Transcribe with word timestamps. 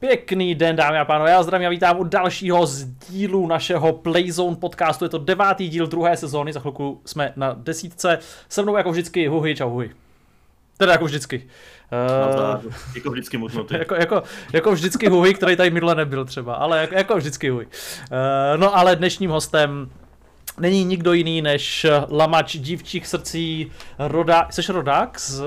Pěkný 0.00 0.54
den, 0.54 0.76
dámy 0.76 0.98
a 0.98 1.04
pánové, 1.04 1.30
já 1.30 1.42
zdravím 1.42 1.66
a 1.66 1.70
vítám 1.70 2.00
u 2.00 2.04
dalšího 2.04 2.66
z 2.66 2.84
dílu 2.84 3.46
našeho 3.46 3.92
Playzone 3.92 4.56
podcastu. 4.56 5.04
Je 5.04 5.08
to 5.08 5.18
devátý 5.18 5.68
díl 5.68 5.86
druhé 5.86 6.16
sezóny, 6.16 6.52
za 6.52 6.60
chvilku 6.60 7.00
jsme 7.04 7.32
na 7.36 7.52
desítce. 7.52 8.18
Se 8.48 8.62
mnou 8.62 8.76
jako 8.76 8.90
vždycky 8.90 9.26
Huhy, 9.26 9.56
čau 9.56 9.70
Huhy. 9.70 9.90
Teda 10.76 10.92
jako 10.92 11.04
vždycky. 11.04 11.46
Uh, 12.56 12.72
jako 12.94 13.10
vždycky 13.10 13.36
mutnutý. 13.38 13.74
jako, 13.74 13.94
jako, 13.94 14.22
jako 14.52 14.72
vždycky 14.72 15.08
Huhy, 15.08 15.34
který 15.34 15.56
tady 15.56 15.70
minule 15.70 15.94
nebyl 15.94 16.24
třeba, 16.24 16.54
ale 16.54 16.80
jako, 16.80 16.94
jako 16.94 17.16
vždycky 17.16 17.48
Huhy. 17.48 17.66
Uh, 17.66 17.70
no 18.56 18.76
ale 18.76 18.96
dnešním 18.96 19.30
hostem 19.30 19.90
není 20.60 20.84
nikdo 20.84 21.12
jiný 21.12 21.42
než 21.42 21.86
lamač 22.10 22.56
dívčích 22.56 23.06
srdcí 23.06 23.72
Roda, 23.98 24.48
Jsi 24.50 24.72
rodák? 24.72 25.20
Z, 25.20 25.42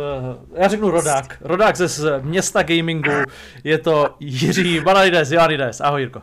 já 0.53 0.67
řeknu 0.67 0.91
rodák. 0.91 1.37
Rodák 1.41 1.75
ze 1.75 1.87
z 1.87 2.21
města 2.21 2.63
gamingu. 2.63 3.11
Je 3.63 3.77
to 3.77 4.15
Jiří 4.19 4.79
Bananides, 4.79 5.31
Joanides. 5.31 5.81
Ahoj 5.81 6.01
Jirko. 6.01 6.21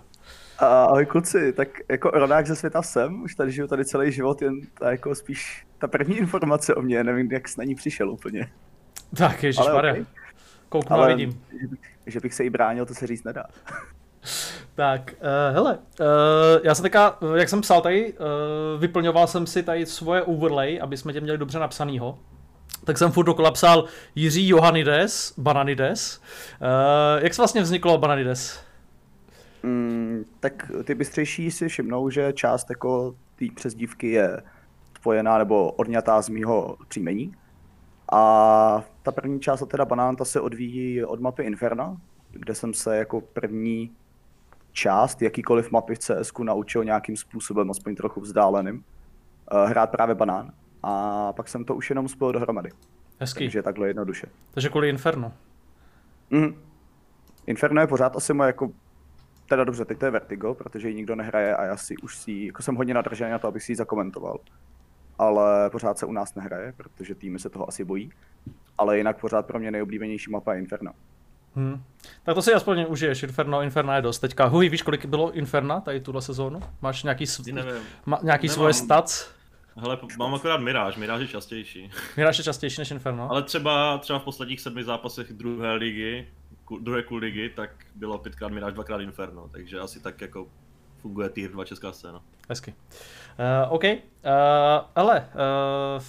Ahoj 0.59 1.06
kluci, 1.06 1.52
tak 1.52 1.68
jako 1.88 2.10
rodák 2.10 2.46
ze 2.46 2.56
světa 2.56 2.82
jsem, 2.82 3.22
už 3.22 3.34
tady 3.34 3.52
žiju 3.52 3.66
tady 3.66 3.84
celý 3.84 4.12
život, 4.12 4.42
jen 4.42 4.60
ta 4.78 4.90
jako 4.90 5.14
spíš 5.14 5.66
ta 5.78 5.88
první 5.88 6.16
informace 6.16 6.74
o 6.74 6.82
mě, 6.82 7.04
nevím, 7.04 7.32
jak 7.32 7.48
s 7.48 7.56
na 7.56 7.64
ní 7.64 7.74
přišel 7.74 8.10
úplně. 8.10 8.50
Tak, 9.16 9.42
ježišmarja. 9.42 9.92
Okay. 9.92 10.06
Kouknu 10.68 10.96
a 10.96 11.06
vidím. 11.06 11.42
Že 11.60 11.68
bych, 11.68 11.80
že 12.06 12.20
bych 12.20 12.34
se 12.34 12.45
jí 12.45 12.50
bránil, 12.50 12.87
to 12.87 12.95
se 12.95 13.06
říct 13.06 13.24
nedá. 13.24 13.45
Tak, 14.75 15.15
uh, 15.21 15.55
hele, 15.55 15.79
uh, 16.01 16.07
já 16.65 16.75
jsem 16.75 16.83
teďka, 16.83 17.19
jak 17.35 17.49
jsem 17.49 17.60
psal 17.60 17.80
tady, 17.80 18.13
uh, 18.13 18.80
vyplňoval 18.80 19.27
jsem 19.27 19.46
si 19.46 19.63
tady 19.63 19.87
svoje 19.87 20.23
overlay, 20.23 20.80
aby 20.83 20.96
jsme 20.96 21.13
tě 21.13 21.21
měli 21.21 21.38
dobře 21.38 21.59
napsanýho. 21.59 22.18
Tak 22.85 22.99
jsem 22.99 23.13
furt 23.13 23.24
dokola 23.24 23.51
psal 23.51 23.85
Jiří 24.15 24.49
Johanides, 24.49 25.35
Bananides. 25.38 26.21
Uh, 26.60 27.24
jak 27.24 27.35
se 27.35 27.43
vlastně 27.43 27.63
vzniklo 27.63 27.99
Bananides? 27.99 28.60
Mm, 29.63 30.24
tak 30.40 30.71
ty 30.85 30.95
bystřejší 30.95 31.51
si 31.51 31.68
všimnou, 31.68 32.11
že 32.11 32.33
část 32.33 32.71
jako 32.71 33.15
té 33.37 33.45
přezdívky 33.55 34.11
je 34.11 34.43
spojená 34.96 35.38
nebo 35.38 35.73
odňatá 35.73 36.23
z 36.23 36.29
mýho 36.29 36.77
příjmení. 36.88 37.35
A 38.13 38.85
ta 39.02 39.13
první 39.13 39.40
část, 39.40 39.66
teda 39.66 39.85
banán, 39.85 40.16
ta 40.16 40.24
se 40.24 40.40
odvíjí 40.40 41.05
od 41.05 41.21
mapy 41.21 41.43
Inferna, 41.43 41.96
kde 42.30 42.55
jsem 42.55 42.74
se 42.74 42.96
jako 42.96 43.21
první 43.21 43.90
část 44.77 45.23
jakýkoliv 45.23 45.71
mapy 45.71 45.95
v 45.95 45.99
CS 45.99 46.32
naučil 46.43 46.85
nějakým 46.85 47.16
způsobem, 47.16 47.71
aspoň 47.71 47.95
trochu 47.95 48.21
vzdáleným, 48.21 48.85
uh, 49.52 49.68
hrát 49.68 49.91
právě 49.91 50.15
banán. 50.15 50.52
A 50.83 51.33
pak 51.33 51.49
jsem 51.49 51.65
to 51.65 51.74
už 51.74 51.91
jenom 51.91 52.09
spojil 52.09 52.33
dohromady. 52.33 52.71
Hezký. 53.21 53.45
Takže 53.45 53.63
takhle 53.63 53.88
jednoduše. 53.88 54.27
Takže 54.51 54.68
kvůli 54.68 54.88
Inferno. 54.88 55.33
Mm. 56.30 56.63
Inferno 57.46 57.80
je 57.80 57.87
pořád 57.87 58.16
asi 58.16 58.35
moje 58.35 58.46
jako 58.46 58.71
teda 59.49 59.65
dobře, 59.65 59.85
teď 59.85 59.99
to 59.99 60.05
je 60.05 60.10
Vertigo, 60.10 60.55
protože 60.55 60.88
ji 60.88 60.95
nikdo 60.95 61.15
nehraje 61.15 61.57
a 61.57 61.65
já 61.65 61.77
si 61.77 61.96
už 61.96 62.16
si, 62.16 62.33
jako 62.33 62.63
jsem 62.63 62.74
hodně 62.74 62.95
nadržený 62.95 63.30
na 63.30 63.38
to, 63.38 63.49
abych 63.49 63.63
si 63.63 63.73
ji 63.73 63.77
zakomentoval. 63.77 64.38
Ale 65.19 65.71
pořád 65.71 65.99
se 65.99 66.06
u 66.06 66.12
nás 66.12 66.34
nehraje, 66.34 66.72
protože 66.77 67.15
týmy 67.15 67.38
se 67.38 67.50
toho 67.50 67.69
asi 67.69 67.84
bojí. 67.84 68.12
Ale 68.78 68.99
jinak 68.99 69.21
pořád 69.21 69.47
pro 69.47 69.59
mě 69.59 69.71
nejoblíbenější 69.71 70.31
mapa 70.31 70.55
je 70.55 70.61
Inferno. 70.61 70.93
Hmm. 71.56 71.84
Tak 72.22 72.34
to 72.34 72.43
si 72.43 72.54
aspoň 72.54 72.87
užiješ, 72.88 73.22
Inferno, 73.22 73.62
Inferno 73.62 73.93
je 73.93 74.03
dost. 74.03 74.19
Teďka, 74.19 74.44
Huj, 74.44 74.69
víš, 74.69 74.82
kolik 74.82 75.06
bylo 75.06 75.32
Inferna 75.32 75.81
tady 75.81 76.00
tuhle 76.00 76.22
sezónu? 76.22 76.60
Máš 76.82 77.03
nějaký, 77.03 77.26
sv... 77.26 77.43
Ma, 78.06 78.19
nějaký 78.22 78.49
svoje 78.49 78.72
stats? 78.72 79.31
Hele, 79.77 79.99
mám 80.19 80.34
akorát 80.34 80.60
Miráž, 80.60 80.97
Miráž 80.97 81.21
je 81.21 81.28
častější. 81.28 81.91
Miráž 82.17 82.39
je 82.39 82.44
častější 82.44 82.81
než 82.81 82.91
Inferno? 82.91 83.31
Ale 83.31 83.43
třeba, 83.43 83.99
třeba 83.99 84.19
v 84.19 84.22
posledních 84.22 84.61
sedmi 84.61 84.84
zápasech 84.84 85.33
druhé 85.33 85.72
ligy, 85.75 86.28
druhé 86.81 87.03
kul 87.03 87.19
ligy, 87.19 87.53
tak 87.56 87.71
bylo 87.94 88.19
pětkrát 88.19 88.53
Miráž, 88.53 88.73
dvakrát 88.73 89.00
Inferno, 89.00 89.49
takže 89.53 89.81
asi 89.81 90.00
tak 90.00 90.21
jako 90.21 90.47
funguje 90.99 91.28
tier 91.28 91.50
2 91.50 91.65
česká 91.65 91.93
scéna. 91.93 92.23
Hezky. 92.49 92.75
Uh, 93.71 93.73
OK, 93.73 93.84
uh, 93.84 93.91
ale 94.94 95.21
uh, 95.21 96.03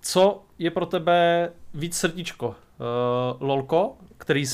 co 0.00 0.44
je 0.58 0.70
pro 0.70 0.86
tebe 0.86 1.50
víc 1.74 1.96
srdíčko? 1.96 2.56
Uh, 2.78 3.48
Lolko, 3.48 3.96
který 4.18 4.44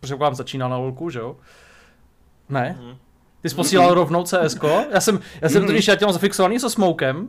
předpokládám 0.00 0.34
začínal 0.34 0.70
na 0.70 0.76
Lolku, 0.76 1.10
že 1.10 1.18
jo? 1.18 1.36
Ne? 2.48 2.78
Mm. 2.80 2.96
Ty 3.40 3.48
jsi 3.48 3.56
posílal 3.56 3.88
mm. 3.88 3.94
rovnou 3.94 4.24
CS. 4.24 4.58
Já 4.92 5.00
jsem, 5.00 5.20
já 5.40 5.48
jsem 5.48 5.62
mm. 5.62 5.68
totiž 5.68 5.88
já 5.88 5.96
těm 5.96 6.12
zafixovaný 6.12 6.60
se 6.60 6.70
Smokem, 6.70 7.28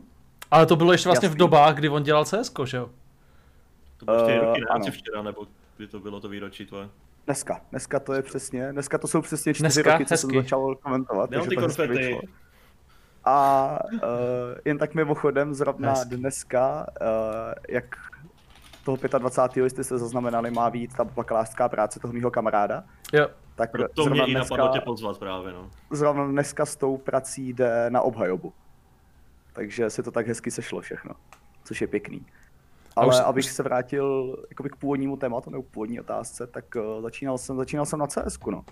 ale 0.52 0.66
to 0.66 0.76
bylo 0.76 0.92
ještě 0.92 1.10
vlastně 1.10 1.26
Jasný. 1.26 1.36
v 1.36 1.40
dobách, 1.40 1.76
kdy 1.76 1.90
on 1.90 2.04
dělal 2.04 2.26
CS, 2.26 2.52
že 2.66 2.78
jo? 2.78 2.90
To 3.98 4.06
bylo 4.06 4.24
uh, 4.24 4.32
roky, 4.32 4.62
ne? 4.86 4.92
včera, 4.92 5.22
nebo 5.22 5.48
kdy 5.78 5.88
to 5.88 6.00
bylo 6.00 6.20
to 6.20 6.30
výročí 6.30 6.66
tvoje? 6.66 6.90
Dneska, 7.26 7.62
dneska 7.72 8.00
to 8.00 8.14
je 8.14 8.22
přesně, 8.22 8.72
dneska 8.72 8.98
to 8.98 9.08
jsou 9.08 9.22
přesně 9.22 9.54
čtyři 9.54 9.84
dneska? 9.84 9.92
roky, 9.92 10.06
co 10.06 10.14
Hezky. 10.14 10.32
jsem 10.32 10.44
začal 10.44 10.76
komentovat. 10.76 11.30
Nemám 11.30 11.50
ty 11.50 11.56
konfety. 11.56 12.28
A 13.26 13.80
uh, 13.94 14.00
jen 14.66 14.78
tak 14.78 14.94
mimochodem, 14.94 15.54
zrovna 15.54 15.90
Hezky. 15.90 16.18
dneska, 16.18 16.88
uh, 17.02 17.54
jak 17.70 17.86
toho 18.84 18.98
25. 19.18 19.70
jste 19.70 19.84
se 19.84 19.98
zaznamenali, 19.98 20.52
má 20.52 20.70
víc 20.70 20.94
ta 20.94 21.04
bakalářská 21.04 21.70
práce 21.70 22.00
toho 22.00 22.14
mého 22.14 22.32
kamaráda. 22.32 22.84
Jo. 23.14 23.28
Tak 23.56 23.72
to 23.96 24.06
mě 24.06 24.26
i 24.26 24.34
napadlo 24.34 24.68
tě 24.68 24.82
pozvat 24.82 25.18
právě, 25.18 25.54
no. 25.54 25.70
Zrovna 25.92 26.28
dneska 26.28 26.66
s 26.66 26.76
tou 26.76 26.98
prací 26.98 27.54
jde 27.54 27.90
na 27.90 28.02
obhajobu. 28.02 28.54
Takže 29.54 29.90
se 29.90 30.04
to 30.04 30.12
tak 30.12 30.28
hezky 30.28 30.52
sešlo 30.52 30.82
všechno, 30.82 31.14
což 31.64 31.82
je 31.82 31.88
pěkný. 31.88 32.26
Ale 32.96 33.08
už, 33.08 33.16
abych 33.26 33.52
se 33.52 33.64
vrátil 33.64 34.38
jakoby 34.50 34.70
k 34.70 34.76
původnímu 34.76 35.18
tématu 35.18 35.50
nebo 35.50 35.64
k 35.64 35.68
původní 35.68 36.00
otázce, 36.00 36.48
tak 36.48 36.66
uh, 36.76 37.02
začínal 37.02 37.38
jsem, 37.38 37.58
začínal 37.58 37.86
jsem 37.86 38.00
na 38.00 38.08
CS, 38.08 38.40
no. 38.52 38.66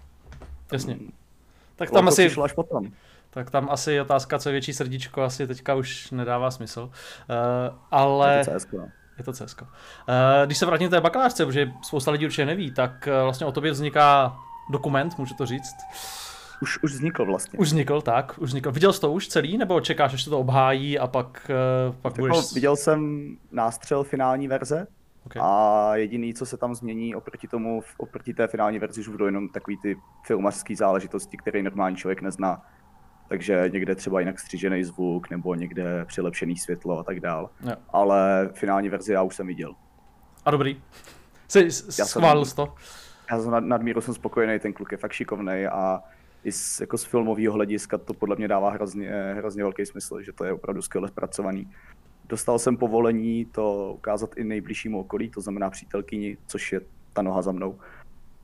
Jasně. 0.71 0.97
Tak 1.75 1.91
tam 1.91 2.07
asi... 2.07 2.31
až 2.43 2.53
potom. 2.53 2.91
Tak 3.29 3.51
tam 3.51 3.69
asi 3.69 4.01
otázka, 4.01 4.39
co 4.39 4.49
je 4.49 4.51
větší 4.51 4.73
srdíčko, 4.73 5.21
asi 5.21 5.47
teďka 5.47 5.75
už 5.75 6.11
nedává 6.11 6.51
smysl. 6.51 6.81
Uh, 6.81 7.75
ale... 7.91 8.37
Je 8.37 8.45
to 8.45 8.59
CS, 8.59 8.67
no. 8.71 8.89
Je 9.17 9.23
to 9.23 9.33
CS. 9.33 9.55
Uh, 9.61 9.65
když 10.45 10.57
se 10.57 10.65
vrátím 10.65 10.87
k 10.87 10.91
té 10.91 11.01
bakalářce, 11.01 11.45
protože 11.45 11.71
spousta 11.81 12.11
lidí 12.11 12.25
určitě 12.25 12.45
neví, 12.45 12.71
tak 12.71 13.07
uh, 13.07 13.23
vlastně 13.23 13.47
o 13.47 13.51
tobě 13.51 13.71
vzniká 13.71 14.37
dokument, 14.71 15.17
můžu 15.17 15.33
to 15.33 15.45
říct. 15.45 15.75
Už, 16.61 16.83
už 16.83 16.93
vznikl 16.93 17.25
vlastně. 17.25 17.59
Už 17.59 17.67
vznikl, 17.67 18.01
tak, 18.01 18.35
už 18.37 18.49
vznikl. 18.49 18.71
Viděl 18.71 18.93
jsi 18.93 19.01
to 19.01 19.11
už 19.11 19.27
celý, 19.27 19.57
nebo 19.57 19.81
čekáš, 19.81 20.13
až 20.13 20.23
se 20.23 20.29
to 20.29 20.39
obhájí 20.39 20.99
a 20.99 21.07
pak, 21.07 21.51
uh, 21.89 21.95
pak 21.95 22.15
budeš... 22.15 22.37
Jako 22.37 22.47
viděl 22.53 22.75
jsem 22.75 23.29
nástřel 23.51 24.03
finální 24.03 24.47
verze 24.47 24.87
okay. 25.25 25.41
a 25.45 25.91
jediný, 25.95 26.33
co 26.33 26.45
se 26.45 26.57
tam 26.57 26.75
změní 26.75 27.15
oproti 27.15 27.47
tomu, 27.47 27.83
oproti 27.97 28.33
té 28.33 28.47
finální 28.47 28.79
verzi, 28.79 29.01
už 29.01 29.07
budou 29.07 29.25
jenom 29.25 29.49
takový 29.49 29.77
ty 29.77 29.97
filmařské 30.25 30.75
záležitosti, 30.75 31.37
které 31.37 31.63
normální 31.63 31.97
člověk 31.97 32.21
nezná 32.21 32.61
takže 33.31 33.69
někde 33.73 33.95
třeba 33.95 34.19
jinak 34.19 34.39
střížený 34.39 34.83
zvuk 34.83 35.29
nebo 35.29 35.55
někde 35.55 36.05
přilepšený 36.05 36.57
světlo 36.57 36.99
a 36.99 37.03
tak 37.03 37.19
dál. 37.19 37.49
Jo. 37.69 37.75
Ale 37.89 38.49
finální 38.53 38.89
verzi 38.89 39.13
já 39.13 39.21
už 39.21 39.35
jsem 39.35 39.47
viděl. 39.47 39.75
A 40.45 40.51
dobrý. 40.51 40.81
Jsi 41.47 41.71
schválil 41.71 42.45
to? 42.45 42.73
Já 43.31 43.41
jsem 43.41 43.51
nad, 43.51 43.63
nadmíru 43.63 44.01
jsem 44.01 44.13
spokojený, 44.13 44.59
ten 44.59 44.73
kluk 44.73 44.91
je 44.91 44.97
fakt 44.97 45.11
šikovný 45.11 45.65
a 45.65 46.03
i 46.43 46.51
z, 46.51 46.81
jako 46.81 46.97
z 46.97 47.03
filmového 47.03 47.53
hlediska 47.53 47.97
to 47.97 48.13
podle 48.13 48.35
mě 48.35 48.47
dává 48.47 48.69
hrozně, 48.69 49.11
hrozně 49.37 49.63
velký 49.63 49.85
smysl, 49.85 50.21
že 50.21 50.33
to 50.33 50.43
je 50.43 50.53
opravdu 50.53 50.81
skvěle 50.81 51.07
zpracovaný. 51.07 51.71
Dostal 52.29 52.59
jsem 52.59 52.77
povolení 52.77 53.45
to 53.45 53.93
ukázat 53.93 54.37
i 54.37 54.43
nejbližšímu 54.43 54.99
okolí, 54.99 55.29
to 55.29 55.41
znamená 55.41 55.69
přítelkyni, 55.69 56.37
což 56.47 56.71
je 56.71 56.81
ta 57.13 57.21
noha 57.21 57.41
za 57.41 57.51
mnou. 57.51 57.79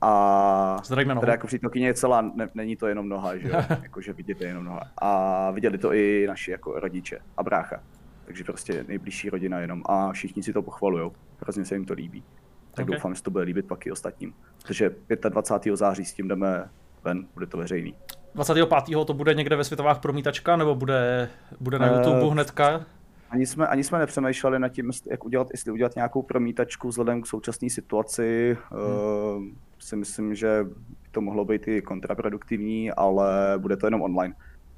A 0.00 0.80
Zdravíme 0.84 1.16
teda 1.16 1.32
jako 1.32 1.46
přítelkyně 1.46 1.86
je 1.86 1.94
celá, 1.94 2.20
ne, 2.20 2.48
není 2.54 2.76
to 2.76 2.86
jenom 2.86 3.08
noha, 3.08 3.36
že 3.36 3.48
jo? 3.48 3.54
jako, 3.82 4.00
že 4.00 4.12
vidět 4.12 4.40
je 4.40 4.46
jenom 4.46 4.64
noha. 4.64 4.82
A 4.98 5.50
viděli 5.50 5.78
to 5.78 5.92
i 5.92 6.24
naši 6.28 6.50
jako 6.50 6.80
rodiče 6.80 7.18
a 7.36 7.42
brácha. 7.42 7.80
Takže 8.24 8.44
prostě 8.44 8.84
nejbližší 8.88 9.30
rodina 9.30 9.58
jenom. 9.58 9.82
A 9.86 10.12
všichni 10.12 10.42
si 10.42 10.52
to 10.52 10.62
pochvalují. 10.62 11.10
Hrozně 11.40 11.64
se 11.64 11.74
jim 11.74 11.84
to 11.84 11.94
líbí. 11.94 12.24
Tak 12.74 12.84
okay. 12.84 12.96
doufám, 12.96 13.14
že 13.14 13.22
to 13.22 13.30
bude 13.30 13.44
líbit 13.44 13.66
pak 13.66 13.86
i 13.86 13.92
ostatním. 13.92 14.34
Takže 14.66 14.90
25. 15.28 15.76
září 15.76 16.04
s 16.04 16.12
tím 16.12 16.28
jdeme 16.28 16.68
ven, 17.04 17.26
bude 17.34 17.46
to 17.46 17.56
veřejný. 17.56 17.94
25. 18.34 19.04
to 19.06 19.14
bude 19.14 19.34
někde 19.34 19.56
ve 19.56 19.64
světovách 19.64 20.00
promítačka, 20.00 20.56
nebo 20.56 20.74
bude, 20.74 21.28
bude 21.60 21.78
na 21.78 21.86
eh, 21.86 21.96
YouTube 21.96 22.22
uh, 22.22 22.32
hnedka? 22.32 22.86
Ani 23.30 23.46
jsme, 23.46 23.66
ani 23.66 23.84
jsme 23.84 23.98
nepřemýšleli 23.98 24.58
nad 24.58 24.68
tím, 24.68 24.90
jak 25.10 25.24
udělat, 25.24 25.48
jestli 25.52 25.72
udělat 25.72 25.94
nějakou 25.94 26.22
promítačku 26.22 26.88
vzhledem 26.88 27.22
k 27.22 27.26
současné 27.26 27.70
situaci. 27.70 28.56
Hmm. 28.70 28.82
Uh, 28.82 29.67
si 29.88 29.96
myslím, 29.96 30.34
že 30.34 30.64
by 31.02 31.08
to 31.10 31.20
mohlo 31.20 31.44
být 31.44 31.68
i 31.68 31.82
kontraproduktivní, 31.82 32.90
ale 32.92 33.54
bude 33.58 33.76
to 33.76 33.86
jenom 33.86 34.02
online. 34.02 34.34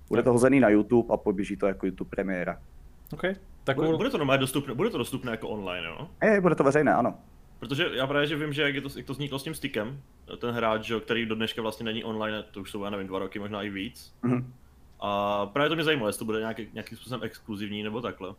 Bude 0.09 0.23
to 0.23 0.33
hozený 0.33 0.61
na 0.61 0.69
YouTube 0.69 1.15
a 1.15 1.17
poběží 1.17 1.57
to 1.57 1.67
jako 1.67 1.87
YouTube 1.87 2.11
premiéra. 2.11 2.61
Okay. 3.13 3.35
Tak 3.65 3.77
bude, 3.77 3.97
bude 3.97 4.11
to 4.11 4.19
normálně 4.19 4.41
dostupné, 4.41 4.75
bude 4.75 4.91
to 4.91 4.99
dostupné 4.99 5.31
jako 5.31 5.49
online, 5.49 5.87
jo? 5.87 6.09
Je, 6.23 6.41
bude 6.41 6.55
to 6.55 6.65
veřejné, 6.65 6.95
ano. 6.95 7.15
Protože 7.59 7.87
já 7.95 8.07
právě 8.07 8.27
že 8.27 8.37
vím, 8.37 8.53
že 8.53 8.63
jak, 8.63 8.75
je 8.75 8.81
to, 8.81 8.89
jak 8.97 9.07
to 9.07 9.13
vzniklo 9.13 9.39
s 9.39 9.43
tím 9.43 9.55
stickem, 9.55 10.01
ten 10.39 10.51
hráč, 10.55 10.85
že, 10.85 11.01
který 11.01 11.27
do 11.27 11.35
dneška 11.35 11.63
vlastně 11.63 11.85
není 11.85 12.05
online, 12.05 12.43
to 12.43 12.61
už 12.61 12.71
jsou, 12.71 12.85
já 12.85 12.91
nevím, 12.91 13.07
dva 13.07 13.19
roky, 13.19 13.39
možná 13.39 13.63
i 13.63 13.71
víc. 13.71 14.15
Mm-hmm. 14.25 14.45
A 15.01 15.47
právě 15.47 15.69
to 15.69 15.75
mě 15.75 15.85
zajímalo, 15.85 16.09
jestli 16.09 16.19
to 16.19 16.25
bude 16.25 16.39
nějaký, 16.39 16.69
nějakým 16.73 16.99
způsobem 16.99 17.21
exkluzivní 17.23 17.83
nebo 17.83 18.01
takhle. 18.01 18.35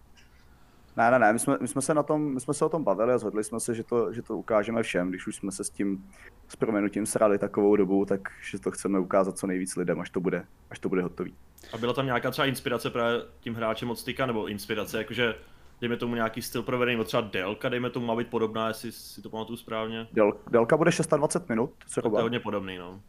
Ne, 0.97 1.11
ne, 1.11 1.19
ne, 1.19 1.33
my 1.33 1.39
jsme, 1.39 1.57
my 1.61 1.67
jsme, 1.67 1.81
se 1.81 1.93
na 1.93 2.03
tom, 2.03 2.33
my 2.33 2.39
jsme 2.39 2.53
se 2.53 2.65
o 2.65 2.69
tom 2.69 2.83
bavili 2.83 3.13
a 3.13 3.17
zhodli 3.17 3.43
jsme 3.43 3.59
se, 3.59 3.75
že 3.75 3.83
to, 3.83 4.13
že 4.13 4.21
to 4.21 4.37
ukážeme 4.37 4.83
všem, 4.83 5.09
když 5.09 5.27
už 5.27 5.35
jsme 5.35 5.51
se 5.51 5.63
s 5.63 5.69
tím 5.69 6.05
s 6.47 6.55
proměnutím 6.55 7.05
srali 7.05 7.37
takovou 7.37 7.75
dobu, 7.75 8.05
tak 8.05 8.21
že 8.49 8.59
to 8.59 8.71
chceme 8.71 8.99
ukázat 8.99 9.37
co 9.37 9.47
nejvíc 9.47 9.75
lidem, 9.75 9.99
až 9.99 10.09
to 10.09 10.19
bude, 10.19 10.45
až 10.69 10.79
to 10.79 10.89
bude 10.89 11.01
hotový. 11.01 11.35
A 11.73 11.77
byla 11.77 11.93
tam 11.93 12.05
nějaká 12.05 12.31
třeba 12.31 12.45
inspirace 12.45 12.89
právě 12.89 13.21
tím 13.39 13.55
hráčem 13.55 13.89
od 13.89 13.99
styka, 13.99 14.25
nebo 14.25 14.47
inspirace, 14.47 14.97
jakože 14.97 15.35
dejme 15.81 15.97
tomu 15.97 16.15
nějaký 16.15 16.41
styl 16.41 16.63
provedený, 16.63 16.95
nebo 16.95 17.03
třeba 17.03 17.21
délka, 17.21 17.69
dejme 17.69 17.89
tomu 17.89 18.05
má 18.05 18.15
být 18.15 18.27
podobná, 18.27 18.67
jestli 18.67 18.91
si 18.91 19.21
to 19.21 19.29
pamatuju 19.29 19.57
správně. 19.57 20.07
Děl, 20.11 20.33
délka 20.51 20.77
bude 20.77 20.91
620 20.91 21.49
minut, 21.49 21.73
co 21.87 22.01
to 22.01 22.17
je 22.17 22.21
hodně 22.21 22.39
podobný, 22.39 22.77
no. 22.77 23.01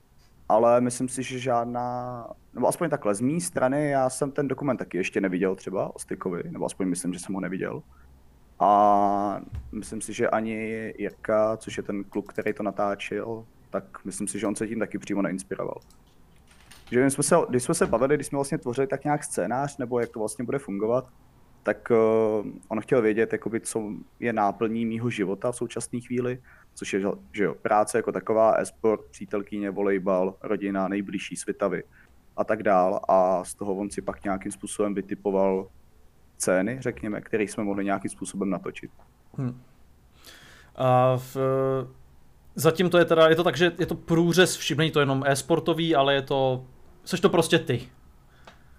Ale 0.52 0.80
myslím 0.80 1.08
si, 1.08 1.22
že 1.22 1.38
žádná, 1.38 2.26
nebo 2.54 2.68
aspoň 2.68 2.90
takhle, 2.90 3.14
z 3.14 3.20
mé 3.20 3.40
strany 3.40 3.90
já 3.90 4.10
jsem 4.10 4.30
ten 4.30 4.48
dokument 4.48 4.76
taky 4.76 4.98
ještě 4.98 5.20
neviděl 5.20 5.54
třeba 5.54 5.96
o 5.96 5.98
Stykovi, 5.98 6.42
nebo 6.50 6.64
aspoň 6.64 6.88
myslím, 6.88 7.12
že 7.12 7.18
jsem 7.18 7.34
ho 7.34 7.40
neviděl. 7.40 7.82
A 8.58 9.40
myslím 9.72 10.00
si, 10.00 10.12
že 10.12 10.28
ani 10.28 10.54
Jirka, 10.98 11.56
což 11.56 11.76
je 11.76 11.82
ten 11.82 12.04
kluk, 12.04 12.32
který 12.32 12.52
to 12.52 12.62
natáčel, 12.62 13.44
tak 13.70 13.84
myslím 14.04 14.28
si, 14.28 14.38
že 14.38 14.46
on 14.46 14.56
se 14.56 14.68
tím 14.68 14.78
taky 14.78 14.98
přímo 14.98 15.22
neinspiroval. 15.22 15.80
Že 16.90 17.10
jsme 17.10 17.24
se, 17.24 17.36
když 17.48 17.62
jsme 17.62 17.74
se 17.74 17.86
bavili, 17.86 18.14
když 18.14 18.26
jsme 18.26 18.36
vlastně 18.36 18.58
tvořili 18.58 18.86
tak 18.86 19.04
nějak 19.04 19.24
scénář, 19.24 19.78
nebo 19.78 20.00
jak 20.00 20.10
to 20.10 20.18
vlastně 20.18 20.44
bude 20.44 20.58
fungovat, 20.58 21.08
tak 21.62 21.90
uh, 21.90 22.46
on 22.68 22.80
chtěl 22.80 23.02
vědět, 23.02 23.32
jakoby, 23.32 23.60
co 23.60 23.92
je 24.20 24.32
náplní 24.32 24.86
mýho 24.86 25.10
života 25.10 25.52
v 25.52 25.56
současné 25.56 26.00
chvíli, 26.00 26.38
což 26.74 26.92
je 26.92 27.00
že 27.32 27.44
jo, 27.44 27.54
práce 27.54 27.98
jako 27.98 28.12
taková, 28.12 28.52
esport, 28.52 29.04
přítelkyně, 29.10 29.70
volejbal, 29.70 30.34
rodina, 30.42 30.88
nejbližší 30.88 31.36
svitavy 31.36 31.82
a 32.36 32.44
tak 32.44 32.62
dál. 32.62 33.00
A 33.08 33.44
z 33.44 33.54
toho 33.54 33.74
on 33.74 33.90
si 33.90 34.02
pak 34.02 34.24
nějakým 34.24 34.52
způsobem 34.52 34.94
vytipoval 34.94 35.68
scény, 36.38 36.76
řekněme, 36.80 37.20
které 37.20 37.44
jsme 37.44 37.64
mohli 37.64 37.84
nějakým 37.84 38.10
způsobem 38.10 38.50
natočit. 38.50 38.90
Hmm. 39.36 39.62
A 40.76 41.16
v, 41.16 41.36
zatím 42.54 42.90
to 42.90 42.98
je 42.98 43.04
teda, 43.04 43.28
je 43.28 43.36
to 43.36 43.44
tak, 43.44 43.56
že 43.56 43.72
je 43.78 43.86
to 43.86 43.94
průřez, 43.94 44.56
všim, 44.56 44.78
není 44.78 44.90
to 44.90 45.00
jenom 45.00 45.24
e-sportový, 45.26 45.94
ale 45.94 46.14
je 46.14 46.22
to, 46.22 46.66
jsi 47.04 47.16
to 47.16 47.28
prostě 47.28 47.58
ty. 47.58 47.88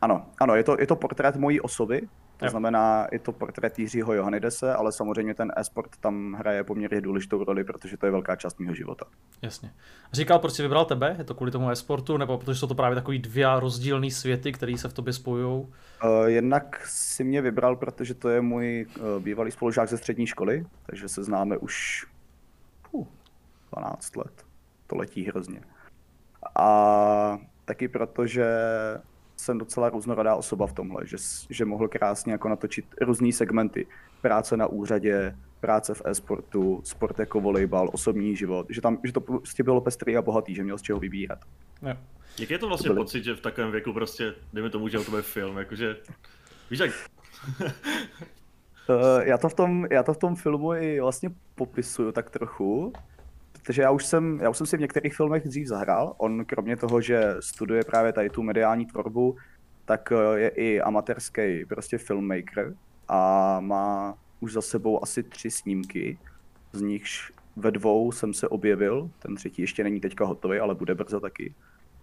Ano, 0.01 0.25
ano, 0.39 0.55
je 0.55 0.63
to, 0.63 0.75
je 0.79 0.87
to 0.87 0.95
portrét 0.95 1.35
mojí 1.35 1.61
osoby, 1.61 2.01
to 2.43 2.47
jo. 2.47 2.51
znamená, 2.51 3.07
je 3.11 3.19
to 3.19 3.31
portrét 3.31 3.79
Jiřího 3.79 4.13
Johannidese, 4.13 4.73
ale 4.73 4.91
samozřejmě 4.91 5.33
ten 5.33 5.51
e-sport 5.57 5.97
tam 5.99 6.33
hraje 6.33 6.63
poměrně 6.63 7.01
důležitou 7.01 7.43
roli, 7.43 7.63
protože 7.63 7.97
to 7.97 8.05
je 8.05 8.11
velká 8.11 8.35
část 8.35 8.59
mého 8.59 8.75
života. 8.75 9.05
Jasně. 9.41 9.73
Říkal, 10.13 10.39
proč 10.39 10.53
jsi 10.53 10.61
vybral 10.61 10.85
tebe? 10.85 11.15
Je 11.17 11.23
to 11.23 11.33
kvůli 11.33 11.51
tomu 11.51 11.69
e-sportu, 11.69 12.17
nebo 12.17 12.37
protože 12.37 12.59
jsou 12.59 12.67
to 12.67 12.75
právě 12.75 12.95
takový 12.95 13.19
dvě 13.19 13.47
rozdílné 13.59 14.11
světy, 14.11 14.51
které 14.51 14.77
se 14.77 14.89
v 14.89 14.93
tobě 14.93 15.13
spojují? 15.13 15.61
Uh, 15.61 16.25
jednak 16.25 16.87
si 16.87 17.23
mě 17.23 17.41
vybral, 17.41 17.75
protože 17.75 18.13
to 18.13 18.29
je 18.29 18.41
můj 18.41 18.85
uh, 18.85 19.23
bývalý 19.23 19.51
spolužák 19.51 19.89
ze 19.89 19.97
střední 19.97 20.27
školy, 20.27 20.65
takže 20.85 21.09
se 21.09 21.23
známe 21.23 21.57
už 21.57 22.05
uh, 22.91 23.07
12 23.71 24.15
let. 24.15 24.45
To 24.87 24.95
letí 24.95 25.23
hrozně. 25.23 25.61
A 26.55 27.39
taky 27.65 27.87
protože 27.87 28.45
jsem 29.43 29.57
docela 29.57 29.89
různorodá 29.89 30.35
osoba 30.35 30.67
v 30.67 30.73
tomhle, 30.73 31.07
že, 31.07 31.17
že 31.49 31.65
mohl 31.65 31.87
krásně 31.87 32.31
jako 32.31 32.49
natočit 32.49 32.85
různé 33.01 33.31
segmenty. 33.31 33.87
Práce 34.21 34.57
na 34.57 34.67
úřadě, 34.67 35.35
práce 35.59 35.93
v 35.93 36.01
e-sportu, 36.05 36.81
sport 36.83 37.19
jako 37.19 37.41
volejbal, 37.41 37.89
osobní 37.93 38.35
život, 38.35 38.65
že, 38.69 38.81
tam, 38.81 38.97
že 39.03 39.13
to 39.13 39.21
prostě 39.21 39.63
bylo 39.63 39.81
pestrý 39.81 40.17
a 40.17 40.21
bohatý, 40.21 40.55
že 40.55 40.63
měl 40.63 40.77
z 40.77 40.81
čeho 40.81 40.99
vybírat. 40.99 41.39
Jo. 41.81 41.95
Jak 42.39 42.49
je 42.49 42.59
to 42.59 42.67
vlastně 42.67 42.87
to 42.87 42.93
byly... 42.93 43.05
pocit, 43.05 43.23
že 43.23 43.35
v 43.35 43.41
takovém 43.41 43.71
věku 43.71 43.93
prostě, 43.93 44.33
dejme 44.53 44.69
tomu, 44.69 44.87
že 44.87 44.99
to 44.99 45.11
bude 45.11 45.21
film, 45.21 45.57
jakože, 45.57 45.97
víš 46.71 46.79
jak... 46.79 46.91
uh, 47.59 49.21
já, 49.23 49.37
to 49.37 49.49
v 49.49 49.53
tom, 49.53 49.87
já 49.91 50.03
to 50.03 50.13
v 50.13 50.17
tom 50.17 50.35
filmu 50.35 50.73
i 50.73 50.99
vlastně 50.99 51.29
popisuju 51.55 52.11
tak 52.11 52.29
trochu, 52.29 52.93
protože 53.63 53.81
já 53.81 53.91
už 53.91 54.05
jsem, 54.05 54.39
já 54.41 54.49
už 54.49 54.57
jsem 54.57 54.67
si 54.67 54.77
v 54.77 54.79
některých 54.79 55.15
filmech 55.15 55.47
dřív 55.47 55.67
zahrál. 55.67 56.15
On 56.17 56.45
kromě 56.45 56.77
toho, 56.77 57.01
že 57.01 57.35
studuje 57.39 57.83
právě 57.83 58.13
tady 58.13 58.29
tu 58.29 58.43
mediální 58.43 58.85
tvorbu, 58.85 59.37
tak 59.85 60.11
eh, 60.11 60.39
je 60.39 60.49
i 60.49 60.81
amatérský 60.81 61.65
prostě 61.65 61.97
filmmaker 61.97 62.75
a 63.07 63.59
má 63.59 64.17
už 64.39 64.53
za 64.53 64.61
sebou 64.61 65.03
asi 65.03 65.23
tři 65.23 65.51
snímky, 65.51 66.17
z 66.71 66.81
nichž 66.81 67.31
ve 67.55 67.71
dvou 67.71 68.11
jsem 68.11 68.33
se 68.33 68.47
objevil, 68.47 69.09
ten 69.19 69.35
třetí 69.35 69.61
ještě 69.61 69.83
není 69.83 69.99
teďka 69.99 70.25
hotový, 70.25 70.59
ale 70.59 70.75
bude 70.75 70.95
brzo 70.95 71.19
taky. 71.19 71.53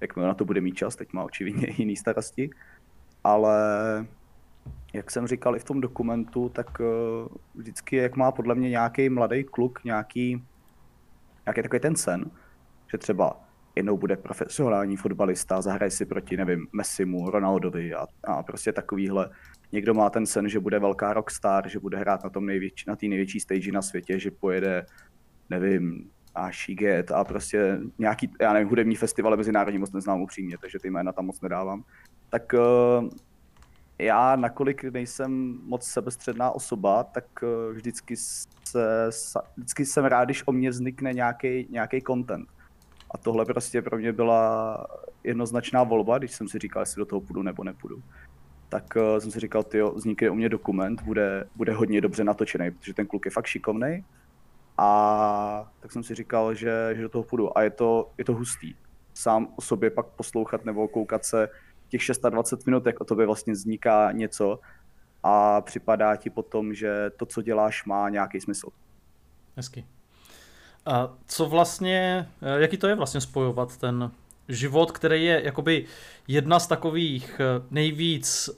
Jakmile 0.00 0.28
na 0.28 0.34
to 0.34 0.44
bude 0.44 0.60
mít 0.60 0.74
čas, 0.74 0.96
teď 0.96 1.12
má 1.12 1.24
očividně 1.24 1.66
jiný 1.78 1.96
starosti. 1.96 2.50
Ale 3.24 3.56
jak 4.92 5.10
jsem 5.10 5.26
říkal 5.26 5.56
i 5.56 5.58
v 5.58 5.64
tom 5.64 5.80
dokumentu, 5.80 6.48
tak 6.48 6.80
eh, 6.80 7.28
vždycky, 7.54 7.96
jak 7.96 8.16
má 8.16 8.32
podle 8.32 8.54
mě 8.54 8.70
nějaký 8.70 9.08
mladý 9.08 9.44
kluk 9.44 9.84
nějaký 9.84 10.42
nějaký 11.46 11.62
takový 11.62 11.80
ten 11.80 11.96
sen, 11.96 12.30
že 12.92 12.98
třeba 12.98 13.40
jednou 13.76 13.96
bude 13.96 14.16
profesionální 14.16 14.96
fotbalista, 14.96 15.62
zahraje 15.62 15.90
si 15.90 16.06
proti, 16.06 16.36
nevím, 16.36 16.66
Messimu, 16.72 17.30
Ronaldovi 17.30 17.94
a, 17.94 18.06
a 18.24 18.42
prostě 18.42 18.72
takovýhle. 18.72 19.30
Někdo 19.72 19.94
má 19.94 20.10
ten 20.10 20.26
sen, 20.26 20.48
že 20.48 20.60
bude 20.60 20.78
velká 20.78 21.12
rockstar, 21.12 21.68
že 21.68 21.78
bude 21.78 21.98
hrát 21.98 22.24
na 22.24 22.30
tom 22.30 22.46
největší, 22.46 22.84
na 22.88 22.96
té 22.96 23.06
největší 23.06 23.40
stage 23.40 23.72
na 23.72 23.82
světě, 23.82 24.18
že 24.18 24.30
pojede, 24.30 24.86
nevím, 25.50 26.10
a 26.34 26.50
Shiget 26.52 27.10
a 27.10 27.24
prostě 27.24 27.78
nějaký, 27.98 28.32
já 28.40 28.52
nevím, 28.52 28.68
hudební 28.68 28.96
festival 28.96 29.36
mezinárodní 29.36 29.78
moc 29.78 29.92
neznám 29.92 30.20
upřímně, 30.20 30.56
takže 30.60 30.78
ty 30.78 30.90
jména 30.90 31.12
tam 31.12 31.26
moc 31.26 31.40
nedávám. 31.40 31.84
Tak 32.30 32.52
uh, 32.52 33.08
já, 34.04 34.36
nakolik 34.36 34.84
nejsem 34.84 35.58
moc 35.64 35.86
sebestředná 35.86 36.50
osoba, 36.50 37.04
tak 37.04 37.24
uh, 37.42 37.74
vždycky 37.74 38.16
se, 38.16 39.10
vždycky 39.56 39.86
jsem 39.86 40.04
rád, 40.04 40.24
když 40.24 40.42
o 40.46 40.52
mě 40.52 40.70
vznikne 40.70 41.12
nějaký, 41.12 42.02
content. 42.06 42.48
A 43.10 43.18
tohle 43.18 43.44
prostě 43.44 43.82
pro 43.82 43.98
mě 43.98 44.12
byla 44.12 44.86
jednoznačná 45.24 45.82
volba, 45.82 46.18
když 46.18 46.32
jsem 46.32 46.48
si 46.48 46.58
říkal, 46.58 46.82
jestli 46.82 46.98
do 46.98 47.06
toho 47.06 47.20
půjdu 47.20 47.42
nebo 47.42 47.64
nepůjdu. 47.64 48.02
Tak 48.68 48.84
uh, 48.96 49.18
jsem 49.18 49.30
si 49.30 49.40
říkal, 49.40 49.62
tyjo, 49.62 49.92
vznikne 49.92 50.30
u 50.30 50.34
mě 50.34 50.48
dokument, 50.48 51.02
bude, 51.02 51.44
bude 51.56 51.72
hodně 51.72 52.00
dobře 52.00 52.24
natočený, 52.24 52.70
protože 52.70 52.94
ten 52.94 53.06
kluk 53.06 53.24
je 53.24 53.30
fakt 53.30 53.46
šikovný. 53.46 54.04
A 54.78 55.72
tak 55.80 55.92
jsem 55.92 56.02
si 56.02 56.14
říkal, 56.14 56.54
že, 56.54 56.92
že 56.96 57.02
do 57.02 57.08
toho 57.08 57.24
půjdu. 57.24 57.58
A 57.58 57.62
je 57.62 57.70
to, 57.70 58.10
je 58.18 58.24
to 58.24 58.34
hustý. 58.34 58.74
Sám 59.14 59.48
o 59.56 59.62
sobě 59.62 59.90
pak 59.90 60.06
poslouchat 60.06 60.64
nebo 60.64 60.88
koukat 60.88 61.24
se 61.24 61.48
těch 61.90 62.02
620 62.02 62.66
minut, 62.66 62.86
jak 62.86 63.00
o 63.00 63.04
tobě 63.04 63.26
vlastně 63.26 63.52
vzniká 63.52 64.12
něco, 64.12 64.58
a 65.22 65.60
připadá 65.60 66.16
ti 66.16 66.30
potom, 66.30 66.74
že 66.74 67.10
to, 67.16 67.26
co 67.26 67.42
děláš, 67.42 67.84
má 67.84 68.08
nějaký 68.08 68.40
smysl. 68.40 68.68
Hezky. 69.56 69.84
A 70.86 71.12
co 71.26 71.46
vlastně, 71.46 72.28
eh, 72.42 72.60
jaký 72.60 72.76
to 72.76 72.88
je 72.88 72.94
vlastně 72.94 73.20
spojovat 73.20 73.76
ten 73.76 74.10
život, 74.48 74.92
který 74.92 75.24
je 75.24 75.44
jakoby 75.44 75.86
jedna 76.28 76.60
z 76.60 76.66
takových 76.66 77.40
eh, 77.40 77.62
nejvíc, 77.70 78.50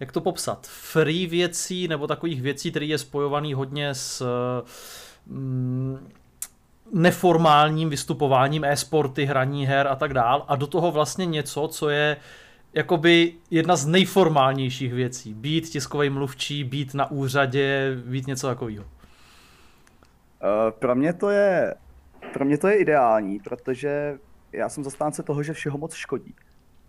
jak 0.00 0.12
to 0.12 0.20
popsat, 0.20 0.66
free 0.66 1.26
věcí, 1.26 1.88
nebo 1.88 2.06
takových 2.06 2.42
věcí, 2.42 2.70
které 2.70 2.86
je 2.86 2.98
spojovaný 2.98 3.54
hodně 3.54 3.94
s 3.94 4.26
mm, 5.26 6.08
neformálním 6.92 7.90
vystupováním 7.90 8.64
e-sporty, 8.64 9.24
hraní 9.24 9.66
her 9.66 9.86
a 9.86 9.96
tak 9.96 10.14
dál 10.14 10.44
a 10.48 10.56
do 10.56 10.66
toho 10.66 10.92
vlastně 10.92 11.26
něco, 11.26 11.68
co 11.68 11.88
je 11.88 12.16
jakoby 12.72 13.34
jedna 13.50 13.76
z 13.76 13.86
nejformálnějších 13.86 14.94
věcí. 14.94 15.34
Být 15.34 15.68
tiskový 15.68 16.10
mluvčí, 16.10 16.64
být 16.64 16.94
na 16.94 17.10
úřadě, 17.10 17.96
být 18.06 18.26
něco 18.26 18.46
takového. 18.46 18.84
Uh, 18.84 18.90
pro 20.70 20.94
mě 20.94 21.12
to 21.12 21.30
je 21.30 21.74
pro 22.32 22.44
mě 22.44 22.58
to 22.58 22.68
je 22.68 22.76
ideální, 22.76 23.40
protože 23.40 24.18
já 24.52 24.68
jsem 24.68 24.84
zastánce 24.84 25.22
toho, 25.22 25.42
že 25.42 25.52
všeho 25.52 25.78
moc 25.78 25.94
škodí. 25.94 26.34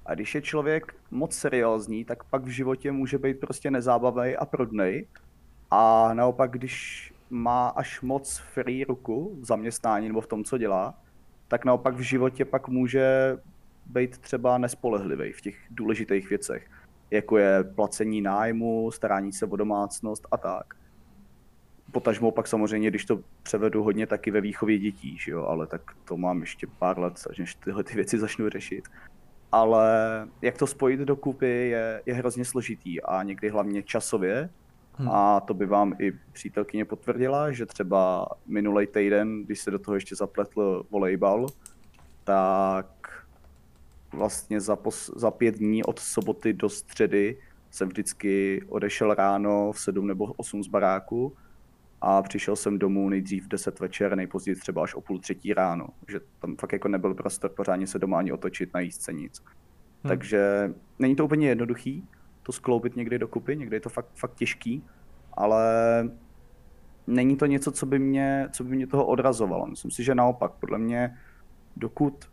A 0.06 0.14
když 0.14 0.36
je 0.36 0.42
člověk 0.42 0.96
moc 1.12 1.36
seriózní, 1.36 2.06
tak 2.06 2.24
pak 2.24 2.44
v 2.44 2.48
životě 2.48 2.92
může 2.92 3.18
být 3.18 3.40
prostě 3.40 3.72
nezábavný 3.72 4.36
a 4.36 4.46
prodnej. 4.46 5.08
A 5.72 6.14
naopak, 6.14 6.52
když 6.52 7.13
má 7.34 7.68
až 7.68 8.02
moc 8.02 8.38
free 8.38 8.84
ruku 8.84 9.38
v 9.42 9.46
zaměstnání 9.46 10.08
nebo 10.08 10.22
v 10.22 10.28
tom, 10.28 10.44
co 10.44 10.58
dělá, 10.58 11.00
tak 11.48 11.66
naopak 11.66 11.96
v 11.96 12.00
životě 12.00 12.46
pak 12.46 12.68
může 12.68 13.38
být 13.86 14.18
třeba 14.18 14.58
nespolehlivý 14.58 15.32
v 15.32 15.42
těch 15.42 15.56
důležitých 15.70 16.30
věcech, 16.30 16.70
jako 17.12 17.38
je 17.38 17.64
placení 17.64 18.22
nájmu, 18.22 18.92
starání 18.92 19.34
se 19.34 19.46
o 19.46 19.56
domácnost 19.56 20.28
a 20.32 20.38
tak. 20.38 20.74
Potažmo 21.92 22.32
pak 22.32 22.48
samozřejmě, 22.48 22.90
když 22.90 23.06
to 23.06 23.20
převedu 23.44 23.84
hodně 23.84 24.08
taky 24.08 24.32
ve 24.32 24.42
výchově 24.42 24.80
dětí, 24.80 25.18
že 25.18 25.32
jo, 25.32 25.46
ale 25.46 25.68
tak 25.68 25.82
to 26.06 26.18
mám 26.18 26.42
ještě 26.42 26.68
pár 26.68 27.00
let, 27.00 27.14
než 27.40 27.56
tyhle 27.56 27.84
ty 27.84 27.96
věci 27.96 28.20
začnu 28.20 28.50
řešit. 28.50 28.84
Ale 29.52 29.88
jak 30.42 30.58
to 30.58 30.68
spojit 30.68 31.00
do 31.00 31.16
kupy 31.16 31.48
je, 31.48 32.02
je 32.06 32.14
hrozně 32.14 32.46
složitý 32.46 33.02
a 33.02 33.24
někdy 33.24 33.50
hlavně 33.50 33.84
časově. 33.84 34.50
Hmm. 34.96 35.10
A 35.10 35.40
to 35.40 35.54
by 35.54 35.66
vám 35.66 35.96
i 36.00 36.12
přítelkyně 36.32 36.86
potvrdila, 36.86 37.52
že 37.52 37.66
třeba 37.66 38.28
minulý 38.46 38.88
týden, 38.88 39.44
když 39.44 39.60
se 39.60 39.72
do 39.72 39.80
toho 39.80 39.96
ještě 39.96 40.16
zapletl 40.16 40.86
volejbal, 40.92 41.48
tak 42.24 42.86
vlastně 44.14 44.62
za, 44.62 44.76
pos, 44.76 45.12
za 45.16 45.32
pět 45.32 45.56
dní 45.56 45.84
od 45.84 46.00
soboty 46.00 46.54
do 46.54 46.70
středy 46.70 47.38
jsem 47.72 47.88
vždycky 47.90 48.62
odešel 48.70 49.14
ráno 49.14 49.72
v 49.72 49.80
7 49.80 50.08
nebo 50.08 50.26
8 50.26 50.64
z 50.64 50.68
baráku 50.68 51.34
a 52.02 52.22
přišel 52.22 52.56
jsem 52.56 52.80
domů 52.80 53.10
nejdřív 53.10 53.46
v 53.46 53.48
10 53.48 53.80
večer, 53.80 54.16
nejpozději 54.16 54.56
třeba 54.56 54.84
až 54.84 54.96
o 54.96 55.02
půl 55.02 55.20
třetí 55.20 55.54
ráno, 55.54 55.88
že 56.10 56.20
tam 56.40 56.56
fakt 56.56 56.74
jako 56.74 56.88
nebyl 56.88 57.14
prostor 57.14 57.52
pořádně 57.52 57.88
se 57.88 58.00
doma 58.00 58.20
ani 58.20 58.32
otočit, 58.32 58.74
najíst 58.74 59.02
se 59.02 59.14
nic. 59.14 59.44
Hmm. 59.44 60.10
Takže 60.10 60.74
není 61.00 61.16
to 61.16 61.26
úplně 61.26 61.48
jednoduchý 61.48 62.08
to 62.44 62.52
skloubit 62.52 62.96
někdy 62.96 63.20
dokupy, 63.20 63.56
někdy 63.56 63.76
je 63.76 63.80
to 63.80 63.90
fakt, 63.90 64.10
fakt 64.16 64.36
těžký, 64.36 64.84
ale 65.34 65.64
není 67.08 67.38
to 67.38 67.46
něco, 67.46 67.72
co 67.72 67.86
by, 67.86 68.00
mě, 68.00 68.50
co 68.52 68.64
by 68.64 68.76
mě 68.76 68.88
toho 68.88 69.06
odrazovalo. 69.06 69.68
Myslím 69.68 69.92
si, 69.92 70.04
že 70.04 70.16
naopak, 70.16 70.52
podle 70.52 70.78
mě, 70.78 71.18
dokud 71.76 72.30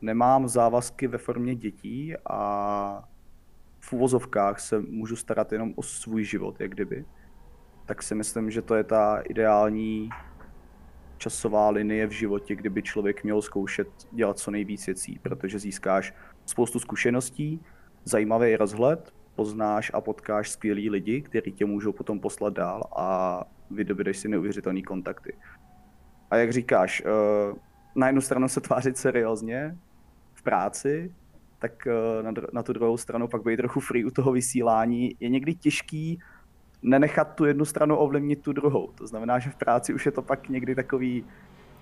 nemám 0.00 0.48
závazky 0.48 1.06
ve 1.06 1.18
formě 1.18 1.54
dětí 1.54 2.14
a 2.30 3.08
v 3.80 3.92
uvozovkách 3.92 4.60
se 4.60 4.80
můžu 4.80 5.16
starat 5.16 5.52
jenom 5.52 5.72
o 5.76 5.82
svůj 5.82 6.24
život, 6.24 6.60
jak 6.60 6.70
kdyby, 6.70 7.04
tak 7.86 8.02
si 8.02 8.14
myslím, 8.14 8.50
že 8.50 8.62
to 8.62 8.74
je 8.74 8.84
ta 8.84 9.20
ideální 9.20 10.10
časová 11.16 11.70
linie 11.70 12.06
v 12.06 12.10
životě, 12.10 12.56
kdyby 12.56 12.82
člověk 12.82 13.24
měl 13.24 13.42
zkoušet 13.42 13.88
dělat 14.12 14.38
co 14.38 14.50
nejvíc 14.50 14.86
věcí, 14.86 15.18
protože 15.22 15.58
získáš 15.58 16.14
spoustu 16.46 16.78
zkušeností, 16.78 17.60
zajímavý 18.04 18.56
rozhled, 18.56 19.12
poznáš 19.34 19.90
a 19.94 20.00
potkáš 20.00 20.50
skvělý 20.50 20.90
lidi, 20.90 21.22
kteří 21.22 21.52
tě 21.52 21.64
můžou 21.64 21.92
potom 21.92 22.20
poslat 22.20 22.52
dál 22.52 22.82
a 22.96 23.40
vydobídeš 23.70 24.18
si 24.18 24.28
neuvěřitelné 24.28 24.82
kontakty. 24.82 25.36
A 26.30 26.36
jak 26.36 26.52
říkáš, 26.52 27.02
eh, 27.06 27.54
na 27.94 28.06
jednu 28.06 28.20
stranu 28.20 28.48
se 28.48 28.60
tvářit 28.60 28.96
seriózně 28.96 29.78
v 30.34 30.42
práci, 30.42 31.14
tak 31.58 31.86
eh, 31.86 32.22
na, 32.22 32.32
na 32.52 32.62
tu 32.62 32.72
druhou 32.72 32.96
stranu 32.96 33.28
pak 33.28 33.42
být 33.42 33.56
trochu 33.56 33.80
free 33.80 34.04
u 34.04 34.10
toho 34.10 34.32
vysílání 34.32 35.16
je 35.20 35.28
někdy 35.28 35.54
těžký 35.54 36.20
nenechat 36.82 37.34
tu 37.34 37.44
jednu 37.44 37.64
stranu 37.64 37.96
ovlivnit 37.96 38.42
tu 38.42 38.52
druhou. 38.52 38.90
To 38.94 39.06
znamená, 39.06 39.38
že 39.38 39.50
v 39.50 39.56
práci 39.56 39.94
už 39.94 40.06
je 40.06 40.12
to 40.12 40.22
pak 40.22 40.48
někdy 40.48 40.74
takový, 40.74 41.24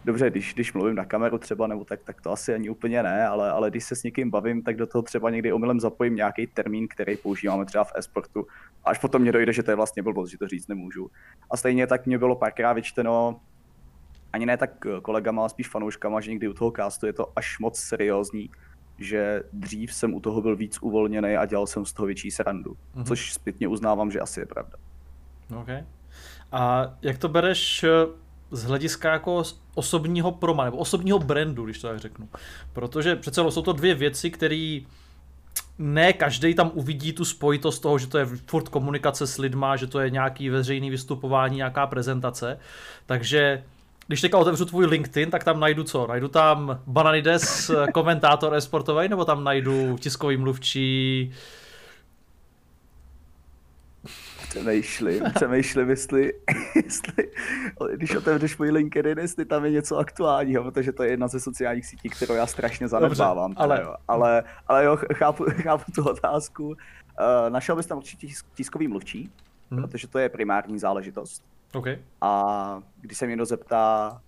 dobře, 0.05 0.31
když, 0.31 0.55
když 0.55 0.73
mluvím 0.73 0.95
na 0.95 1.05
kameru 1.05 1.39
třeba, 1.39 1.67
nebo 1.67 1.85
tak, 1.85 2.01
tak 2.05 2.21
to 2.21 2.33
asi 2.33 2.55
ani 2.55 2.71
úplně 2.71 3.03
ne, 3.03 3.27
ale, 3.27 3.51
ale 3.51 3.71
když 3.71 3.85
se 3.85 3.97
s 3.97 4.03
někým 4.03 4.31
bavím, 4.31 4.63
tak 4.63 4.77
do 4.77 4.87
toho 4.87 5.03
třeba 5.03 5.31
někdy 5.31 5.53
omylem 5.53 5.81
zapojím 5.81 6.15
nějaký 6.15 6.47
termín, 6.47 6.89
který 6.89 7.17
používáme 7.17 7.65
třeba 7.65 7.85
v 7.85 7.93
e-sportu. 7.95 8.47
Až 8.85 8.99
potom 8.99 9.23
mě 9.23 9.33
dojde, 9.33 9.53
že 9.53 9.63
to 9.63 9.71
je 9.71 9.75
vlastně 9.75 10.03
blbost, 10.03 10.31
že 10.31 10.39
to 10.39 10.49
říct 10.49 10.69
nemůžu. 10.69 11.11
A 11.51 11.57
stejně 11.57 11.87
tak 11.87 12.07
mě 12.07 12.19
bylo 12.19 12.37
párkrát 12.37 12.73
vyčteno, 12.73 13.41
ani 14.33 14.47
ne 14.47 14.57
tak 14.57 14.71
kolegama, 15.03 15.43
ale 15.43 15.51
spíš 15.51 15.69
fanouškama, 15.69 16.21
že 16.21 16.31
někdy 16.31 16.49
u 16.49 16.53
toho 16.53 16.71
castu 16.71 17.07
je 17.07 17.13
to 17.13 17.33
až 17.37 17.59
moc 17.59 17.79
seriózní, 17.79 18.51
že 18.99 19.43
dřív 19.53 19.95
jsem 19.95 20.15
u 20.15 20.21
toho 20.21 20.43
byl 20.43 20.57
víc 20.57 20.79
uvolněný 20.83 21.37
a 21.37 21.47
dělal 21.47 21.67
jsem 21.67 21.85
z 21.85 21.93
toho 21.93 22.07
větší 22.07 22.31
srandu. 22.31 22.77
Mm-hmm. 22.95 23.05
Což 23.05 23.33
zpětně 23.33 23.69
uznávám, 23.69 24.11
že 24.11 24.21
asi 24.21 24.41
je 24.41 24.47
pravda. 24.47 24.79
OK. 25.61 25.69
A 26.53 26.95
jak 27.03 27.19
to 27.19 27.29
bereš 27.29 27.85
z 28.51 28.65
hlediska 28.65 29.13
jako 29.13 29.43
osobního 29.75 30.33
proma, 30.33 30.65
nebo 30.65 30.77
osobního 30.77 31.19
brandu, 31.19 31.65
když 31.65 31.79
to 31.79 31.89
tak 31.89 31.99
řeknu. 31.99 32.29
Protože 32.73 33.17
přece 33.17 33.41
jsou 33.51 33.63
to 33.63 33.73
dvě 33.73 33.95
věci, 33.95 34.31
které 34.31 34.81
ne 35.79 36.13
každý 36.13 36.55
tam 36.55 36.71
uvidí 36.75 37.13
tu 37.13 37.25
spojitost 37.25 37.83
toho, 37.83 37.99
že 37.99 38.07
to 38.07 38.19
je 38.19 38.27
furt 38.47 38.69
komunikace 38.69 39.27
s 39.27 39.39
lidma, 39.39 39.77
že 39.77 39.87
to 39.87 40.01
je 40.01 40.11
nějaký 40.11 40.51
veřejný 40.51 40.91
vystupování, 40.91 41.57
nějaká 41.57 41.87
prezentace. 41.87 42.59
Takže 43.07 43.65
když 44.07 44.21
teďka 44.21 44.39
otevřu 44.39 44.65
tvůj 44.65 44.87
LinkedIn, 44.87 45.31
tak 45.31 45.45
tam 45.45 45.61
najdu 45.61 45.85
co? 45.85 46.07
Najdu 46.07 46.29
tam 46.29 46.81
Bananides, 46.87 47.71
komentátor 47.95 48.55
esportový, 48.55 49.09
nebo 49.09 49.25
tam 49.25 49.45
najdu 49.45 49.99
tiskový 50.01 50.37
mluvčí, 50.37 51.33
Přemýšlím, 54.51 55.23
přemýšlím, 55.35 55.91
jestli, 55.91 56.33
jestli, 56.85 57.31
když 57.97 58.17
otevřeš 58.17 58.59
můj 58.59 58.71
LinkedIn, 58.71 59.19
jestli 59.19 59.45
tam 59.45 59.65
je 59.65 59.71
něco 59.71 59.99
aktuálního, 59.99 60.63
protože 60.63 60.93
to 60.93 61.03
je 61.03 61.11
jedna 61.11 61.29
ze 61.29 61.41
sociálních 61.41 61.87
sítí, 61.87 62.09
kterou 62.09 62.35
já 62.35 62.47
strašně 62.47 62.89
zanedbávám. 62.89 63.51
Dobře, 63.51 63.63
ale... 63.63 63.81
Jo. 63.83 63.95
ale... 64.09 64.45
Ale 64.67 64.85
jo, 64.85 64.99
chápu, 65.15 65.45
chápu 65.63 65.93
tu 65.93 66.05
otázku. 66.05 66.67
Uh, 66.69 66.75
našel 67.49 67.77
bys 67.77 67.87
tam 67.87 67.99
určitě 67.99 68.27
tiskový 68.55 68.89
mluvčí, 68.89 69.31
hmm. 69.71 69.83
protože 69.83 70.09
to 70.09 70.19
je 70.19 70.29
primární 70.29 70.79
záležitost. 70.79 71.45
Okay. 71.75 71.99
A 72.21 72.83
když 73.01 73.19
se 73.19 73.27
mě 73.27 73.33
někdo 73.33 73.45
zeptá, 73.45 74.21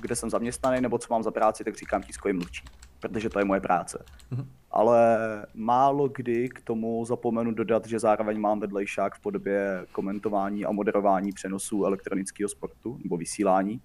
kde 0.00 0.16
jsem 0.16 0.30
zaměstnaný 0.30 0.80
nebo 0.80 0.98
co 0.98 1.06
mám 1.10 1.22
za 1.22 1.30
práci, 1.30 1.64
tak 1.64 1.76
říkám 1.76 2.02
tiskový 2.02 2.34
mluvčí, 2.34 2.64
protože 3.00 3.30
to 3.30 3.38
je 3.38 3.44
moje 3.44 3.60
práce. 3.60 4.04
Hmm 4.30 4.48
ale 4.74 5.18
málo 5.54 6.08
kdy 6.08 6.48
k 6.48 6.62
tomu 6.62 7.04
zapomenu 7.04 7.50
dodat, 7.50 7.86
že 7.86 7.98
zároveň 7.98 8.40
mám 8.40 8.60
vedlejšák 8.60 9.14
v 9.14 9.20
podobě 9.20 9.86
komentování 9.92 10.64
a 10.64 10.72
moderování 10.72 11.32
přenosů 11.32 11.84
elektronického 11.84 12.48
sportu 12.48 12.98
nebo 13.02 13.16
vysílání 13.16 13.80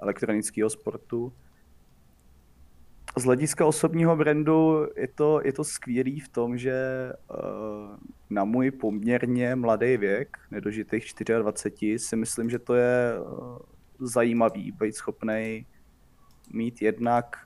elektronického 0.00 0.70
sportu. 0.70 1.32
Z 3.18 3.24
hlediska 3.24 3.66
osobního 3.66 4.16
brandu 4.16 4.86
je 4.96 5.08
to, 5.08 5.40
je 5.44 5.52
to 5.52 5.64
skvělý 5.64 6.20
v 6.20 6.28
tom, 6.28 6.58
že 6.58 6.74
uh, 7.30 7.38
na 8.30 8.44
můj 8.44 8.70
poměrně 8.70 9.54
mladý 9.54 9.96
věk, 9.96 10.38
nedožitých 10.50 11.04
24, 11.38 11.98
si 11.98 12.16
myslím, 12.16 12.50
že 12.50 12.58
to 12.58 12.74
je 12.74 13.20
uh, 13.20 13.58
zajímavý 14.00 14.72
být 14.72 14.96
schopný 14.96 15.66
mít 16.52 16.82
jednak 16.82 17.45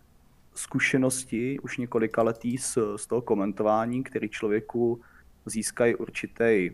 zkušenosti 0.61 1.61
už 1.61 1.79
několika 1.79 2.23
letý 2.23 2.59
z, 2.59 2.79
z 2.97 3.07
toho 3.07 3.23
komentování, 3.23 4.03
který 4.03 4.29
člověku 4.29 5.01
získají 5.47 5.95
určitý 5.95 6.71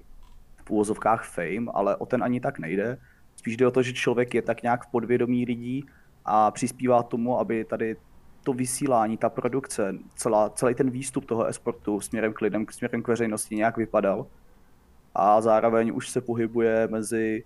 v 0.65 0.71
úvozovkách 0.71 1.25
fame, 1.25 1.71
ale 1.75 1.97
o 1.97 2.07
ten 2.07 2.25
ani 2.25 2.41
tak 2.41 2.59
nejde. 2.59 2.99
Spíš 3.37 3.57
jde 3.57 3.67
o 3.67 3.71
to, 3.71 3.83
že 3.83 3.93
člověk 3.93 4.35
je 4.35 4.43
tak 4.43 4.63
nějak 4.63 4.85
v 4.85 4.91
podvědomí 4.91 5.45
lidí 5.45 5.85
a 6.25 6.51
přispívá 6.51 7.03
tomu, 7.03 7.39
aby 7.39 7.65
tady 7.65 7.97
to 8.43 8.53
vysílání, 8.53 9.17
ta 9.17 9.29
produkce, 9.29 9.95
celá, 10.17 10.51
celý 10.51 10.75
ten 10.75 10.91
výstup 10.91 11.25
toho 11.25 11.47
esportu 11.47 12.01
směrem 12.01 12.33
k 12.33 12.41
lidem, 12.41 12.67
směrem 12.71 13.03
k 13.03 13.09
veřejnosti 13.09 13.57
nějak 13.57 13.77
vypadal. 13.77 14.27
A 15.15 15.41
zároveň 15.41 15.93
už 15.95 16.09
se 16.09 16.21
pohybuje 16.21 16.89
mezi 16.91 17.45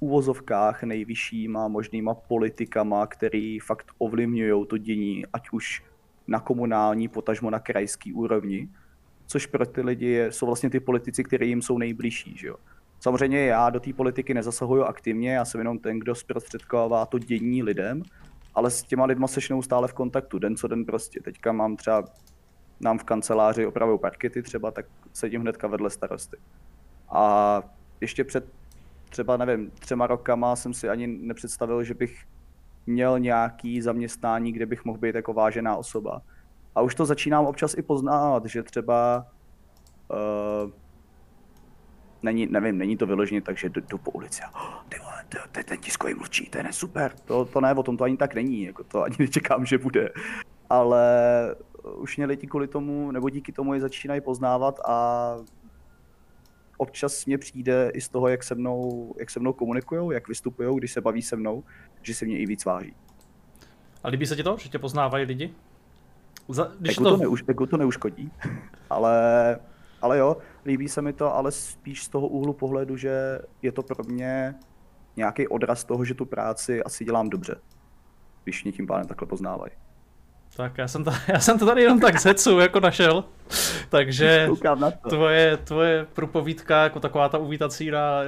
úvozovkách 0.00 0.82
nejvyššíma 0.82 1.68
možnýma 1.68 2.14
politikama, 2.14 3.06
který 3.06 3.58
fakt 3.58 3.86
ovlivňují 3.98 4.66
to 4.66 4.78
dění, 4.78 5.26
ať 5.32 5.50
už 5.52 5.82
na 6.26 6.40
komunální, 6.40 7.08
potažmo 7.08 7.50
na 7.50 7.58
krajský 7.58 8.12
úrovni, 8.12 8.68
což 9.26 9.46
pro 9.46 9.66
ty 9.66 9.80
lidi 9.82 10.26
jsou 10.30 10.46
vlastně 10.46 10.70
ty 10.70 10.80
politici, 10.80 11.24
kteří 11.24 11.48
jim 11.48 11.62
jsou 11.62 11.78
nejbližší. 11.78 12.36
Že 12.36 12.46
jo? 12.46 12.56
Samozřejmě 13.00 13.46
já 13.46 13.70
do 13.70 13.80
té 13.80 13.92
politiky 13.92 14.34
nezasahuju 14.34 14.82
aktivně, 14.82 15.34
já 15.34 15.44
jsem 15.44 15.60
jenom 15.60 15.78
ten, 15.78 15.98
kdo 15.98 16.14
zprostředkovává 16.14 17.06
to 17.06 17.18
dění 17.18 17.62
lidem, 17.62 18.02
ale 18.54 18.70
s 18.70 18.82
těma 18.82 19.04
lidma 19.04 19.26
seš 19.26 19.48
neustále 19.48 19.88
v 19.88 19.92
kontaktu, 19.92 20.38
den 20.38 20.56
co 20.56 20.68
den 20.68 20.84
prostě. 20.84 21.20
Teďka 21.20 21.52
mám 21.52 21.76
třeba, 21.76 22.04
nám 22.80 22.98
v 22.98 23.04
kanceláři 23.04 23.66
opravují 23.66 23.98
parkety 23.98 24.42
třeba, 24.42 24.70
tak 24.70 24.86
sedím 25.12 25.40
hnedka 25.40 25.66
vedle 25.66 25.90
starosty. 25.90 26.36
A 27.08 27.62
ještě 28.00 28.24
před 28.24 28.52
třeba, 29.16 29.36
nevím, 29.36 29.70
třema 29.70 30.06
rokama 30.06 30.56
jsem 30.56 30.74
si 30.74 30.88
ani 30.88 31.06
nepředstavil, 31.06 31.84
že 31.84 31.94
bych 31.94 32.24
měl 32.86 33.18
nějaký 33.18 33.82
zaměstnání, 33.82 34.52
kde 34.52 34.66
bych 34.66 34.84
mohl 34.84 34.98
být 34.98 35.14
jako 35.14 35.32
vážená 35.32 35.76
osoba. 35.76 36.22
A 36.74 36.80
už 36.80 36.94
to 36.94 37.06
začínám 37.06 37.46
občas 37.46 37.78
i 37.78 37.82
poznávat, 37.82 38.46
že 38.46 38.62
třeba 38.62 39.26
uh, 40.10 40.70
není, 42.22 42.46
nevím, 42.46 42.78
není 42.78 42.96
to 42.96 43.06
vyloženě 43.06 43.40
tak, 43.40 43.58
že 43.58 43.68
jdu, 43.68 43.80
jdu 43.88 43.98
po 43.98 44.10
ulici 44.10 44.42
a 44.42 44.54
oh, 44.54 44.84
ty 44.88 44.98
vole, 44.98 45.24
to, 45.28 45.38
to 45.52 45.60
je 45.60 45.64
ten 45.64 45.78
tiskový 45.78 46.14
mluvčí, 46.14 46.50
to 46.50 46.58
je 46.58 46.72
super. 46.72 47.12
To, 47.24 47.44
to 47.44 47.60
ne, 47.60 47.74
o 47.74 47.82
tom 47.82 47.96
to 47.96 48.04
ani 48.04 48.16
tak 48.16 48.34
není, 48.34 48.62
jako 48.62 48.84
to 48.84 49.02
ani 49.02 49.16
nečekám, 49.24 49.66
že 49.66 49.78
bude. 49.78 50.10
Ale 50.70 51.04
už 51.96 52.16
mě 52.16 52.26
lidi 52.26 52.46
kvůli 52.46 52.68
tomu, 52.68 53.10
nebo 53.10 53.30
díky 53.30 53.52
tomu 53.52 53.74
je 53.74 53.80
začínají 53.80 54.20
poznávat 54.20 54.80
a 54.84 55.36
občas 56.76 57.26
mě 57.26 57.38
přijde 57.38 57.90
i 57.94 58.00
z 58.00 58.08
toho, 58.08 58.28
jak 58.28 58.42
se 58.42 58.54
mnou, 58.54 59.14
jak 59.18 59.30
se 59.30 59.40
mnou 59.40 59.52
komunikují, 59.52 60.14
jak 60.14 60.28
vystupují, 60.28 60.78
když 60.78 60.92
se 60.92 61.00
baví 61.00 61.22
se 61.22 61.36
mnou, 61.36 61.64
že 62.02 62.14
se 62.14 62.24
mě 62.24 62.38
i 62.38 62.46
víc 62.46 62.64
váží. 62.64 62.94
A 64.02 64.08
líbí 64.08 64.26
se 64.26 64.36
ti 64.36 64.42
to, 64.42 64.56
že 64.60 64.68
tě 64.68 64.78
poznávají 64.78 65.24
lidi? 65.24 65.54
Za, 66.48 66.72
když 66.78 66.98
ego, 66.98 67.04
to... 67.04 67.10
To 67.10 67.16
neuž, 67.16 67.44
ego 67.48 67.66
to 67.66 67.76
neuškodí, 67.76 68.32
ale, 68.90 69.58
ale 70.02 70.18
jo, 70.18 70.36
líbí 70.64 70.88
se 70.88 71.02
mi 71.02 71.12
to, 71.12 71.34
ale 71.34 71.52
spíš 71.52 72.04
z 72.04 72.08
toho 72.08 72.28
úhlu 72.28 72.52
pohledu, 72.52 72.96
že 72.96 73.38
je 73.62 73.72
to 73.72 73.82
pro 73.82 74.04
mě 74.04 74.54
nějaký 75.16 75.48
odraz 75.48 75.84
toho, 75.84 76.04
že 76.04 76.14
tu 76.14 76.24
práci 76.24 76.82
asi 76.82 77.04
dělám 77.04 77.30
dobře, 77.30 77.60
když 78.44 78.64
mě 78.64 78.72
tím 78.72 78.86
pádem 78.86 79.06
takhle 79.06 79.28
poznávají. 79.28 79.72
Tak 80.56 80.78
já 80.78 80.88
jsem, 80.88 81.04
to, 81.04 81.10
já 81.28 81.40
jsem 81.40 81.58
to 81.58 81.66
tady 81.66 81.82
jenom 81.82 82.00
tak 82.00 82.20
zecu 82.20 82.58
jako 82.58 82.80
našel. 82.80 83.24
Takže 83.88 84.48
tvoje, 85.08 85.56
tvoje 85.56 86.06
propovídka 86.12 86.82
jako 86.82 87.00
taková 87.00 87.28
ta 87.28 87.38
uvítací 87.38 87.90
na 87.90 88.20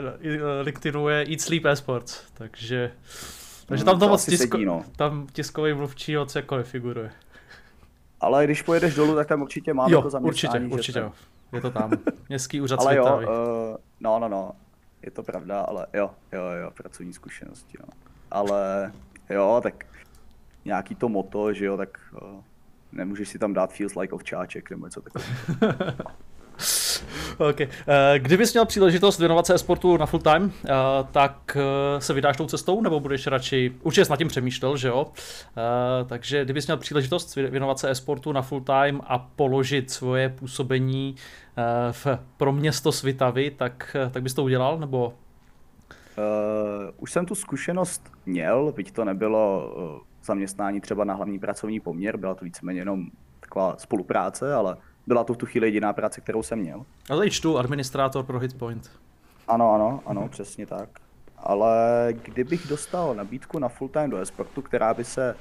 LinkedInu 0.62 1.08
je 1.08 1.26
Eat 1.30 1.40
Sleep 1.40 1.64
Esports. 1.64 2.22
Takže, 2.34 2.92
takže 3.66 3.84
tam, 3.84 3.98
to, 3.98 4.06
to 4.06 4.08
moc 4.08 4.24
tisko, 4.24 4.56
sedí, 4.56 4.64
no. 4.64 4.84
tam 4.96 5.26
tiskový 5.32 5.74
mluvčí 5.74 6.16
moc 6.16 6.34
jako 6.34 6.56
nefiguruje. 6.56 7.10
Ale 8.20 8.44
když 8.44 8.62
pojedeš 8.62 8.94
dolů, 8.94 9.14
tak 9.14 9.26
tam 9.26 9.42
určitě 9.42 9.74
máme 9.74 9.92
jo, 9.92 10.02
to 10.02 10.10
zaměstnání. 10.10 10.66
určitě, 10.72 10.74
určitě. 10.74 11.00
Že, 11.00 11.56
Je 11.56 11.60
to 11.60 11.70
tam. 11.70 11.90
Městský 12.28 12.60
úřad 12.60 12.80
ale 12.80 12.96
jo, 12.96 13.04
Svitavy. 13.04 13.26
uh, 13.26 13.32
no, 14.00 14.18
no, 14.18 14.28
no, 14.28 14.52
je 15.02 15.10
to 15.10 15.22
pravda, 15.22 15.60
ale 15.60 15.86
jo, 15.94 16.10
jo, 16.32 16.42
jo, 16.62 16.70
pracovní 16.76 17.12
zkušenosti, 17.12 17.78
no. 17.80 17.86
Ale 18.30 18.92
jo, 19.30 19.60
tak 19.62 19.84
nějaký 20.68 20.94
to 20.94 21.08
moto, 21.08 21.52
že 21.52 21.64
jo, 21.64 21.76
tak 21.76 21.98
uh, 22.22 22.40
nemůžeš 22.92 23.28
si 23.28 23.38
tam 23.38 23.52
dát 23.52 23.72
feels 23.72 23.94
like 23.94 24.14
ovčáček 24.14 24.70
nebo 24.70 24.86
něco 24.86 25.00
takového. 25.00 25.94
Okay. 27.38 27.68
Eh, 27.88 28.18
kdybys 28.18 28.52
měl 28.52 28.66
příležitost 28.66 29.18
věnovat 29.18 29.46
se 29.46 29.54
e-sportu 29.54 29.96
na 29.96 30.06
full 30.06 30.22
time, 30.22 30.52
eh, 30.64 30.68
tak 31.12 31.56
se 31.98 32.14
vydáš 32.14 32.36
tou 32.36 32.46
cestou, 32.46 32.82
nebo 32.82 33.00
budeš 33.00 33.26
radši, 33.26 33.72
určitě 33.82 34.04
jsi 34.04 34.10
nad 34.10 34.16
tím 34.16 34.28
přemýšlel, 34.28 34.76
že 34.76 34.88
jo? 34.88 35.06
Takže 36.06 36.44
kdybys 36.44 36.66
měl 36.66 36.76
příležitost 36.76 37.36
věnovat 37.36 37.78
se 37.78 37.90
e-sportu 37.90 38.32
na 38.32 38.42
full 38.42 38.60
time 38.60 39.00
a 39.04 39.18
položit 39.18 39.90
svoje 39.90 40.28
působení 40.28 41.14
v, 41.90 42.06
pro 42.36 42.52
město 42.52 42.92
Svitavy, 42.92 43.50
tak, 43.50 43.96
tak 44.10 44.22
bys 44.22 44.34
to 44.34 44.44
udělal, 44.44 44.78
nebo? 44.78 45.06
Uh, 45.06 46.94
už 46.96 47.12
jsem 47.12 47.26
tu 47.26 47.34
zkušenost 47.34 48.12
měl, 48.26 48.72
byť 48.76 48.92
to 48.92 49.04
nebylo 49.04 49.72
zaměstnání 50.28 50.80
třeba 50.80 51.04
na 51.04 51.14
hlavní 51.14 51.38
pracovní 51.38 51.80
poměr, 51.80 52.16
byla 52.16 52.34
to 52.34 52.44
víceméně 52.44 52.80
jenom 52.80 53.06
taková 53.40 53.76
spolupráce, 53.76 54.54
ale 54.54 54.76
byla 55.06 55.24
to 55.24 55.34
v 55.34 55.36
tu 55.36 55.46
chvíli 55.46 55.66
jediná 55.66 55.92
práce, 55.92 56.20
kterou 56.20 56.42
jsem 56.42 56.58
měl. 56.58 56.84
A 57.10 57.16
tady 57.16 57.30
čtu 57.30 57.58
administrátor 57.58 58.24
pro 58.24 58.38
Hitpoint. 58.38 58.90
Ano, 59.48 59.74
ano, 59.74 60.02
ano, 60.06 60.28
přesně 60.28 60.66
tak. 60.66 60.88
Ale 61.36 62.08
kdybych 62.22 62.68
dostal 62.68 63.14
nabídku 63.14 63.58
na 63.58 63.68
full 63.68 63.88
time 63.88 64.10
do 64.10 64.18
esportu, 64.18 64.62
která 64.62 64.94
by 64.94 65.04
se 65.04 65.34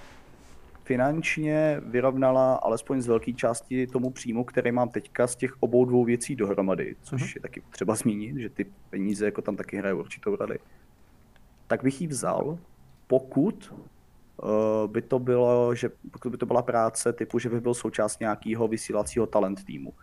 finančně 0.84 1.82
vyrovnala 1.86 2.56
alespoň 2.56 3.01
z 3.01 3.08
velké 3.08 3.34
části 3.34 3.88
tomu 3.88 4.10
příjmu, 4.10 4.44
který 4.44 4.72
mám 4.72 4.89
teďka 4.89 5.27
z 5.27 5.36
těch 5.36 5.53
obou 5.60 5.86
dvou 5.86 6.03
věcí 6.03 6.36
dohromady, 6.36 6.96
což 7.01 7.22
uh-huh. 7.22 7.32
je 7.36 7.41
taky 7.41 7.62
třeba 7.70 7.96
zmínit, 7.96 8.38
že 8.38 8.50
ty 8.50 8.65
peníze 8.89 9.25
jako 9.25 9.41
tam 9.41 9.56
taky 9.56 9.77
hrají 9.77 9.96
určitou 9.96 10.36
roli, 10.36 10.60
tak 11.67 11.84
bych 11.84 12.01
ji 12.01 12.08
vzal, 12.08 12.58
pokud 13.08 13.74
by 14.88 15.01
to 15.01 15.20
bylo, 15.20 15.75
že 15.75 15.89
pokud 16.12 16.29
by 16.29 16.38
to 16.38 16.46
byla 16.46 16.62
práce 16.62 17.13
typu, 17.13 17.39
že 17.39 17.50
bych 17.50 17.62
byl 17.62 17.74
součást 17.74 18.20
nějakého 18.20 18.67
vysílacího 18.67 19.25
talent 19.25 19.63
týmu. 19.63 19.94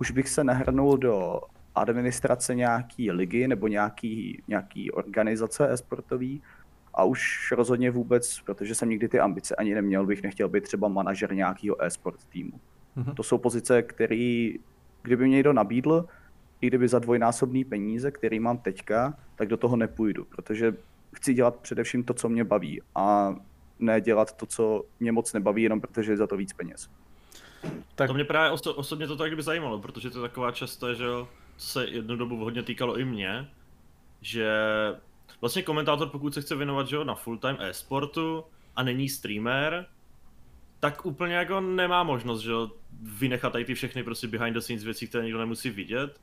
Už 0.00 0.10
bych 0.10 0.28
se 0.28 0.44
nehrnul 0.44 0.96
do 0.98 1.40
administrace 1.74 2.54
nějaký 2.54 3.10
ligy 3.10 3.48
nebo 3.48 3.68
nějaký, 3.68 4.42
nějaký 4.48 4.90
organizace 4.90 5.72
e-sportový 5.72 6.42
a 6.94 7.04
už 7.04 7.52
rozhodně 7.52 7.90
vůbec, 7.90 8.40
protože 8.40 8.74
jsem 8.74 8.88
nikdy 8.88 9.08
ty 9.08 9.20
ambice 9.20 9.54
ani 9.54 9.74
neměl, 9.74 10.06
bych 10.06 10.22
nechtěl 10.22 10.48
být 10.48 10.64
třeba 10.64 10.88
manažer 10.88 11.34
nějakého 11.34 11.82
e-sport 11.82 12.24
týmu. 12.24 12.60
Mm-hmm. 12.96 13.14
To 13.14 13.22
jsou 13.22 13.38
pozice, 13.38 13.82
které, 13.82 14.50
kdyby 15.02 15.26
mě 15.26 15.36
někdo 15.36 15.52
nabídl, 15.52 16.08
i 16.60 16.66
kdyby 16.66 16.88
za 16.88 16.98
dvojnásobný 16.98 17.64
peníze, 17.64 18.10
který 18.10 18.40
mám 18.40 18.58
teďka, 18.58 19.14
tak 19.36 19.48
do 19.48 19.56
toho 19.56 19.76
nepůjdu, 19.76 20.24
protože 20.24 20.74
chci 21.14 21.34
dělat 21.34 21.56
především 21.56 22.04
to, 22.04 22.14
co 22.14 22.28
mě 22.28 22.44
baví 22.44 22.82
a 22.94 23.36
ne 23.78 24.00
dělat 24.00 24.36
to, 24.36 24.46
co 24.46 24.84
mě 25.00 25.12
moc 25.12 25.32
nebaví, 25.32 25.62
jenom 25.62 25.80
protože 25.80 26.12
je 26.12 26.16
za 26.16 26.26
to 26.26 26.36
víc 26.36 26.52
peněz. 26.52 26.90
Tak... 27.94 28.08
To 28.08 28.14
mě 28.14 28.24
právě 28.24 28.56
oso- 28.56 28.74
osobně 28.76 29.06
to 29.06 29.16
tak 29.16 29.36
by 29.36 29.42
zajímalo, 29.42 29.78
protože 29.78 30.10
to 30.10 30.18
je 30.18 30.28
taková 30.28 30.52
často, 30.52 30.94
že 30.94 31.04
jo, 31.04 31.28
se 31.56 31.86
jednu 31.86 32.16
dobu 32.16 32.36
hodně 32.36 32.62
týkalo 32.62 32.98
i 32.98 33.04
mě, 33.04 33.50
že 34.20 34.52
vlastně 35.40 35.62
komentátor, 35.62 36.08
pokud 36.08 36.34
se 36.34 36.42
chce 36.42 36.56
věnovat 36.56 36.88
že 36.88 36.96
jo, 36.96 37.04
na 37.04 37.14
full-time 37.14 37.56
e-sportu 37.60 38.44
a 38.76 38.82
není 38.82 39.08
streamer, 39.08 39.86
tak 40.80 41.06
úplně 41.06 41.34
jako 41.34 41.60
nemá 41.60 42.02
možnost, 42.02 42.40
že 42.40 42.50
jo, 42.50 42.70
vynechat 43.02 43.52
tady 43.52 43.64
ty 43.64 43.74
všechny 43.74 44.02
prostě 44.02 44.26
behind 44.26 44.54
the 44.54 44.60
scenes 44.60 44.84
věci, 44.84 45.06
které 45.06 45.24
nikdo 45.24 45.38
nemusí 45.38 45.70
vidět. 45.70 46.20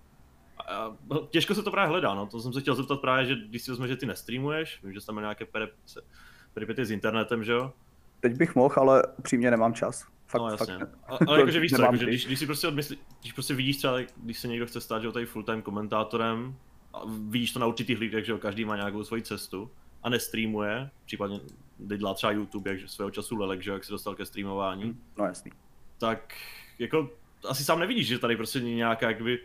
A 0.68 0.96
těžko 1.30 1.56
se 1.56 1.64
to 1.64 1.72
právě 1.72 1.90
hledá, 1.90 2.14
no, 2.14 2.26
to 2.26 2.40
jsem 2.40 2.54
se 2.54 2.62
chtěl 2.62 2.76
zeptat 2.76 3.02
právě, 3.02 3.26
že 3.26 3.36
když 3.36 3.62
si 3.62 3.72
vezme, 3.72 3.88
že 3.88 3.96
ty 3.96 4.06
nestreamuješ, 4.06 4.80
vím, 4.84 4.94
že 4.94 5.06
tam 5.06 5.20
nějaké 5.20 5.46
peripety 6.56 6.86
s 6.86 6.92
internetem, 6.92 7.44
že 7.44 7.52
jo? 7.52 7.74
Teď 8.20 8.34
bych 8.38 8.56
mohl, 8.56 8.76
ale 8.78 9.04
upřímně 9.18 9.52
nemám 9.52 9.74
čas. 9.74 10.08
Fakt, 10.28 10.42
no 10.42 10.50
jasně. 10.50 10.78
Fakt, 10.78 10.90
a, 11.08 11.18
ale 11.28 11.40
jakože 11.40 11.60
víš 11.60 11.72
co, 11.72 11.82
jakože, 11.82 12.06
když, 12.06 12.26
když, 12.26 12.40
si 12.40 12.46
prostě 12.46 12.68
odmyslí, 12.68 12.98
když 13.22 13.34
prostě 13.34 13.54
vidíš 13.54 13.78
třeba, 13.78 13.98
když 14.18 14.40
se 14.40 14.48
někdo 14.48 14.66
chce 14.66 14.82
stát, 14.82 15.00
že 15.02 15.06
jo, 15.06 15.12
tady 15.12 15.26
full-time 15.26 15.62
komentátorem, 15.62 16.56
a 16.94 17.02
vidíš 17.30 17.52
to 17.52 17.60
na 17.60 17.66
určitých 17.66 18.00
lidech, 18.00 18.26
že 18.26 18.32
jo, 18.32 18.38
každý 18.38 18.66
má 18.66 18.76
nějakou 18.76 19.04
svoji 19.04 19.22
cestu 19.22 19.72
a 20.04 20.10
nestreamuje, 20.10 20.90
případně 21.06 21.40
dělá 21.78 22.14
třeba 22.14 22.32
YouTube, 22.32 22.72
jak 22.72 22.90
svého 22.90 23.12
času 23.12 23.38
Lelek, 23.38 23.62
že 23.62 23.70
jo, 23.70 23.74
jak 23.74 23.84
se 23.84 23.92
dostal 23.92 24.16
ke 24.16 24.26
streamování. 24.26 24.98
No 25.18 25.26
jasný. 25.26 25.52
Tak 25.98 26.34
jako 26.80 27.10
asi 27.48 27.64
sám 27.64 27.80
nevidíš, 27.80 28.08
že 28.08 28.20
tady 28.20 28.38
prostě 28.38 28.60
nějaká 28.60 29.08
jakby 29.08 29.40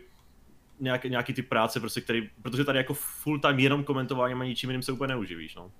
nějaký, 0.81 1.11
nějaký 1.11 1.35
ty 1.35 1.43
práce, 1.43 1.81
prostě, 1.81 2.01
který, 2.01 2.31
protože 2.43 2.65
tady 2.65 2.79
jako 2.79 2.95
full 2.95 3.41
time 3.41 3.59
jenom 3.59 3.85
komentováním 3.85 4.41
a 4.41 4.45
ničím 4.45 4.71
jiným 4.71 4.83
se 4.83 4.93
úplně 4.93 5.09
neuživíš, 5.09 5.55
no. 5.55 5.73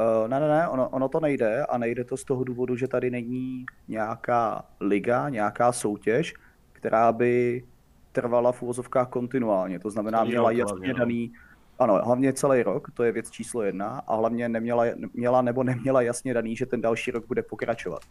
Uh, 0.00 0.28
ne, 0.28 0.40
ne, 0.40 0.48
ne, 0.48 0.68
ono, 0.68 0.88
ono 0.88 1.08
to 1.08 1.20
nejde 1.20 1.64
a 1.66 1.78
nejde 1.78 2.04
to 2.04 2.16
z 2.16 2.24
toho 2.24 2.44
důvodu, 2.44 2.76
že 2.76 2.88
tady 2.88 3.10
není 3.10 3.66
nějaká 3.88 4.64
liga, 4.80 5.28
nějaká 5.28 5.72
soutěž, 5.72 6.34
která 6.72 7.12
by 7.12 7.64
trvala 8.12 8.52
v 8.52 8.62
úvozovkách 8.62 9.08
kontinuálně. 9.08 9.78
To 9.78 9.90
znamená, 9.90 10.18
celý 10.18 10.30
měla 10.30 10.50
jasně 10.50 10.64
hlavně, 10.64 10.92
no. 10.92 10.98
daný, 10.98 11.32
ano, 11.78 12.00
hlavně 12.04 12.32
celý 12.32 12.62
rok, 12.62 12.90
to 12.94 13.02
je 13.02 13.12
věc 13.12 13.30
číslo 13.30 13.62
jedna, 13.62 14.02
a 14.06 14.16
hlavně 14.16 14.48
neměla, 14.48 14.84
měla 15.12 15.42
nebo 15.42 15.62
neměla 15.64 16.02
jasně 16.02 16.34
daný, 16.34 16.56
že 16.56 16.66
ten 16.66 16.80
další 16.80 17.10
rok 17.10 17.26
bude 17.26 17.42
pokračovat. 17.42 18.02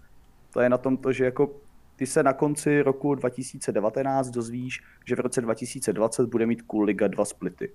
To 0.54 0.62
je 0.62 0.70
na 0.70 0.78
tom 0.78 0.98
to, 0.98 1.12
že 1.12 1.26
jako 1.26 1.56
ty 1.96 2.06
se 2.06 2.24
na 2.24 2.34
konci 2.34 2.82
roku 2.82 3.16
2019 3.16 4.30
dozvíš, 4.30 4.84
že 5.06 5.16
v 5.16 5.20
roce 5.20 5.42
2020 5.42 6.30
bude 6.30 6.46
mít 6.46 6.62
Cool 6.62 6.84
Liga 6.84 7.08
dva 7.08 7.26
splity 7.26 7.72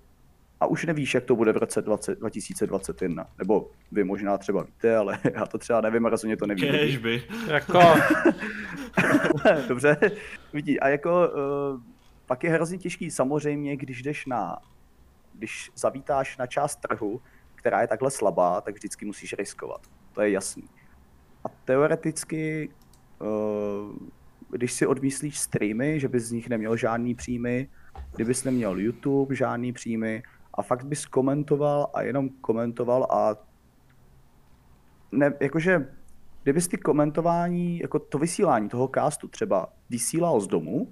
a 0.59 0.67
už 0.67 0.85
nevíš, 0.85 1.13
jak 1.13 1.23
to 1.23 1.35
bude 1.35 1.51
v 1.51 1.57
roce 1.57 1.81
20, 1.81 2.19
2021. 2.19 3.27
Nebo 3.37 3.71
vy 3.91 4.03
možná 4.03 4.37
třeba 4.37 4.63
víte, 4.63 4.97
ale 4.97 5.19
já 5.33 5.45
to 5.45 5.57
třeba 5.57 5.81
nevím 5.81 6.05
a 6.05 6.09
rozhodně 6.09 6.37
to 6.37 6.47
nevím. 6.47 6.71
Kežby. 6.71 7.23
Jako... 7.47 7.79
Dobře. 9.67 9.97
Vidí, 10.53 10.79
a 10.79 10.87
jako 10.87 11.27
uh, 11.27 11.81
pak 12.25 12.43
je 12.43 12.49
hrozně 12.49 12.77
těžký 12.77 13.11
samozřejmě, 13.11 13.77
když 13.77 14.03
jdeš 14.03 14.25
na, 14.25 14.57
když 15.33 15.71
zavítáš 15.75 16.37
na 16.37 16.47
část 16.47 16.75
trhu, 16.75 17.21
která 17.55 17.81
je 17.81 17.87
takhle 17.87 18.11
slabá, 18.11 18.61
tak 18.61 18.75
vždycky 18.75 19.05
musíš 19.05 19.33
riskovat. 19.33 19.81
To 20.13 20.21
je 20.21 20.31
jasný. 20.31 20.63
A 21.43 21.49
teoreticky, 21.49 22.69
uh, 23.19 23.95
když 24.49 24.73
si 24.73 24.87
odmyslíš 24.87 25.39
streamy, 25.39 25.99
že 25.99 26.07
bys 26.07 26.23
z 26.23 26.31
nich 26.31 26.49
neměl 26.49 26.77
žádný 26.77 27.15
příjmy, 27.15 27.69
kdybys 28.15 28.43
neměl 28.43 28.79
YouTube, 28.79 29.35
žádný 29.35 29.73
příjmy, 29.73 30.23
a 30.55 30.61
fakt 30.61 30.85
bys 30.85 31.05
komentoval 31.05 31.89
a 31.93 32.01
jenom 32.01 32.29
komentoval 32.29 33.07
a 33.09 33.35
ne, 35.11 35.33
jakože 35.39 35.87
kdybys 36.43 36.67
ty 36.67 36.77
komentování, 36.77 37.79
jako 37.79 37.99
to 37.99 38.17
vysílání 38.17 38.69
toho 38.69 38.89
castu 38.95 39.27
třeba 39.27 39.67
vysílal 39.89 40.39
z 40.39 40.47
domu, 40.47 40.91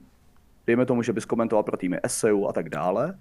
dejme 0.67 0.86
tomu, 0.86 1.04
že 1.04 1.13
bys 1.13 1.26
komentoval 1.26 1.63
pro 1.63 1.78
týmy 1.78 1.99
SEO 2.08 2.47
a 2.47 2.54
tak 2.54 2.69
dále 2.69 3.19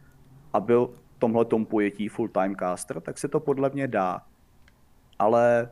a 0.52 0.60
byl 0.60 0.86
v 0.86 1.18
tomhle 1.18 1.44
tom 1.44 1.66
pojetí 1.66 2.08
full-time 2.08 2.54
caster, 2.56 3.00
tak 3.00 3.18
se 3.18 3.28
to 3.28 3.40
podle 3.40 3.70
mě 3.70 3.88
dá. 3.88 4.22
Ale 5.18 5.70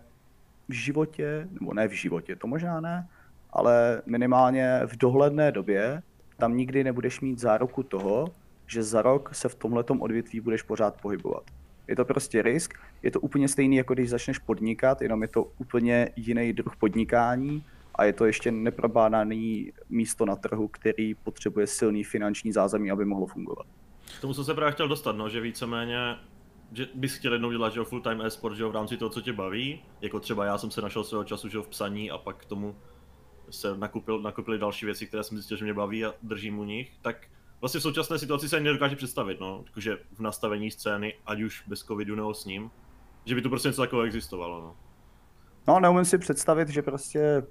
v 0.68 0.72
životě, 0.72 1.48
nebo 1.60 1.74
ne 1.74 1.88
v 1.88 1.92
životě, 1.92 2.36
to 2.36 2.46
možná 2.46 2.80
ne, 2.80 3.08
ale 3.50 4.02
minimálně 4.06 4.80
v 4.86 4.96
dohledné 4.96 5.52
době 5.52 6.02
tam 6.36 6.56
nikdy 6.56 6.84
nebudeš 6.84 7.20
mít 7.20 7.38
záruku 7.38 7.82
toho, 7.82 8.26
že 8.70 8.82
za 8.82 9.02
rok 9.02 9.34
se 9.34 9.48
v 9.48 9.54
tomhle 9.54 9.84
odvětví 9.98 10.40
budeš 10.40 10.62
pořád 10.62 11.00
pohybovat. 11.00 11.42
Je 11.88 11.96
to 11.96 12.04
prostě 12.04 12.42
risk, 12.42 12.74
je 13.02 13.10
to 13.10 13.20
úplně 13.20 13.48
stejný, 13.48 13.76
jako 13.76 13.94
když 13.94 14.10
začneš 14.10 14.38
podnikat, 14.38 15.02
jenom 15.02 15.22
je 15.22 15.28
to 15.28 15.44
úplně 15.58 16.10
jiný 16.16 16.52
druh 16.52 16.76
podnikání 16.76 17.64
a 17.94 18.04
je 18.04 18.12
to 18.12 18.26
ještě 18.26 18.50
neprobádaný 18.50 19.72
místo 19.88 20.26
na 20.26 20.36
trhu, 20.36 20.68
který 20.68 21.14
potřebuje 21.14 21.66
silný 21.66 22.04
finanční 22.04 22.52
zázemí, 22.52 22.90
aby 22.90 23.04
mohlo 23.04 23.26
fungovat. 23.26 23.66
K 24.18 24.20
tomu 24.20 24.34
jsem 24.34 24.44
se 24.44 24.54
právě 24.54 24.72
chtěl 24.72 24.88
dostat, 24.88 25.16
no, 25.16 25.28
že 25.28 25.40
víceméně 25.40 26.16
že 26.72 26.88
bys 26.94 27.16
chtěl 27.16 27.32
jednou 27.32 27.50
dělat 27.50 27.72
že 27.72 27.84
full 27.84 28.00
time 28.00 28.20
e-sport 28.20 28.56
že 28.56 28.64
v 28.64 28.72
rámci 28.72 28.96
toho, 28.96 29.08
co 29.08 29.20
tě 29.20 29.32
baví, 29.32 29.82
jako 30.00 30.20
třeba 30.20 30.44
já 30.44 30.58
jsem 30.58 30.70
se 30.70 30.80
našel 30.80 31.04
svého 31.04 31.24
času 31.24 31.48
že 31.48 31.58
v 31.58 31.68
psaní 31.68 32.10
a 32.10 32.18
pak 32.18 32.36
k 32.36 32.44
tomu 32.44 32.76
se 33.50 33.76
nakupil, 33.76 34.22
nakupili 34.22 34.58
další 34.58 34.86
věci, 34.86 35.06
které 35.06 35.22
jsem 35.24 35.38
zjistil, 35.38 35.56
že 35.56 35.64
mě 35.64 35.74
baví 35.74 36.04
a 36.04 36.14
držím 36.22 36.58
u 36.58 36.64
nich, 36.64 36.92
tak 37.02 37.26
vlastně 37.60 37.80
v 37.80 37.82
současné 37.82 38.18
situaci 38.18 38.48
se 38.48 38.56
ani 38.56 38.64
nedokáže 38.64 38.96
představit, 38.96 39.40
no, 39.40 39.64
že 39.76 39.98
v 40.12 40.20
nastavení 40.20 40.70
scény, 40.70 41.14
ať 41.26 41.40
už 41.40 41.64
bez 41.66 41.80
covidu 41.80 42.16
nebo 42.16 42.34
s 42.34 42.44
ním, 42.44 42.70
že 43.24 43.34
by 43.34 43.42
to 43.42 43.48
prostě 43.48 43.68
něco 43.68 43.82
takového 43.82 44.06
existovalo, 44.06 44.60
no. 44.60 44.76
No, 45.68 45.80
neumím 45.80 46.04
si 46.04 46.18
představit, 46.18 46.68
že 46.68 46.82
prostě, 46.82 47.42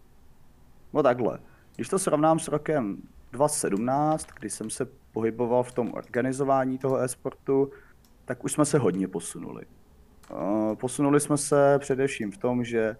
no 0.93 1.03
takhle, 1.03 1.39
když 1.75 1.89
to 1.89 1.99
srovnám 1.99 2.39
s 2.39 2.47
rokem 2.47 2.97
2017, 3.31 4.27
kdy 4.39 4.49
jsem 4.49 4.69
se 4.69 4.85
pohyboval 5.11 5.63
v 5.63 5.71
tom 5.71 5.93
organizování 5.93 6.77
toho 6.77 6.97
e-sportu, 6.97 7.71
tak 8.25 8.43
už 8.43 8.51
jsme 8.51 8.65
se 8.65 8.77
hodně 8.77 9.07
posunuli. 9.07 9.65
Posunuli 10.79 11.19
jsme 11.19 11.37
se 11.37 11.79
především 11.79 12.31
v 12.31 12.37
tom, 12.37 12.63
že 12.63 12.95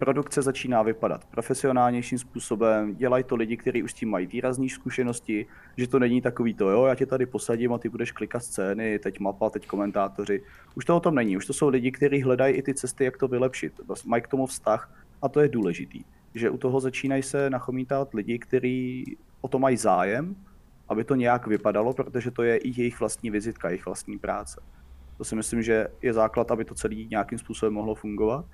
produkce 0.00 0.42
začíná 0.42 0.82
vypadat 0.82 1.24
profesionálnějším 1.24 2.18
způsobem, 2.18 2.94
dělají 2.94 3.24
to 3.24 3.36
lidi, 3.36 3.56
kteří 3.56 3.82
už 3.82 3.90
s 3.90 3.94
tím 3.94 4.10
mají 4.10 4.26
výrazné 4.26 4.68
zkušenosti, 4.68 5.46
že 5.76 5.88
to 5.88 5.98
není 5.98 6.20
takový 6.20 6.54
to, 6.54 6.70
jo, 6.70 6.86
já 6.86 6.94
tě 6.94 7.06
tady 7.06 7.26
posadím 7.26 7.72
a 7.72 7.78
ty 7.78 7.88
budeš 7.88 8.12
klikat 8.12 8.42
scény, 8.42 8.98
teď 8.98 9.20
mapa, 9.20 9.50
teď 9.50 9.66
komentátoři. 9.66 10.42
Už 10.74 10.84
to 10.84 10.96
o 10.96 11.00
tom 11.00 11.14
není, 11.14 11.36
už 11.36 11.46
to 11.46 11.52
jsou 11.52 11.68
lidi, 11.68 11.90
kteří 11.92 12.22
hledají 12.22 12.54
i 12.54 12.62
ty 12.62 12.74
cesty, 12.74 13.04
jak 13.04 13.16
to 13.16 13.28
vylepšit. 13.28 13.80
Mají 14.06 14.22
k 14.22 14.28
tomu 14.28 14.46
vztah 14.46 14.94
a 15.22 15.28
to 15.28 15.40
je 15.40 15.48
důležitý. 15.48 16.04
Že 16.34 16.50
u 16.50 16.56
toho 16.56 16.80
začínají 16.80 17.22
se 17.22 17.50
nachomítat 17.50 18.14
lidi, 18.14 18.38
kteří 18.38 19.04
o 19.40 19.48
to 19.48 19.58
mají 19.58 19.76
zájem, 19.76 20.36
aby 20.88 21.04
to 21.04 21.14
nějak 21.14 21.46
vypadalo, 21.46 21.92
protože 21.92 22.30
to 22.30 22.42
je 22.42 22.56
i 22.56 22.68
jejich 22.80 23.00
vlastní 23.00 23.30
vizitka, 23.30 23.68
jejich 23.68 23.86
vlastní 23.86 24.18
práce. 24.18 24.60
To 25.20 25.24
si 25.24 25.36
myslím, 25.36 25.62
že 25.62 25.86
je 26.02 26.12
základ, 26.12 26.50
aby 26.50 26.64
to 26.64 26.74
celé 26.74 26.94
nějakým 26.94 27.38
způsobem 27.38 27.74
mohlo 27.74 27.94
fungovat. 27.94 28.44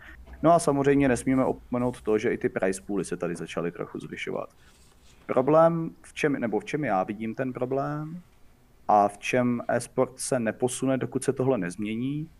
No 0.42 0.52
a 0.52 0.58
samozřejmě 0.58 1.08
nesmíme 1.08 1.44
opomenout 1.44 2.02
to, 2.02 2.18
že 2.18 2.30
i 2.30 2.38
ty 2.38 2.48
price 2.48 2.82
pooly 2.86 3.04
se 3.04 3.16
tady 3.16 3.36
začaly 3.36 3.72
trochu 3.72 3.98
zvyšovat. 3.98 4.48
Problém, 5.26 5.90
v 6.02 6.14
čem, 6.14 6.32
nebo 6.32 6.60
v 6.60 6.64
čem 6.64 6.84
já 6.84 7.02
vidím 7.02 7.34
ten 7.34 7.52
problém 7.52 8.20
a 8.88 9.08
v 9.08 9.18
čem 9.18 9.62
e-sport 9.68 10.20
se 10.20 10.40
neposune, 10.40 10.98
dokud 10.98 11.24
se 11.24 11.32
tohle 11.32 11.58
nezmění, 11.58 12.30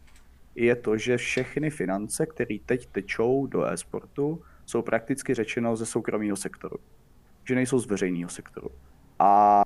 je 0.54 0.76
to, 0.76 0.96
že 0.96 1.16
všechny 1.16 1.70
finance, 1.70 2.26
které 2.26 2.56
teď 2.66 2.86
tečou 2.86 3.46
do 3.46 3.64
e-sportu, 3.64 4.42
jsou 4.64 4.82
prakticky 4.82 5.34
řečeno 5.34 5.76
ze 5.76 5.86
soukromého 5.86 6.36
sektoru. 6.36 6.76
Že 7.44 7.54
nejsou 7.54 7.78
z 7.78 7.86
veřejného 7.86 8.30
sektoru. 8.30 8.68
A 9.18 9.62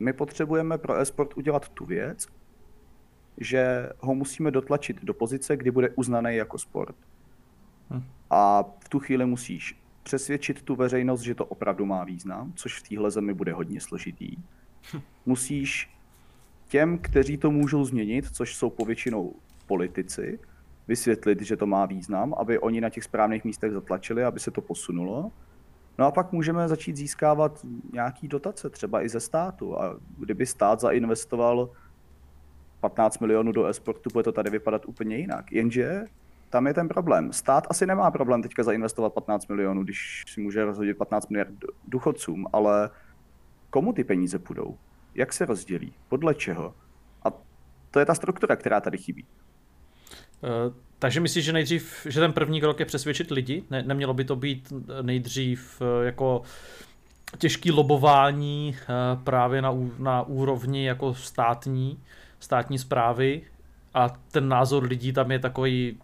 my 0.00 0.12
potřebujeme 0.12 0.78
pro 0.78 0.98
e-sport 0.98 1.36
udělat 1.36 1.68
tu 1.68 1.86
věc, 1.86 2.26
že 3.40 3.88
ho 3.98 4.14
musíme 4.14 4.50
dotlačit 4.50 5.04
do 5.04 5.14
pozice, 5.14 5.56
kdy 5.56 5.70
bude 5.70 5.90
uznaný 5.90 6.36
jako 6.36 6.58
sport. 6.58 6.96
Hm. 7.90 8.02
A 8.30 8.62
v 8.62 8.88
tu 8.88 8.98
chvíli 8.98 9.26
musíš 9.26 9.80
přesvědčit 10.02 10.62
tu 10.62 10.76
veřejnost, 10.76 11.20
že 11.20 11.34
to 11.34 11.46
opravdu 11.46 11.86
má 11.86 12.04
význam, 12.04 12.52
což 12.56 12.78
v 12.78 12.88
téhle 12.88 13.10
zemi 13.10 13.34
bude 13.34 13.52
hodně 13.52 13.80
složitý. 13.80 14.36
Hm. 14.94 15.00
Musíš 15.26 15.90
těm, 16.68 16.98
kteří 16.98 17.36
to 17.36 17.50
můžou 17.50 17.84
změnit, 17.84 18.26
což 18.32 18.56
jsou 18.56 18.70
povětšinou 18.70 19.34
politici, 19.66 20.38
vysvětlit, 20.88 21.42
že 21.42 21.56
to 21.56 21.66
má 21.66 21.86
význam, 21.86 22.34
aby 22.38 22.58
oni 22.58 22.80
na 22.80 22.90
těch 22.90 23.04
správných 23.04 23.44
místech 23.44 23.72
zatlačili, 23.72 24.24
aby 24.24 24.40
se 24.40 24.50
to 24.50 24.60
posunulo. 24.60 25.32
No 25.98 26.06
a 26.06 26.10
pak 26.10 26.32
můžeme 26.32 26.68
začít 26.68 26.96
získávat 26.96 27.66
nějaký 27.92 28.28
dotace, 28.28 28.70
třeba 28.70 29.02
i 29.02 29.08
ze 29.08 29.20
státu. 29.20 29.80
A 29.80 29.96
kdyby 30.18 30.46
stát 30.46 30.80
zainvestoval 30.80 31.70
15 32.80 33.18
milionů 33.18 33.52
do 33.52 33.66
e-sportu, 33.66 34.10
bude 34.12 34.22
to 34.22 34.32
tady 34.32 34.50
vypadat 34.50 34.82
úplně 34.86 35.16
jinak. 35.16 35.52
Jenže 35.52 36.04
tam 36.50 36.66
je 36.66 36.74
ten 36.74 36.88
problém. 36.88 37.32
Stát 37.32 37.66
asi 37.70 37.86
nemá 37.86 38.10
problém 38.10 38.42
teďka 38.42 38.62
zainvestovat 38.62 39.12
15 39.12 39.48
milionů, 39.48 39.84
když 39.84 40.24
si 40.28 40.40
může 40.40 40.64
rozhodit 40.64 40.98
15 40.98 41.30
miliard 41.30 41.54
důchodcům, 41.88 42.46
ale 42.52 42.90
komu 43.70 43.92
ty 43.92 44.04
peníze 44.04 44.38
půjdou? 44.38 44.76
Jak 45.14 45.32
se 45.32 45.46
rozdělí? 45.46 45.92
Podle 46.08 46.34
čeho? 46.34 46.74
A 47.22 47.32
to 47.90 47.98
je 47.98 48.04
ta 48.04 48.14
struktura, 48.14 48.56
která 48.56 48.80
tady 48.80 48.98
chybí. 48.98 49.24
Uh, 50.42 50.74
takže 50.98 51.20
myslíš, 51.20 51.44
že 51.44 51.52
nejdřív, 51.52 52.06
že 52.08 52.20
ten 52.20 52.32
první 52.32 52.60
krok 52.60 52.80
je 52.80 52.86
přesvědčit 52.86 53.30
lidi? 53.30 53.64
Ne, 53.70 53.82
nemělo 53.82 54.14
by 54.14 54.24
to 54.24 54.36
být 54.36 54.72
nejdřív 55.02 55.80
uh, 55.80 56.04
jako 56.04 56.42
těžký 57.38 57.70
lobování 57.70 58.76
uh, 58.76 59.22
právě 59.22 59.62
na, 59.62 59.74
na 59.98 60.22
úrovni 60.22 60.86
jako 60.86 61.14
státní, 61.14 61.98
státní 62.40 62.78
zprávy 62.78 63.42
a 63.94 64.08
ten 64.08 64.48
názor 64.48 64.84
lidí 64.84 65.12
tam 65.12 65.30
je 65.30 65.38
takový, 65.38 65.98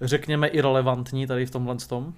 řekněme, 0.00 0.48
irrelevantní 0.48 1.26
tady 1.26 1.46
v 1.46 1.50
tomhle 1.50 1.76
tom? 1.76 2.04
Uh, 2.04 2.12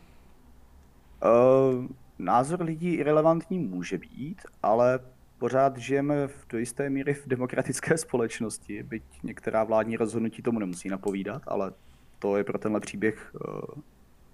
názor 2.19 2.63
lidí 2.63 2.95
irrelevantní 2.95 3.59
může 3.59 3.99
být, 3.99 4.43
ale 4.63 5.01
pořád 5.39 5.77
žijeme 5.77 6.29
v, 6.29 6.47
do 6.49 6.59
jisté 6.59 6.91
míry 6.91 7.15
v 7.15 7.29
demokratické 7.29 7.99
společnosti, 7.99 8.83
byť 8.83 9.03
některá 9.23 9.65
vládní 9.65 9.97
rozhodnutí 9.97 10.43
tomu 10.43 10.59
nemusí 10.59 10.89
napovídat, 10.89 11.43
ale 11.47 11.73
to 12.19 12.37
je 12.37 12.45
pro 12.45 12.59
tenhle 12.59 12.81
příběh 12.81 13.35
uh, 13.35 13.61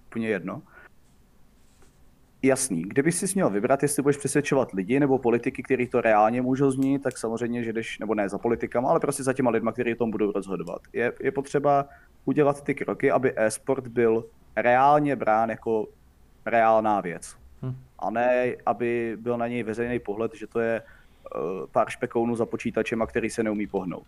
úplně 0.06 0.28
jedno 0.28 0.62
jasný. 2.42 2.82
Kdyby 2.82 3.12
si 3.12 3.26
měl 3.34 3.50
vybrat, 3.50 3.82
jestli 3.82 4.02
budeš 4.02 4.16
přesvědčovat 4.16 4.72
lidi 4.72 5.00
nebo 5.00 5.18
politiky, 5.18 5.62
kteří 5.62 5.86
to 5.86 6.00
reálně 6.00 6.42
můžou 6.42 6.70
změnit, 6.70 7.02
tak 7.02 7.18
samozřejmě, 7.18 7.64
že 7.64 7.72
jdeš, 7.72 7.98
nebo 7.98 8.14
ne 8.14 8.28
za 8.28 8.38
politikama, 8.38 8.90
ale 8.90 9.00
prostě 9.00 9.22
za 9.22 9.32
těma 9.32 9.50
lidma, 9.50 9.72
kteří 9.72 9.92
o 9.92 9.96
tom 9.96 10.10
budou 10.10 10.32
rozhodovat. 10.32 10.80
Je, 10.92 11.12
je 11.20 11.32
potřeba 11.32 11.88
udělat 12.24 12.64
ty 12.64 12.74
kroky, 12.74 13.10
aby 13.10 13.32
e-sport 13.36 13.86
byl 13.86 14.24
reálně 14.56 15.16
brán 15.16 15.50
jako 15.50 15.86
reálná 16.46 17.00
věc. 17.00 17.36
Hm. 17.62 17.76
A 17.98 18.10
ne, 18.10 18.54
aby 18.66 19.16
byl 19.20 19.38
na 19.38 19.48
něj 19.48 19.62
veřejný 19.62 19.98
pohled, 19.98 20.34
že 20.34 20.46
to 20.46 20.60
je 20.60 20.82
uh, 20.82 21.66
pár 21.72 21.90
špekounů 21.90 22.36
za 22.36 22.46
počítačem, 22.46 23.02
a 23.02 23.06
který 23.06 23.30
se 23.30 23.42
neumí 23.42 23.66
pohnout. 23.66 24.06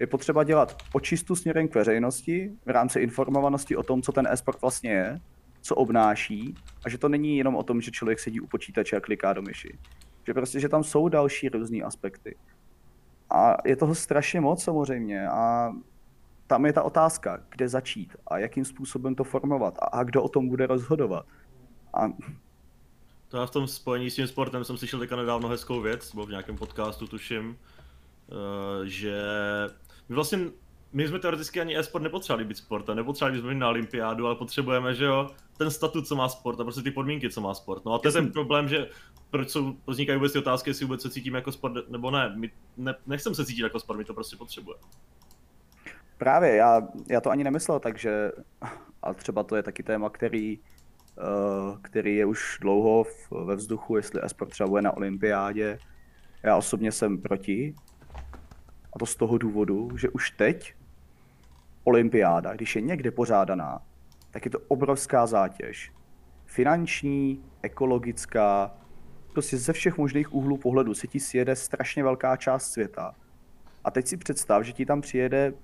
Je 0.00 0.06
potřeba 0.06 0.44
dělat 0.44 0.76
očistu 0.92 1.36
směrem 1.36 1.68
k 1.68 1.74
veřejnosti 1.74 2.52
v 2.66 2.70
rámci 2.70 3.00
informovanosti 3.00 3.76
o 3.76 3.82
tom, 3.82 4.02
co 4.02 4.12
ten 4.12 4.28
e-sport 4.30 4.60
vlastně 4.60 4.90
je, 4.90 5.20
co 5.62 5.74
obnáší 5.74 6.54
a 6.84 6.88
že 6.88 6.98
to 6.98 7.08
není 7.08 7.38
jenom 7.38 7.56
o 7.56 7.62
tom, 7.62 7.80
že 7.80 7.90
člověk 7.90 8.18
sedí 8.18 8.40
u 8.40 8.46
počítače 8.46 8.96
a 8.96 9.00
kliká 9.00 9.32
do 9.32 9.42
myši. 9.42 9.78
Že 10.26 10.34
prostě, 10.34 10.60
že 10.60 10.68
tam 10.68 10.84
jsou 10.84 11.08
další 11.08 11.48
různé 11.48 11.82
aspekty. 11.82 12.36
A 13.30 13.56
je 13.64 13.76
toho 13.76 13.94
strašně 13.94 14.40
moc 14.40 14.62
samozřejmě 14.62 15.28
a 15.28 15.72
tam 16.46 16.66
je 16.66 16.72
ta 16.72 16.82
otázka, 16.82 17.40
kde 17.48 17.68
začít 17.68 18.16
a 18.26 18.38
jakým 18.38 18.64
způsobem 18.64 19.14
to 19.14 19.24
formovat 19.24 19.78
a, 19.78 19.84
a 19.84 20.02
kdo 20.02 20.22
o 20.22 20.28
tom 20.28 20.48
bude 20.48 20.66
rozhodovat. 20.66 21.26
A... 21.94 22.08
To 23.28 23.36
já 23.36 23.46
v 23.46 23.50
tom 23.50 23.66
spojení 23.66 24.10
s 24.10 24.14
tím 24.14 24.26
sportem 24.26 24.64
jsem 24.64 24.76
slyšel 24.76 24.98
teďka 24.98 25.16
nedávno 25.16 25.48
hezkou 25.48 25.80
věc, 25.80 26.14
byl 26.14 26.26
v 26.26 26.30
nějakém 26.30 26.56
podcastu 26.56 27.06
tuším, 27.06 27.58
eh, 27.58 28.88
že 28.88 29.22
my 30.08 30.14
vlastně 30.14 30.38
my 30.92 31.08
jsme 31.08 31.18
teoreticky 31.18 31.60
ani 31.60 31.78
e-sport 31.78 32.02
nepotřebovali 32.02 32.44
být 32.44 32.56
sportem, 32.56 32.96
nepotřebovali 32.96 33.40
jsme 33.40 33.48
být 33.48 33.58
na 33.58 33.68
olympiádu, 33.68 34.26
ale 34.26 34.36
potřebujeme, 34.36 34.94
že 34.94 35.04
jo, 35.04 35.30
ten 35.58 35.70
statut, 35.70 36.06
co 36.06 36.16
má 36.16 36.28
sport 36.28 36.60
a 36.60 36.64
prostě 36.64 36.82
ty 36.82 36.90
podmínky, 36.90 37.30
co 37.30 37.40
má 37.40 37.54
sport. 37.54 37.84
No 37.84 37.92
a 37.92 37.98
to 37.98 38.08
je 38.08 38.12
ten 38.12 38.32
problém, 38.32 38.68
že 38.68 38.88
proč 39.30 39.50
jsou, 39.50 39.76
vznikají 39.86 40.16
vůbec 40.16 40.32
ty 40.32 40.38
otázky, 40.38 40.70
jestli 40.70 40.84
vůbec 40.86 41.02
se 41.02 41.10
cítíme 41.10 41.38
jako 41.38 41.52
sport 41.52 41.90
nebo 41.90 42.10
ne. 42.10 42.34
My 42.36 42.50
ne, 42.76 42.94
nechcem 43.06 43.34
se 43.34 43.46
cítit 43.46 43.62
jako 43.62 43.80
sport, 43.80 43.96
my 43.96 44.04
to 44.04 44.14
prostě 44.14 44.36
potřebujeme. 44.36 44.82
Právě, 46.18 46.56
já, 46.56 46.80
já 47.10 47.20
to 47.20 47.30
ani 47.30 47.44
nemyslel, 47.44 47.80
takže 47.80 48.32
a 49.02 49.14
třeba 49.14 49.42
to 49.42 49.56
je 49.56 49.62
taky 49.62 49.82
téma, 49.82 50.10
který, 50.10 50.58
uh, 50.58 51.78
který 51.82 52.16
je 52.16 52.26
už 52.26 52.58
dlouho 52.60 53.04
v, 53.04 53.30
ve 53.44 53.56
vzduchu, 53.56 53.96
jestli 53.96 54.20
e-sport 54.24 54.50
třeba 54.50 54.68
bude 54.68 54.82
na 54.82 54.96
olympiádě. 54.96 55.78
Já 56.42 56.56
osobně 56.56 56.92
jsem 56.92 57.18
proti, 57.18 57.74
a 58.92 58.98
to 58.98 59.06
z 59.06 59.16
toho 59.16 59.38
důvodu, 59.38 59.96
že 59.96 60.08
už 60.08 60.30
teď 60.30 60.74
olympiáda, 61.84 62.54
když 62.54 62.76
je 62.76 62.82
někde 62.82 63.10
pořádaná, 63.10 63.82
tak 64.30 64.44
je 64.44 64.50
to 64.50 64.58
obrovská 64.68 65.26
zátěž. 65.26 65.92
Finanční, 66.46 67.44
ekologická, 67.62 68.74
prostě 69.32 69.56
ze 69.56 69.72
všech 69.72 69.98
možných 69.98 70.34
úhlů 70.34 70.56
pohledu 70.56 70.94
se 70.94 71.06
ti 71.06 71.20
sjede 71.20 71.56
strašně 71.56 72.02
velká 72.02 72.36
část 72.36 72.72
světa. 72.72 73.14
A 73.84 73.90
teď 73.90 74.06
si 74.06 74.16
představ, 74.16 74.62
že 74.62 74.72
ti 74.72 74.86
tam 74.86 75.00
přijede 75.00 75.54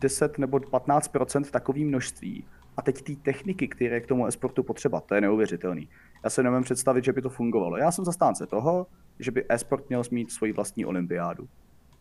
10 0.00 0.38
nebo 0.38 0.60
15 0.60 1.10
v 1.44 1.50
takovém 1.50 1.88
množství. 1.88 2.44
A 2.76 2.82
teď 2.82 3.02
ty 3.02 3.16
techniky, 3.16 3.68
které 3.68 4.00
k 4.00 4.06
tomu 4.06 4.26
esportu 4.26 4.62
potřeba, 4.62 5.00
to 5.00 5.14
je 5.14 5.20
neuvěřitelný. 5.20 5.88
Já 6.24 6.30
se 6.30 6.42
nemůžu 6.42 6.62
představit, 6.62 7.04
že 7.04 7.12
by 7.12 7.22
to 7.22 7.30
fungovalo. 7.30 7.76
Já 7.76 7.90
jsem 7.90 8.04
zastánce 8.04 8.46
toho, 8.46 8.86
že 9.18 9.30
by 9.30 9.44
esport 9.48 9.88
měl 9.88 10.02
mít 10.10 10.32
svoji 10.32 10.52
vlastní 10.52 10.86
olympiádu. 10.86 11.48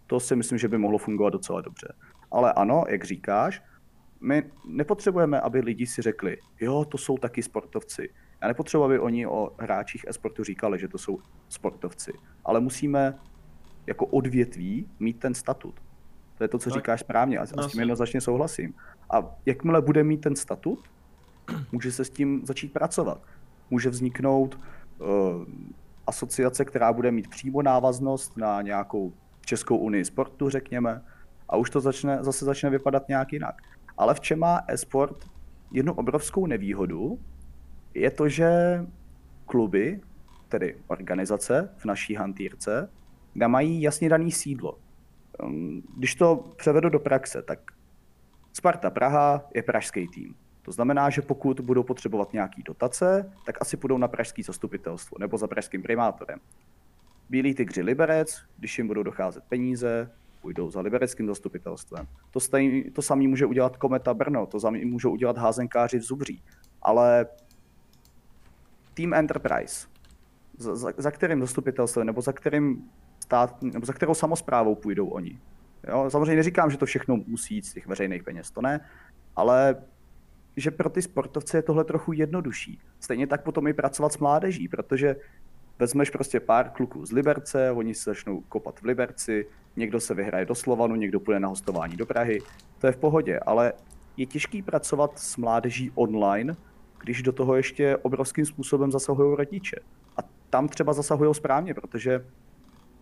To 0.07 0.19
si 0.19 0.35
myslím, 0.35 0.57
že 0.57 0.67
by 0.67 0.77
mohlo 0.77 0.97
fungovat 0.97 1.29
docela 1.29 1.61
dobře. 1.61 1.93
Ale 2.31 2.53
ano, 2.53 2.83
jak 2.89 3.03
říkáš, 3.03 3.61
my 4.21 4.43
nepotřebujeme, 4.67 5.41
aby 5.41 5.59
lidi 5.59 5.87
si 5.87 6.01
řekli, 6.01 6.37
jo, 6.61 6.85
to 6.85 6.97
jsou 6.97 7.17
taky 7.17 7.43
sportovci. 7.43 8.09
Já 8.41 8.47
nepotřebuji, 8.47 8.83
aby 8.83 8.99
oni 8.99 9.27
o 9.27 9.55
hráčích 9.59 10.05
e-sportu 10.07 10.43
říkali, 10.43 10.79
že 10.79 10.87
to 10.87 10.97
jsou 10.97 11.19
sportovci. 11.49 12.13
Ale 12.45 12.59
musíme 12.59 13.19
jako 13.87 14.05
odvětví 14.05 14.89
mít 14.99 15.19
ten 15.19 15.33
statut. 15.33 15.79
To 16.37 16.43
je 16.43 16.47
to, 16.47 16.59
co 16.59 16.69
tak. 16.69 16.79
říkáš 16.79 16.99
správně 16.99 17.37
a, 17.37 17.45
s 17.45 17.67
tím 17.67 17.79
jednoznačně 17.79 18.21
souhlasím. 18.21 18.73
A 19.09 19.35
jakmile 19.45 19.81
bude 19.81 20.03
mít 20.03 20.21
ten 20.21 20.35
statut, 20.35 20.87
může 21.71 21.91
se 21.91 22.05
s 22.05 22.09
tím 22.09 22.41
začít 22.45 22.73
pracovat. 22.73 23.21
Může 23.69 23.89
vzniknout 23.89 24.59
uh, 24.99 25.07
asociace, 26.07 26.65
která 26.65 26.93
bude 26.93 27.11
mít 27.11 27.27
přímo 27.27 27.61
návaznost 27.61 28.37
na 28.37 28.61
nějakou 28.61 29.13
Českou 29.45 29.77
unii 29.77 30.05
sportu, 30.05 30.49
řekněme, 30.49 31.01
a 31.49 31.57
už 31.57 31.69
to 31.69 31.79
začne, 31.79 32.17
zase 32.21 32.45
začne 32.45 32.69
vypadat 32.69 33.09
nějak 33.09 33.33
jinak. 33.33 33.61
Ale 33.97 34.13
v 34.13 34.19
čem 34.19 34.39
má 34.39 34.61
e-sport 34.67 35.29
jednu 35.71 35.93
obrovskou 35.93 36.45
nevýhodu, 36.45 37.19
je 37.93 38.11
to, 38.11 38.29
že 38.29 38.49
kluby, 39.45 40.01
tedy 40.49 40.75
organizace 40.87 41.69
v 41.77 41.85
naší 41.85 42.15
hantýrce, 42.15 42.89
nemají 43.35 43.81
jasně 43.81 44.09
daný 44.09 44.31
sídlo. 44.31 44.77
Um, 45.43 45.83
když 45.97 46.15
to 46.15 46.35
převedu 46.57 46.89
do 46.89 46.99
praxe, 46.99 47.41
tak 47.41 47.59
Sparta 48.53 48.89
Praha 48.89 49.49
je 49.55 49.63
pražský 49.63 50.07
tým. 50.07 50.35
To 50.61 50.71
znamená, 50.71 51.09
že 51.09 51.21
pokud 51.21 51.59
budou 51.59 51.83
potřebovat 51.83 52.33
nějaký 52.33 52.63
dotace, 52.63 53.31
tak 53.45 53.61
asi 53.61 53.77
půjdou 53.77 53.97
na 53.97 54.07
pražský 54.07 54.43
zastupitelstvo 54.43 55.17
nebo 55.19 55.37
za 55.37 55.47
pražským 55.47 55.81
primátorem. 55.81 56.39
Bílí 57.29 57.53
tygři 57.53 57.81
Liberec, 57.81 58.41
když 58.57 58.77
jim 58.77 58.87
budou 58.87 59.03
docházet 59.03 59.43
peníze, 59.49 60.11
půjdou 60.41 60.71
za 60.71 60.81
libereckým 60.81 61.27
zastupitelstvem. 61.27 62.07
To, 62.31 62.39
stejný, 62.39 62.83
to 62.83 63.01
samý 63.01 63.27
může 63.27 63.45
udělat 63.45 63.77
Kometa 63.77 64.13
Brno, 64.13 64.45
to 64.45 64.59
samý 64.59 64.85
můžou 64.85 65.11
udělat 65.11 65.37
házenkáři 65.37 65.99
v 65.99 66.03
Zubří. 66.03 66.43
Ale 66.81 67.25
Team 68.93 69.13
Enterprise, 69.13 69.87
za, 70.57 70.75
za, 70.75 70.93
za 70.97 71.11
kterým 71.11 71.41
zastupitelstvem 71.41 72.07
nebo 72.07 72.21
za 72.21 72.33
kterým 72.33 72.89
stát, 73.19 73.61
nebo 73.61 73.85
za 73.85 73.93
kterou 73.93 74.13
samozprávou 74.13 74.75
půjdou 74.75 75.07
oni. 75.07 75.39
Jo? 75.87 76.09
Samozřejmě 76.09 76.35
neříkám, 76.35 76.71
že 76.71 76.77
to 76.77 76.85
všechno 76.85 77.17
musí 77.27 77.55
jít 77.55 77.65
z 77.65 77.73
těch 77.73 77.87
veřejných 77.87 78.23
peněz, 78.23 78.51
to 78.51 78.61
ne, 78.61 78.89
ale 79.35 79.75
že 80.57 80.71
pro 80.71 80.89
ty 80.89 81.01
sportovce 81.01 81.57
je 81.57 81.61
tohle 81.61 81.83
trochu 81.83 82.13
jednodušší. 82.13 82.79
Stejně 82.99 83.27
tak 83.27 83.43
potom 83.43 83.67
i 83.67 83.73
pracovat 83.73 84.13
s 84.13 84.17
mládeží, 84.17 84.67
protože 84.67 85.15
vezmeš 85.79 86.09
prostě 86.09 86.39
pár 86.39 86.69
kluků 86.69 87.05
z 87.05 87.11
Liberce, 87.11 87.71
oni 87.71 87.95
se 87.95 88.09
začnou 88.09 88.41
kopat 88.41 88.79
v 88.79 88.85
Liberci, 88.85 89.47
někdo 89.75 89.99
se 89.99 90.13
vyhraje 90.13 90.45
do 90.45 90.55
Slovanu, 90.55 90.95
někdo 90.95 91.19
půjde 91.19 91.39
na 91.39 91.47
hostování 91.47 91.97
do 91.97 92.05
Prahy, 92.05 92.39
to 92.79 92.87
je 92.87 92.93
v 92.93 92.97
pohodě, 92.97 93.39
ale 93.39 93.73
je 94.17 94.25
těžký 94.25 94.61
pracovat 94.61 95.19
s 95.19 95.37
mládeží 95.37 95.91
online, 95.95 96.55
když 96.99 97.23
do 97.23 97.31
toho 97.31 97.55
ještě 97.55 97.97
obrovským 97.97 98.45
způsobem 98.45 98.91
zasahují 98.91 99.35
rodiče. 99.37 99.79
A 100.17 100.21
tam 100.49 100.67
třeba 100.67 100.93
zasahují 100.93 101.35
správně, 101.35 101.73
protože 101.73 102.25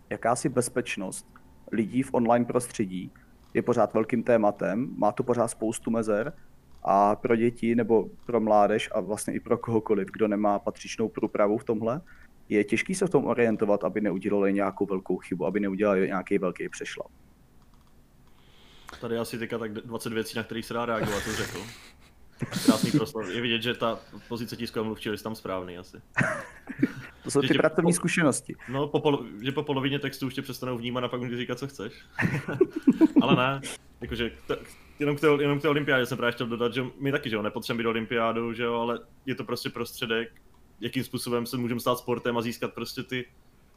jakási 0.10 0.50
bezpečnost 0.50 1.28
lidí 1.72 2.04
v 2.04 2.14
online 2.14 2.46
prostředí 2.46 3.12
je 3.54 3.62
pořád 3.62 3.94
velkým 3.94 4.24
tématem, 4.24 4.88
má 4.98 5.12
to 5.12 5.24
pořád 5.24 5.48
spoustu 5.48 5.92
mezer 5.92 6.34
a 6.84 7.16
pro 7.16 7.36
děti 7.36 7.76
nebo 7.76 8.10
pro 8.26 8.40
mládež 8.40 8.90
a 8.96 9.00
vlastně 9.00 9.34
i 9.34 9.40
pro 9.40 9.58
kohokoliv, 9.58 10.08
kdo 10.14 10.28
nemá 10.28 10.60
patřičnou 10.60 11.10
průpravu 11.10 11.58
v 11.58 11.64
tomhle, 11.64 12.02
je 12.52 12.64
těžký 12.64 12.96
se 12.96 13.08
v 13.08 13.10
tom 13.10 13.26
orientovat, 13.26 13.84
aby 13.84 14.02
neudělali 14.02 14.54
nějakou 14.54 14.86
velkou 14.86 15.18
chybu, 15.18 15.46
aby 15.46 15.60
neudělali 15.60 16.08
nějaký 16.08 16.38
velký 16.38 16.70
přešlap. 16.70 17.12
Tady 19.02 19.18
asi 19.18 19.38
teďka 19.38 19.58
tak 19.58 19.74
20 19.74 20.14
věcí, 20.14 20.38
na 20.38 20.44
kterých 20.44 20.66
se 20.66 20.74
dá 20.74 20.86
reagovat, 20.86 21.24
to 21.24 21.32
řekl. 21.32 21.60
Krásný 22.66 22.92
proslov. 22.92 23.30
Je 23.30 23.42
vidět, 23.42 23.62
že 23.62 23.74
ta 23.74 24.00
pozice 24.28 24.56
tiskového 24.56 24.86
mluvčího 24.86 25.14
je 25.14 25.18
tam 25.18 25.36
správný 25.36 25.78
asi. 25.78 25.98
To 27.24 27.32
jsou 27.32 27.42
ty 27.42 27.54
pracovní 27.54 27.92
po, 27.92 27.96
zkušenosti. 27.96 28.56
No, 28.70 28.88
po 28.88 29.00
polo, 29.00 29.26
že 29.42 29.52
po 29.52 29.64
polovině 29.64 30.00
textu 30.00 30.28
už 30.28 30.34
tě 30.34 30.42
přestanou 30.42 30.78
vnímat 30.78 31.04
a 31.04 31.08
pak 31.08 31.22
můžeš 31.22 31.38
říkat, 31.38 31.60
co 31.60 31.68
chceš. 31.68 31.94
Ale 33.22 33.36
ne, 33.36 33.62
jakože 34.02 34.32
t- 34.48 34.58
jenom 35.00 35.16
k 35.16 35.20
té, 35.20 35.28
jenom 35.28 35.60
k 35.60 35.62
té 35.62 35.70
olympiádě 35.70 36.06
jsem 36.06 36.18
právě 36.18 36.32
chtěl 36.32 36.48
dodat, 36.48 36.74
že 36.74 36.84
my 37.00 37.12
taky, 37.12 37.30
že 37.30 37.36
jo, 37.36 37.42
nepotřebujeme 37.42 37.84
být 37.84 37.90
olympiádu, 37.90 38.54
že 38.54 38.64
jo, 38.64 38.74
ale 38.74 39.00
je 39.26 39.36
to 39.36 39.44
prostě 39.44 39.70
prostředek, 39.70 40.42
jakým 40.82 41.04
způsobem 41.04 41.46
se 41.46 41.58
můžeme 41.58 41.80
stát 41.80 41.98
sportem 41.98 42.38
a 42.38 42.42
získat 42.42 42.74
prostě 42.74 43.04
ty, 43.04 43.26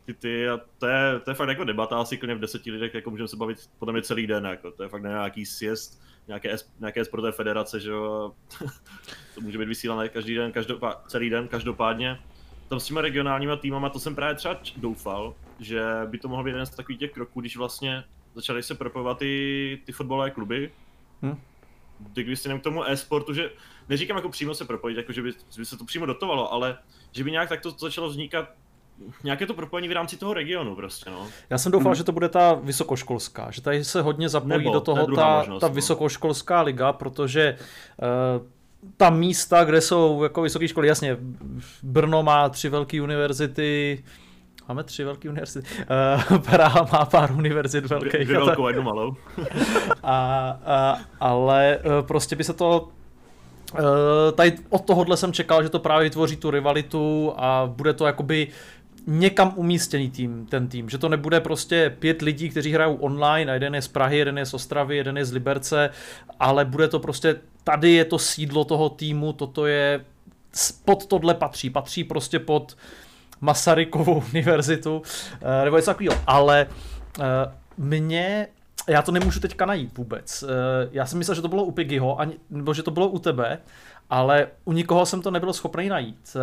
ty, 0.05 0.15
ty 0.15 0.49
a 0.49 0.61
to 0.79 0.87
je, 0.87 1.21
to 1.21 1.31
je 1.31 1.35
fakt 1.35 1.49
jako 1.49 1.65
debata 1.65 2.01
asi 2.01 2.17
klidně 2.17 2.35
v 2.35 2.41
deseti 2.41 2.71
lidech, 2.71 2.95
jako 2.95 3.11
můžeme 3.11 3.29
se 3.29 3.37
bavit 3.37 3.71
podle 3.79 3.93
mě 3.93 4.03
celý 4.03 4.27
den, 4.27 4.45
jako. 4.45 4.71
To 4.71 4.83
je 4.83 4.89
fakt 4.89 5.03
nějaký 5.03 5.47
sjezd, 5.47 6.03
nějaké, 6.29 6.57
nějaké 6.81 7.05
sportové 7.05 7.33
federace, 7.33 7.81
že 7.81 7.91
jo, 7.91 8.33
to 9.35 9.41
může 9.41 9.59
být 9.59 9.69
vysílané 9.69 10.09
každý 10.09 10.35
den, 10.35 10.53
každopád, 10.53 11.05
celý 11.11 11.31
den, 11.31 11.49
každopádně. 11.49 12.19
Tam 12.69 12.81
s 12.81 12.87
těma 12.87 13.01
regionálníma 13.01 13.57
týmama, 13.57 13.89
to 13.89 14.01
jsem 14.01 14.15
právě 14.15 14.35
třeba 14.35 14.61
doufal, 14.77 15.35
že 15.61 15.83
by 16.07 16.19
to 16.19 16.29
mohlo 16.29 16.45
být 16.45 16.51
jeden 16.51 16.67
z 16.67 16.71
takových 16.71 16.99
těch 16.99 17.13
kroků, 17.13 17.41
když 17.41 17.57
vlastně 17.57 18.05
začaly 18.35 18.63
se 18.63 18.75
propojovat 18.75 19.19
ty, 19.19 19.83
ty 19.85 19.93
fotbalové 19.93 20.31
kluby, 20.31 20.73
hmm 21.23 21.41
když 21.99 22.41
si 22.41 22.59
k 22.59 22.63
tomu 22.63 22.85
e-sportu, 22.85 23.35
že 23.35 23.51
neříkám 23.89 24.17
jako 24.17 24.29
přímo 24.29 24.55
se 24.55 24.65
propojit, 24.65 24.97
jako 24.97 25.13
že 25.13 25.23
by, 25.23 25.33
by 25.59 25.65
se 25.65 25.77
to 25.77 25.85
přímo 25.85 26.07
dotovalo, 26.07 26.53
ale 26.53 26.79
že 27.13 27.25
by 27.25 27.31
nějak 27.31 27.49
takto 27.49 27.71
začalo 27.71 28.09
vznikat 28.09 28.49
nějaké 29.25 29.47
to 29.47 29.55
propojení 29.55 29.89
v 29.89 29.93
rámci 29.93 30.17
toho 30.17 30.35
regionu 30.35 30.75
prostě, 30.75 31.11
no. 31.11 31.27
Já 31.51 31.59
jsem 31.59 31.73
doufal, 31.73 31.91
hmm. 31.91 31.95
že 31.95 32.05
to 32.05 32.13
bude 32.13 32.29
ta 32.29 32.55
vysokoškolská, 32.55 33.51
že 33.51 33.63
tady 33.63 33.85
se 33.85 34.03
hodně 34.03 34.29
zapojí 34.29 34.59
Nebo, 34.59 34.73
do 34.73 34.81
toho 34.81 35.07
ta, 35.15 35.37
možnost, 35.39 35.61
ta 35.61 35.69
no. 35.69 35.75
vysokoškolská 35.75 36.61
liga, 36.63 36.93
protože 36.93 37.57
uh, 38.39 38.47
ta 38.97 39.11
místa, 39.11 39.65
kde 39.65 39.81
jsou 39.81 40.23
jako 40.23 40.43
vysoké 40.43 40.69
školy, 40.69 40.89
jasně, 40.89 41.17
Brno 41.83 42.23
má 42.23 42.49
tři 42.49 42.69
velké 42.69 43.03
univerzity, 43.03 44.05
Máme 44.69 44.85
tři 44.85 45.05
velké 45.05 45.29
univerzity. 45.29 45.69
Uh, 46.31 46.39
Praha 46.51 46.89
má 46.93 47.05
pár 47.05 47.33
univerzit 47.33 47.87
velkých. 47.87 48.25
Dvě 48.25 48.39
velkou 48.39 48.65
a 48.65 48.69
jednu 48.69 48.83
malou. 48.83 49.17
a, 50.03 50.49
a, 50.65 50.99
ale 51.21 51.79
uh, 51.79 52.07
prostě 52.07 52.37
by 52.37 52.45
se 52.45 52.53
to 52.53 52.89
tady 54.35 54.53
od 54.71 54.85
tohohle 54.85 55.17
jsem 55.17 55.33
čekal, 55.33 55.63
že 55.63 55.69
to 55.69 55.79
právě 55.79 56.05
vytvoří 56.05 56.37
tu 56.37 56.51
rivalitu 56.51 57.33
a 57.37 57.73
bude 57.77 57.93
to 57.93 58.07
jakoby 58.07 58.49
někam 59.07 59.53
umístěný 59.57 60.11
tým, 60.11 60.47
ten 60.47 60.69
tým, 60.69 60.91
že 60.91 60.99
to 60.99 61.09
nebude 61.09 61.41
prostě 61.41 61.97
pět 61.99 62.23
lidí, 62.23 62.49
kteří 62.49 62.73
hrajou 62.73 62.95
online 62.95 63.53
a 63.53 63.55
jeden 63.55 63.75
je 63.75 63.83
z 63.83 63.89
Prahy, 63.89 64.19
jeden 64.19 64.39
je 64.39 64.47
z 64.47 64.55
Ostravy, 64.55 64.97
jeden 64.97 65.17
je 65.17 65.25
z 65.25 65.33
Liberce, 65.33 65.91
ale 66.41 66.65
bude 66.65 66.89
to 66.89 66.99
prostě, 66.99 67.37
tady 67.65 67.91
je 67.91 68.05
to 68.05 68.19
sídlo 68.19 68.65
toho 68.65 68.89
týmu, 68.89 69.33
toto 69.33 69.67
je, 69.67 70.05
pod 70.85 71.07
tohle 71.07 71.35
patří, 71.35 71.71
patří 71.71 72.05
prostě 72.05 72.39
pod 72.39 72.77
Masarykovou 73.41 74.23
univerzitu, 74.33 75.03
eh, 75.61 75.65
nebo 75.65 75.77
něco 75.77 75.91
takového, 75.91 76.17
ale 76.27 76.67
eh, 77.21 77.25
mě 77.79 78.47
já 78.89 79.03
to 79.03 79.13
nemůžu 79.13 79.41
teďka 79.41 79.67
najít 79.67 79.99
vůbec. 79.99 80.43
Eh, 80.43 80.89
já 80.93 81.07
jsem 81.07 81.19
myslel, 81.19 81.35
že 81.35 81.43
to 81.43 81.49
bylo 81.49 81.65
u 81.65 81.71
Piggyho, 81.71 82.19
nebo 82.51 82.75
že 82.75 82.83
to 82.83 82.91
bylo 82.91 83.09
u 83.09 83.19
tebe, 83.19 83.59
ale 84.11 84.49
u 84.65 84.73
nikoho 84.73 85.07
jsem 85.07 85.23
to 85.23 85.31
nebyl 85.31 85.53
schopný 85.53 85.89
najít, 85.89 86.37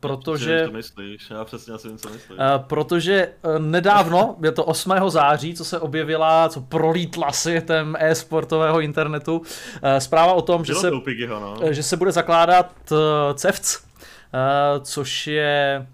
protože... 0.00 0.64
to 0.66 0.72
myslíš, 0.72 1.30
já 1.30 1.44
přesně 1.44 1.74
asi 1.74 1.88
vím, 1.88 1.98
co 1.98 2.10
myslíš. 2.10 2.38
Protože 2.58 3.32
nedávno, 3.58 4.36
je 4.42 4.52
to 4.52 4.64
8. 4.64 4.92
září, 5.08 5.54
co 5.54 5.64
se 5.64 5.80
objevila, 5.80 6.48
co 6.48 6.60
prolítla 6.60 7.32
světem 7.32 7.96
e-sportového 7.98 8.80
internetu, 8.80 9.42
zpráva 9.98 10.32
o 10.32 10.42
tom, 10.42 10.64
že 10.64 10.74
se, 10.74 10.90
Piggyho, 11.04 11.40
no. 11.40 11.72
že 11.72 11.82
se 11.82 11.96
bude 11.96 12.12
zakládat 12.12 12.72
CEFC, 13.34 13.84
což 14.82 15.26
je 15.26 15.86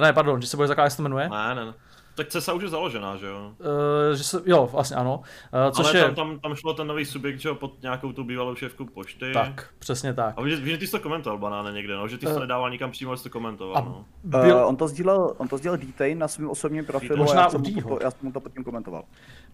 ne, 0.00 0.12
pardon, 0.12 0.42
že 0.42 0.48
se 0.48 0.56
bude 0.56 0.68
zakládat, 0.68 0.86
jak 0.86 0.90
se 0.90 0.96
to 0.96 1.02
jmenuje? 1.02 1.28
Ne, 1.28 1.54
ne, 1.54 1.64
ne. 1.64 1.74
Tak 2.14 2.28
CESA 2.28 2.52
už 2.52 2.62
je 2.62 2.68
založená, 2.68 3.16
že 3.16 3.26
jo? 3.26 3.52
Uh, 3.58 4.16
že 4.16 4.24
se, 4.24 4.42
jo, 4.46 4.68
vlastně 4.72 4.96
ano. 4.96 5.20
Uh, 5.66 5.72
což 5.72 5.86
Ale 5.86 5.98
je... 5.98 6.04
tam, 6.04 6.14
tam, 6.14 6.38
tam 6.38 6.54
šlo 6.54 6.74
ten 6.74 6.86
nový 6.86 7.04
subjekt, 7.04 7.40
že 7.40 7.48
jo, 7.48 7.54
pod 7.54 7.82
nějakou 7.82 8.12
tu 8.12 8.24
bývalou 8.24 8.54
šéfku 8.54 8.86
pošty. 8.86 9.32
Tak, 9.32 9.68
přesně 9.78 10.14
tak. 10.14 10.34
A 10.36 10.42
víš, 10.42 10.58
že 10.58 10.78
ty 10.78 10.86
jsi 10.86 10.92
to 10.92 11.00
komentoval, 11.00 11.38
banáne, 11.38 11.72
někde, 11.72 11.94
no? 11.94 12.08
Že 12.08 12.18
ty 12.18 12.26
jsi 12.26 12.32
uh, 12.32 12.34
to 12.34 12.40
nedával 12.40 12.70
nikam 12.70 12.90
přímo, 12.90 13.10
ale 13.10 13.18
jsi 13.18 13.24
to 13.24 13.30
komentoval, 13.30 13.78
a 13.78 13.80
no. 13.80 14.04
Byl... 14.24 14.56
Uh, 14.56 14.68
on 14.68 14.76
to 14.76 14.88
sdílel, 14.88 15.34
on 15.38 15.48
to 15.48 15.58
sdílel 15.58 15.78
Detain 15.78 16.18
na 16.18 16.28
svém 16.28 16.50
osobním 16.50 16.84
profilu 16.84 17.16
Možná 17.16 17.40
a 17.40 17.44
já 17.44 17.50
jsem, 17.50 17.62
to, 17.62 17.98
já 18.02 18.10
jsem 18.10 18.20
mu 18.22 18.32
to 18.32 18.40
pod 18.40 18.52
tím 18.52 18.64
komentoval. 18.64 19.04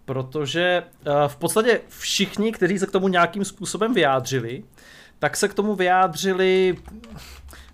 Protože 0.05 0.83
uh, 1.07 1.12
v 1.27 1.37
podstatě 1.37 1.81
všichni, 1.88 2.53
kteří 2.53 2.79
se 2.79 2.87
k 2.87 2.92
tomu 2.92 3.09
nějakým 3.09 3.45
způsobem 3.45 3.95
vyjádřili, 3.95 4.64
tak 5.19 5.37
se 5.37 5.49
k 5.49 5.55
tomu 5.55 5.75
vyjádřili 5.75 6.77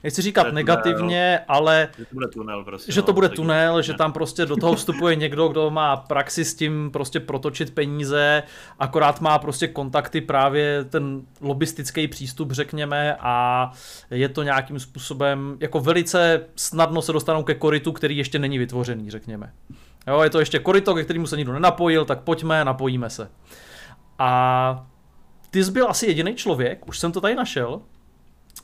nechci 0.04 0.22
říkat 0.22 0.42
tunel, 0.42 0.54
negativně, 0.54 1.40
ale 1.48 1.88
že 1.98 2.04
to 2.04 2.14
bude 2.14 2.28
tunel, 2.28 2.64
prostě, 2.64 2.92
že 2.92 3.00
no, 3.00 3.06
to 3.06 3.12
bude 3.12 3.28
tunel, 3.28 3.82
že 3.82 3.94
tam 3.94 4.12
prostě 4.12 4.46
do 4.46 4.56
toho 4.56 4.74
vstupuje 4.74 5.16
někdo, 5.16 5.48
kdo 5.48 5.70
má 5.70 5.96
praxi 5.96 6.44
s 6.44 6.54
tím 6.54 6.90
prostě 6.92 7.20
protočit 7.20 7.74
peníze, 7.74 8.42
akorát 8.78 9.20
má 9.20 9.38
prostě 9.38 9.68
kontakty 9.68 10.20
právě 10.20 10.84
ten 10.84 11.22
lobistický 11.40 12.08
přístup, 12.08 12.52
řekněme, 12.52 13.16
a 13.20 13.70
je 14.10 14.28
to 14.28 14.42
nějakým 14.42 14.80
způsobem, 14.80 15.56
jako 15.60 15.80
velice 15.80 16.46
snadno 16.56 17.02
se 17.02 17.12
dostanou 17.12 17.42
ke 17.42 17.54
koritu, 17.54 17.92
který 17.92 18.16
ještě 18.16 18.38
není 18.38 18.58
vytvořený, 18.58 19.10
řekněme. 19.10 19.52
Jo, 20.06 20.22
je 20.22 20.30
to 20.30 20.38
ještě 20.38 20.58
korito, 20.58 20.94
ke 20.94 21.04
kterému 21.04 21.26
se 21.26 21.36
nikdo 21.36 21.52
nenapojil, 21.52 22.04
tak 22.04 22.20
pojďme, 22.20 22.64
napojíme 22.64 23.10
se. 23.10 23.30
A 24.18 24.86
ty 25.50 25.64
jsi 25.64 25.70
byl 25.70 25.90
asi 25.90 26.06
jediný 26.06 26.34
člověk, 26.34 26.88
už 26.88 26.98
jsem 26.98 27.12
to 27.12 27.20
tady 27.20 27.34
našel, 27.34 27.80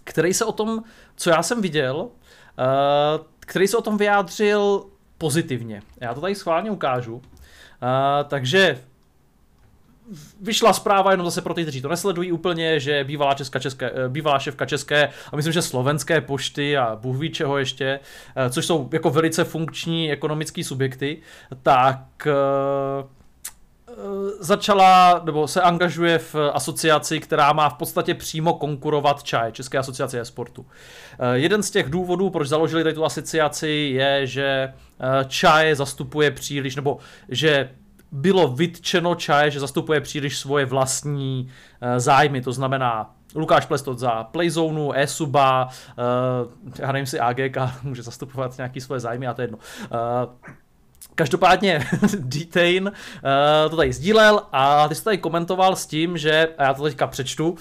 který 0.09 0.35
se 0.35 0.45
o 0.45 0.53
tom, 0.53 0.83
co 1.17 1.31
já 1.31 1.43
jsem 1.43 1.63
viděl, 1.63 2.09
eh, 2.59 3.25
který 3.41 3.69
se 3.69 3.77
o 3.77 3.83
tom 3.83 3.99
vyjádřil 3.99 4.85
pozitivně. 5.19 5.83
Já 6.01 6.15
to 6.15 6.21
tady 6.21 6.35
schválně 6.35 6.71
ukážu. 6.71 7.23
Eh, 7.23 8.25
takže 8.25 8.81
vyšla 10.41 10.73
zpráva 10.73 11.11
jenom 11.11 11.27
zase 11.27 11.43
pro 11.43 11.55
ty, 11.55 11.63
kteří 11.63 11.83
to 11.83 11.89
nesledují 11.89 12.33
úplně, 12.33 12.81
že 12.81 13.05
bývalá, 13.05 13.35
česká, 13.35 13.59
české, 13.59 13.91
eh, 13.91 14.09
bývalá 14.09 14.39
šéfka 14.39 14.67
české 14.67 15.09
a 15.33 15.37
myslím, 15.37 15.53
že 15.53 15.63
slovenské 15.63 16.21
pošty 16.21 16.77
a 16.77 16.97
Bůh 16.97 17.17
ví 17.17 17.31
čeho 17.31 17.59
ještě, 17.59 18.01
což 18.51 18.67
jsou 18.67 18.89
jako 18.93 19.11
velice 19.11 19.45
funkční 19.45 20.13
ekonomické 20.13 20.65
subjekty, 20.65 21.23
tak 21.63 22.29
začala, 24.41 25.21
nebo 25.25 25.49
se 25.49 25.63
angažuje 25.63 26.19
v 26.19 26.35
asociaci, 26.53 27.21
která 27.21 27.53
má 27.53 27.69
v 27.69 27.75
podstatě 27.75 28.15
přímo 28.15 28.55
konkurovat 28.55 29.23
ČAJ, 29.23 29.53
České 29.53 29.79
asociace 29.79 30.25
sportu. 30.25 30.67
Eh, 31.19 31.39
jeden 31.39 31.63
z 31.63 31.71
těch 31.71 31.91
důvodů, 31.91 32.31
proč 32.31 32.49
založili 32.49 32.83
tady 32.83 32.95
tu 32.95 33.05
asociaci, 33.05 33.69
je, 33.69 34.27
že 34.27 34.45
eh, 34.45 35.25
ČAJ 35.29 35.75
zastupuje 35.75 36.31
příliš, 36.31 36.77
nebo 36.77 36.99
že 37.29 37.71
bylo 38.13 38.49
vytčeno 38.49 39.15
ČAJ, 39.15 39.51
že 39.51 39.61
zastupuje 39.61 40.01
příliš 40.01 40.39
svoje 40.39 40.67
vlastní 40.67 41.51
zájmy, 41.97 42.41
to 42.41 42.53
znamená 42.53 43.15
Lukáš 43.35 43.67
Plestot 43.67 43.99
za 43.99 44.25
Playzone, 44.25 45.03
eSuba, 45.03 45.69
já 46.79 46.93
nevím 46.93 47.07
si 47.07 47.21
AGK 47.21 47.57
může 47.83 48.03
zastupovat 48.03 48.57
nějaký 48.57 48.81
svoje 48.81 49.01
zájmy 49.01 49.27
a 49.27 49.35
to 49.35 49.43
je 49.43 49.45
jedno. 49.45 49.59
Každopádně 51.19 51.87
Detain 52.19 52.85
uh, 52.85 53.71
to 53.71 53.77
tady 53.77 53.93
sdílel 53.93 54.43
a 54.53 54.89
ty 54.89 54.95
jsi 54.95 55.05
tady 55.05 55.19
komentoval 55.19 55.77
s 55.77 55.87
tím, 55.87 56.19
že, 56.19 56.49
a 56.59 56.63
já 56.63 56.75
to 56.75 56.83
teďka 56.83 57.07
přečtu, 57.07 57.51
uh, 57.51 57.57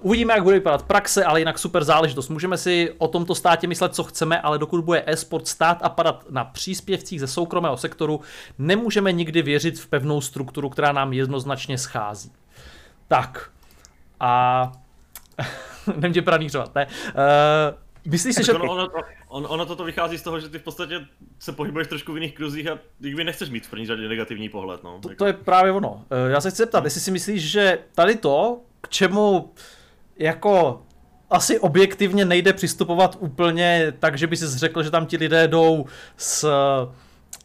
uvidíme, 0.00 0.34
jak 0.34 0.42
bude 0.42 0.56
vypadat 0.56 0.82
praxe, 0.82 1.24
ale 1.24 1.40
jinak 1.40 1.58
super 1.58 1.84
záležitost. 1.84 2.28
Můžeme 2.28 2.58
si 2.58 2.94
o 2.98 3.08
tomto 3.08 3.34
státě 3.34 3.66
myslet, 3.66 3.94
co 3.94 4.04
chceme, 4.04 4.40
ale 4.40 4.58
dokud 4.58 4.84
bude 4.84 5.02
e-sport 5.06 5.48
stát 5.48 5.78
a 5.82 5.88
padat 5.88 6.24
na 6.30 6.44
příspěvcích 6.44 7.20
ze 7.20 7.26
soukromého 7.26 7.76
sektoru, 7.76 8.20
nemůžeme 8.58 9.12
nikdy 9.12 9.42
věřit 9.42 9.78
v 9.78 9.86
pevnou 9.86 10.20
strukturu, 10.20 10.68
která 10.68 10.92
nám 10.92 11.12
jednoznačně 11.12 11.78
schází. 11.78 12.32
Tak. 13.08 13.50
A 14.20 14.72
tě 16.12 16.22
pranířovat, 16.22 16.74
ne? 16.74 16.86
Uh, 16.86 18.10
Myslíš 18.12 18.36
si, 18.36 18.44
že... 18.44 18.52
Ono, 18.52 18.72
ono, 18.72 18.88
ono, 19.30 19.48
ono 19.48 19.66
toto 19.66 19.84
vychází 19.84 20.18
z 20.18 20.22
toho, 20.22 20.40
že 20.40 20.48
ty 20.48 20.58
v 20.58 20.62
podstatě 20.62 21.06
se 21.38 21.52
pohybuješ 21.52 21.88
trošku 21.88 22.12
v 22.12 22.16
jiných 22.16 22.34
kruzích 22.34 22.66
a 22.66 22.78
nikdy 23.00 23.24
nechceš 23.24 23.50
mít 23.50 23.66
v 23.66 23.70
první 23.70 23.86
řadě 23.86 24.08
negativní 24.08 24.48
pohled. 24.48 24.84
No. 24.84 24.98
To, 25.02 25.08
to 25.14 25.26
je 25.26 25.32
právě 25.32 25.72
ono. 25.72 26.04
Eh, 26.10 26.30
já 26.30 26.40
se 26.40 26.50
chci 26.50 26.56
zeptat, 26.56 26.84
jestli 26.84 27.00
si 27.00 27.10
myslíš, 27.10 27.50
že 27.50 27.78
tady 27.94 28.16
to, 28.16 28.60
k 28.80 28.88
čemu 28.88 29.52
jako 30.16 30.82
asi 31.30 31.58
objektivně 31.58 32.24
nejde 32.24 32.52
přistupovat 32.52 33.16
úplně 33.20 33.92
tak, 33.98 34.18
že 34.18 34.26
by 34.26 34.36
si 34.36 34.58
řekl, 34.58 34.82
že 34.82 34.90
tam 34.90 35.06
ti 35.06 35.16
lidé 35.16 35.48
jdou 35.48 35.84
s 36.16 36.48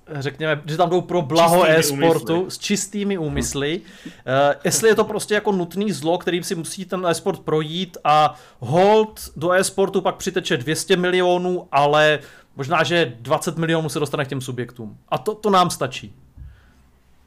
řekněme, 0.09 0.61
že 0.65 0.77
tam 0.77 0.89
jdou 0.89 1.01
pro 1.01 1.21
blaho 1.21 1.69
e-sportu 1.69 2.49
s 2.49 2.57
čistými 2.57 3.17
úmysly. 3.17 3.81
Uh, 4.05 4.11
jestli 4.63 4.89
je 4.89 4.95
to 4.95 5.03
prostě 5.03 5.33
jako 5.33 5.51
nutný 5.51 5.91
zlo, 5.91 6.17
kterým 6.17 6.43
si 6.43 6.55
musí 6.55 6.85
ten 6.85 7.05
e-sport 7.05 7.39
projít 7.39 7.97
a 8.03 8.35
hold 8.59 9.29
do 9.35 9.51
e-sportu 9.51 10.01
pak 10.01 10.15
přiteče 10.15 10.57
200 10.57 10.97
milionů, 10.97 11.67
ale 11.71 12.19
možná, 12.55 12.83
že 12.83 13.13
20 13.19 13.57
milionů 13.57 13.89
se 13.89 13.99
dostane 13.99 14.25
k 14.25 14.27
těm 14.27 14.41
subjektům. 14.41 14.97
A 15.09 15.17
to, 15.17 15.35
to 15.35 15.49
nám 15.49 15.69
stačí. 15.69 16.15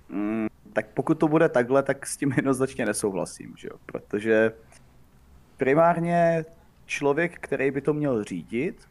Mm, 0.09 0.47
tak 0.73 0.87
pokud 0.95 1.14
to 1.14 1.29
bude 1.29 1.49
takhle, 1.49 1.83
tak 1.83 2.07
s 2.07 2.17
tím 2.17 2.33
jednoznačně 2.37 2.87
nesouhlasím, 2.87 3.55
že 3.59 3.69
jo? 3.69 3.77
protože 3.87 4.53
primárně 5.57 6.45
člověk, 6.87 7.38
který 7.41 7.71
by 7.71 7.81
to 7.81 7.93
měl 7.93 8.25
řídit, 8.25 8.88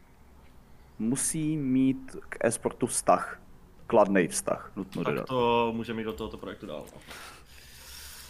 musí 0.98 1.56
mít 1.56 2.16
k 2.28 2.36
e-sportu 2.40 2.86
vztah 2.86 3.40
kladný 3.88 4.28
vztah, 4.28 4.72
nutno 4.76 5.04
tak 5.04 5.14
dodat. 5.14 5.26
to 5.26 5.72
může 5.76 5.94
mít 5.94 6.04
do 6.04 6.12
tohoto 6.12 6.36
projektu 6.36 6.66
dál. 6.66 6.84
No. 6.94 7.00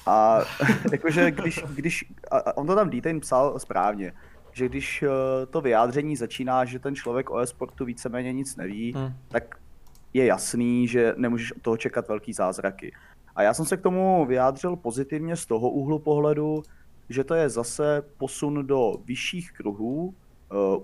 A 0.07 0.41
jakože 0.93 1.31
když, 1.31 1.65
když 1.75 2.05
a 2.31 2.57
on 2.57 2.67
to 2.67 2.75
tam 2.75 2.91
Detain 2.91 3.21
psal 3.21 3.59
správně, 3.59 4.13
že 4.53 4.69
když 4.69 5.03
eh, 5.03 5.47
to 5.47 5.61
vyjádření 5.61 6.17
začíná, 6.17 6.65
že 6.65 6.79
ten 6.79 6.95
člověk 6.95 7.31
o 7.31 7.39
e-sportu 7.39 7.85
víceméně 7.85 8.33
nic 8.33 8.57
neví, 8.57 8.93
hmm. 8.93 9.13
tak 9.29 9.55
je 10.15 10.27
jasný, 10.27 10.89
že 10.89 11.15
nemůžeš 11.17 11.53
od 11.53 11.63
toho 11.63 11.77
čekat 11.77 12.09
velký 12.09 12.33
zázraky. 12.33 12.93
A 13.37 13.43
já 13.43 13.55
jsem 13.55 13.65
se 13.65 13.77
k 13.77 13.83
tomu 13.83 14.27
vyjádřil 14.27 14.77
pozitivně 14.77 15.37
z 15.37 15.47
toho 15.47 15.71
úhlu 15.71 15.99
pohledu, 15.99 16.63
že 17.09 17.25
to 17.25 17.35
je 17.35 17.49
zase 17.49 18.03
posun 18.19 18.67
do 18.67 18.93
vyšších 19.05 19.53
kruhů 19.53 20.05
uh, 20.05 20.15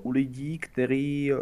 u 0.02 0.10
lidí, 0.10 0.58
kteří 0.58 1.32
uh, 1.32 1.40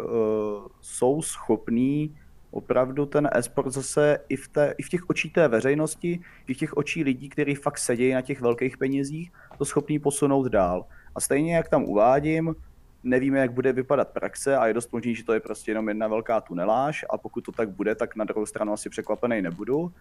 jsou 0.81 1.21
schopní 1.21 2.15
opravdu 2.53 3.05
ten 3.05 3.29
e-sport 3.31 3.71
zase 3.71 4.17
i 4.29 4.35
v, 4.35 4.47
té, 4.47 4.75
i 4.77 4.83
v 4.83 4.89
těch 4.89 5.09
očí 5.09 5.29
té 5.29 5.47
veřejnosti, 5.47 6.19
i 6.47 6.53
v 6.53 6.57
těch 6.57 6.77
očí 6.77 7.03
lidí, 7.03 7.29
kteří 7.29 7.55
fakt 7.55 7.77
sedějí 7.77 8.13
na 8.13 8.21
těch 8.21 8.41
velkých 8.41 8.77
penězích, 8.77 9.31
to 9.57 9.65
schopný 9.65 9.99
posunout 9.99 10.47
dál. 10.47 10.85
A 11.15 11.21
stejně 11.21 11.55
jak 11.55 11.69
tam 11.69 11.83
uvádím, 11.83 12.55
nevíme, 13.03 13.39
jak 13.39 13.51
bude 13.51 13.73
vypadat 13.73 14.07
praxe 14.07 14.57
a 14.57 14.67
je 14.67 14.73
dost 14.73 14.93
možný, 14.93 15.15
že 15.15 15.23
to 15.23 15.33
je 15.33 15.39
prostě 15.39 15.71
jenom 15.71 15.87
jedna 15.87 16.07
velká 16.07 16.41
tuneláž 16.41 17.05
a 17.09 17.17
pokud 17.17 17.41
to 17.41 17.51
tak 17.51 17.69
bude, 17.69 17.95
tak 17.95 18.15
na 18.15 18.25
druhou 18.25 18.45
stranu 18.45 18.73
asi 18.73 18.89
překvapený 18.89 19.41
nebudu. 19.41 19.91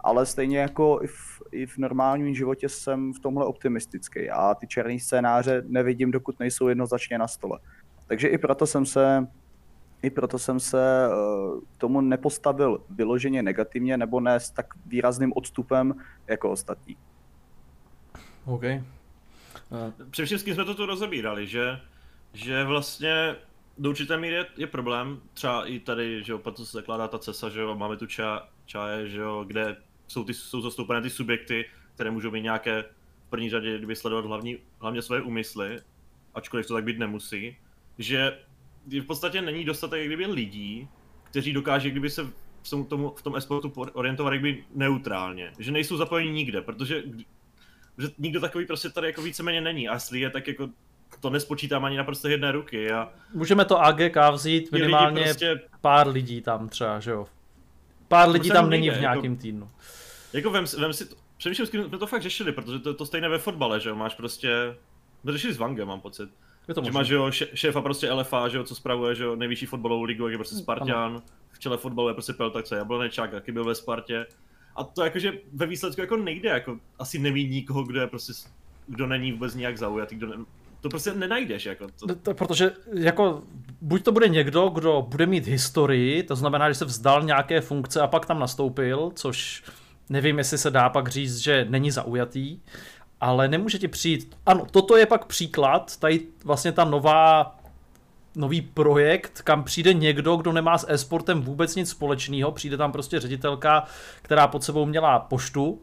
Ale 0.00 0.26
stejně 0.26 0.58
jako 0.58 1.00
i 1.02 1.06
v, 1.06 1.42
i 1.52 1.66
v 1.66 1.78
normálním 1.78 2.34
životě 2.34 2.68
jsem 2.68 3.12
v 3.12 3.20
tomhle 3.20 3.46
optimistický 3.46 4.30
a 4.30 4.54
ty 4.54 4.66
černé 4.66 4.98
scénáře 4.98 5.62
nevidím, 5.66 6.10
dokud 6.10 6.40
nejsou 6.40 6.68
jednoznačně 6.68 7.18
na 7.18 7.28
stole. 7.28 7.58
Takže 8.06 8.28
i 8.28 8.38
proto 8.38 8.66
jsem 8.66 8.86
se 8.86 9.26
i 10.02 10.10
proto 10.10 10.38
jsem 10.38 10.60
se 10.60 11.06
eh, 11.06 11.10
tomu 11.78 12.00
nepostavil 12.00 12.80
vyloženě 12.90 13.42
negativně 13.42 13.96
nebo 13.96 14.20
ne 14.20 14.40
s 14.40 14.50
tak 14.50 14.66
výrazným 14.86 15.32
odstupem 15.36 15.94
jako 16.26 16.50
ostatní. 16.50 16.96
OK. 18.44 18.62
Uh... 18.62 20.06
Především 20.10 20.38
jsme 20.38 20.64
to 20.64 20.74
tu 20.74 20.86
rozebírali, 20.86 21.46
že, 21.46 21.80
že 22.32 22.64
vlastně 22.64 23.36
do 23.78 23.90
určité 23.90 24.16
míry 24.16 24.34
je, 24.34 24.46
je 24.56 24.66
problém, 24.66 25.20
třeba 25.34 25.66
i 25.66 25.80
tady, 25.80 26.24
že 26.24 26.36
proto 26.36 26.66
se 26.66 26.76
zakládá 26.76 27.08
ta 27.08 27.18
CESA, 27.18 27.48
že 27.48 27.60
jo, 27.60 27.74
máme 27.74 27.96
tu 27.96 28.06
ča, 28.06 28.48
čaje, 28.66 29.08
že 29.08 29.20
jo, 29.20 29.44
kde 29.46 29.76
jsou, 30.06 30.24
ty, 30.24 30.34
jsou 30.34 30.60
zastoupené 30.60 31.02
ty 31.02 31.10
subjekty, 31.10 31.64
které 31.94 32.10
můžou 32.10 32.30
mít 32.30 32.42
nějaké 32.42 32.82
v 33.26 33.30
první 33.30 33.50
řadě, 33.50 33.78
kdyby 33.78 33.96
sledovat 33.96 34.24
hlavní, 34.24 34.58
hlavně 34.80 35.02
své 35.02 35.22
úmysly, 35.22 35.80
ačkoliv 36.34 36.66
to 36.66 36.74
tak 36.74 36.84
být 36.84 36.98
nemusí, 36.98 37.56
že 37.98 38.38
v 38.86 39.06
podstatě 39.06 39.42
není 39.42 39.64
dostatek 39.64 40.06
kdyby 40.06 40.26
lidí, 40.26 40.88
kteří 41.24 41.52
dokáže 41.52 41.90
kdyby 41.90 42.10
se 42.10 42.22
v 42.62 42.84
tom, 42.88 43.12
v 43.16 43.22
tom 43.22 43.36
esportu 43.36 43.72
orientovat 43.92 44.32
kdyby 44.32 44.64
neutrálně. 44.74 45.52
Že 45.58 45.72
nejsou 45.72 45.96
zapojeni 45.96 46.32
nikde, 46.32 46.62
protože 46.62 47.02
že 47.98 48.08
nikdo 48.18 48.40
takový 48.40 48.66
prostě 48.66 48.90
tady 48.90 49.06
jako 49.06 49.22
víceméně 49.22 49.60
není. 49.60 49.88
A 49.88 49.94
jestli 49.94 50.20
je, 50.20 50.30
tak 50.30 50.48
jako 50.48 50.68
to 51.20 51.30
nespočítám 51.30 51.84
ani 51.84 51.96
na 51.96 52.04
prostě 52.04 52.28
jedné 52.28 52.52
ruky. 52.52 52.90
A 52.90 53.12
Můžeme 53.34 53.64
to 53.64 53.80
AGK 53.80 54.16
vzít 54.32 54.72
minimálně 54.72 55.24
prostě... 55.24 55.60
pár 55.80 56.08
lidí 56.08 56.40
tam 56.40 56.68
třeba, 56.68 57.00
že 57.00 57.10
jo? 57.10 57.26
Pár 58.08 58.28
lidí 58.28 58.50
tam 58.50 58.70
není 58.70 58.90
v 58.90 59.00
nějakém 59.00 59.32
jako, 59.32 59.42
týdnu. 59.42 59.70
Jako 60.32 60.50
vem, 60.50 60.64
vem 60.78 60.92
si 60.92 61.08
to, 61.08 61.16
přemýšlím, 61.36 61.66
jsme 61.66 61.98
to 61.98 62.06
fakt 62.06 62.22
řešili, 62.22 62.52
protože 62.52 62.78
to, 62.78 62.94
to 62.94 63.06
stejné 63.06 63.28
ve 63.28 63.38
fotbale, 63.38 63.80
že 63.80 63.88
jo? 63.88 63.96
Máš 63.96 64.14
prostě, 64.14 64.76
řešili 65.24 65.54
s 65.54 65.58
Vangem, 65.58 65.88
mám 65.88 66.00
pocit 66.00 66.30
je 66.68 66.74
to 66.74 66.84
že 66.84 66.92
máš, 66.92 67.06
že 67.06 67.14
jo, 67.14 67.30
šéfa 67.30 67.80
prostě 67.80 68.12
LFA, 68.12 68.48
že 68.48 68.56
jo, 68.56 68.64
co 68.64 68.74
spravuje, 68.74 69.14
že 69.14 69.24
jo, 69.24 69.36
nejvyšší 69.36 69.66
fotbalovou 69.66 70.02
ligu, 70.02 70.24
jak 70.24 70.32
je 70.32 70.38
prostě 70.38 70.56
Spartan, 70.56 71.22
v 71.52 71.58
čele 71.58 71.76
fotbalu 71.76 72.08
je 72.08 72.14
prostě 72.14 72.34
je 72.72 72.78
Jablonečák, 72.78 73.32
jaký 73.32 73.52
byl 73.52 73.64
ve 73.64 73.74
Spartě. 73.74 74.26
A 74.76 74.84
to 74.84 75.04
jakože 75.04 75.32
ve 75.52 75.66
výsledku 75.66 76.00
jako 76.00 76.16
nejde, 76.16 76.48
jako 76.48 76.78
asi 76.98 77.18
neví 77.18 77.48
nikoho, 77.48 77.82
kdo 77.82 78.00
je 78.00 78.06
prostě, 78.06 78.32
kdo 78.86 79.06
není 79.06 79.32
vůbec 79.32 79.54
nějak 79.54 79.78
zaujatý, 79.78 80.16
kdo 80.16 80.26
ne, 80.26 80.44
to 80.80 80.88
prostě 80.88 81.14
nenajdeš. 81.14 81.66
Jako 81.66 81.86
to... 82.00 82.14
To, 82.14 82.34
protože 82.34 82.72
jako 82.94 83.42
buď 83.80 84.02
to 84.04 84.12
bude 84.12 84.28
někdo, 84.28 84.68
kdo 84.68 85.06
bude 85.08 85.26
mít 85.26 85.46
historii, 85.46 86.22
to 86.22 86.36
znamená, 86.36 86.70
že 86.70 86.74
se 86.74 86.84
vzdal 86.84 87.22
nějaké 87.22 87.60
funkce 87.60 88.00
a 88.00 88.06
pak 88.06 88.26
tam 88.26 88.38
nastoupil, 88.38 89.12
což 89.14 89.62
nevím, 90.10 90.38
jestli 90.38 90.58
se 90.58 90.70
dá 90.70 90.88
pak 90.88 91.08
říct, 91.08 91.38
že 91.38 91.66
není 91.68 91.90
zaujatý, 91.90 92.58
ale 93.20 93.48
nemůže 93.48 93.78
ti 93.78 93.88
přijít, 93.88 94.36
ano, 94.46 94.66
toto 94.70 94.96
je 94.96 95.06
pak 95.06 95.24
příklad, 95.24 95.96
tady 95.96 96.20
vlastně 96.44 96.72
ta 96.72 96.84
nová 96.84 97.54
nový 98.36 98.62
projekt, 98.62 99.42
kam 99.42 99.64
přijde 99.64 99.94
někdo, 99.94 100.36
kdo 100.36 100.52
nemá 100.52 100.78
s 100.78 100.86
e-sportem 100.88 101.42
vůbec 101.42 101.76
nic 101.76 101.90
společného, 101.90 102.52
přijde 102.52 102.76
tam 102.76 102.92
prostě 102.92 103.20
ředitelka, 103.20 103.84
která 104.22 104.46
pod 104.48 104.64
sebou 104.64 104.86
měla 104.86 105.18
poštu 105.18 105.80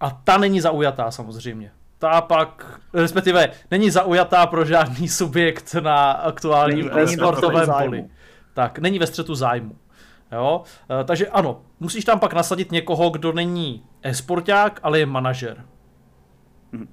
a 0.00 0.10
ta 0.10 0.38
není 0.38 0.60
zaujatá 0.60 1.10
samozřejmě. 1.10 1.70
Ta 1.98 2.20
pak, 2.20 2.80
respektive 2.94 3.50
není 3.70 3.90
zaujatá 3.90 4.46
pro 4.46 4.64
žádný 4.64 5.08
subjekt 5.08 5.74
na 5.74 6.10
aktuálním 6.10 6.90
e-sportovém 6.96 7.68
poli. 7.84 8.04
Tak, 8.54 8.78
není 8.78 8.98
ve 8.98 9.06
střetu 9.06 9.34
zájmu. 9.34 9.76
Jo? 10.32 10.62
E, 11.00 11.04
takže 11.04 11.28
ano, 11.28 11.60
musíš 11.80 12.04
tam 12.04 12.20
pak 12.20 12.32
nasadit 12.32 12.72
někoho, 12.72 13.10
kdo 13.10 13.32
není 13.32 13.82
e-sporták, 14.02 14.80
ale 14.82 14.98
je 14.98 15.06
manažer. 15.06 15.64
Mhm. 16.72 16.88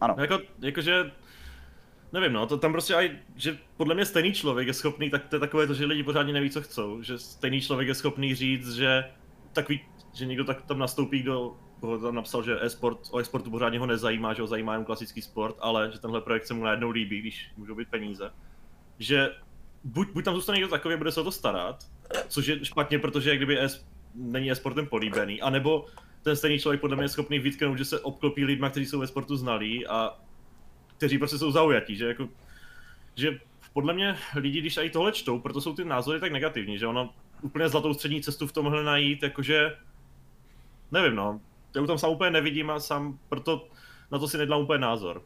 Ano. 0.00 0.16
Jako, 0.18 0.40
jakože, 0.60 1.12
nevím 2.12 2.32
no, 2.32 2.46
to 2.46 2.58
tam 2.58 2.72
prostě 2.72 2.94
aj, 2.94 3.18
že 3.36 3.58
podle 3.76 3.94
mě 3.94 4.06
stejný 4.06 4.32
člověk 4.32 4.66
je 4.66 4.74
schopný, 4.74 5.10
tak 5.10 5.28
to 5.28 5.36
je 5.36 5.40
takové 5.40 5.66
to, 5.66 5.74
že 5.74 5.86
lidi 5.86 6.02
pořádně 6.02 6.32
neví, 6.32 6.50
co 6.50 6.62
chcou, 6.62 7.02
že 7.02 7.18
stejný 7.18 7.60
člověk 7.60 7.88
je 7.88 7.94
schopný 7.94 8.34
říct, 8.34 8.74
že 8.74 9.04
takový, 9.52 9.80
že 10.12 10.26
někdo 10.26 10.44
tak 10.44 10.62
tam 10.62 10.78
nastoupí, 10.78 11.22
kdo 11.22 11.56
koho 11.80 11.98
tam 11.98 12.14
napsal, 12.14 12.42
že 12.42 12.58
e-sport, 12.60 12.98
o 13.10 13.18
e-sportu 13.18 13.50
pořádně 13.50 13.78
ho 13.78 13.86
nezajímá, 13.86 14.34
že 14.34 14.42
ho 14.42 14.48
zajímá 14.48 14.74
jen 14.74 14.84
klasický 14.84 15.22
sport, 15.22 15.56
ale 15.60 15.90
že 15.92 15.98
tenhle 15.98 16.20
projekt 16.20 16.46
se 16.46 16.54
mu 16.54 16.64
najednou 16.64 16.90
líbí, 16.90 17.20
když 17.20 17.50
můžou 17.56 17.74
být 17.74 17.88
peníze. 17.88 18.30
Že 18.98 19.30
buď, 19.84 20.08
buď 20.12 20.24
tam 20.24 20.34
zůstane 20.34 20.58
někdo 20.58 20.70
takový, 20.70 20.96
bude 20.96 21.12
se 21.12 21.20
o 21.20 21.24
to 21.24 21.32
starat, 21.32 21.84
což 22.28 22.46
je 22.46 22.64
špatně, 22.64 22.98
protože 22.98 23.36
kdyby 23.36 23.60
es, 23.60 23.86
není 24.14 24.50
e-sportem 24.50 24.86
políbený, 24.86 25.42
anebo 25.42 25.86
ten 26.24 26.36
stejný 26.36 26.58
člověk 26.58 26.80
podle 26.80 26.96
mě 26.96 27.04
je 27.04 27.08
schopný 27.08 27.38
vytknout, 27.38 27.78
že 27.78 27.84
se 27.84 28.00
obklopí 28.00 28.44
lidma, 28.44 28.70
kteří 28.70 28.86
jsou 28.86 29.00
ve 29.00 29.06
sportu 29.06 29.36
znalí 29.36 29.86
a 29.86 30.18
kteří 30.96 31.18
prostě 31.18 31.38
jsou 31.38 31.50
zaujatí, 31.50 31.96
že 31.96 32.08
jako, 32.08 32.28
že 33.14 33.38
podle 33.72 33.94
mě 33.94 34.16
lidi, 34.34 34.60
když 34.60 34.76
i 34.76 34.90
tohle 34.90 35.12
čtou, 35.12 35.38
proto 35.38 35.60
jsou 35.60 35.74
ty 35.74 35.84
názory 35.84 36.20
tak 36.20 36.32
negativní, 36.32 36.78
že 36.78 36.86
ono 36.86 37.14
úplně 37.42 37.68
zlatou 37.68 37.94
střední 37.94 38.22
cestu 38.22 38.46
v 38.46 38.52
tomhle 38.52 38.84
najít, 38.84 39.22
jakože, 39.22 39.76
nevím 40.92 41.14
no, 41.14 41.40
já 41.76 41.86
tam 41.86 41.98
sám 41.98 42.10
úplně 42.10 42.30
nevidím 42.30 42.70
a 42.70 42.80
sám 42.80 43.18
proto 43.28 43.68
na 44.10 44.18
to 44.18 44.28
si 44.28 44.38
nedám 44.38 44.60
úplně 44.60 44.78
názor. 44.78 45.22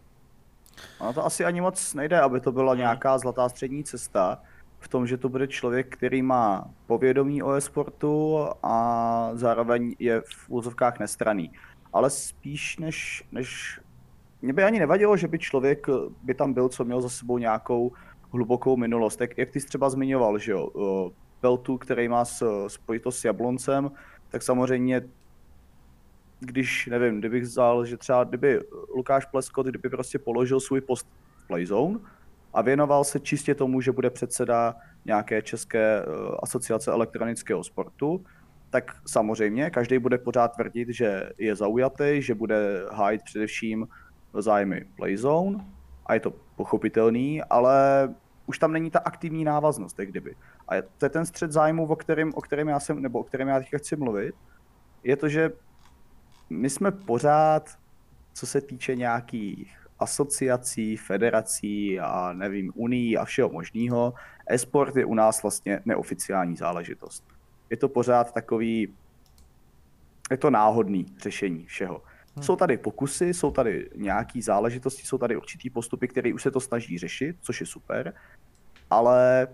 Ono 0.99 1.13
to 1.13 1.25
asi 1.25 1.45
ani 1.45 1.61
moc 1.61 1.95
nejde, 1.95 2.21
aby 2.21 2.41
to 2.41 2.53
byla 2.53 2.75
nějaká 2.75 3.19
zlatá 3.19 3.49
střední 3.49 3.85
cesta, 3.85 4.43
v 4.81 4.89
tom, 4.89 5.07
že 5.07 5.17
to 5.17 5.29
bude 5.29 5.47
člověk, 5.47 5.97
který 5.97 6.23
má 6.23 6.71
povědomí 6.87 7.43
o 7.43 7.53
e-sportu 7.53 8.39
a 8.63 9.31
zároveň 9.35 9.95
je 9.99 10.21
v 10.21 10.45
úzovkách 10.49 10.99
nestraný. 10.99 11.53
Ale 11.93 12.11
spíš 12.11 12.79
než, 12.79 13.25
než... 13.33 13.81
Mě 14.43 14.53
by 14.53 14.65
ani 14.65 14.79
nevadilo, 14.79 15.17
že 15.17 15.29
by 15.29 15.39
člověk 15.39 15.87
by 16.23 16.35
tam 16.35 16.53
byl, 16.53 16.69
co 16.69 16.85
měl 16.85 17.01
za 17.01 17.09
sebou 17.09 17.39
nějakou 17.39 17.93
hlubokou 18.33 18.77
minulost. 18.77 19.21
Jak, 19.21 19.39
jak 19.39 19.51
ty 19.51 19.61
jsi 19.61 19.67
třeba 19.67 19.91
zmiňoval, 19.91 20.39
že 20.39 20.53
jo, 20.53 20.71
Peltu, 21.41 21.79
který 21.79 22.09
má 22.09 22.25
spojitost 22.67 23.19
s 23.19 23.25
Jabloncem, 23.25 23.91
tak 24.29 24.43
samozřejmě 24.43 25.03
když, 26.41 26.87
nevím, 26.87 27.19
kdybych 27.19 27.43
vzal, 27.43 27.85
že 27.85 27.97
třeba 27.97 28.25
kdyby 28.25 28.61
Lukáš 28.97 29.25
Pleskot, 29.25 29.67
kdyby 29.67 29.89
prostě 29.89 30.19
položil 30.19 30.61
svůj 30.61 30.81
post 30.81 31.09
v 31.37 31.47
Playzone 31.47 31.99
a 32.59 32.63
věnoval 32.63 33.05
se 33.05 33.21
čistě 33.21 33.55
tomu, 33.55 33.81
že 33.81 33.93
bude 33.93 34.11
předseda 34.11 34.77
nějaké 35.05 35.43
české 35.43 36.03
eh, 36.03 36.05
asociace 36.43 36.91
elektronického 36.91 37.65
sportu, 37.65 38.25
tak 38.71 38.97
samozřejmě 39.07 39.71
každý 39.71 39.99
bude 39.99 40.19
pořád 40.19 40.49
tvrdit, 40.49 40.89
že 40.89 41.31
je 41.39 41.57
zaujatý, 41.57 42.23
že 42.23 42.35
bude 42.35 42.83
hájit 42.93 43.23
především 43.23 43.89
zájmy 44.39 44.85
Playzone 44.97 45.65
a 46.07 46.15
je 46.15 46.21
to 46.21 46.33
pochopitelný, 46.57 47.43
ale 47.43 48.09
už 48.47 48.59
tam 48.59 48.73
není 48.73 48.91
ta 48.91 48.99
aktivní 48.99 49.45
návaznost, 49.45 49.99
jak 49.99 50.09
kdyby. 50.09 50.35
A 50.69 50.75
to 50.99 51.07
je 51.07 51.11
ten 51.11 51.27
střed 51.27 51.53
zájmu, 51.53 51.87
o 51.87 51.97
kterém, 51.97 52.33
o 52.35 52.41
kterém 52.41 52.69
já 52.69 52.81
jsem, 52.81 53.03
nebo 53.03 53.19
o 53.19 53.25
kterém 53.25 53.49
já 53.49 53.59
teďka 53.59 53.79
chci 53.79 53.97
mluvit, 53.97 54.35
je 55.05 55.17
to, 55.17 55.29
že 55.29 55.53
my 56.51 56.71
jsme 56.71 56.91
pořád, 56.91 57.79
co 58.33 58.47
se 58.47 58.61
týče 58.61 58.97
nějakých 58.97 59.78
asociací, 59.99 60.97
federací 60.97 62.01
a 62.01 62.33
nevím, 62.33 62.73
unii 62.75 63.17
a 63.17 63.25
všeho 63.25 63.49
možného, 63.49 64.15
e-sport 64.47 64.97
je 64.97 65.05
u 65.05 65.15
nás 65.15 65.43
vlastně 65.43 65.81
neoficiální 65.85 66.57
záležitost. 66.57 67.25
Je 67.71 67.77
to 67.77 67.89
pořád 67.89 68.33
takový, 68.33 68.95
je 70.31 70.37
to 70.37 70.51
náhodný 70.51 71.07
řešení 71.19 71.65
všeho. 71.65 72.03
Hmm. 72.37 72.45
Jsou 72.45 72.57
tady 72.57 72.77
pokusy, 72.77 73.35
jsou 73.35 73.51
tady 73.51 73.91
nějaké 73.97 74.43
záležitosti, 74.43 75.03
jsou 75.03 75.19
tady 75.19 75.37
určitý 75.37 75.71
postupy, 75.71 76.09
které 76.09 76.35
už 76.35 76.43
se 76.43 76.51
to 76.51 76.61
snaží 76.61 76.99
řešit, 76.99 77.37
což 77.41 77.61
je 77.61 77.67
super, 77.67 78.15
ale 78.91 79.49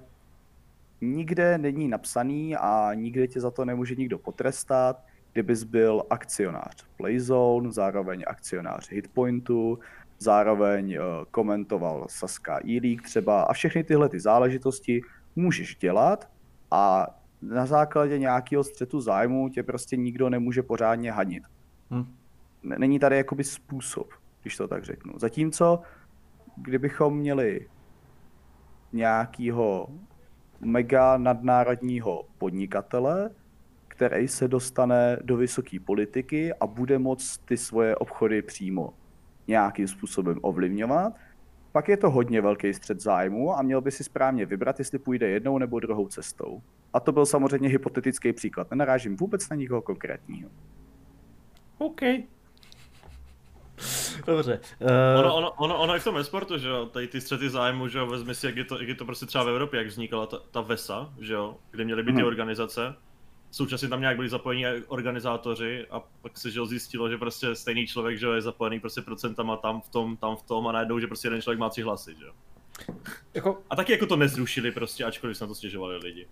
nikde 1.01 1.59
není 1.59 1.89
napsaný 1.89 2.57
a 2.57 2.91
nikde 2.95 3.29
tě 3.29 3.41
za 3.41 3.51
to 3.51 3.65
nemůže 3.65 3.95
nikdo 3.95 4.19
potrestat, 4.19 5.05
kdybys 5.33 5.65
byl 5.65 6.03
akcionář 6.11 6.87
Playzone, 6.97 7.73
zároveň 7.73 8.25
akcionář 8.27 8.91
Hitpointu, 8.91 9.79
zároveň 10.19 10.99
uh, 10.99 11.05
komentoval 11.31 12.07
Saska 12.09 12.61
e-League 12.67 13.03
třeba 13.03 13.43
a 13.43 13.53
všechny 13.53 13.85
tyhle 13.85 14.09
ty 14.09 14.21
záležitosti 14.21 15.03
můžeš 15.37 15.77
dělat 15.77 16.31
a 16.71 17.07
na 17.43 17.67
základě 17.67 18.19
nějakého 18.19 18.65
střetu 18.65 19.01
zájmu 19.01 19.49
tě 19.49 19.63
prostě 19.63 19.97
nikdo 19.97 20.31
nemůže 20.31 20.63
pořádně 20.63 21.13
hanit. 21.13 21.43
Hmm. 21.91 22.15
Není 22.63 22.99
tady 22.99 23.17
jakoby 23.17 23.45
způsob, 23.45 24.09
když 24.43 24.57
to 24.57 24.69
tak 24.69 24.85
řeknu. 24.85 25.13
Zatímco, 25.19 25.81
kdybychom 26.57 27.17
měli 27.17 27.69
nějakého 28.93 29.89
mega 30.61 31.19
nadnárodního 31.19 32.25
podnikatele, 32.39 33.31
který 33.89 34.29
se 34.29 34.49
dostane 34.49 35.19
do 35.23 35.37
vysoké 35.37 35.81
politiky 35.81 36.55
a 36.55 36.67
bude 36.67 36.99
moct 36.99 37.39
ty 37.39 37.57
svoje 37.57 37.97
obchody 37.97 38.43
přímo 38.43 38.93
nějakým 39.49 39.89
způsobem 39.89 40.39
ovlivňovat, 40.43 41.13
pak 41.73 41.89
je 41.89 41.97
to 41.97 42.11
hodně 42.11 42.41
velký 42.41 42.75
střed 42.75 43.01
zájmu 43.01 43.59
a 43.59 43.63
měl 43.63 43.81
by 43.81 43.91
si 43.91 44.05
správně 44.05 44.47
vybrat, 44.47 44.79
jestli 44.79 44.99
půjde 44.99 45.29
jednou 45.29 45.59
nebo 45.59 45.81
druhou 45.81 46.09
cestou. 46.09 46.63
A 46.93 47.01
to 47.01 47.13
byl 47.13 47.27
samozřejmě 47.27 47.69
hypotetický 47.69 48.33
příklad. 48.33 48.71
Nenarážím 48.71 49.17
vůbec 49.17 49.49
na 49.49 49.57
nikoho 49.57 49.83
konkrétního. 49.83 50.51
OK. 51.79 52.01
Dobře. 54.27 54.61
Uh... 54.81 55.21
Ono, 55.21 55.37
ono, 55.37 55.53
ono, 55.53 55.79
ono, 55.79 55.97
i 55.97 56.01
v 56.01 56.05
tom 56.05 56.17
esportu, 56.17 56.59
že 56.59 56.69
jo, 56.69 56.87
tady 56.87 57.09
ty 57.09 57.21
střety 57.21 57.51
zájmu, 57.51 57.89
že 57.89 57.99
jo, 57.99 58.07
vezmi 58.07 58.35
si, 58.35 58.47
jak 58.47 58.57
je 58.57 58.65
to, 58.65 58.79
jak 58.79 58.89
je 58.89 58.95
to 58.95 59.05
prostě 59.05 59.27
třeba 59.27 59.45
v 59.45 59.49
Evropě, 59.49 59.79
jak 59.79 59.87
vznikala 59.87 60.27
ta, 60.27 60.39
ta 60.51 60.61
VESA, 60.61 61.13
že 61.21 61.35
jo, 61.35 61.57
kde 61.71 61.85
měly 61.85 62.03
být 62.03 62.11
hmm. 62.11 62.17
ty 62.17 62.23
mhm. 62.23 62.29
organizace, 62.29 62.95
současně 63.55 63.89
tam 63.89 64.01
nějak 64.01 64.17
byli 64.17 64.29
zapojení 64.29 64.65
organizátoři 64.87 65.87
a 65.91 66.03
pak 66.23 66.39
se 66.39 66.51
že 66.51 66.67
zjistilo, 66.67 67.09
že 67.09 67.19
prostě 67.19 67.55
stejný 67.55 67.87
člověk 67.87 68.19
že 68.19 68.27
je 68.27 68.41
zapojený 68.41 68.81
prostě 68.81 69.03
procentama 69.03 69.57
tam 69.57 69.81
v 69.81 69.89
tom, 69.89 70.17
tam 70.17 70.37
v 70.37 70.43
tom 70.43 70.67
a 70.67 70.73
najednou, 70.73 70.99
že 70.99 71.07
prostě 71.07 71.27
jeden 71.27 71.43
člověk 71.43 71.59
má 71.59 71.69
tři 71.69 71.83
hlasy, 71.83 72.15
že 72.19 72.27
jako... 73.35 73.63
A 73.71 73.77
taky 73.77 73.93
jako 73.93 74.07
to 74.07 74.17
nezrušili 74.17 74.71
prostě, 74.71 75.05
ačkoliv 75.05 75.37
se 75.37 75.45
na 75.45 75.49
to 75.49 75.55
stěžovali 75.55 75.97
lidi. 75.97 76.27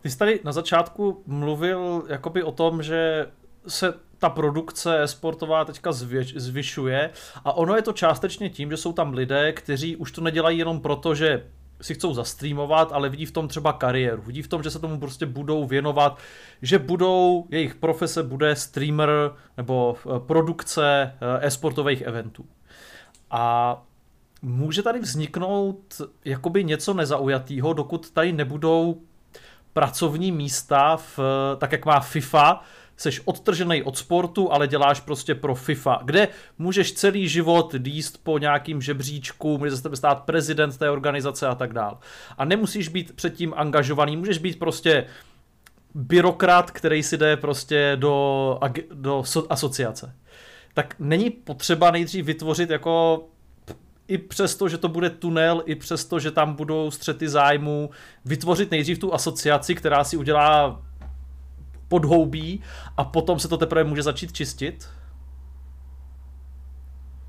Ty 0.00 0.10
jsi 0.10 0.18
tady 0.18 0.40
na 0.44 0.52
začátku 0.52 1.22
mluvil 1.26 2.04
jakoby 2.08 2.42
o 2.42 2.52
tom, 2.52 2.82
že 2.82 3.26
se 3.66 3.94
ta 4.18 4.30
produkce 4.30 5.02
sportová 5.06 5.64
teďka 5.64 5.92
zvěč, 5.92 6.34
zvyšuje 6.36 7.10
a 7.44 7.52
ono 7.52 7.76
je 7.76 7.82
to 7.82 7.92
částečně 7.92 8.50
tím, 8.50 8.70
že 8.70 8.76
jsou 8.76 8.92
tam 8.92 9.14
lidé, 9.14 9.52
kteří 9.52 9.96
už 9.96 10.12
to 10.12 10.20
nedělají 10.20 10.58
jenom 10.58 10.80
proto, 10.80 11.14
že 11.14 11.50
si 11.80 11.94
chcou 11.94 12.14
zastreamovat, 12.14 12.92
ale 12.92 13.08
vidí 13.08 13.26
v 13.26 13.32
tom 13.32 13.48
třeba 13.48 13.72
kariéru. 13.72 14.22
Vidí 14.22 14.42
v 14.42 14.48
tom, 14.48 14.62
že 14.62 14.70
se 14.70 14.78
tomu 14.78 14.98
prostě 14.98 15.26
budou 15.26 15.66
věnovat, 15.66 16.18
že 16.62 16.78
budou, 16.78 17.46
jejich 17.50 17.74
profese 17.74 18.22
bude 18.22 18.56
streamer 18.56 19.10
nebo 19.56 19.96
eh, 19.96 20.20
produkce 20.20 21.02
eh, 21.02 21.46
e-sportových 21.46 22.02
eventů. 22.02 22.46
A 23.30 23.76
může 24.42 24.82
tady 24.82 24.98
vzniknout 25.00 26.00
jakoby 26.24 26.64
něco 26.64 26.94
nezaujatého, 26.94 27.72
dokud 27.72 28.10
tady 28.10 28.32
nebudou 28.32 29.00
pracovní 29.72 30.32
místa, 30.32 30.96
v, 30.96 31.18
tak 31.58 31.72
jak 31.72 31.86
má 31.86 32.00
FIFA, 32.00 32.62
seš 32.98 33.22
odtržený 33.24 33.82
od 33.82 33.98
sportu, 33.98 34.52
ale 34.52 34.68
děláš 34.68 35.00
prostě 35.00 35.34
pro 35.34 35.54
FIFA, 35.54 36.00
kde 36.04 36.28
můžeš 36.58 36.92
celý 36.92 37.28
život 37.28 37.74
díst 37.78 38.24
po 38.24 38.38
nějakým 38.38 38.82
žebříčku, 38.82 39.58
může 39.58 39.76
se 39.76 39.82
tebe 39.82 39.96
stát 39.96 40.22
prezident 40.22 40.78
té 40.78 40.90
organizace 40.90 41.46
a 41.46 41.54
tak 41.54 41.72
dál. 41.72 41.98
A 42.38 42.44
nemusíš 42.44 42.88
být 42.88 43.12
předtím 43.12 43.54
angažovaný, 43.56 44.16
můžeš 44.16 44.38
být 44.38 44.58
prostě 44.58 45.06
byrokrat, 45.94 46.70
který 46.70 47.02
si 47.02 47.16
jde 47.16 47.36
prostě 47.36 47.92
do, 47.96 48.58
do 48.92 49.22
asociace. 49.50 50.14
Tak 50.74 50.94
není 50.98 51.30
potřeba 51.30 51.90
nejdřív 51.90 52.24
vytvořit 52.24 52.70
jako 52.70 53.24
i 54.08 54.18
přesto, 54.18 54.68
že 54.68 54.78
to 54.78 54.88
bude 54.88 55.10
tunel, 55.10 55.62
i 55.66 55.74
přesto, 55.74 56.18
že 56.18 56.30
tam 56.30 56.54
budou 56.54 56.90
střety 56.90 57.28
zájmu, 57.28 57.90
vytvořit 58.24 58.70
nejdřív 58.70 58.98
tu 58.98 59.14
asociaci, 59.14 59.74
která 59.74 60.04
si 60.04 60.16
udělá 60.16 60.82
podhoubí 61.88 62.62
a 62.96 63.04
potom 63.04 63.38
se 63.38 63.48
to 63.48 63.58
teprve 63.58 63.84
může 63.84 64.02
začít 64.02 64.32
čistit? 64.32 64.88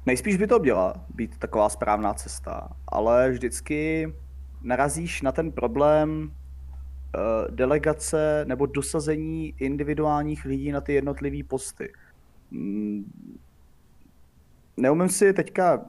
Nejspíš 0.05 0.37
by 0.37 0.47
to 0.47 0.59
měla 0.59 0.93
být 1.15 1.37
taková 1.37 1.69
správná 1.69 2.13
cesta, 2.13 2.69
ale 2.87 3.31
vždycky 3.31 4.13
narazíš 4.61 5.21
na 5.21 5.31
ten 5.31 5.51
problém 5.51 6.21
uh, 6.21 7.55
delegace 7.55 8.45
nebo 8.47 8.65
dosazení 8.65 9.53
individuálních 9.57 10.45
lidí 10.45 10.71
na 10.71 10.81
ty 10.81 10.93
jednotlivé 10.93 11.43
posty. 11.43 11.93
Mm, 12.51 13.39
neumím 14.77 15.09
si 15.09 15.33
teďka, 15.33 15.85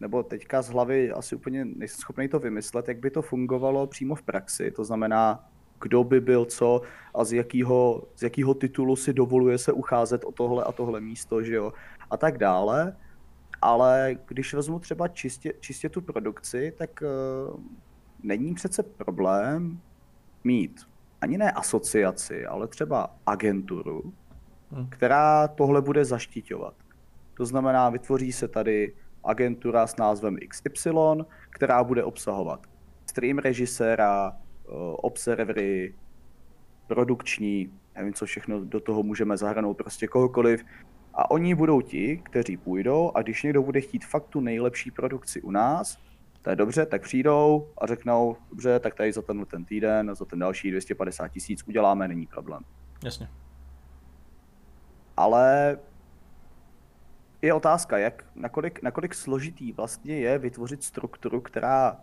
nebo 0.00 0.22
teďka 0.22 0.62
z 0.62 0.68
hlavy 0.70 1.12
asi 1.12 1.36
úplně 1.36 1.64
nejsem 1.64 2.00
schopný 2.00 2.28
to 2.28 2.38
vymyslet, 2.38 2.88
jak 2.88 2.98
by 2.98 3.10
to 3.10 3.22
fungovalo 3.22 3.86
přímo 3.86 4.14
v 4.14 4.22
praxi. 4.22 4.70
To 4.70 4.84
znamená, 4.84 5.51
kdo 5.82 6.04
by 6.04 6.20
byl 6.20 6.44
co 6.44 6.82
a 7.14 7.24
z 7.24 7.32
jakého, 7.32 8.02
z 8.16 8.22
jakého 8.22 8.54
titulu 8.54 8.96
si 8.96 9.12
dovoluje 9.12 9.58
se 9.58 9.72
ucházet 9.72 10.24
o 10.24 10.32
tohle 10.32 10.64
a 10.64 10.72
tohle 10.72 11.00
místo, 11.00 11.42
že 11.42 11.54
jo, 11.54 11.72
a 12.10 12.16
tak 12.16 12.38
dále. 12.38 12.96
Ale 13.62 14.16
když 14.26 14.54
vezmu 14.54 14.78
třeba 14.78 15.08
čistě, 15.08 15.52
čistě 15.60 15.88
tu 15.88 16.00
produkci, 16.00 16.72
tak 16.78 17.02
uh, 17.02 17.60
není 18.22 18.54
přece 18.54 18.82
problém 18.82 19.80
mít 20.44 20.80
ani 21.20 21.38
ne 21.38 21.52
asociaci, 21.52 22.46
ale 22.46 22.68
třeba 22.68 23.16
agenturu, 23.26 24.12
hmm. 24.70 24.86
která 24.90 25.48
tohle 25.48 25.82
bude 25.82 26.04
zaštiťovat. 26.04 26.74
To 27.36 27.46
znamená, 27.46 27.90
vytvoří 27.90 28.32
se 28.32 28.48
tady 28.48 28.94
agentura 29.24 29.86
s 29.86 29.96
názvem 29.96 30.36
XY, 30.48 30.90
která 31.50 31.84
bude 31.84 32.04
obsahovat 32.04 32.66
stream 33.06 33.38
režiséra, 33.38 34.36
observery, 34.96 35.94
produkční, 36.86 37.72
nevím, 37.96 38.14
co 38.14 38.26
všechno 38.26 38.64
do 38.64 38.80
toho 38.80 39.02
můžeme 39.02 39.36
zahrnout, 39.36 39.76
prostě 39.76 40.06
kohokoliv. 40.06 40.64
A 41.14 41.30
oni 41.30 41.54
budou 41.54 41.80
ti, 41.80 42.22
kteří 42.24 42.56
půjdou 42.56 43.12
a 43.14 43.22
když 43.22 43.42
někdo 43.42 43.62
bude 43.62 43.80
chtít 43.80 44.04
fakt 44.04 44.26
tu 44.26 44.40
nejlepší 44.40 44.90
produkci 44.90 45.42
u 45.42 45.50
nás, 45.50 45.98
to 46.42 46.50
je 46.50 46.56
dobře, 46.56 46.86
tak 46.86 47.02
přijdou 47.02 47.68
a 47.78 47.86
řeknou, 47.86 48.36
dobře, 48.50 48.80
tak 48.80 48.94
tady 48.94 49.12
za 49.12 49.22
ten, 49.22 49.44
ten 49.44 49.64
týden, 49.64 50.14
za 50.14 50.24
ten 50.24 50.38
další 50.38 50.70
250 50.70 51.28
tisíc 51.28 51.62
uděláme, 51.68 52.08
není 52.08 52.26
problém. 52.26 52.62
Jasně. 53.04 53.28
Ale 55.16 55.78
je 57.42 57.54
otázka, 57.54 57.98
jak, 57.98 58.24
nakolik, 58.34 58.82
nakolik 58.82 59.14
složitý 59.14 59.72
vlastně 59.72 60.18
je 60.18 60.38
vytvořit 60.38 60.82
strukturu, 60.82 61.40
která 61.40 61.96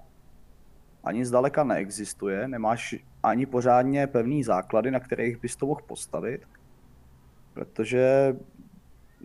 ani 1.04 1.26
zdaleka 1.26 1.64
neexistuje, 1.64 2.47
nemáš 2.47 2.95
ani 3.24 3.45
pořádně 3.45 4.08
pevný 4.08 4.43
základy, 4.43 4.91
na 4.91 5.00
kterých 5.00 5.41
bys 5.41 5.56
to 5.56 5.66
mohl 5.66 5.82
postavit, 5.88 6.41
protože 7.54 8.36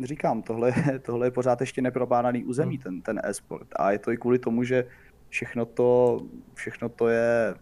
říkám, 0.02 0.42
tohle, 0.42 0.74
tohle 1.02 1.26
je 1.26 1.30
pořád 1.30 1.60
ještě 1.60 1.82
neprobádaný 1.82 2.44
území, 2.44 2.74
hmm. 2.74 2.82
ten, 2.82 3.02
ten 3.02 3.20
e-sport. 3.24 3.68
A 3.76 3.92
je 3.92 3.98
to 3.98 4.12
i 4.12 4.16
kvůli 4.16 4.38
tomu, 4.38 4.64
že 4.64 4.86
všechno 5.28 5.66
to, 5.66 6.20
všechno 6.54 6.88
to 6.88 7.08
je... 7.08 7.54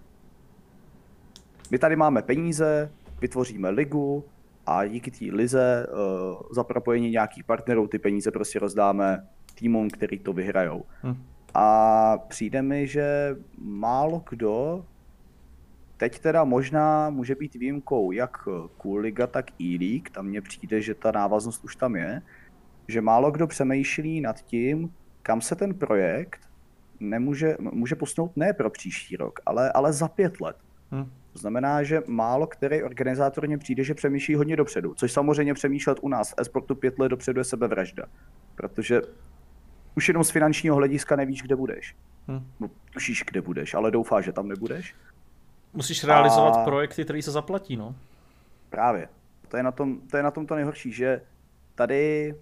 My 1.71 1.79
tady 1.79 1.97
máme 1.97 2.23
peníze, 2.23 2.93
vytvoříme 3.21 3.71
ligu 3.71 4.25
a 4.67 4.87
díky 4.87 5.11
té 5.11 5.25
lize 5.25 5.87
uh, 5.87 6.43
za 6.51 6.65
propojení 6.65 7.11
nějakých 7.11 7.45
partnerů 7.45 7.89
ty 7.89 7.99
peníze 7.99 8.31
prostě 8.31 8.59
rozdáme 8.59 9.29
týmům, 9.55 9.91
který 9.91 10.19
to 10.19 10.33
vyhrajou. 10.33 10.85
Hmm. 11.03 11.32
A 11.55 12.19
přijde 12.29 12.63
mi, 12.63 12.87
že 12.87 13.37
málo 13.59 14.25
kdo 14.31 14.85
teď 15.97 16.19
teda 16.19 16.45
možná 16.45 17.11
může 17.11 17.35
být 17.35 17.55
výjimkou 17.55 18.13
jak 18.13 18.37
Cool 18.77 18.99
Liga, 18.99 19.27
tak 19.27 19.61
E-League, 19.61 20.11
tam 20.11 20.27
mně 20.27 20.41
přijde, 20.41 20.81
že 20.81 20.95
ta 20.95 21.13
návaznost 21.13 21.65
už 21.65 21.77
tam 21.77 21.97
je, 21.97 22.23
že 22.89 23.01
málo 23.01 23.31
kdo 23.31 23.47
přemýšlí 23.47 24.21
nad 24.21 24.41
tím, 24.43 24.95
kam 25.23 25.41
se 25.41 25.55
ten 25.55 25.75
projekt 25.75 26.41
nemůže, 27.01 27.57
může 27.61 27.95
posunout 27.95 28.37
ne 28.37 28.53
pro 28.53 28.71
příští 28.71 29.17
rok, 29.17 29.41
ale, 29.47 29.73
ale 29.73 29.93
za 29.93 30.09
pět 30.09 30.41
let. 30.41 30.57
Hmm. 30.91 31.11
To 31.33 31.39
znamená, 31.39 31.83
že 31.83 32.03
málo 32.07 32.47
který 32.47 32.83
organizátor 32.83 33.47
mně 33.47 33.59
přijde, 33.59 33.85
že 33.85 33.95
přemýšlí 33.95 34.35
hodně 34.35 34.57
dopředu, 34.57 34.95
což 34.95 35.13
samozřejmě 35.13 35.55
přemýšlet 35.55 35.99
u 36.03 36.09
nás 36.09 36.35
e-sportu 36.39 36.75
pět 36.75 36.99
let 36.99 37.09
dopředu 37.09 37.41
je 37.41 37.45
sebevražda, 37.45 38.07
protože 38.55 39.03
už 39.97 40.09
jenom 40.09 40.25
z 40.25 40.31
finančního 40.31 40.77
hlediska 40.77 41.17
nevíš, 41.17 41.43
kde 41.43 41.57
budeš. 41.57 41.97
Hmm. 42.29 42.47
No, 42.61 42.71
tušíš, 42.93 43.25
kde 43.31 43.41
budeš, 43.41 43.75
ale 43.75 43.91
doufáš, 43.91 44.25
že 44.25 44.33
tam 44.33 44.49
nebudeš. 44.49 44.95
Musíš 45.75 46.05
realizovat 46.05 46.57
a... 46.57 46.65
projekty, 46.65 47.05
které 47.05 47.23
se 47.23 47.31
zaplatí, 47.31 47.77
no. 47.77 47.95
Právě. 48.71 49.09
To 49.49 49.57
je, 49.57 49.63
na 49.63 49.73
tom, 49.73 50.01
to 50.01 50.17
je 50.17 50.23
na 50.23 50.31
tom 50.31 50.47
to 50.47 50.55
nejhorší, 50.55 50.93
že 50.93 51.21
tady, 51.75 52.35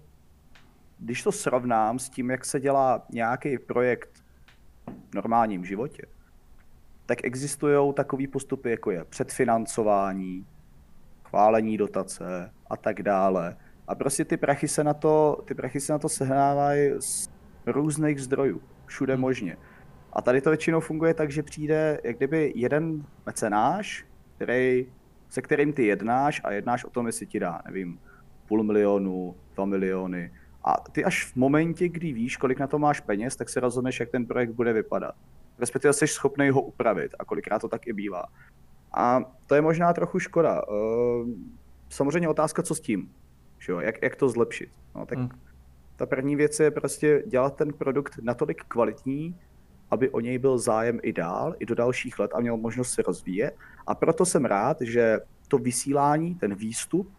když 0.99 1.23
to 1.23 1.31
srovnám 1.31 1.99
s 1.99 2.09
tím, 2.09 2.29
jak 2.29 2.45
se 2.45 2.59
dělá 2.59 3.05
nějaký 3.09 3.57
projekt 3.57 4.23
v 5.11 5.15
normálním 5.15 5.65
životě, 5.65 6.05
tak 7.05 7.23
existují 7.23 7.93
takové 7.93 8.27
postupy, 8.27 8.69
jako 8.69 8.91
je 8.91 9.05
předfinancování, 9.05 10.45
chválení 11.23 11.77
dotace 11.77 12.51
a 12.69 12.77
tak 12.77 13.03
dále. 13.03 13.57
A 13.87 13.95
prostě 13.95 14.25
ty 14.25 14.37
prachy 14.37 14.67
se 14.67 14.83
na 14.83 14.93
to, 14.93 15.43
ty 15.45 15.55
prachy 15.55 15.79
se 15.79 15.93
na 15.93 15.99
to 15.99 16.09
sehnávají 16.09 16.91
z 16.99 17.29
různých 17.65 18.21
zdrojů, 18.21 18.61
všude 18.85 19.13
hmm. 19.13 19.21
možně. 19.21 19.57
A 20.13 20.21
tady 20.21 20.41
to 20.41 20.49
většinou 20.49 20.79
funguje 20.79 21.13
tak, 21.13 21.31
že 21.31 21.43
přijde 21.43 21.99
jak 22.03 22.17
kdyby 22.17 22.53
jeden 22.55 23.05
mecenáš, 23.25 24.05
který, 24.35 24.85
se 25.29 25.41
kterým 25.41 25.73
ty 25.73 25.85
jednáš 25.85 26.41
a 26.43 26.51
jednáš 26.51 26.85
o 26.85 26.89
tom, 26.89 27.07
jestli 27.07 27.25
ti 27.25 27.39
dá, 27.39 27.61
nevím, 27.65 27.99
půl 28.47 28.63
milionu, 28.63 29.35
dva 29.55 29.65
miliony. 29.65 30.31
A 30.63 30.75
ty 30.91 31.05
až 31.05 31.25
v 31.25 31.35
momentě, 31.35 31.89
kdy 31.89 32.13
víš, 32.13 32.37
kolik 32.37 32.59
na 32.59 32.67
to 32.67 32.79
máš 32.79 32.99
peněz, 32.99 33.35
tak 33.35 33.49
se 33.49 33.59
rozhodneš, 33.59 33.99
jak 33.99 34.09
ten 34.09 34.25
projekt 34.25 34.51
bude 34.51 34.73
vypadat. 34.73 35.15
Respektive 35.59 35.93
jsi 35.93 36.07
schopný 36.07 36.49
ho 36.49 36.61
upravit 36.61 37.11
a 37.19 37.25
kolikrát 37.25 37.59
to 37.59 37.67
tak 37.67 37.87
i 37.87 37.93
bývá. 37.93 38.23
A 38.93 39.21
to 39.47 39.55
je 39.55 39.61
možná 39.61 39.93
trochu 39.93 40.19
škoda. 40.19 40.61
Ehm, 40.61 41.57
samozřejmě 41.89 42.29
otázka, 42.29 42.63
co 42.63 42.75
s 42.75 42.79
tím. 42.79 43.11
Jak, 43.79 44.01
jak 44.01 44.15
to 44.15 44.29
zlepšit. 44.29 44.69
No, 44.95 45.05
tak 45.05 45.17
hmm. 45.17 45.29
Ta 46.01 46.05
první 46.05 46.35
věc 46.35 46.59
je 46.59 46.71
prostě 46.71 47.23
dělat 47.27 47.55
ten 47.55 47.73
produkt 47.73 48.19
natolik 48.21 48.63
kvalitní, 48.67 49.35
aby 49.91 50.09
o 50.09 50.19
něj 50.19 50.37
byl 50.37 50.57
zájem 50.57 50.99
i 51.03 51.13
dál, 51.13 51.55
i 51.59 51.65
do 51.65 51.75
dalších 51.75 52.19
let 52.19 52.31
a 52.33 52.39
měl 52.39 52.57
možnost 52.57 52.93
se 52.93 53.01
rozvíjet. 53.01 53.55
A 53.87 53.95
proto 53.95 54.25
jsem 54.25 54.45
rád, 54.45 54.77
že 54.81 55.19
to 55.47 55.57
vysílání, 55.57 56.35
ten 56.35 56.55
výstup 56.55 57.13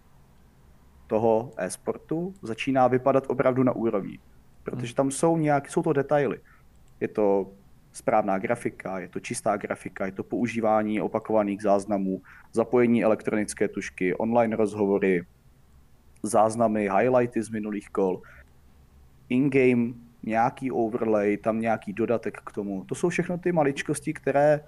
toho 1.06 1.52
e-sportu 1.56 2.34
začíná 2.42 2.88
vypadat 2.88 3.24
opravdu 3.28 3.62
na 3.62 3.72
úrovni. 3.72 4.18
Protože 4.62 4.94
tam 4.94 5.10
jsou 5.10 5.36
nějak, 5.36 5.70
jsou 5.70 5.82
to 5.82 5.92
detaily. 5.92 6.40
Je 7.00 7.08
to 7.08 7.52
správná 7.92 8.38
grafika, 8.38 8.98
je 8.98 9.08
to 9.08 9.20
čistá 9.20 9.56
grafika, 9.56 10.06
je 10.06 10.12
to 10.12 10.24
používání 10.24 11.00
opakovaných 11.00 11.62
záznamů, 11.62 12.22
zapojení 12.52 13.04
elektronické 13.04 13.68
tušky, 13.68 14.14
online 14.14 14.56
rozhovory, 14.56 15.26
záznamy, 16.22 16.82
highlighty 16.82 17.42
z 17.42 17.48
minulých 17.48 17.90
kol, 17.90 18.22
in-game 19.32 19.92
nějaký 20.22 20.70
overlay, 20.70 21.36
tam 21.36 21.60
nějaký 21.60 21.92
dodatek 21.92 22.38
k 22.46 22.52
tomu. 22.52 22.84
To 22.84 22.94
jsou 22.94 23.08
všechno 23.08 23.38
ty 23.38 23.52
maličkosti, 23.52 24.12
které 24.12 24.60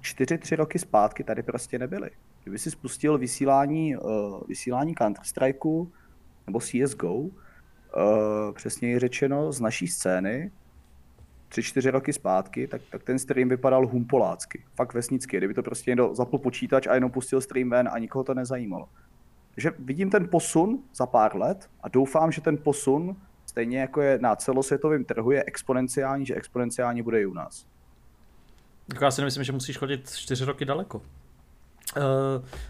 čtyři, 0.00 0.38
tři 0.38 0.56
roky 0.56 0.78
zpátky 0.78 1.24
tady 1.24 1.42
prostě 1.42 1.78
nebyly. 1.78 2.10
Kdyby 2.42 2.58
si 2.58 2.70
spustil 2.70 3.18
vysílání, 3.18 3.96
uh, 3.96 4.40
vysílání 4.48 4.94
Counter-Strikeu 4.94 5.90
nebo 6.46 6.60
CSGO, 6.60 7.14
uh, 7.14 7.30
eh, 7.96 8.52
přesněji 8.52 8.98
řečeno, 8.98 9.52
z 9.52 9.60
naší 9.60 9.88
scény, 9.88 10.50
tři, 11.48 11.62
čtyři 11.62 11.90
roky 11.90 12.12
zpátky, 12.12 12.66
tak, 12.68 12.82
tak 12.90 13.02
ten 13.02 13.18
stream 13.18 13.48
vypadal 13.48 13.86
humpolácky. 13.86 14.64
Fakt 14.74 14.94
vesnicky. 14.94 15.36
Kdyby 15.36 15.54
to 15.54 15.62
prostě 15.62 15.90
někdo 15.90 16.14
zapl 16.14 16.38
počítač 16.38 16.86
a 16.86 16.94
jenom 16.94 17.10
pustil 17.10 17.40
stream 17.40 17.70
ven 17.70 17.88
a 17.92 17.98
nikoho 17.98 18.24
to 18.24 18.34
nezajímalo. 18.34 18.88
Takže 19.56 19.72
vidím 19.78 20.10
ten 20.10 20.28
posun 20.28 20.78
za 20.94 21.06
pár 21.06 21.36
let 21.36 21.70
a 21.80 21.88
doufám, 21.88 22.32
že 22.32 22.40
ten 22.40 22.56
posun 22.56 23.16
stejně 23.46 23.80
jako 23.80 24.00
je 24.00 24.18
na 24.18 24.36
celosvětovém 24.36 25.04
trhu, 25.04 25.30
je 25.30 25.44
exponenciální, 25.46 26.26
že 26.26 26.34
exponenciální 26.34 27.02
bude 27.02 27.20
i 27.20 27.26
u 27.26 27.34
nás. 27.34 27.66
Tak 28.88 29.00
já 29.00 29.10
si 29.10 29.20
nemyslím, 29.20 29.44
že 29.44 29.52
musíš 29.52 29.78
chodit 29.78 30.10
čtyři 30.10 30.44
roky 30.44 30.64
daleko. 30.64 30.98
Uh, 30.98 31.02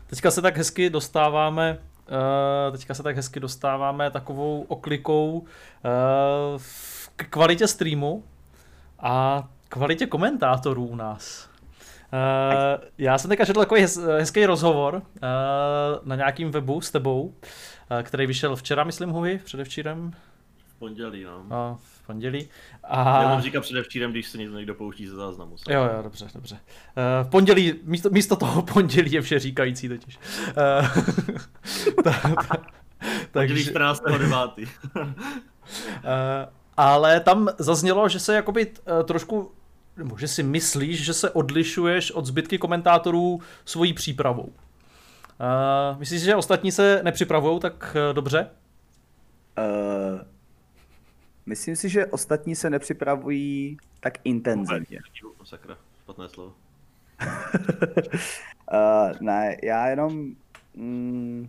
teďka 0.06 0.30
se 0.30 0.42
tak 0.42 0.56
hezky 0.56 0.90
dostáváme 0.90 1.78
Uh, 2.68 2.72
teďka 2.72 2.94
se 2.94 3.02
tak 3.02 3.16
hezky 3.16 3.40
dostáváme 3.40 4.10
takovou 4.10 4.62
oklikou 4.68 5.38
uh, 5.38 5.46
k 7.16 7.28
kvalitě 7.30 7.68
streamu 7.68 8.24
a 8.98 9.48
kvalitě 9.68 10.06
komentátorů 10.06 10.86
u 10.86 10.96
nás. 10.96 11.48
Uh, 12.12 12.84
já 12.98 13.18
jsem 13.18 13.28
teďka 13.28 13.44
četl 13.44 13.60
takový 13.60 13.80
hez, 13.80 13.96
hezký 13.96 14.46
rozhovor 14.46 14.94
uh, 14.94 15.00
na 16.04 16.16
nějakým 16.16 16.50
webu 16.50 16.80
s 16.80 16.90
tebou, 16.90 17.22
uh, 17.22 18.02
který 18.02 18.26
vyšel 18.26 18.56
včera, 18.56 18.84
myslím, 18.84 19.10
Huhy, 19.10 19.40
předevčírem. 19.44 20.12
V 20.66 20.78
pondělí, 20.78 21.24
no. 21.24 21.38
Uh, 21.38 21.76
v 21.76 22.06
pondělí. 22.06 22.48
A... 22.84 23.22
Já 23.22 23.28
mám 23.28 23.42
říkat 23.42 23.60
předevčírem, 23.60 24.10
když 24.10 24.28
se 24.28 24.38
někdo 24.38 24.74
pouští 24.74 25.06
ze 25.06 25.16
záznamu. 25.16 25.56
Jo, 25.68 25.82
jo, 25.82 26.02
dobře, 26.02 26.28
dobře. 26.34 26.54
Uh, 26.54 27.26
v 27.28 27.30
pondělí, 27.30 27.74
místo, 27.82 28.10
místo 28.10 28.36
toho 28.36 28.62
pondělí 28.62 29.12
je 29.12 29.20
vše 29.20 29.38
říkající 29.38 29.88
totiž. 29.88 30.18
Uh, 30.46 32.04
ta, 32.04 32.10
ta, 32.48 32.56
takže... 33.30 33.64
14. 33.64 34.02
9. 34.04 34.28
uh, 34.28 34.64
ale 36.76 37.20
tam 37.20 37.48
zaznělo, 37.58 38.08
že 38.08 38.20
se 38.20 38.34
jakoby 38.34 38.66
uh, 38.66 39.02
trošku 39.02 39.52
nebo 39.96 40.18
že 40.18 40.28
si 40.28 40.42
myslíš, 40.42 41.04
že 41.04 41.14
se 41.14 41.30
odlišuješ 41.30 42.10
od 42.10 42.26
zbytky 42.26 42.58
komentátorů 42.58 43.40
svojí 43.64 43.92
přípravou. 43.92 44.52
Uh, 45.92 45.98
myslíš, 45.98 46.22
že 46.22 46.36
ostatní 46.36 46.72
se 46.72 47.00
nepřipravují 47.02 47.60
tak 47.60 47.96
uh, 48.08 48.14
dobře? 48.14 48.50
Uh, 49.58 50.20
myslím 51.46 51.76
si, 51.76 51.88
že 51.88 52.06
ostatní 52.06 52.56
se 52.56 52.70
nepřipravují 52.70 53.76
tak 54.00 54.18
intenzivně. 54.24 55.00
Sakra, 55.44 55.76
špatné 56.02 56.28
slovo. 56.28 56.54
uh, 57.22 59.12
ne, 59.20 59.56
já 59.62 59.86
jenom... 59.88 60.34
Mm, 60.74 61.48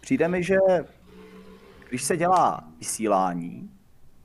přijde 0.00 0.28
mi, 0.28 0.42
že 0.42 0.56
když 1.88 2.02
se 2.02 2.16
dělá 2.16 2.64
vysílání, 2.78 3.70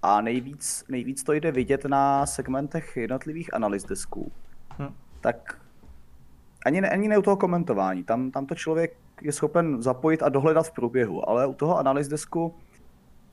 a 0.01 0.21
nejvíc, 0.21 0.85
nejvíc 0.89 1.23
to 1.23 1.33
jde 1.33 1.51
vidět 1.51 1.85
na 1.85 2.25
segmentech 2.25 2.97
jednotlivých 2.97 3.53
analyz 3.53 3.83
desků. 3.83 4.31
Hm. 4.79 4.93
Tak 5.21 5.61
ani 6.65 6.81
ne, 6.81 6.89
ani 6.89 7.07
ne 7.07 7.17
u 7.17 7.21
toho 7.21 7.37
komentování, 7.37 8.03
tam, 8.03 8.31
tam 8.31 8.45
to 8.45 8.55
člověk 8.55 8.97
je 9.21 9.31
schopen 9.31 9.81
zapojit 9.81 10.23
a 10.23 10.29
dohledat 10.29 10.67
v 10.67 10.71
průběhu, 10.71 11.29
ale 11.29 11.47
u 11.47 11.53
toho 11.53 11.77
analyz 11.77 12.07
desku, 12.07 12.55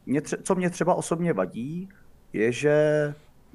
mě 0.07 0.21
tře- 0.21 0.39
co 0.43 0.55
mě 0.55 0.71
třeba 0.71 0.95
osobně 0.95 1.33
vadí, 1.33 1.89
je, 2.33 2.53
že 2.53 2.75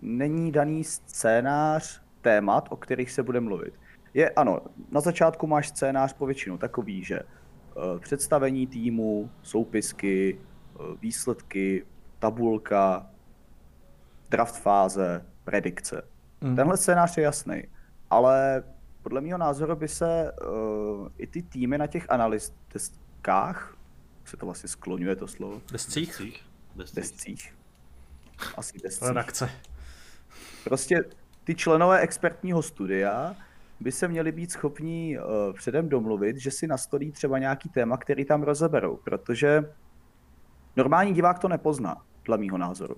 není 0.01 0.51
daný 0.51 0.83
scénář 0.83 2.01
témat, 2.21 2.67
o 2.71 2.75
kterých 2.75 3.11
se 3.11 3.23
bude 3.23 3.39
mluvit. 3.39 3.73
Je, 4.13 4.29
ano, 4.29 4.59
na 4.91 5.01
začátku 5.01 5.47
máš 5.47 5.67
scénář 5.67 6.13
povětšinou 6.13 6.57
takový, 6.57 7.03
že 7.03 7.19
uh, 7.19 7.99
představení 7.99 8.67
týmu, 8.67 9.29
soupisky, 9.41 10.39
uh, 10.79 10.95
výsledky, 11.01 11.85
tabulka, 12.19 13.09
draft 14.29 14.55
fáze, 14.55 15.25
predikce. 15.43 16.07
Mm. 16.41 16.55
Tenhle 16.55 16.77
scénář 16.77 17.17
je 17.17 17.23
jasný, 17.23 17.63
ale 18.09 18.63
podle 19.03 19.21
mého 19.21 19.37
názoru 19.37 19.75
by 19.75 19.87
se 19.87 20.31
uh, 20.31 21.07
i 21.17 21.27
ty 21.27 21.41
týmy 21.41 21.77
na 21.77 21.87
těch 21.87 22.09
analystkách 22.09 23.75
se 24.25 24.37
to 24.37 24.45
vlastně 24.45 24.69
skloňuje 24.69 25.15
to 25.15 25.27
slovo. 25.27 25.61
Descích? 25.71 26.21
Descích. 26.95 27.55
Asi 28.57 28.79
descích. 28.83 29.07
Redakce. 29.07 29.49
Prostě 30.63 31.03
ty 31.43 31.55
členové 31.55 31.99
expertního 31.99 32.61
studia 32.61 33.35
by 33.79 33.91
se 33.91 34.07
měli 34.07 34.31
být 34.31 34.51
schopní 34.51 35.17
uh, 35.17 35.23
předem 35.53 35.89
domluvit, 35.89 36.37
že 36.37 36.51
si 36.51 36.67
nastolí 36.67 37.11
třeba 37.11 37.39
nějaký 37.39 37.69
téma, 37.69 37.97
který 37.97 38.25
tam 38.25 38.43
rozeberou, 38.43 38.97
protože 38.97 39.73
normální 40.75 41.13
divák 41.13 41.39
to 41.39 41.47
nepozná, 41.47 42.05
dle 42.25 42.37
mýho 42.37 42.57
názoru. 42.57 42.95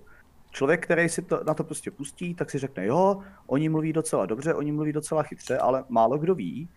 Člověk, 0.52 0.84
který 0.84 1.10
si 1.10 1.22
to, 1.22 1.44
na 1.48 1.54
to 1.54 1.64
prostě 1.64 1.92
pustí, 1.92 2.36
tak 2.36 2.50
si 2.50 2.58
řekne, 2.60 2.86
jo, 2.86 3.22
oni 3.48 3.70
mluví 3.70 3.94
docela 3.94 4.26
dobře, 4.26 4.54
oni 4.54 4.72
mluví 4.72 4.94
docela 4.94 5.24
chytře, 5.24 5.58
ale 5.58 5.84
málo 5.90 6.18
kdo 6.18 6.36
ví, 6.36 6.70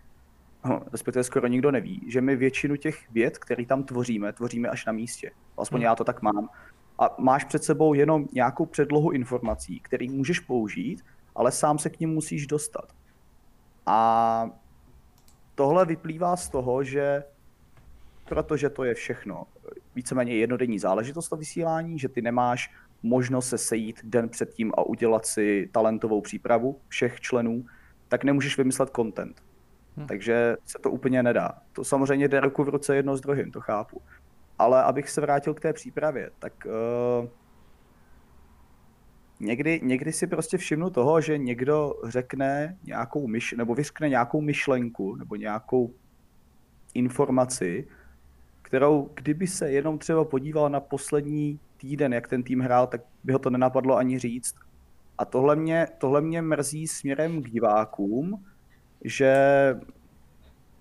no, 0.65 0.83
respektive 0.93 1.25
skoro 1.25 1.47
nikdo 1.47 1.71
neví, 1.71 2.03
že 2.09 2.21
my 2.21 2.37
většinu 2.37 2.77
těch 2.77 3.11
věd, 3.11 3.39
které 3.39 3.67
tam 3.67 3.83
tvoříme, 3.83 4.33
tvoříme 4.33 4.69
až 4.69 4.87
na 4.87 4.93
místě. 4.93 5.31
Aspoň 5.59 5.79
hmm. 5.79 5.85
já 5.85 5.95
to 5.95 6.05
tak 6.05 6.23
mám. 6.23 6.49
A 6.99 7.15
máš 7.19 7.45
před 7.45 7.65
sebou 7.65 7.95
jenom 7.95 8.27
nějakou 8.33 8.67
předlohu 8.67 9.11
informací, 9.11 9.81
který 9.81 10.09
můžeš 10.09 10.41
použít, 10.41 11.05
ale 11.35 11.53
sám 11.53 11.79
se 11.79 11.91
k 11.91 12.01
ním 12.01 12.11
musíš 12.11 12.47
dostat. 12.47 12.93
A 13.87 14.51
tohle 15.55 15.87
vyplývá 15.87 16.37
z 16.37 16.49
toho, 16.49 16.85
že 16.85 17.25
protože 18.25 18.71
to 18.71 18.85
je 18.85 18.95
všechno 18.95 19.45
víceméně 19.95 20.37
jednodenní 20.37 20.79
záležitost 20.79 21.29
to 21.29 21.37
vysílání, 21.37 21.99
že 21.99 22.09
ty 22.09 22.23
nemáš 22.23 22.71
možnost 23.03 23.49
se 23.49 23.59
sejít 23.59 24.01
den 24.05 24.29
předtím 24.29 24.73
a 24.77 24.83
udělat 24.83 25.27
si 25.27 25.69
talentovou 25.73 26.21
přípravu 26.21 26.81
všech 26.89 27.21
členů, 27.21 27.65
tak 28.09 28.25
nemůžeš 28.25 28.59
vymyslet 28.59 28.91
content. 28.97 29.43
Hmm. 29.97 30.07
Takže 30.07 30.57
se 30.65 30.79
to 30.79 30.91
úplně 30.91 31.23
nedá. 31.23 31.53
To 31.73 31.85
samozřejmě 31.85 32.29
jde 32.29 32.41
ruku 32.41 32.65
v 32.65 32.69
ruce 32.69 32.97
jedno 32.97 33.17
s 33.17 33.21
druhým, 33.21 33.51
to 33.51 33.61
chápu. 33.61 34.03
Ale 34.59 34.83
abych 34.83 35.11
se 35.11 35.21
vrátil 35.21 35.55
k 35.55 35.61
té 35.61 35.73
přípravě, 35.73 36.31
tak 36.39 36.53
uh, 36.67 37.29
někdy, 39.41 39.81
někdy 39.83 40.13
si 40.13 40.27
prostě 40.27 40.59
všimnu 40.59 40.91
toho, 40.91 41.21
že 41.21 41.39
někdo 41.39 41.95
řekne 42.05 42.79
nějakou 42.85 43.27
myš, 43.27 43.53
nebo 43.53 43.75
vyřkne 43.75 44.09
nějakou 44.09 44.41
myšlenku, 44.41 45.17
nebo 45.17 45.37
nějakou 45.37 45.95
informaci, 46.95 47.89
kterou 48.75 49.11
kdyby 49.15 49.47
se 49.47 49.71
jenom 49.71 49.99
třeba 49.99 50.25
podíval 50.25 50.71
na 50.71 50.81
poslední 50.81 51.61
týden, 51.77 52.13
jak 52.13 52.29
ten 52.29 52.43
tým 52.43 52.61
hrál, 52.61 52.87
tak 52.87 53.01
by 53.25 53.33
ho 53.33 53.39
to 53.39 53.51
nenapadlo 53.51 53.97
ani 53.97 54.19
říct. 54.19 54.55
A 55.19 55.25
tohle 55.25 55.57
mě, 55.57 55.87
tohle 55.99 56.21
mě 56.21 56.43
mrzí 56.43 56.89
směrem 56.89 57.43
k 57.43 57.51
divákům, 57.51 58.45
že 59.05 59.35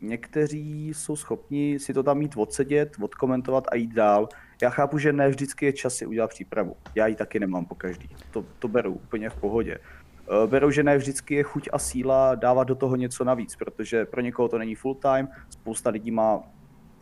někteří 0.02 0.90
jsou 0.90 1.16
schopni 1.16 1.80
si 1.80 1.94
to 1.94 2.04
tam 2.04 2.18
mít 2.18 2.38
odsedět, 2.38 2.96
odkomentovat 3.02 3.64
a 3.72 3.76
jít 3.76 3.94
dál. 3.94 4.30
Já 4.62 4.70
chápu, 4.70 4.98
že 4.98 5.14
ne 5.14 5.30
vždycky 5.30 5.66
je 5.66 5.74
čas 5.74 5.96
si 5.96 6.06
udělat 6.06 6.30
přípravu. 6.30 6.76
Já 6.96 7.08
ji 7.08 7.16
taky 7.16 7.40
nemám 7.40 7.66
po 7.66 7.76
každý. 7.76 8.10
To, 8.32 8.46
to 8.60 8.68
beru 8.68 8.94
úplně 8.94 9.30
v 9.30 9.36
pohodě. 9.36 9.78
Eh, 9.78 10.48
beru, 10.48 10.72
že 10.72 10.84
ne 10.84 10.98
vždycky 10.98 11.36
je 11.36 11.44
chuť 11.44 11.70
a 11.74 11.80
síla 11.80 12.36
dávat 12.36 12.64
do 12.64 12.76
toho 12.76 12.96
něco 12.96 13.24
navíc, 13.24 13.56
protože 13.56 14.06
pro 14.06 14.22
někoho 14.22 14.50
to 14.50 14.58
není 14.58 14.76
full 14.76 14.96
time, 14.96 15.28
spousta 15.50 15.90
lidí 15.90 16.12
má 16.12 16.44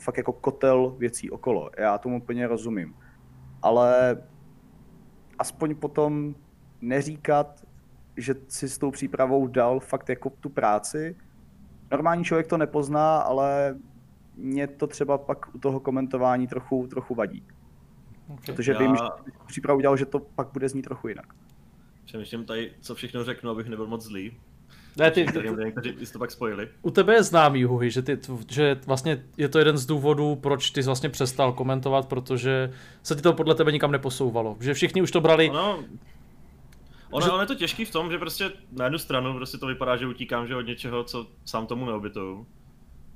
fakt 0.02 0.18
jako 0.18 0.34
kotel 0.34 0.96
věcí 0.98 1.32
okolo. 1.32 1.70
Já 1.78 1.98
tomu 1.98 2.18
úplně 2.18 2.48
rozumím. 2.48 2.96
Ale 3.62 4.18
aspoň 5.40 5.76
potom 5.76 6.36
neříkat, 6.82 7.66
že 8.18 8.36
si 8.48 8.70
s 8.70 8.78
tou 8.78 8.92
přípravou 8.92 9.48
dal 9.48 9.80
fakt 9.80 10.10
jako 10.10 10.30
tu 10.30 10.50
práci. 10.50 11.16
Normální 11.92 12.24
člověk 12.24 12.48
to 12.48 12.58
nepozná, 12.58 13.18
ale 13.18 13.76
mě 14.36 14.68
to 14.68 14.88
třeba 14.88 15.18
pak 15.18 15.56
u 15.56 15.60
toho 15.60 15.80
komentování 15.80 16.48
trochu, 16.48 16.88
trochu 16.88 17.16
vadí. 17.16 17.44
Okay. 18.28 18.56
Protože 18.56 18.72
Já... 18.72 18.80
vím, 18.80 18.96
že 18.96 19.04
přípravu 19.48 19.78
udělal, 19.78 19.98
že 19.98 20.06
to 20.06 20.20
pak 20.20 20.48
bude 20.54 20.70
znít 20.70 20.82
trochu 20.82 21.08
jinak. 21.08 21.34
Přemýšlím 22.06 22.46
tady, 22.46 22.74
co 22.82 22.96
všechno 22.96 23.24
řeknu, 23.24 23.50
abych 23.50 23.68
nebyl 23.68 23.88
moc 23.88 24.04
zlý. 24.04 24.40
Ne, 24.98 25.12
ty, 25.12 25.26
ty, 25.26 25.94
ty, 25.94 26.18
pak 26.18 26.32
spojili. 26.32 26.70
U 26.82 26.92
tebe 26.92 27.14
je 27.14 27.24
známý, 27.24 27.64
Huhy, 27.64 27.92
že, 27.92 28.02
ty, 28.02 28.20
že 28.50 28.80
vlastně 28.86 29.24
je 29.38 29.50
to 29.50 29.60
jeden 29.60 29.78
z 29.78 29.86
důvodů, 29.86 30.36
proč 30.36 30.72
ty 30.72 30.84
jsi 30.84 30.88
vlastně 30.88 31.10
přestal 31.10 31.54
komentovat, 31.54 32.08
protože 32.08 32.74
se 33.04 33.16
ti 33.16 33.22
to 33.22 33.34
podle 33.34 33.56
tebe 33.56 33.72
nikam 33.72 33.92
neposouvalo. 33.92 34.58
Že 34.60 34.74
všichni 34.74 35.02
už 35.02 35.12
to 35.12 35.22
brali... 35.22 35.50
Ono, 35.50 35.84
ono, 37.12 37.26
že... 37.26 37.32
ono 37.32 37.42
je 37.42 37.48
to 37.48 37.56
těžký 37.56 37.86
v 37.86 37.92
tom, 37.92 38.12
že 38.12 38.18
prostě 38.18 38.52
na 38.72 38.86
jednu 38.86 39.00
stranu 39.00 39.34
prostě 39.34 39.58
to 39.58 39.68
vypadá, 39.68 39.98
že 39.98 40.08
utíkám 40.08 40.48
že 40.48 40.56
od 40.56 40.62
něčeho, 40.62 41.04
co 41.04 41.28
sám 41.46 41.68
tomu 41.68 41.86
neobituju. 41.86 42.48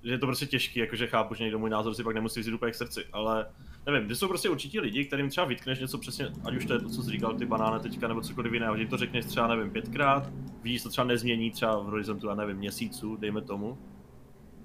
Že 0.04 0.12
je 0.12 0.18
to 0.18 0.26
prostě 0.26 0.46
těžký, 0.46 0.80
jakože 0.80 1.08
chápu, 1.08 1.36
že 1.36 1.44
někdo 1.44 1.60
můj 1.60 1.70
názor 1.70 1.94
si 1.94 2.04
pak 2.04 2.16
nemusí 2.16 2.40
vzít 2.40 2.54
úplně 2.54 2.72
k 2.72 2.76
srdci, 2.76 3.06
ale 3.14 3.46
nevím, 3.86 4.10
že 4.10 4.16
jsou 4.16 4.28
prostě 4.28 4.50
určitě 4.50 4.82
lidi, 4.82 5.06
kterým 5.06 5.30
třeba 5.30 5.48
vytkneš 5.48 5.80
něco 5.80 5.98
přesně, 5.98 6.28
ať 6.46 6.56
už 6.56 6.66
to 6.66 6.74
je 6.74 6.80
to, 6.80 6.90
co 6.90 7.04
jsi 7.04 7.12
říkal 7.12 7.34
ty 7.34 7.46
banány 7.46 7.80
teďka, 7.80 8.08
nebo 8.08 8.22
cokoliv 8.22 8.54
jiného, 8.54 8.78
že 8.78 8.88
to 8.88 8.98
řekneš 8.98 9.26
třeba, 9.26 9.48
nevím, 9.48 9.72
pětkrát, 9.72 10.30
vidíš, 10.66 10.84
to 10.84 10.90
třeba 10.90 11.08
nezmění 11.08 11.52
třeba 11.52 11.80
v 11.80 11.86
horizontu, 11.86 12.28
já 12.28 12.36
nevím, 12.36 12.58
měsíců, 12.58 13.16
dejme 13.16 13.42
tomu. 13.42 13.78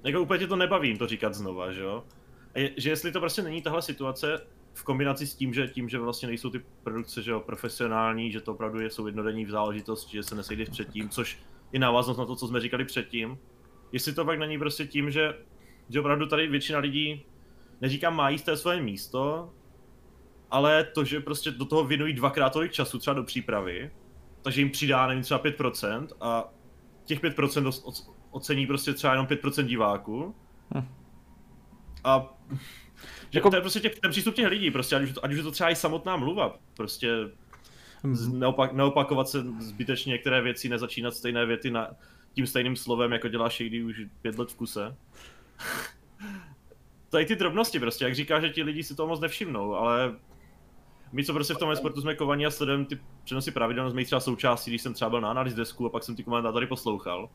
Jako 0.05 0.21
úplně 0.21 0.39
tě 0.39 0.47
to 0.47 0.57
nebavím 0.57 0.99
to 0.99 1.07
říkat 1.07 1.35
znova, 1.35 1.73
že 1.73 1.81
jo? 1.81 2.05
Je, 2.55 2.71
že 2.77 2.91
jestli 2.91 3.13
to 3.13 3.21
prostě 3.21 3.43
není 3.43 3.63
tahle 3.63 3.83
situace 3.83 4.47
v 4.75 4.85
kombinaci 4.85 5.27
s 5.27 5.35
tím, 5.35 5.55
že 5.55 5.69
tím, 5.69 5.89
že 5.89 5.99
vlastně 5.99 6.29
nejsou 6.29 6.51
ty 6.51 6.65
produkce, 6.83 7.23
že 7.23 7.31
jo, 7.31 7.41
profesionální, 7.41 8.33
že 8.33 8.41
to 8.41 8.53
opravdu 8.53 8.81
je, 8.81 8.91
jsou 8.91 9.07
jednodenní 9.07 9.45
v 9.45 9.51
záležitosti, 9.51 10.13
že 10.13 10.23
se 10.23 10.35
nesejdeš 10.35 10.69
předtím, 10.69 11.09
což 11.09 11.39
je 11.73 11.79
návaznost 11.81 12.19
na 12.19 12.27
to, 12.27 12.37
co 12.37 12.49
jsme 12.49 12.61
říkali 12.61 12.85
předtím. 12.85 13.39
Jestli 13.93 14.13
to 14.13 14.25
pak 14.25 14.39
není 14.39 14.59
prostě 14.59 14.87
tím, 14.87 15.11
že, 15.11 15.35
že 15.89 16.01
opravdu 16.01 16.27
tady 16.27 16.47
většina 16.47 16.79
lidí 16.79 17.27
neříkám 17.81 18.17
má 18.17 18.31
jíst 18.31 18.49
své 18.55 18.81
místo, 18.81 19.53
ale 20.51 20.85
to, 20.85 21.05
že 21.05 21.21
prostě 21.21 21.51
do 21.51 21.65
toho 21.65 21.85
věnují 21.85 22.15
dvakrát 22.15 22.53
tolik 22.53 22.73
času 22.73 22.99
třeba 22.99 23.15
do 23.15 23.23
přípravy, 23.23 23.91
takže 24.43 24.61
jim 24.61 24.71
přidá, 24.71 25.07
nevím, 25.07 25.23
třeba 25.23 25.43
5% 25.43 26.09
a 26.21 26.53
těch 27.05 27.23
5% 27.23 28.05
ocení 28.31 28.67
prostě 28.67 28.93
třeba 28.93 29.13
jenom 29.13 29.27
5% 29.27 29.67
diváků. 29.67 30.35
Hm. 30.75 30.89
A 32.05 32.39
že 33.31 33.39
jako... 33.39 33.51
to 33.51 33.57
je 33.57 33.61
prostě 33.61 33.81
těch, 33.81 34.01
ten 34.01 34.11
přístup 34.11 34.35
těch 34.35 34.49
lidí, 34.49 34.71
prostě, 34.71 34.97
ať 34.97 35.03
už, 35.03 35.13
to, 35.13 35.25
ať 35.25 35.31
už 35.31 35.37
je 35.37 35.43
to 35.43 35.51
třeba 35.51 35.71
i 35.71 35.77
samotná 35.77 36.17
mluva, 36.17 36.59
prostě 36.77 37.15
hm. 38.05 38.39
neopak, 38.39 38.73
neopakovat 38.73 39.29
se 39.29 39.45
zbytečně 39.59 40.11
některé 40.11 40.43
věci, 40.43 40.69
nezačínat 40.69 41.15
stejné 41.15 41.47
věty 41.47 41.71
na, 41.71 41.91
tím 42.33 42.47
stejným 42.47 42.77
slovem, 42.77 43.13
jako 43.13 43.29
dělá 43.29 43.49
Shady 43.49 43.83
už 43.83 44.01
pět 44.23 44.39
let 44.39 44.51
v 44.51 44.57
kuse 44.57 44.97
tady 47.11 47.27
ty 47.27 47.37
drobnosti 47.37 47.81
prostě, 47.81 48.05
jak 48.05 48.15
říká, 48.15 48.41
že 48.41 48.51
ti 48.51 48.63
lidi 48.63 48.83
si 48.83 48.95
to 48.95 49.07
moc 49.07 49.21
nevšimnou, 49.21 49.75
ale 49.75 50.17
my, 51.13 51.25
co 51.25 51.33
prostě 51.33 51.55
v 51.55 51.59
tom 51.59 51.77
sportu 51.77 52.01
jsme 52.01 52.15
kovaní 52.15 52.47
a 52.47 52.51
sledujeme 52.51 52.85
ty 52.85 52.99
přenosy 53.25 53.51
pravidelně, 53.51 53.91
jsme 53.91 54.05
třeba 54.05 54.21
součástí, 54.21 54.71
když 54.71 54.83
jsem 54.83 54.95
třeba 54.95 55.11
byl 55.11 55.21
na 55.21 55.31
analýz 55.31 55.55
desku 55.55 55.87
a 55.87 55.91
pak 55.91 56.05
jsem 56.05 56.17
ty 56.17 56.25
komentátory 56.25 56.67
poslouchal. 56.67 57.31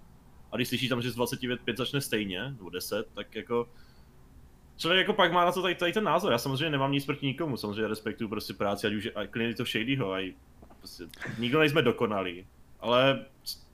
A 0.52 0.56
když 0.56 0.68
slyší 0.68 0.90
tam, 0.90 1.02
že 1.02 1.12
z 1.12 1.16
25 1.16 1.78
začne 1.78 2.02
stejně, 2.02 2.44
nebo 2.44 2.70
10, 2.70 3.08
tak 3.14 3.36
jako 3.36 3.68
Člověk 4.78 5.00
jako 5.00 5.14
pak 5.14 5.32
má 5.32 5.46
na 5.46 5.52
to 5.52 5.62
tady, 5.62 5.76
tady 5.76 5.94
ten 5.94 6.04
názor. 6.04 6.32
Já 6.32 6.38
samozřejmě 6.38 6.70
nemám 6.70 6.92
nic 6.92 7.06
proti 7.06 7.26
nikomu, 7.26 7.58
samozřejmě 7.58 7.88
respektuju 7.88 8.30
prostě 8.30 8.54
práci, 8.54 8.88
ať 8.88 8.94
už 8.94 9.10
je 9.40 9.56
to 9.56 9.66
Shadyho, 9.66 10.14
a 10.14 10.34
prostě 10.80 11.04
nikdo 11.40 11.60
nejsme 11.60 11.82
dokonalí. 11.82 12.48
Ale 12.80 13.26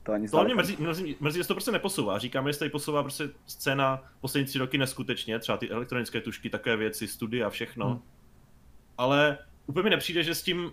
to 0.04 0.12
ani 0.14 0.30
to 0.30 0.44
mě 0.44 0.56
mrzí, 0.56 0.78
mrzí, 0.80 1.16
mrzí, 1.20 1.38
že 1.38 1.48
to 1.48 1.54
prostě 1.54 1.72
neposouvá. 1.72 2.18
Říkáme, 2.18 2.50
že 2.50 2.54
se 2.54 2.60
tady 2.60 2.72
posouvá 2.72 3.04
prostě 3.04 3.30
scéna 3.46 4.04
poslední 4.22 4.46
tři 4.46 4.60
roky 4.60 4.78
neskutečně, 4.78 5.40
třeba 5.40 5.58
ty 5.58 5.70
elektronické 5.70 6.22
tušky, 6.22 6.50
takové 6.50 6.78
věci, 6.78 7.08
studia, 7.08 7.50
všechno. 7.50 7.90
Hmm. 7.90 8.02
Ale 8.98 9.38
úplně 9.68 9.84
mi 9.84 9.90
nepřijde, 9.90 10.24
že 10.24 10.36
s 10.36 10.44
tím 10.44 10.72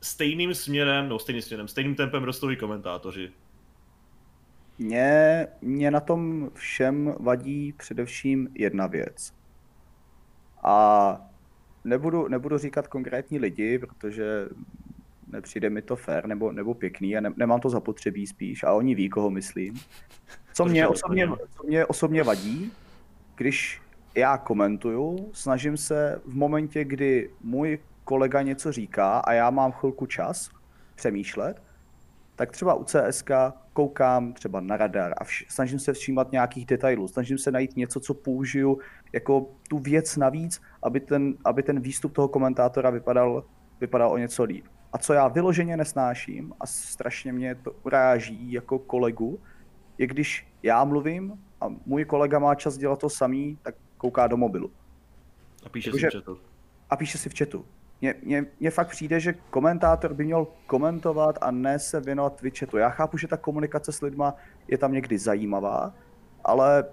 stejným 0.00 0.54
směrem, 0.54 1.08
no 1.08 1.18
stejným 1.18 1.42
směrem, 1.42 1.68
stejným 1.68 1.94
tempem 1.94 2.24
rostou 2.24 2.50
i 2.50 2.56
komentátoři. 2.56 3.32
Mě, 4.78 5.46
mě 5.60 5.90
na 5.90 6.00
tom 6.00 6.50
všem 6.54 7.14
vadí 7.20 7.72
především 7.72 8.48
jedna 8.54 8.86
věc. 8.86 9.32
A 10.62 11.20
nebudu, 11.84 12.28
nebudu 12.28 12.58
říkat 12.58 12.88
konkrétní 12.88 13.38
lidi, 13.38 13.78
protože 13.78 14.48
nepřijde 15.26 15.70
mi 15.70 15.82
to 15.82 15.96
fair 15.96 16.26
nebo, 16.26 16.52
nebo 16.52 16.74
pěkný 16.74 17.16
a 17.16 17.20
ne, 17.20 17.32
nemám 17.36 17.60
to 17.60 17.70
zapotřebí 17.70 18.26
spíš 18.26 18.62
a 18.62 18.72
oni 18.72 18.94
ví, 18.94 19.08
koho 19.08 19.30
myslím. 19.30 19.74
Co 20.54 20.64
mě, 20.64 20.88
osobně, 20.88 21.28
co 21.56 21.66
mě 21.66 21.86
osobně 21.86 22.22
vadí, 22.22 22.72
když 23.36 23.80
já 24.14 24.38
komentuju, 24.38 25.30
snažím 25.32 25.76
se 25.76 26.20
v 26.24 26.34
momentě, 26.34 26.84
kdy 26.84 27.30
můj 27.40 27.78
kolega 28.08 28.42
něco 28.42 28.72
říká 28.72 29.18
a 29.18 29.32
já 29.32 29.50
mám 29.50 29.72
chvilku 29.72 30.06
čas 30.06 30.50
přemýšlet, 30.94 31.62
tak 32.36 32.52
třeba 32.52 32.74
u 32.74 32.84
CSK 32.84 33.30
koukám 33.72 34.32
třeba 34.32 34.60
na 34.60 34.76
radar 34.76 35.12
a 35.18 35.24
vš- 35.24 35.46
snažím 35.48 35.78
se 35.78 35.92
všímat 35.92 36.32
nějakých 36.32 36.66
detailů, 36.66 37.08
snažím 37.08 37.38
se 37.38 37.50
najít 37.50 37.76
něco, 37.76 38.00
co 38.00 38.14
použiju 38.14 38.78
jako 39.12 39.50
tu 39.68 39.78
věc 39.78 40.16
navíc, 40.16 40.60
aby 40.82 41.00
ten, 41.00 41.34
aby 41.44 41.62
ten 41.62 41.80
výstup 41.80 42.12
toho 42.12 42.28
komentátora 42.28 42.90
vypadal, 42.90 43.44
vypadal 43.80 44.12
o 44.12 44.18
něco 44.18 44.44
líp. 44.44 44.64
A 44.92 44.98
co 44.98 45.12
já 45.12 45.28
vyloženě 45.28 45.76
nesnáším 45.76 46.52
a 46.60 46.66
strašně 46.66 47.32
mě 47.32 47.54
to 47.54 47.72
uráží 47.84 48.52
jako 48.52 48.78
kolegu, 48.78 49.40
je 49.98 50.06
když 50.06 50.48
já 50.62 50.84
mluvím 50.84 51.44
a 51.60 51.68
můj 51.86 52.04
kolega 52.04 52.38
má 52.38 52.54
čas 52.54 52.76
dělat 52.76 52.98
to 52.98 53.10
samý, 53.10 53.58
tak 53.62 53.74
kouká 53.98 54.26
do 54.26 54.36
mobilu. 54.36 54.70
A 55.66 55.68
píše 55.68 55.88
jako, 55.88 55.98
si 55.98 56.06
v 56.06 56.12
chatu. 56.12 56.38
A 56.90 56.96
píše 56.96 57.18
si 57.18 57.28
v 57.28 57.38
chatu. 57.38 57.64
Mně 58.60 58.70
fakt 58.70 58.88
přijde, 58.88 59.20
že 59.20 59.34
komentátor 59.50 60.14
by 60.14 60.24
měl 60.24 60.46
komentovat 60.66 61.38
a 61.40 61.50
ne 61.50 61.78
se 61.78 62.00
věnovat 62.00 62.36
Twitchetu. 62.36 62.76
Já 62.76 62.90
chápu, 62.90 63.18
že 63.18 63.28
ta 63.28 63.36
komunikace 63.36 63.92
s 63.92 64.00
lidma 64.00 64.34
je 64.68 64.78
tam 64.78 64.92
někdy 64.92 65.18
zajímavá, 65.18 65.94
ale 66.44 66.84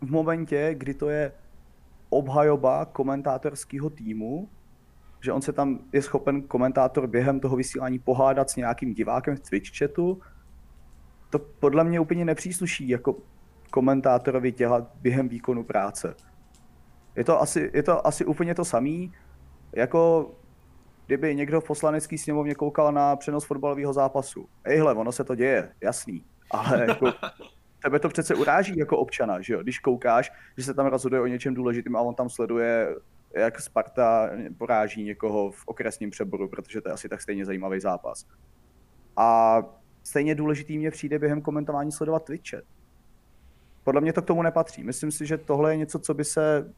v 0.00 0.10
momentě, 0.10 0.74
kdy 0.74 0.94
to 0.94 1.08
je 1.10 1.32
obhajoba 2.10 2.84
komentátorského 2.84 3.90
týmu, 3.90 4.48
že 5.20 5.32
on 5.32 5.42
se 5.42 5.52
tam 5.52 5.78
je 5.92 6.02
schopen 6.02 6.42
komentátor 6.42 7.06
během 7.06 7.40
toho 7.40 7.56
vysílání 7.56 7.98
pohádat 7.98 8.50
s 8.50 8.56
nějakým 8.56 8.94
divákem 8.94 9.36
v 9.36 9.40
Twitch 9.40 9.78
chatu, 9.78 10.20
to 11.30 11.38
podle 11.38 11.84
mě 11.84 12.00
úplně 12.00 12.24
nepřísluší 12.24 12.88
jako 12.88 13.16
komentátorovi 13.70 14.52
dělat 14.52 14.90
během 15.00 15.28
výkonu 15.28 15.64
práce. 15.64 16.14
Je 17.16 17.24
to 17.24 17.40
asi, 17.40 17.70
je 17.74 17.82
to 17.82 18.06
asi 18.06 18.24
úplně 18.24 18.54
to 18.54 18.64
samý, 18.64 19.12
jako 19.72 20.30
kdyby 21.06 21.34
někdo 21.34 21.60
v 21.60 21.66
poslanecký 21.66 22.18
sněmovně 22.18 22.54
koukal 22.54 22.92
na 22.92 23.16
přenos 23.16 23.44
fotbalového 23.44 23.92
zápasu. 23.92 24.48
Ejhle, 24.64 24.94
ono 24.94 25.12
se 25.12 25.24
to 25.24 25.34
děje, 25.34 25.72
jasný. 25.80 26.24
Ale 26.50 26.86
jako, 26.88 27.12
tebe 27.82 27.98
to 27.98 28.08
přece 28.08 28.34
uráží 28.34 28.78
jako 28.78 28.98
občana, 28.98 29.40
že 29.40 29.54
jo? 29.54 29.62
Když 29.62 29.78
koukáš, 29.78 30.32
že 30.56 30.64
se 30.64 30.74
tam 30.74 30.86
rozhoduje 30.86 31.22
o 31.22 31.26
něčem 31.26 31.54
důležitým 31.54 31.96
a 31.96 32.00
on 32.00 32.14
tam 32.14 32.30
sleduje, 32.30 32.96
jak 33.34 33.60
Sparta 33.60 34.30
poráží 34.58 35.04
někoho 35.04 35.50
v 35.50 35.62
okresním 35.66 36.10
přeboru, 36.10 36.48
protože 36.48 36.80
to 36.80 36.88
je 36.88 36.92
asi 36.92 37.08
tak 37.08 37.22
stejně 37.22 37.44
zajímavý 37.44 37.80
zápas. 37.80 38.26
A 39.16 39.58
stejně 40.02 40.34
důležitý 40.34 40.78
mě 40.78 40.90
přijde 40.90 41.18
během 41.18 41.42
komentování 41.42 41.92
sledovat 41.92 42.24
Twitche. 42.24 42.62
Podle 43.84 44.00
mě 44.00 44.12
to 44.12 44.22
k 44.22 44.26
tomu 44.26 44.42
nepatří. 44.42 44.84
Myslím 44.84 45.10
si, 45.10 45.26
že 45.26 45.38
tohle 45.38 45.72
je 45.72 45.76
něco, 45.76 45.98
co 45.98 46.14
by 46.14 46.24
se, 46.24 46.72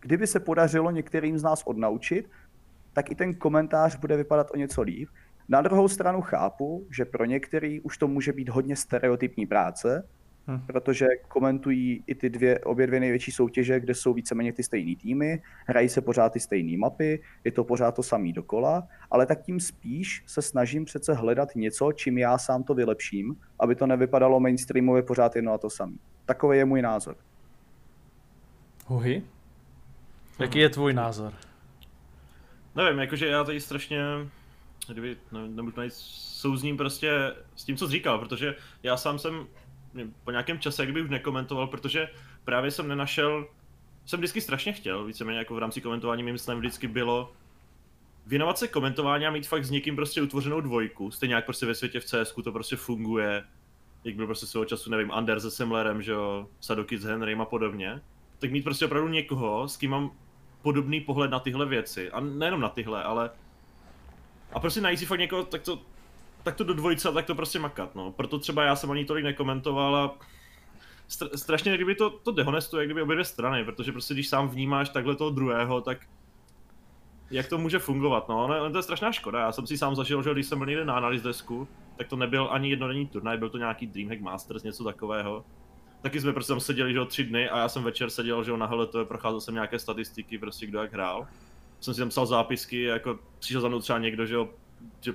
kdyby 0.00 0.26
se 0.26 0.40
podařilo 0.40 0.90
některým 0.90 1.38
z 1.38 1.42
nás 1.42 1.62
odnaučit, 1.66 2.30
tak 2.92 3.10
i 3.10 3.14
ten 3.14 3.34
komentář 3.34 3.96
bude 3.96 4.16
vypadat 4.16 4.50
o 4.54 4.56
něco 4.56 4.82
líp. 4.82 5.08
Na 5.48 5.62
druhou 5.62 5.88
stranu 5.88 6.20
chápu, 6.20 6.86
že 6.96 7.04
pro 7.04 7.24
některý 7.24 7.80
už 7.80 7.98
to 7.98 8.08
může 8.08 8.32
být 8.32 8.48
hodně 8.48 8.76
stereotypní 8.76 9.46
práce, 9.46 10.04
Hmm. 10.48 10.60
Protože 10.66 11.06
komentují 11.28 12.04
i 12.06 12.14
ty 12.14 12.30
dvě, 12.30 12.58
obě 12.58 12.86
dvě 12.86 13.00
největší 13.00 13.32
soutěže, 13.32 13.80
kde 13.80 13.94
jsou 13.94 14.14
víceméně 14.14 14.52
ty 14.52 14.62
stejné 14.62 14.96
týmy, 14.96 15.42
hrají 15.66 15.88
se 15.88 16.00
pořád 16.00 16.32
ty 16.32 16.40
stejné 16.40 16.78
mapy, 16.78 17.22
je 17.44 17.52
to 17.52 17.64
pořád 17.64 17.94
to 17.94 18.02
samý 18.02 18.32
dokola, 18.32 18.88
ale 19.10 19.26
tak 19.26 19.42
tím 19.42 19.60
spíš 19.60 20.22
se 20.26 20.42
snažím 20.42 20.84
přece 20.84 21.14
hledat 21.14 21.48
něco, 21.54 21.92
čím 21.92 22.18
já 22.18 22.38
sám 22.38 22.62
to 22.62 22.74
vylepším, 22.74 23.36
aby 23.60 23.74
to 23.74 23.86
nevypadalo 23.86 24.40
mainstreamově 24.40 25.02
pořád 25.02 25.36
jedno 25.36 25.52
a 25.52 25.58
to 25.58 25.70
samý. 25.70 25.98
Takový 26.24 26.58
je 26.58 26.64
můj 26.64 26.82
názor. 26.82 27.16
Huhy? 28.86 29.22
Jaký 30.38 30.58
je 30.58 30.68
tvůj 30.68 30.92
názor? 30.92 31.32
Nevím, 32.74 32.98
jakože 32.98 33.26
já 33.26 33.44
tady 33.44 33.60
strašně, 33.60 34.00
kdyby, 34.88 35.16
ne, 35.32 35.48
nebudu 35.48 35.76
souzním 35.88 36.76
prostě 36.76 37.32
s 37.56 37.64
tím, 37.64 37.76
co 37.76 37.86
jsi 37.86 37.92
říkal, 37.92 38.18
protože 38.18 38.54
já 38.82 38.96
sám 38.96 39.18
jsem 39.18 39.46
po 40.24 40.30
nějakém 40.30 40.58
čase, 40.58 40.84
kdyby 40.84 41.02
už 41.02 41.10
nekomentoval, 41.10 41.66
protože 41.66 42.08
právě 42.44 42.70
jsem 42.70 42.88
nenašel, 42.88 43.46
jsem 44.06 44.20
vždycky 44.20 44.40
strašně 44.40 44.72
chtěl, 44.72 45.04
víceméně 45.04 45.38
jako 45.38 45.54
v 45.54 45.58
rámci 45.58 45.80
komentování 45.80 46.22
mým 46.22 46.38
snem 46.38 46.58
vždycky 46.58 46.88
bylo 46.88 47.32
věnovat 48.26 48.58
se 48.58 48.68
komentování 48.68 49.26
a 49.26 49.30
mít 49.30 49.46
fakt 49.46 49.64
s 49.64 49.70
někým 49.70 49.96
prostě 49.96 50.22
utvořenou 50.22 50.60
dvojku, 50.60 51.10
stejně 51.10 51.34
jak 51.34 51.44
prostě 51.44 51.66
ve 51.66 51.74
světě 51.74 52.00
v 52.00 52.04
CS 52.04 52.34
to 52.44 52.52
prostě 52.52 52.76
funguje, 52.76 53.44
jak 54.04 54.16
byl 54.16 54.26
prostě 54.26 54.46
svého 54.46 54.64
času, 54.64 54.90
nevím, 54.90 55.12
Anders 55.12 55.42
se 55.42 55.50
Semlerem, 55.50 56.02
že 56.02 56.12
jo, 56.12 56.48
Sadoky 56.60 56.98
s 56.98 57.04
Henrym 57.04 57.40
a 57.40 57.44
podobně, 57.44 58.00
tak 58.38 58.50
mít 58.50 58.62
prostě 58.62 58.86
opravdu 58.86 59.08
někoho, 59.08 59.68
s 59.68 59.76
kým 59.76 59.90
mám 59.90 60.10
podobný 60.62 61.00
pohled 61.00 61.30
na 61.30 61.40
tyhle 61.40 61.66
věci. 61.66 62.10
A 62.10 62.20
nejenom 62.20 62.60
na 62.60 62.68
tyhle, 62.68 63.02
ale... 63.02 63.30
A 64.52 64.60
prostě 64.60 64.80
najít 64.80 64.98
si 64.98 65.06
fakt 65.06 65.18
někoho, 65.18 65.44
tak 65.44 65.62
to 65.62 65.78
tak 66.42 66.56
to 66.56 66.64
do 66.64 66.74
dvojice 66.74 67.08
a 67.08 67.12
tak 67.12 67.26
to 67.26 67.34
prostě 67.34 67.58
makat, 67.58 67.94
no. 67.94 68.12
Proto 68.12 68.38
třeba 68.38 68.64
já 68.64 68.76
jsem 68.76 68.90
ani 68.90 69.04
tolik 69.04 69.24
nekomentoval 69.24 69.96
a 69.96 70.14
str- 71.10 71.36
strašně 71.36 71.74
kdyby 71.74 71.94
to, 71.94 72.10
to 72.10 72.32
dehonestuje, 72.32 72.84
kdyby 72.84 73.02
obě 73.02 73.16
dvě 73.16 73.24
strany, 73.24 73.64
protože 73.64 73.92
prostě 73.92 74.14
když 74.14 74.28
sám 74.28 74.48
vnímáš 74.48 74.88
takhle 74.88 75.16
toho 75.16 75.30
druhého, 75.30 75.80
tak 75.80 76.06
jak 77.30 77.48
to 77.48 77.58
může 77.58 77.78
fungovat, 77.78 78.28
no, 78.28 78.48
no, 78.48 78.70
to 78.70 78.78
je 78.78 78.82
strašná 78.82 79.12
škoda, 79.12 79.40
já 79.40 79.52
jsem 79.52 79.66
si 79.66 79.78
sám 79.78 79.94
zažil, 79.94 80.22
že 80.22 80.32
když 80.32 80.46
jsem 80.46 80.58
byl 80.58 80.66
někde 80.66 80.84
na 80.84 80.94
analýz 80.94 81.22
desku, 81.22 81.68
tak 81.96 82.08
to 82.08 82.16
nebyl 82.16 82.48
ani 82.50 82.70
jednodenní 82.70 83.06
turnaj, 83.06 83.38
byl 83.38 83.50
to 83.50 83.58
nějaký 83.58 83.86
Dreamhack 83.86 84.20
Masters, 84.20 84.62
něco 84.62 84.84
takového. 84.84 85.44
Taky 86.02 86.20
jsme 86.20 86.32
prostě 86.32 86.52
tam 86.52 86.60
seděli, 86.60 86.92
že 86.92 87.04
tři 87.04 87.24
dny 87.24 87.48
a 87.48 87.58
já 87.58 87.68
jsem 87.68 87.82
večer 87.82 88.10
seděl, 88.10 88.44
že 88.44 88.56
na 88.56 88.86
to 88.86 89.04
procházel 89.04 89.40
jsem 89.40 89.54
nějaké 89.54 89.78
statistiky, 89.78 90.38
prostě 90.38 90.66
kdo 90.66 90.82
jak 90.82 90.92
hrál. 90.92 91.26
Jsem 91.80 91.94
si 91.94 92.00
tam 92.00 92.08
psal 92.08 92.26
zápisky, 92.26 92.82
jako 92.82 93.18
přišel 93.38 93.60
za 93.60 93.68
mnou 93.68 93.80
třeba 93.80 93.98
někdo, 93.98 94.26
že 94.26 94.34
jo, 94.34 94.48
že 95.00 95.12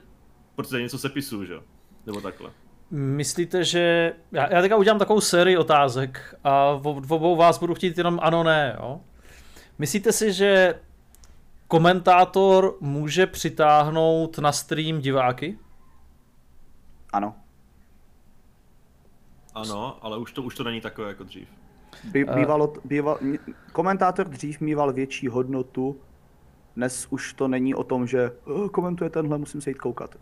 protože 0.56 0.82
něco 0.82 0.98
sepisu, 0.98 1.46
že 1.46 1.60
Nebo 2.06 2.22
takhle. 2.22 2.52
Myslíte, 2.92 3.64
že... 3.64 4.14
Já, 4.32 4.54
já 4.54 4.62
teďka 4.62 4.76
udělám 4.76 5.00
takovou 5.00 5.22
sérii 5.22 5.58
otázek 5.58 6.36
a 6.44 6.74
v, 6.74 6.82
v 6.82 7.14
obou 7.14 7.36
vás 7.36 7.60
budu 7.60 7.76
chtít 7.76 7.98
jenom 7.98 8.20
ano, 8.22 8.44
ne, 8.44 8.76
jo? 8.80 9.02
Myslíte 9.78 10.12
si, 10.12 10.34
že 10.34 10.80
komentátor 11.68 12.78
může 12.80 13.28
přitáhnout 13.28 14.38
na 14.38 14.52
stream 14.52 15.00
diváky? 15.00 15.60
Ano. 17.14 17.36
Ano, 19.56 19.98
ale 20.02 20.18
už 20.18 20.32
to, 20.32 20.44
už 20.44 20.56
to 20.56 20.64
není 20.64 20.82
takové 20.82 21.08
jako 21.08 21.24
dřív. 21.24 21.48
By, 22.04 22.26
bývalo, 22.26 22.74
býval, 22.86 23.20
komentátor 23.72 24.28
dřív 24.28 24.62
mýval 24.62 24.94
větší 24.94 25.28
hodnotu, 25.28 26.00
dnes 26.76 27.08
už 27.10 27.34
to 27.34 27.48
není 27.48 27.76
o 27.76 27.84
tom, 27.84 28.08
že 28.08 28.32
oh, 28.44 28.70
komentuje 28.70 29.10
tenhle, 29.10 29.38
musím 29.38 29.62
se 29.62 29.70
jít 29.70 29.78
koukat 29.78 30.16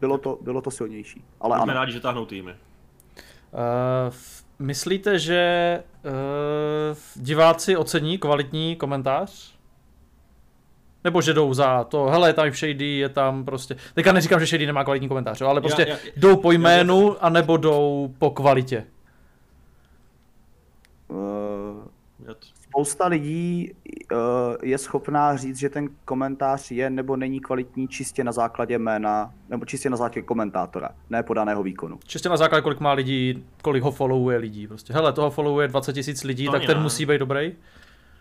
bylo 0.00 0.18
to, 0.18 0.38
bylo 0.40 0.60
to 0.60 0.70
silnější. 0.70 1.24
Ale 1.40 1.56
Jsme 1.56 1.62
ano. 1.62 1.74
rádi, 1.74 1.92
že 1.92 2.00
táhnou 2.00 2.26
týmy. 2.26 2.50
Uh, 2.52 4.14
myslíte, 4.58 5.18
že 5.18 5.82
uh, 6.04 7.22
diváci 7.22 7.76
ocení 7.76 8.18
kvalitní 8.18 8.76
komentář? 8.76 9.53
Nebo 11.04 11.22
že 11.22 11.34
jdou 11.34 11.54
za 11.54 11.84
to, 11.84 12.04
hele, 12.04 12.28
je 12.28 12.32
tam 12.32 12.50
Shady, 12.50 12.98
je 12.98 13.08
tam 13.08 13.44
prostě, 13.44 13.76
teďka 13.94 14.12
neříkám, 14.12 14.40
že 14.40 14.46
Shady 14.46 14.66
nemá 14.66 14.84
kvalitní 14.84 15.08
komentář, 15.08 15.42
ale 15.42 15.60
prostě 15.60 15.82
já, 15.82 15.88
já, 15.88 15.96
jdou 16.16 16.36
po 16.36 16.52
jménu, 16.52 17.08
já, 17.08 17.20
anebo 17.20 17.56
jdou 17.56 18.14
po 18.18 18.30
kvalitě. 18.30 18.84
Uh, 21.08 21.84
spousta 22.74 23.06
lidí 23.06 23.72
uh, 24.12 24.18
je 24.62 24.78
schopná 24.78 25.36
říct, 25.36 25.58
že 25.58 25.68
ten 25.68 25.88
komentář 26.04 26.70
je 26.70 26.90
nebo 26.90 27.16
není 27.16 27.40
kvalitní 27.40 27.88
čistě 27.88 28.24
na 28.24 28.32
základě 28.32 28.78
jména, 28.78 29.34
nebo 29.48 29.64
čistě 29.64 29.90
na 29.90 29.96
základě 29.96 30.22
komentátora, 30.22 30.88
ne 31.10 31.22
podaného 31.22 31.62
výkonu. 31.62 31.98
Čistě 32.06 32.28
na 32.28 32.36
základě, 32.36 32.62
kolik 32.62 32.80
má 32.80 32.92
lidí, 32.92 33.44
kolik 33.62 33.82
ho 33.82 33.90
followuje 33.90 34.38
lidí. 34.38 34.66
Prostě. 34.66 34.92
Hele, 34.92 35.12
toho 35.12 35.30
followuje 35.30 35.68
20 35.68 35.92
tisíc 35.92 36.24
lidí, 36.24 36.46
to 36.46 36.52
tak 36.52 36.66
ten 36.66 36.82
musí 36.82 37.06
být 37.06 37.18
dobrý. 37.18 37.52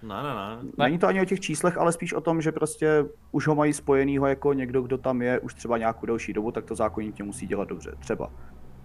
Ne, 0.04 0.24
ne, 0.24 0.34
ne. 0.34 0.72
Není 0.78 1.00
to 1.00 1.08
ani 1.08 1.22
o 1.22 1.26
těch 1.26 1.40
číslech, 1.40 1.78
ale 1.78 1.92
spíš 1.92 2.14
o 2.14 2.22
tom, 2.22 2.42
že 2.42 2.52
prostě 2.52 3.06
už 3.32 3.48
ho 3.48 3.56
mají 3.56 3.74
spojenýho 3.74 4.28
jako 4.28 4.54
někdo, 4.54 4.82
kdo 4.82 4.98
tam 4.98 5.22
je 5.22 5.40
už 5.40 5.54
třeba 5.54 5.78
nějakou 5.78 6.06
delší 6.06 6.34
dobu, 6.34 6.52
tak 6.52 6.66
to 6.66 6.76
zákonitě 6.76 7.24
musí 7.24 7.48
dělat 7.48 7.70
dobře, 7.70 7.96
třeba. 8.00 8.32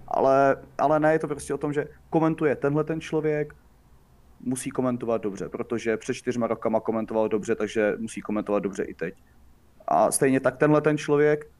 Ale, 0.08 0.56
ale 0.78 1.00
ne, 1.00 1.12
je 1.12 1.18
to 1.18 1.28
prostě 1.28 1.54
o 1.54 1.58
tom, 1.58 1.72
že 1.72 1.86
komentuje 2.10 2.56
tenhle 2.56 2.84
ten 2.84 3.00
člověk, 3.00 3.54
musí 4.40 4.70
komentovat 4.70 5.22
dobře, 5.22 5.48
protože 5.48 5.96
před 5.96 6.14
čtyřma 6.14 6.46
rokama 6.46 6.80
komentoval 6.80 7.28
dobře, 7.28 7.54
takže 7.54 7.94
musí 7.98 8.20
komentovat 8.20 8.58
dobře 8.58 8.82
i 8.82 8.94
teď. 8.94 9.14
A 9.88 10.10
stejně 10.10 10.40
tak 10.40 10.56
tenhle 10.56 10.80
ten 10.80 10.98
člověk, 10.98 11.50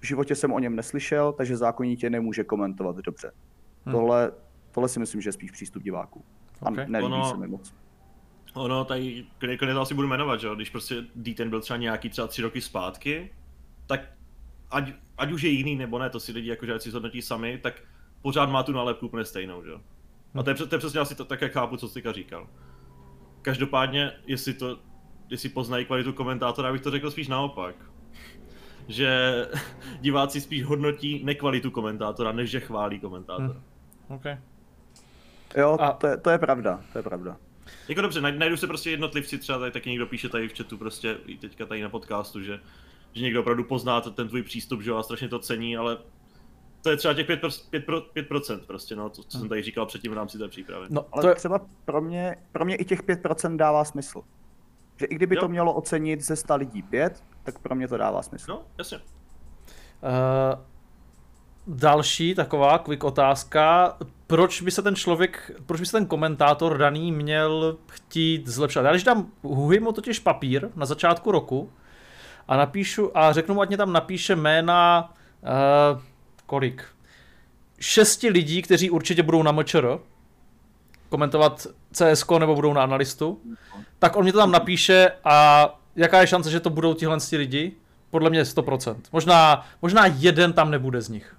v 0.00 0.06
životě 0.06 0.34
jsem 0.34 0.52
o 0.52 0.58
něm 0.58 0.76
neslyšel, 0.76 1.32
takže 1.32 1.56
zákonitě 1.56 2.10
nemůže 2.10 2.44
komentovat 2.44 2.96
dobře. 2.96 3.32
Hmm. 3.84 3.94
Tohle, 3.94 4.32
tohle 4.72 4.88
si 4.88 5.00
myslím, 5.00 5.20
že 5.20 5.28
je 5.28 5.32
spíš 5.32 5.50
přístup 5.50 5.82
diváků. 5.82 6.24
A 6.62 6.70
okay. 6.70 6.86
nelíbí 6.88 7.12
ono, 7.12 7.30
se 7.30 7.36
mi 7.36 7.48
moc. 7.48 7.74
Ono, 8.54 8.84
tady 8.84 9.26
klidně 9.38 9.74
to 9.74 9.80
asi 9.80 9.94
budu 9.94 10.08
jmenovat, 10.08 10.40
že 10.40 10.48
když 10.54 10.70
prostě 10.70 10.94
D10 11.00 11.48
byl 11.48 11.60
třeba 11.60 11.76
nějaký 11.76 12.08
třeba 12.08 12.26
tři 12.26 12.42
roky 12.42 12.60
zpátky, 12.60 13.30
tak 13.86 14.00
ať, 14.70 14.92
ať 15.18 15.32
už 15.32 15.42
je 15.42 15.50
jiný 15.50 15.76
nebo 15.76 15.98
ne, 15.98 16.10
to 16.10 16.20
si 16.20 16.32
lidi 16.32 16.48
jakože 16.48 16.80
si 16.80 16.90
zhodnotí 16.90 17.22
sami, 17.22 17.58
tak 17.62 17.82
pořád 18.22 18.50
má 18.50 18.62
tu 18.62 18.72
nálepku 18.72 19.06
úplně 19.06 19.24
stejnou, 19.24 19.64
že 19.64 19.72
a 20.34 20.42
to 20.42 20.50
je, 20.50 20.56
to 20.56 20.74
je 20.74 20.78
přesně 20.78 21.00
asi 21.00 21.14
to, 21.14 21.24
tak, 21.24 21.40
jak 21.40 21.52
chápu, 21.52 21.76
co 21.76 21.88
jsi 21.88 22.02
říkal. 22.10 22.48
Každopádně, 23.42 24.12
jestli 24.26 24.54
to, 24.54 24.78
jestli 25.30 25.48
poznají 25.48 25.84
kvalitu 25.84 26.12
komentátora, 26.12 26.72
bych 26.72 26.80
to 26.80 26.90
řekl 26.90 27.10
spíš 27.10 27.28
naopak. 27.28 27.74
Že 28.88 29.32
diváci 30.00 30.40
spíš 30.40 30.64
hodnotí 30.64 31.24
nekvalitu 31.24 31.70
komentátora, 31.70 32.32
než 32.32 32.50
že 32.50 32.60
chválí 32.60 33.00
komentátora. 33.00 33.48
Hmm. 33.48 34.16
Okay. 34.16 34.38
Jo, 35.56 35.76
a... 35.80 35.92
to, 35.92 36.06
je, 36.06 36.16
to 36.16 36.30
je 36.30 36.38
pravda, 36.38 36.80
to 36.92 36.98
je 36.98 37.02
pravda. 37.02 37.36
Jako 37.88 38.00
dobře, 38.00 38.20
najdu 38.20 38.56
se 38.56 38.66
prostě 38.66 38.90
jednotlivci, 38.90 39.38
třeba 39.38 39.58
tady 39.58 39.70
taky 39.70 39.90
někdo 39.90 40.06
píše 40.06 40.28
tady 40.28 40.48
v 40.48 40.56
chatu, 40.56 40.78
prostě 40.78 41.18
i 41.26 41.36
teďka 41.36 41.66
tady 41.66 41.82
na 41.82 41.88
podcastu, 41.88 42.42
že, 42.42 42.60
že 43.12 43.22
někdo 43.22 43.40
opravdu 43.40 43.64
pozná 43.64 44.00
ten 44.00 44.28
tvůj 44.28 44.42
přístup, 44.42 44.82
že 44.82 44.90
jo, 44.90 44.96
a 44.96 45.02
strašně 45.02 45.28
to 45.28 45.38
cení, 45.38 45.76
ale 45.76 45.98
to 46.82 46.90
je 46.90 46.96
třeba 46.96 47.14
těch 47.14 47.28
5%, 47.28 47.70
5, 47.70 47.88
5% 47.88 48.60
prostě, 48.66 48.96
no, 48.96 49.10
to, 49.10 49.22
co 49.22 49.38
jsem 49.38 49.48
tady 49.48 49.62
říkal 49.62 49.86
předtím 49.86 50.12
v 50.12 50.14
rámci 50.14 50.38
té 50.38 50.48
přípravy. 50.48 50.86
No, 50.90 51.06
ale 51.12 51.22
to 51.22 51.28
je... 51.28 51.34
třeba 51.34 51.60
pro 51.84 52.00
mě, 52.00 52.36
pro 52.52 52.64
mě 52.64 52.76
i 52.76 52.84
těch 52.84 53.02
5% 53.02 53.56
dává 53.56 53.84
smysl. 53.84 54.22
Že 54.96 55.06
i 55.06 55.14
kdyby 55.14 55.34
jo. 55.34 55.40
to 55.40 55.48
mělo 55.48 55.74
ocenit 55.74 56.20
ze 56.20 56.36
100 56.36 56.56
lidí 56.56 56.82
5, 56.82 57.24
tak 57.42 57.58
pro 57.58 57.74
mě 57.74 57.88
to 57.88 57.96
dává 57.96 58.22
smysl. 58.22 58.52
No, 58.52 58.62
jasně. 58.78 58.98
Uh, 58.98 60.64
další 61.68 62.34
taková 62.34 62.78
quick 62.78 63.04
otázka. 63.04 63.96
Proč 64.26 64.62
by 64.62 64.70
se 64.70 64.82
ten 64.82 64.96
člověk, 64.96 65.50
proč 65.66 65.80
by 65.80 65.86
se 65.86 65.92
ten 65.92 66.06
komentátor 66.06 66.78
daný 66.78 67.12
měl 67.12 67.76
chtít 67.88 68.48
zlepšovat? 68.48 68.86
Já 68.86 68.92
když 68.92 69.04
dám 69.04 69.26
Huhimu 69.42 69.92
totiž 69.92 70.18
papír 70.18 70.68
na 70.76 70.86
začátku 70.86 71.30
roku 71.30 71.72
a 72.48 72.56
napíšu 72.56 73.18
a 73.18 73.32
řeknu 73.32 73.54
mu, 73.54 73.60
ať 73.60 73.68
mě 73.68 73.76
tam 73.76 73.92
napíše 73.92 74.36
jména 74.36 75.12
uh, 75.94 76.00
kolik? 76.46 76.84
Šesti 77.80 78.28
lidí, 78.28 78.62
kteří 78.62 78.90
určitě 78.90 79.22
budou 79.22 79.42
na 79.42 79.52
MČR, 79.52 79.98
komentovat 81.08 81.66
CS 81.92 82.24
nebo 82.38 82.54
budou 82.54 82.72
na 82.72 82.82
analistu, 82.82 83.40
tak 83.98 84.16
on 84.16 84.22
mě 84.22 84.32
to 84.32 84.38
tam 84.38 84.50
napíše 84.50 85.12
a 85.24 85.68
jaká 85.96 86.20
je 86.20 86.26
šance, 86.26 86.50
že 86.50 86.60
to 86.60 86.70
budou 86.70 86.94
tihle 86.94 87.18
lidi? 87.32 87.72
Podle 88.10 88.30
mě 88.30 88.42
100%. 88.42 88.96
Možná, 89.12 89.66
možná 89.82 90.06
jeden 90.06 90.52
tam 90.52 90.70
nebude 90.70 91.02
z 91.02 91.08
nich. 91.08 91.37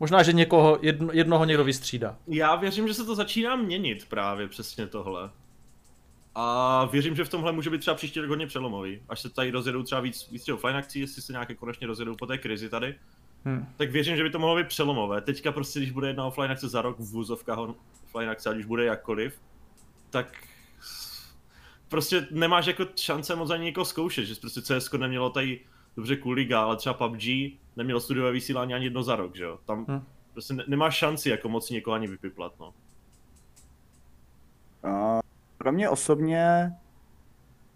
Možná, 0.00 0.22
že 0.22 0.32
někoho, 0.32 0.78
jedno, 0.82 1.08
jednoho 1.12 1.44
někdo 1.44 1.64
vystřídá. 1.64 2.18
Já 2.26 2.56
věřím, 2.56 2.88
že 2.88 2.94
se 2.94 3.04
to 3.04 3.14
začíná 3.14 3.56
měnit 3.56 4.08
právě 4.08 4.48
přesně 4.48 4.86
tohle. 4.86 5.30
A 6.34 6.84
věřím, 6.84 7.16
že 7.16 7.24
v 7.24 7.28
tomhle 7.28 7.52
může 7.52 7.70
být 7.70 7.78
třeba 7.80 7.94
příští 7.94 8.20
rok 8.20 8.28
hodně 8.28 8.46
přelomový. 8.46 9.02
Až 9.08 9.20
se 9.20 9.30
tady 9.30 9.50
rozjedou 9.50 9.82
třeba 9.82 10.00
víc, 10.00 10.30
víc 10.30 10.44
těch 10.44 10.54
offline 10.54 10.76
akcí, 10.76 11.00
jestli 11.00 11.22
se 11.22 11.32
nějaké 11.32 11.54
konečně 11.54 11.86
rozjedou 11.86 12.14
po 12.14 12.26
té 12.26 12.38
krizi 12.38 12.68
tady. 12.68 12.94
Hmm. 13.44 13.66
Tak 13.76 13.90
věřím, 13.90 14.16
že 14.16 14.22
by 14.22 14.30
to 14.30 14.38
mohlo 14.38 14.56
být 14.56 14.66
přelomové. 14.66 15.20
Teďka 15.20 15.52
prostě, 15.52 15.78
když 15.78 15.90
bude 15.90 16.06
jedna 16.06 16.26
offline 16.26 16.50
akce 16.50 16.68
za 16.68 16.82
rok 16.82 16.98
v 16.98 17.10
vůzovkách 17.12 17.58
offline 17.58 18.30
akce, 18.30 18.50
ať 18.50 18.56
už 18.56 18.64
bude 18.64 18.84
jakkoliv, 18.84 19.40
tak 20.10 20.32
prostě 21.88 22.26
nemáš 22.30 22.66
jako 22.66 22.86
šance 22.96 23.36
moc 23.36 23.50
ani 23.50 23.64
někoho 23.64 23.84
zkoušet, 23.84 24.24
že 24.24 24.34
prostě 24.34 24.62
CS 24.62 24.92
nemělo 24.92 25.30
tady 25.30 25.60
dobře 25.96 26.16
cool 26.16 26.32
liga, 26.32 26.62
ale 26.62 26.76
třeba 26.76 26.94
PUBG 26.94 27.22
nemělo 27.78 28.00
studiové 28.00 28.32
vysílání 28.32 28.74
ani 28.74 28.84
jedno 28.84 29.02
za 29.02 29.16
rok, 29.16 29.36
že 29.36 29.44
jo. 29.44 29.58
Tam 29.66 29.84
hmm. 29.88 30.02
prostě 30.32 30.54
ne, 30.54 30.64
nemáš 30.68 30.96
šanci 30.96 31.30
jako 31.30 31.48
moc 31.48 31.70
někoho 31.70 31.94
ani 31.94 32.06
vypiplat, 32.06 32.52
no. 32.60 32.74
A 34.90 35.20
pro 35.58 35.72
mě 35.72 35.88
osobně 35.88 36.72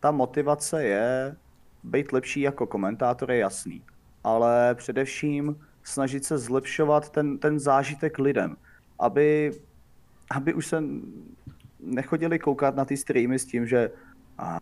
ta 0.01 0.11
motivace 0.11 0.85
je 0.85 1.37
být 1.83 2.13
lepší 2.13 2.41
jako 2.41 2.67
komentátor 2.67 3.31
je 3.31 3.39
jasný, 3.39 3.83
ale 4.25 4.75
především 4.75 5.61
snažit 5.83 6.25
se 6.25 6.39
zlepšovat 6.39 7.11
ten, 7.11 7.39
ten 7.39 7.59
zážitek 7.59 8.19
lidem, 8.19 8.57
aby, 8.99 9.53
aby 10.31 10.55
už 10.55 10.67
se 10.67 10.83
nechodili 11.81 12.39
koukat 12.39 12.77
na 12.77 12.85
ty 12.85 12.97
streamy 12.97 13.39
s 13.39 13.47
tím, 13.47 13.67
že 13.67 13.91
a 14.39 14.59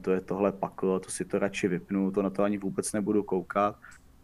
to 0.00 0.10
je 0.10 0.20
tohle 0.20 0.52
paklo, 0.52 1.00
to 1.00 1.10
si 1.10 1.24
to 1.24 1.38
radši 1.38 1.68
vypnu, 1.68 2.10
to 2.10 2.22
na 2.22 2.30
to 2.30 2.42
ani 2.42 2.58
vůbec 2.58 2.92
nebudu 2.92 3.22
koukat. 3.22 3.76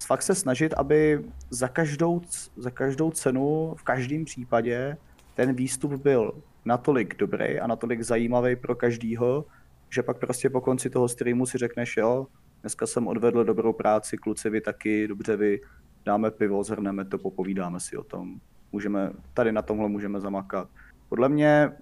Fakt 0.07 0.23
se 0.23 0.35
snažit, 0.35 0.75
aby 0.75 1.25
za 1.51 1.69
každou, 1.69 2.21
za 2.57 2.71
každou 2.71 3.11
cenu, 3.11 3.75
v 3.77 3.83
každém 3.83 4.25
případě, 4.25 4.97
ten 5.35 5.55
výstup 5.55 5.93
byl 5.93 6.33
natolik 6.65 7.17
dobrý 7.19 7.61
a 7.61 7.67
natolik 7.67 8.03
zajímavý 8.03 8.57
pro 8.57 8.75
každýho, 8.75 9.45
že 9.91 10.03
pak 10.03 10.19
prostě 10.19 10.51
po 10.51 10.61
konci 10.61 10.91
toho 10.91 11.09
streamu 11.09 11.47
si 11.47 11.59
řekneš, 11.59 11.97
jo, 11.97 12.27
dneska 12.61 12.87
jsem 12.87 13.07
odvedl 13.07 13.45
dobrou 13.45 13.73
práci, 13.73 14.17
kluci 14.17 14.51
vy 14.51 14.61
taky, 14.61 15.09
dobře 15.09 15.37
vy, 15.37 15.61
dáme 16.05 16.31
pivo, 16.31 16.65
zhrneme 16.65 17.05
to, 17.05 17.19
popovídáme 17.19 17.81
si 17.81 17.97
o 17.97 18.05
tom. 18.05 18.41
Můžeme, 18.73 19.11
tady 19.35 19.53
na 19.53 19.63
tomhle 19.63 19.89
můžeme 19.89 20.21
zamakat. 20.21 20.69
Podle 21.09 21.29
mě 21.29 21.73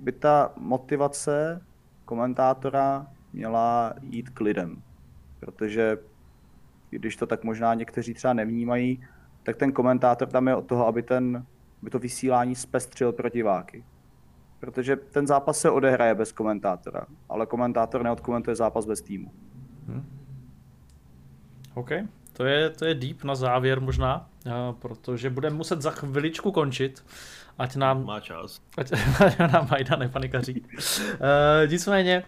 by 0.00 0.12
ta 0.12 0.52
motivace 0.56 1.62
komentátora 2.04 3.06
měla 3.32 3.94
jít 4.02 4.30
k 4.30 4.40
lidem. 4.40 4.82
Protože 5.40 5.98
když 6.98 7.16
to 7.16 7.26
tak 7.26 7.44
možná 7.44 7.74
někteří 7.74 8.14
třeba 8.14 8.32
nevnímají, 8.32 9.04
tak 9.42 9.56
ten 9.56 9.72
komentátor 9.72 10.28
tam 10.28 10.48
je 10.48 10.54
od 10.54 10.66
toho, 10.66 10.86
aby, 10.86 11.02
ten, 11.02 11.46
aby 11.82 11.90
to 11.90 11.98
vysílání 11.98 12.54
zpestřil 12.54 13.12
pro 13.12 13.28
diváky. 13.28 13.84
Protože 14.60 14.96
ten 14.96 15.26
zápas 15.26 15.58
se 15.58 15.70
odehraje 15.70 16.14
bez 16.14 16.32
komentátora, 16.32 17.06
ale 17.28 17.46
komentátor 17.46 18.02
neodkomentuje 18.02 18.56
zápas 18.56 18.86
bez 18.86 19.00
týmu. 19.00 19.32
Hmm. 19.86 20.04
OK, 21.74 21.90
to 22.32 22.44
je, 22.44 22.70
to 22.70 22.84
je 22.84 22.94
deep 22.94 23.24
na 23.24 23.34
závěr 23.34 23.80
možná, 23.80 24.28
protože 24.78 25.30
budeme 25.30 25.56
muset 25.56 25.82
za 25.82 25.90
chviličku 25.90 26.52
končit. 26.52 27.04
Ať 27.58 27.76
nám... 27.76 28.04
Má 28.04 28.20
čas. 28.20 28.60
Ať, 28.78 28.92
ať 29.26 29.38
nám 29.38 29.68
Majda 29.70 29.96
nepanikaří. 29.96 30.60
uh, 30.60 31.70
nicméně, 31.70 32.24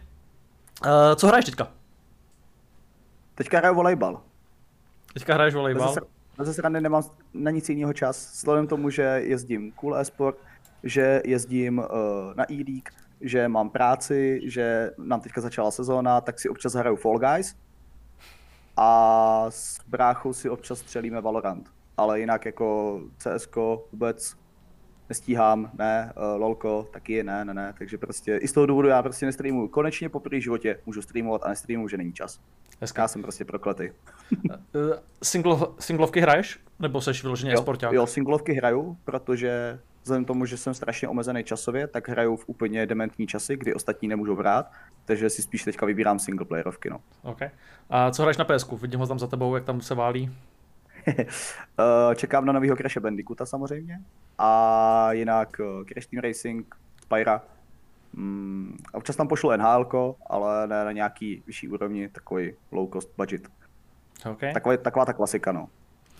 uh, 0.86 1.14
co 1.16 1.26
hraješ 1.26 1.44
teďka? 1.44 1.68
Teďka 3.34 3.58
hraju 3.58 3.74
volejbal. 3.74 4.20
Teďka 5.16 5.34
hraješ 5.34 5.54
volejbal? 5.54 5.94
Na 6.38 6.52
strany 6.52 6.80
nemám 6.80 7.02
na 7.34 7.50
nic 7.50 7.68
jiného 7.68 7.92
čas. 7.92 8.32
Vzhledem 8.32 8.66
tomu, 8.66 8.90
že 8.90 9.02
jezdím 9.24 9.72
Cool 9.72 9.96
Esport, 9.96 10.36
že 10.82 11.22
jezdím 11.24 11.78
uh, 11.78 11.84
na 12.34 12.44
e-league, 12.52 12.92
že 13.20 13.48
mám 13.48 13.70
práci, 13.70 14.40
že 14.44 14.90
nám 14.98 15.20
teďka 15.20 15.40
začala 15.40 15.70
sezóna, 15.70 16.20
tak 16.20 16.40
si 16.40 16.48
občas 16.48 16.74
hraju 16.74 16.96
Fall 16.96 17.18
Guys. 17.18 17.56
A 18.76 19.46
s 19.48 19.80
bráchou 19.88 20.32
si 20.32 20.50
občas 20.50 20.78
střelíme 20.78 21.20
Valorant. 21.20 21.68
Ale 21.96 22.20
jinak 22.20 22.46
jako 22.46 23.00
CSK 23.18 23.56
vůbec 23.92 24.36
nestíhám, 25.08 25.70
ne, 25.78 26.12
uh, 26.16 26.40
lolko, 26.40 26.88
taky 26.92 27.22
ne, 27.22 27.44
ne, 27.44 27.54
ne, 27.54 27.74
takže 27.78 27.98
prostě 27.98 28.36
i 28.36 28.48
z 28.48 28.52
toho 28.52 28.66
důvodu 28.66 28.88
já 28.88 29.02
prostě 29.02 29.26
nestreamuju. 29.26 29.68
Konečně 29.68 30.08
po 30.08 30.20
první 30.20 30.40
životě 30.40 30.78
můžu 30.86 31.02
streamovat 31.02 31.42
a 31.44 31.48
nestreamuju, 31.48 31.88
že 31.88 31.96
není 31.96 32.12
čas. 32.12 32.40
Hezká. 32.80 33.02
Já 33.02 33.08
jsem 33.08 33.22
prostě 33.22 33.44
prokletý. 33.44 33.90
uh, 34.30 34.52
single, 35.22 35.56
singlovky 35.78 36.20
hraješ? 36.20 36.60
Nebo 36.78 37.00
seš 37.00 37.22
vyloženě 37.22 37.52
jo, 37.52 37.58
sporták? 37.58 37.92
Jo, 37.92 38.06
singlovky 38.06 38.52
hraju, 38.52 38.96
protože 39.04 39.78
vzhledem 40.02 40.24
tomu, 40.24 40.46
že 40.46 40.56
jsem 40.56 40.74
strašně 40.74 41.08
omezený 41.08 41.44
časově, 41.44 41.86
tak 41.86 42.08
hraju 42.08 42.36
v 42.36 42.44
úplně 42.46 42.86
dementní 42.86 43.26
časy, 43.26 43.56
kdy 43.56 43.74
ostatní 43.74 44.08
nemůžou 44.08 44.36
brát, 44.36 44.70
takže 45.04 45.30
si 45.30 45.42
spíš 45.42 45.64
teďka 45.64 45.86
vybírám 45.86 46.18
singleplayerovky, 46.18 46.90
no. 46.90 47.00
OK. 47.22 47.40
A 47.90 48.10
co 48.10 48.22
hraješ 48.22 48.36
na 48.36 48.44
PSK? 48.44 48.72
Vidím 48.72 49.00
ho 49.00 49.06
tam 49.06 49.18
za 49.18 49.26
tebou, 49.26 49.54
jak 49.54 49.64
tam 49.64 49.80
se 49.80 49.94
válí. 49.94 50.30
Eh, 51.78 52.14
čekám 52.14 52.44
na 52.44 52.52
nového 52.52 52.76
Crash 52.76 52.96
Bandicoota 52.98 53.46
samozřejmě. 53.46 54.00
A 54.38 55.12
jinak 55.12 55.60
uh, 55.60 55.84
Crash 55.84 56.06
Team 56.06 56.22
Racing, 56.22 56.74
Spyra. 57.02 57.42
Mm, 58.12 58.76
občas 58.92 59.16
tam 59.16 59.28
pošlu 59.28 59.56
NHL, 59.56 60.14
ale 60.26 60.66
ne 60.66 60.84
na 60.84 60.92
nějaký 60.92 61.42
vyšší 61.46 61.68
úrovni, 61.68 62.08
takový 62.08 62.52
low 62.72 62.92
cost 62.92 63.10
budget. 63.16 63.48
Okay. 64.30 64.52
Takový, 64.52 64.78
taková 64.78 65.04
ta 65.04 65.12
klasika, 65.12 65.52
no. 65.52 65.68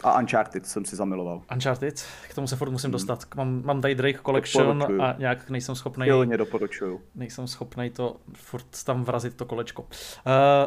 A 0.02 0.20
Uncharted 0.20 0.66
jsem 0.66 0.84
si 0.84 0.96
zamiloval. 0.96 1.42
Uncharted, 1.52 2.04
k 2.28 2.34
tomu 2.34 2.46
se 2.46 2.56
furt 2.56 2.70
musím 2.70 2.88
hmm. 2.88 2.92
dostat. 2.92 3.26
Mám, 3.34 3.62
mám 3.64 3.80
tady 3.80 3.94
Drake 3.94 4.18
Collection 4.18 4.78
doporučuju. 4.78 5.02
a 5.02 5.14
nějak 5.18 5.50
nejsem 5.50 5.74
schopný. 5.74 6.06
Silně 6.06 6.36
doporučuju. 6.36 7.00
Nejsem 7.14 7.46
schopný 7.46 7.90
to 7.90 8.16
furt 8.34 8.84
tam 8.84 9.04
vrazit 9.04 9.34
to 9.34 9.44
kolečko. 9.44 9.82
Uh, 9.82 9.88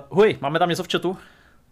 huj, 0.10 0.38
máme 0.42 0.60
tam 0.60 0.70
něco 0.70 0.84
v 0.84 0.88
chatu? 0.92 1.18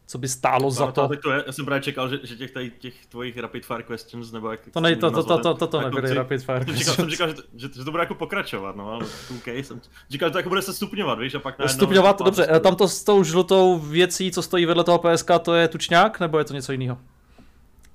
Co 0.08 0.18
by 0.18 0.28
stálo 0.28 0.72
za 0.72 0.92
to. 0.92 1.10
to 1.24 1.32
je, 1.32 1.44
já 1.48 1.52
jsem 1.52 1.66
právě 1.66 1.82
čekal, 1.82 2.10
že, 2.10 2.20
že 2.24 2.36
těch, 2.36 2.52
tady, 2.52 2.72
těch 2.72 3.06
tvojich 3.06 3.38
rapid 3.38 3.66
fire 3.66 3.84
questions, 3.84 4.32
nebo 4.32 4.52
jak 4.52 4.60
To, 4.74 4.80
nej, 4.80 4.96
to, 4.96 5.12
to, 5.12 5.24
to, 5.24 5.38
to, 5.38 5.54
to, 5.54 5.68
to 5.68 5.82
nebyly 5.82 6.14
rapid 6.14 6.44
fire 6.44 6.66
questions. 6.66 6.96
Jsem 6.96 7.10
říkal, 7.10 7.30
že, 7.30 7.36
že, 7.56 7.68
že, 7.76 7.84
to 7.84 7.92
bude 7.92 8.04
jako 8.04 8.16
pokračovat, 8.16 8.76
no, 8.76 8.92
ale 8.92 9.06
OK, 9.38 9.48
jsem 9.48 9.82
říkal, 10.10 10.30
že 10.30 10.32
to 10.32 10.38
jako 10.38 10.50
bude 10.50 10.62
se 10.62 10.74
stupňovat, 10.74 11.20
víš, 11.20 11.36
a 11.36 11.40
pak 11.40 11.60
najednou... 11.60 11.76
Stupňovat, 11.76 12.22
dobře, 12.22 12.48
tam 12.60 12.76
to 12.76 12.88
s 12.88 13.04
tou 13.04 13.24
žlutou 13.24 13.80
věcí, 13.80 14.32
co 14.32 14.42
stojí 14.42 14.66
vedle 14.66 14.84
toho 14.84 15.00
PSK, 15.00 15.32
to 15.42 15.56
je 15.56 15.68
tučňák, 15.68 16.20
nebo 16.20 16.38
je 16.38 16.46
to 16.46 16.54
něco 16.54 16.72
jiného? 16.72 16.98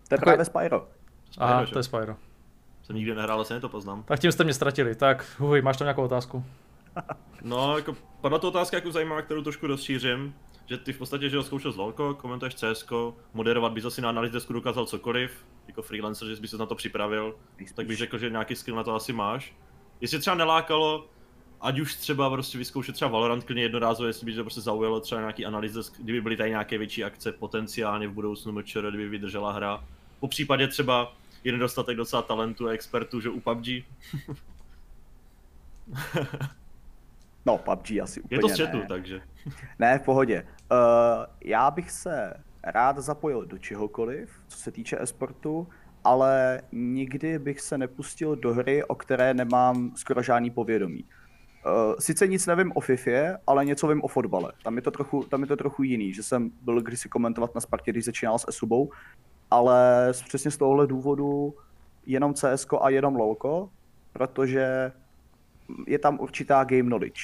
To 0.08 0.14
je 0.14 0.18
právě 0.18 0.44
Spyro. 0.44 0.86
Aha, 1.38 1.66
to 1.72 1.78
je 1.78 1.82
Spyro. 1.82 2.16
Jsem 2.82 2.96
nikdy 2.96 3.14
nehrál, 3.14 3.36
ale 3.36 3.44
se 3.44 3.60
to 3.60 3.68
poznám. 3.68 4.02
Tak 4.02 4.20
tím 4.20 4.32
jste 4.32 4.44
mě 4.44 4.54
ztratili, 4.54 4.94
tak 4.94 5.26
huj, 5.38 5.62
máš 5.62 5.76
tam 5.76 5.84
nějakou 5.86 6.02
otázku? 6.02 6.44
No, 7.42 7.76
jako 7.76 7.96
padla 8.20 8.38
to 8.38 8.48
otázka 8.48 8.76
jako 8.76 8.92
zajímavá, 8.92 9.22
kterou 9.22 9.42
trošku 9.42 9.66
rozšířím 9.66 10.34
že 10.66 10.78
ty 10.78 10.92
v 10.92 10.98
podstatě, 10.98 11.28
že 11.28 11.36
ho 11.36 11.42
zkoušel 11.42 11.72
z 11.72 11.76
Lolko, 11.76 12.14
komentuješ 12.14 12.54
CS, 12.54 12.86
moderovat 13.34 13.72
bys 13.72 13.84
asi 13.84 14.00
na 14.00 14.08
analýzesku 14.08 14.52
dokázal 14.52 14.86
cokoliv, 14.86 15.46
jako 15.66 15.82
freelancer, 15.82 16.28
že 16.28 16.40
bys 16.40 16.50
se 16.50 16.58
na 16.58 16.66
to 16.66 16.74
připravil, 16.74 17.36
tak 17.74 17.86
bych 17.86 17.96
řekl, 17.96 18.18
že 18.18 18.30
nějaký 18.30 18.56
skill 18.56 18.76
na 18.76 18.84
to 18.84 18.94
asi 18.94 19.12
máš. 19.12 19.54
Jestli 20.00 20.18
třeba 20.18 20.36
nelákalo, 20.36 21.06
ať 21.60 21.80
už 21.80 21.94
třeba 21.94 22.30
prostě 22.30 22.58
vyzkoušet 22.58 22.94
třeba 22.94 23.10
Valorant 23.10 23.44
klidně 23.44 23.62
jednorázově, 23.62 24.08
jestli 24.08 24.26
by 24.26 24.34
to 24.34 24.44
prostě 24.44 24.60
zaujalo 24.60 25.00
třeba 25.00 25.20
nějaký 25.20 25.46
analýze, 25.46 25.80
kdyby 25.98 26.20
byly 26.20 26.36
tady 26.36 26.50
nějaké 26.50 26.78
větší 26.78 27.04
akce 27.04 27.32
potenciálně 27.32 28.08
v 28.08 28.12
budoucnu 28.12 28.52
MČR, 28.52 28.88
kdyby 28.88 29.08
vydržela 29.08 29.52
hra. 29.52 29.84
Po 30.20 30.28
případě 30.28 30.68
třeba 30.68 31.16
je 31.44 31.52
nedostatek 31.52 31.96
docela 31.96 32.22
talentu 32.22 32.68
a 32.68 32.72
expertů, 32.72 33.20
že 33.20 33.30
u 33.30 33.40
PUBG. 33.40 33.66
No, 37.46 37.58
PUBG 37.58 37.90
asi 38.02 38.20
úplně 38.20 38.36
Je 38.36 38.40
to 38.40 38.48
střetu, 38.48 38.76
ne. 38.76 38.86
takže. 38.88 39.20
Ne, 39.78 39.98
v 39.98 40.02
pohodě. 40.02 40.46
Uh, 40.72 40.78
já 41.44 41.70
bych 41.70 41.90
se 41.90 42.34
rád 42.64 42.98
zapojil 42.98 43.46
do 43.46 43.58
čehokoliv, 43.58 44.30
co 44.48 44.58
se 44.58 44.70
týče 44.70 44.96
esportu, 45.00 45.68
ale 46.04 46.62
nikdy 46.72 47.38
bych 47.38 47.60
se 47.60 47.78
nepustil 47.78 48.36
do 48.36 48.54
hry, 48.54 48.84
o 48.84 48.94
které 48.94 49.34
nemám 49.34 49.92
skoro 49.96 50.22
žádný 50.22 50.50
povědomí. 50.50 51.04
Uh, 51.66 51.94
sice 51.98 52.26
nic 52.26 52.46
nevím 52.46 52.72
o 52.74 52.80
FIFA, 52.80 53.38
ale 53.46 53.64
něco 53.64 53.88
vím 53.88 54.02
o 54.02 54.08
fotbale. 54.08 54.52
Tam 54.64 54.76
je 54.76 54.82
to 54.82 54.90
trochu, 54.90 55.22
tam 55.22 55.40
je 55.40 55.46
to 55.46 55.56
trochu 55.56 55.82
jiný, 55.82 56.12
že 56.14 56.22
jsem 56.22 56.50
byl 56.62 56.80
kdysi 56.82 57.08
komentovat 57.08 57.54
na 57.54 57.60
Spartě, 57.60 57.90
když 57.90 58.04
začínal 58.04 58.38
s 58.38 58.48
Esubou, 58.48 58.90
ale 59.50 60.08
přesně 60.28 60.50
z 60.50 60.56
tohohle 60.56 60.86
důvodu 60.86 61.54
jenom 62.06 62.34
CS 62.34 62.66
a 62.80 62.88
jenom 62.88 63.16
LoLko, 63.16 63.70
protože 64.12 64.92
je 65.86 65.98
tam 65.98 66.20
určitá 66.20 66.64
game 66.64 66.82
knowledge. 66.82 67.20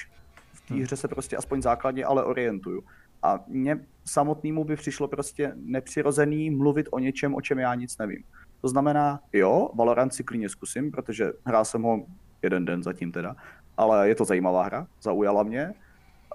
V 0.52 0.60
té 0.68 0.74
hmm. 0.74 0.82
hře 0.82 0.96
se 0.96 1.08
prostě 1.08 1.36
aspoň 1.36 1.62
základně 1.62 2.04
ale 2.04 2.24
orientuju. 2.24 2.82
A 3.22 3.44
mně 3.46 3.86
samotnému 4.04 4.64
by 4.64 4.76
přišlo 4.76 5.08
prostě 5.08 5.52
nepřirozený 5.56 6.50
mluvit 6.50 6.86
o 6.90 6.98
něčem, 6.98 7.34
o 7.34 7.40
čem 7.40 7.58
já 7.58 7.74
nic 7.74 7.98
nevím. 7.98 8.24
To 8.60 8.68
znamená, 8.68 9.20
jo, 9.32 9.70
Valorant 9.74 10.14
si 10.14 10.24
klidně 10.24 10.48
zkusím, 10.48 10.90
protože 10.90 11.32
hrál 11.44 11.64
jsem 11.64 11.82
ho 11.82 12.06
jeden 12.42 12.64
den 12.64 12.82
zatím 12.82 13.12
teda, 13.12 13.36
ale 13.76 14.08
je 14.08 14.14
to 14.14 14.24
zajímavá 14.24 14.64
hra, 14.64 14.86
zaujala 15.02 15.42
mě. 15.42 15.74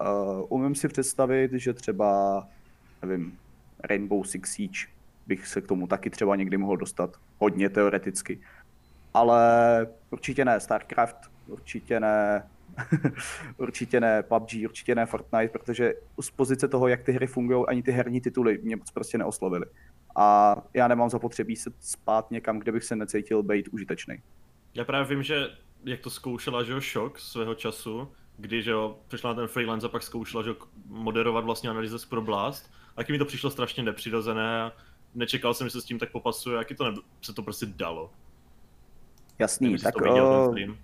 Uh, 0.00 0.46
umím 0.48 0.74
si 0.74 0.88
představit, 0.88 1.52
že 1.52 1.72
třeba, 1.72 2.42
nevím, 3.02 3.38
Rainbow 3.84 4.24
Six 4.24 4.52
Siege 4.52 4.78
bych 5.26 5.46
se 5.46 5.60
k 5.60 5.66
tomu 5.66 5.86
taky 5.86 6.10
třeba 6.10 6.36
někdy 6.36 6.56
mohl 6.56 6.76
dostat, 6.76 7.16
hodně 7.38 7.68
teoreticky. 7.68 8.40
Ale 9.14 9.86
určitě 10.10 10.44
ne 10.44 10.60
StarCraft, 10.60 11.30
určitě 11.46 12.00
ne 12.00 12.48
určitě 13.56 14.00
ne 14.00 14.22
PUBG, 14.22 14.50
určitě 14.64 14.94
ne 14.94 15.06
Fortnite, 15.06 15.48
protože 15.48 15.94
z 16.20 16.30
pozice 16.30 16.68
toho, 16.68 16.88
jak 16.88 17.02
ty 17.02 17.12
hry 17.12 17.26
fungují, 17.26 17.64
ani 17.68 17.82
ty 17.82 17.92
herní 17.92 18.20
tituly 18.20 18.58
mě 18.62 18.76
moc 18.76 18.90
prostě 18.90 19.18
neoslovily. 19.18 19.66
A 20.16 20.56
já 20.74 20.88
nemám 20.88 21.10
zapotřebí 21.10 21.56
se 21.56 21.70
spát 21.80 22.30
někam, 22.30 22.58
kde 22.58 22.72
bych 22.72 22.84
se 22.84 22.96
necítil 22.96 23.42
být 23.42 23.68
užitečný. 23.68 24.22
Já 24.74 24.84
právě 24.84 25.14
vím, 25.14 25.22
že 25.22 25.46
jak 25.84 26.00
to 26.00 26.10
zkoušela, 26.10 26.62
že 26.62 26.72
jo, 26.72 26.80
šok 26.80 27.18
svého 27.18 27.54
času, 27.54 28.08
když 28.38 28.66
jo, 28.66 28.98
přišla 29.08 29.30
na 29.30 29.34
ten 29.34 29.48
freelance 29.48 29.86
a 29.86 29.90
pak 29.90 30.02
zkoušela, 30.02 30.42
že 30.42 30.48
jo, 30.48 30.56
moderovat 30.86 31.44
vlastně 31.44 31.70
analýzy 31.70 31.96
pro 32.08 32.22
Blast, 32.22 32.70
taky 32.96 33.12
mi 33.12 33.18
to 33.18 33.24
přišlo 33.24 33.50
strašně 33.50 33.82
nepřirozené 33.82 34.72
nečekal 35.14 35.54
jsem, 35.54 35.66
že 35.66 35.70
se 35.70 35.80
s 35.80 35.84
tím 35.84 35.98
tak 35.98 36.12
popasuje, 36.12 36.58
jaký 36.58 36.74
to 36.74 36.90
ne- 36.90 36.96
se 37.22 37.32
to 37.32 37.42
prostě 37.42 37.66
dalo. 37.66 38.10
Jasný, 39.38 39.66
Nevím, 39.66 39.82
tak 39.82 39.96
uh, 39.96 40.74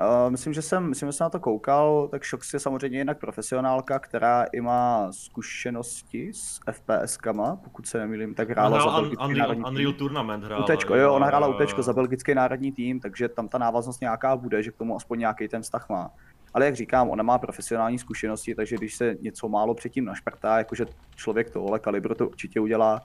Uh, 0.00 0.30
myslím, 0.30 0.52
že 0.52 0.62
jsem, 0.62 0.88
myslím, 0.88 1.08
že 1.08 1.12
jsem 1.12 1.24
na 1.24 1.30
to 1.30 1.40
koukal, 1.40 2.08
tak 2.10 2.24
Shox 2.24 2.54
je 2.54 2.60
samozřejmě 2.60 2.98
jinak 2.98 3.18
profesionálka, 3.18 3.98
která 3.98 4.44
i 4.52 4.60
má 4.60 5.12
zkušenosti 5.12 6.32
s 6.34 6.60
FPS-kama, 6.66 7.56
pokud 7.56 7.86
se 7.86 7.98
nemýlím, 7.98 8.34
tak 8.34 8.50
hrála 8.50 8.80
za 8.80 8.90
belgický 8.90 9.24
Unreal, 9.24 9.48
národní 9.48 9.64
Unreal 9.64 9.92
tým. 9.92 9.98
Tournament 9.98 10.44
hrála. 10.44 10.64
Utečko, 10.64 10.94
jo, 10.94 11.14
ona 11.14 11.26
hrála 11.26 11.48
Utečko 11.48 11.82
za 11.82 11.92
belgický 11.92 12.34
národní 12.34 12.72
tým, 12.72 13.00
takže 13.00 13.28
tam 13.28 13.48
ta 13.48 13.58
návaznost 13.58 14.00
nějaká 14.00 14.36
bude, 14.36 14.62
že 14.62 14.70
k 14.70 14.76
tomu 14.76 14.96
aspoň 14.96 15.18
nějaký 15.18 15.48
ten 15.48 15.62
vztah 15.62 15.88
má. 15.88 16.10
Ale 16.54 16.64
jak 16.64 16.76
říkám, 16.76 17.10
ona 17.10 17.22
má 17.22 17.38
profesionální 17.38 17.98
zkušenosti, 17.98 18.54
takže 18.54 18.76
když 18.76 18.94
se 18.94 19.16
něco 19.20 19.48
málo 19.48 19.74
předtím 19.74 20.04
našprtá, 20.04 20.58
jakože 20.58 20.86
člověk 21.14 21.50
tohle 21.50 21.78
kalibru 21.78 22.14
to 22.14 22.28
určitě 22.28 22.60
udělá, 22.60 23.02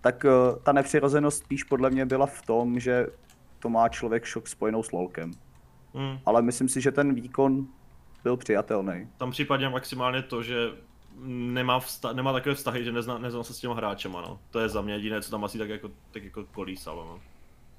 tak 0.00 0.24
uh, 0.24 0.62
ta 0.62 0.72
nepřirozenost 0.72 1.38
spíš 1.44 1.64
podle 1.64 1.90
mě 1.90 2.06
byla 2.06 2.26
v 2.26 2.42
tom, 2.42 2.80
že 2.80 3.06
to 3.58 3.68
má 3.68 3.88
člověk 3.88 4.24
šok 4.24 4.48
spojenou 4.48 4.82
s 4.82 4.92
lolkem. 4.92 5.30
Hmm. 5.94 6.18
Ale 6.26 6.42
myslím 6.42 6.68
si, 6.68 6.80
že 6.80 6.92
ten 6.92 7.14
výkon 7.14 7.66
byl 8.24 8.36
přijatelný. 8.36 9.08
Tam 9.16 9.30
případně 9.30 9.68
maximálně 9.68 10.22
to, 10.22 10.42
že 10.42 10.70
nemá, 11.24 11.80
vsta- 11.80 12.12
nemá 12.12 12.32
takové 12.32 12.54
vztahy, 12.54 12.84
že 12.84 12.92
nezná, 12.92 13.18
nezná 13.18 13.42
se 13.42 13.54
s 13.54 13.58
těma 13.58 13.74
hráčema, 13.74 14.20
no. 14.20 14.40
To 14.50 14.60
je 14.60 14.68
za 14.68 14.80
mě 14.80 14.94
jediné, 14.94 15.22
co 15.22 15.30
tam 15.30 15.44
asi 15.44 15.58
tak 15.58 15.68
jako, 15.68 15.90
tak 16.10 16.24
jako 16.24 16.44
kolísalo, 16.44 17.04
no. 17.04 17.20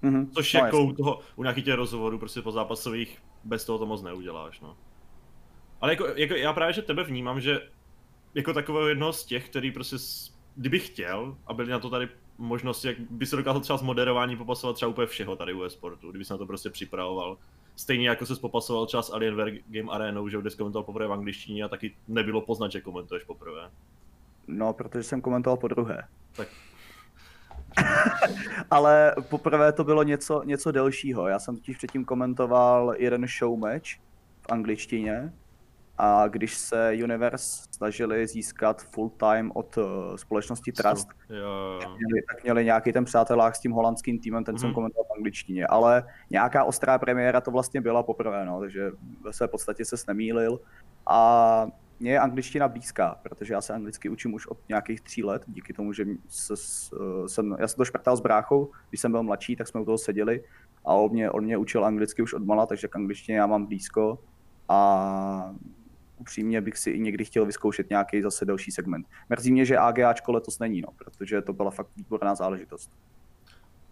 Mm-hmm. 0.09 0.29
Což 0.33 0.53
no, 0.53 0.59
jako 0.59 0.83
u, 0.83 0.93
toho, 0.93 1.19
u 1.35 1.43
nějakých 1.43 1.65
těch 1.65 1.73
rozhovorů 1.73 2.19
prostě 2.19 2.41
po 2.41 2.51
zápasových 2.51 3.17
bez 3.43 3.65
toho 3.65 3.79
to 3.79 3.85
moc 3.85 4.01
neuděláš, 4.01 4.61
no. 4.61 4.77
Ale 5.81 5.91
jako, 5.91 6.05
jako 6.15 6.33
já 6.33 6.53
právě, 6.53 6.73
že 6.73 6.81
tebe 6.81 7.03
vnímám, 7.03 7.41
že 7.41 7.61
jako 8.33 8.53
takového 8.53 8.87
jednoho 8.87 9.13
z 9.13 9.25
těch, 9.25 9.49
který 9.49 9.71
prostě, 9.71 9.95
kdyby 10.55 10.79
chtěl 10.79 11.37
a 11.47 11.53
byli 11.53 11.71
na 11.71 11.79
to 11.79 11.89
tady 11.89 12.09
možnosti, 12.37 12.87
jak 12.87 12.99
by 12.99 13.25
se 13.25 13.35
dokázal 13.35 13.61
třeba 13.61 13.77
s 13.77 13.81
moderování 13.81 14.37
popasovat 14.37 14.75
třeba 14.75 14.89
úplně 14.89 15.07
všeho 15.07 15.35
tady 15.35 15.53
u 15.53 15.63
e-sportu, 15.63 16.09
kdyby 16.09 16.25
se 16.25 16.33
na 16.33 16.37
to 16.37 16.45
prostě 16.45 16.69
připravoval, 16.69 17.37
Stejně 17.75 18.09
jako 18.09 18.25
se 18.25 18.35
popasoval 18.35 18.85
čas 18.85 19.11
Alienware 19.13 19.51
Game 19.67 19.91
Arena, 19.91 20.21
že 20.29 20.37
kde 20.37 20.49
komentoval 20.49 20.83
poprvé 20.83 21.07
v 21.07 21.13
angličtině 21.13 21.63
a 21.63 21.67
taky 21.67 21.95
nebylo 22.07 22.41
poznat, 22.41 22.71
že 22.71 22.81
komentuješ 22.81 23.23
poprvé. 23.23 23.71
No, 24.47 24.73
protože 24.73 25.03
jsem 25.03 25.21
komentoval 25.21 25.57
po 25.57 25.67
druhé. 25.67 26.07
Tak. 26.35 26.47
Ale 28.71 29.15
poprvé 29.29 29.73
to 29.73 29.83
bylo 29.83 30.03
něco, 30.03 30.43
něco 30.43 30.71
delšího. 30.71 31.27
Já 31.27 31.39
jsem 31.39 31.55
totiž 31.55 31.77
předtím 31.77 32.05
komentoval 32.05 32.95
jeden 32.97 33.27
show 33.39 33.59
match 33.59 33.89
v 34.41 34.51
angličtině 34.51 35.33
a 35.97 36.27
když 36.27 36.57
se 36.57 36.91
Universe 37.03 37.67
snažili 37.71 38.27
získat 38.27 38.81
full 38.81 39.09
time 39.09 39.51
od 39.55 39.77
uh, 39.77 39.83
společnosti 40.15 40.71
Trust, 40.71 41.07
jo. 41.29 41.79
Tak, 41.81 41.89
měli, 41.89 42.21
tak 42.27 42.43
měli 42.43 42.65
nějaký 42.65 42.93
ten 42.93 43.05
přátelák 43.05 43.55
s 43.55 43.59
tím 43.59 43.71
holandským 43.71 44.19
týmem, 44.19 44.43
ten 44.43 44.55
mm-hmm. 44.55 44.59
jsem 44.59 44.67
mhm. 44.67 44.75
komentoval 44.75 45.05
v 45.05 45.17
angličtině, 45.17 45.67
ale 45.67 46.03
nějaká 46.29 46.63
ostrá 46.63 46.97
premiéra 46.97 47.41
to 47.41 47.51
vlastně 47.51 47.81
byla 47.81 48.03
poprvé, 48.03 48.45
no, 48.45 48.59
takže 48.59 48.91
ve 49.23 49.33
své 49.33 49.47
podstatě 49.47 49.85
se 49.85 49.95
nemýlil 50.07 50.59
a 51.07 51.67
mě 51.99 52.11
je 52.11 52.19
angličtina 52.19 52.67
blízká, 52.67 53.19
protože 53.23 53.53
já 53.53 53.61
se 53.61 53.73
anglicky 53.73 54.09
učím 54.09 54.33
už 54.33 54.47
od 54.47 54.57
nějakých 54.69 55.01
tří 55.01 55.23
let, 55.23 55.43
díky 55.47 55.73
tomu, 55.73 55.93
že 55.93 56.05
se, 56.27 56.53
eh, 56.53 57.29
jsem, 57.29 57.55
já 57.59 57.67
jsem 57.67 57.77
to 57.77 57.85
šprtal 57.85 58.17
s 58.17 58.21
bráchou, 58.21 58.71
když 58.89 59.01
jsem 59.01 59.11
byl 59.11 59.23
mladší, 59.23 59.55
tak 59.55 59.67
jsme 59.67 59.81
u 59.81 59.85
toho 59.85 59.97
seděli 59.97 60.43
a 60.85 60.93
on 60.93 61.11
mě, 61.11 61.31
on 61.31 61.43
mě 61.43 61.57
učil 61.57 61.85
anglicky 61.85 62.21
už 62.21 62.33
od 62.33 62.45
mala, 62.45 62.65
takže 62.65 62.87
k 62.87 62.95
angličtině 62.95 63.37
já 63.37 63.47
mám 63.47 63.65
blízko 63.65 64.19
a 64.69 65.55
upřímně 66.23 66.61
bych 66.61 66.77
si 66.77 66.91
i 66.91 66.99
někdy 66.99 67.25
chtěl 67.25 67.45
vyzkoušet 67.45 67.89
nějaký 67.89 68.21
zase 68.21 68.45
další 68.45 68.71
segment. 68.71 69.07
Mrzí 69.29 69.51
mě, 69.51 69.65
že 69.65 69.77
AGAčko 69.77 70.31
letos 70.31 70.59
není, 70.59 70.81
no, 70.81 70.87
protože 70.97 71.41
to 71.41 71.53
byla 71.53 71.71
fakt 71.71 71.89
výborná 71.95 72.35
záležitost. 72.35 72.91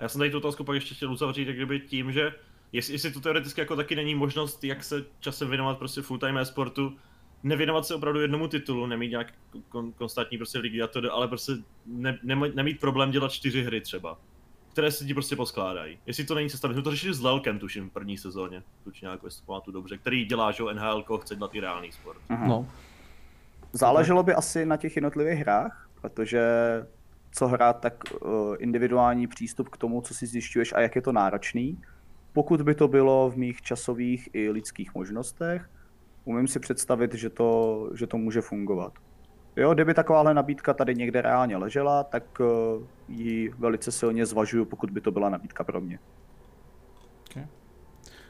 Já 0.01 0.09
jsem 0.09 0.19
tady 0.19 0.31
tu 0.31 0.37
otázku 0.37 0.63
pak 0.63 0.75
ještě 0.75 0.95
chtěl 0.95 1.11
uzavřít, 1.11 1.47
jak 1.47 1.55
kdyby 1.55 1.79
tím, 1.79 2.11
že 2.11 2.31
jestli, 2.71 2.93
jestli 2.93 3.11
to 3.11 3.19
teoreticky 3.19 3.61
jako 3.61 3.75
taky 3.75 3.95
není 3.95 4.15
možnost, 4.15 4.63
jak 4.63 4.83
se 4.83 5.05
časem 5.19 5.49
věnovat 5.49 5.77
prostě 5.77 6.01
full-time 6.01 6.37
e-sportu, 6.37 6.97
nevěnovat 7.43 7.85
se 7.85 7.95
opravdu 7.95 8.21
jednomu 8.21 8.47
titulu, 8.47 8.87
nemít 8.87 9.11
nějak 9.11 9.33
kon, 9.69 9.91
konstantní 9.91 10.37
prostě 10.37 10.59
ligy 10.59 10.81
a 10.81 10.87
to, 10.87 11.13
ale 11.13 11.27
prostě 11.27 11.51
ne, 11.85 12.19
ne, 12.23 12.35
nemít 12.55 12.79
problém 12.79 13.11
dělat 13.11 13.31
čtyři 13.31 13.63
hry 13.63 13.81
třeba 13.81 14.17
které 14.71 14.91
se 14.91 15.05
ti 15.05 15.13
prostě 15.13 15.35
poskládají. 15.35 15.97
Jestli 16.05 16.23
to 16.23 16.35
není 16.35 16.49
cesta, 16.49 16.67
my 16.67 16.73
jsme 16.73 16.83
to 16.83 16.91
řešili 16.91 17.13
s 17.13 17.21
Lelkem, 17.21 17.59
tuším, 17.59 17.89
v 17.89 17.93
první 17.93 18.17
sezóně, 18.17 18.63
tuším 18.83 19.05
nějak, 19.05 19.19
jestli 19.23 19.45
pamatuju 19.45 19.73
dobře, 19.73 19.97
který 19.97 20.25
dělá, 20.25 20.51
že 20.51 20.63
NHL, 20.73 21.17
chce 21.17 21.35
dělat 21.35 21.55
i 21.55 21.59
reálný 21.59 21.91
sport. 21.91 22.19
Aha. 22.29 22.47
No. 22.47 22.67
Záleželo 23.73 24.23
by 24.23 24.33
asi 24.33 24.65
na 24.65 24.77
těch 24.77 24.95
jednotlivých 24.95 25.39
hrách, 25.39 25.89
protože 26.01 26.41
co 27.31 27.47
hrát, 27.47 27.79
tak 27.79 28.03
uh, 28.21 28.55
individuální 28.59 29.27
přístup 29.27 29.69
k 29.69 29.77
tomu, 29.77 30.01
co 30.01 30.13
si 30.13 30.27
zjišťuješ 30.27 30.73
a 30.73 30.79
jak 30.79 30.95
je 30.95 31.01
to 31.01 31.11
náročný. 31.11 31.81
Pokud 32.33 32.61
by 32.61 32.75
to 32.75 32.87
bylo 32.87 33.29
v 33.29 33.37
mých 33.37 33.61
časových 33.61 34.29
i 34.33 34.49
lidských 34.49 34.95
možnostech, 34.95 35.69
umím 36.25 36.47
si 36.47 36.59
představit, 36.59 37.13
že 37.13 37.29
to, 37.29 37.89
že 37.93 38.07
to 38.07 38.17
může 38.17 38.41
fungovat. 38.41 38.93
Jo, 39.55 39.73
kdyby 39.73 39.93
takováhle 39.93 40.33
nabídka 40.33 40.73
tady 40.73 40.95
někde 40.95 41.21
reálně 41.21 41.57
ležela, 41.57 42.03
tak 42.03 42.23
uh, 42.39 42.47
ji 43.07 43.49
velice 43.49 43.91
silně 43.91 44.25
zvažuju, 44.25 44.65
pokud 44.65 44.89
by 44.89 45.01
to 45.01 45.11
byla 45.11 45.29
nabídka 45.29 45.63
pro 45.63 45.81
mě. 45.81 45.99
Okay. 47.29 47.47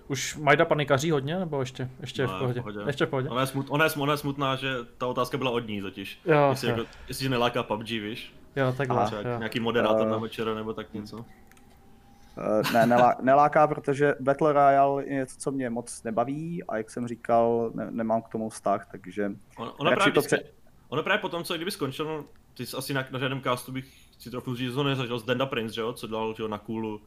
Už 0.08 0.36
Majda 0.38 0.66
panikaří 0.66 1.12
hodně, 1.12 1.40
nebo 1.40 1.60
ještě, 1.60 1.90
ještě 2.00 2.28
no, 2.28 2.36
v 2.36 2.40
pohodě? 2.40 2.62
pohodě? 2.62 2.80
Ještě 2.88 3.06
v 3.06 3.10
pohodě. 3.10 3.30
Ona 3.30 3.42
je, 3.42 3.48
smut, 3.48 3.66
ona, 3.70 3.86
je, 3.86 3.92
ona 3.98 4.14
je 4.14 4.18
smutná, 4.18 4.56
že 4.56 4.74
ta 4.98 5.08
otázka 5.08 5.38
byla 5.38 5.52
od 5.52 5.68
ní 5.68 5.82
totiž. 5.82 6.22
Jo, 6.26 6.48
jestli, 6.50 6.70
jo. 6.70 6.78
Jako, 6.78 6.90
jestli 7.08 7.30
neláká 7.30 7.64
PUBG, 7.64 7.90
víš? 7.90 8.36
Jo, 8.56 8.74
takhle. 8.78 9.06
Třeba 9.06 9.22
jo. 9.22 9.38
nějaký 9.38 9.60
moderátor 9.60 10.06
uh, 10.06 10.12
na 10.12 10.18
večer 10.18 10.56
nebo 10.56 10.74
tak 10.74 10.94
něco. 10.94 11.18
Uh, 11.18 12.74
ne, 12.74 12.86
nelá, 12.86 13.16
neláká, 13.22 13.68
protože 13.68 14.16
Battle 14.20 14.54
Royale 14.54 15.06
je 15.06 15.16
něco, 15.16 15.38
co 15.40 15.52
mě 15.52 15.70
moc 15.70 16.04
nebaví 16.04 16.64
a 16.64 16.78
jak 16.78 16.90
jsem 16.90 17.08
říkal, 17.08 17.72
ne, 17.74 17.88
nemám 17.92 18.22
k 18.22 18.30
tomu 18.30 18.50
vztah, 18.50 18.88
takže... 18.92 19.32
Ona, 19.58 19.80
ona 19.80 19.92
právě 19.92 20.14
to 20.14 20.22
pře- 20.22 20.44
Ono 20.92 21.04
právě 21.04 21.22
potom, 21.22 21.44
co 21.44 21.56
kdyby 21.56 21.72
skončil, 21.72 22.06
no, 22.06 22.26
ty 22.54 22.66
jsi 22.66 22.78
asi 22.78 22.94
na, 22.94 23.06
na 23.12 23.20
žádném 23.20 23.42
castu 23.42 23.72
bych 23.72 23.86
si 24.20 24.32
trochu 24.32 24.56
říct, 24.56 24.70
že 24.70 24.76
to 24.76 24.84
nezažil 24.84 25.20
z 25.20 25.24
Denda 25.24 25.46
Prince, 25.46 25.76
že 25.76 25.82
jo, 25.82 25.94
co 25.94 26.08
dal 26.08 26.34
že 26.38 26.44
jo, 26.44 26.48
na 26.48 26.58
kůlu. 26.58 27.02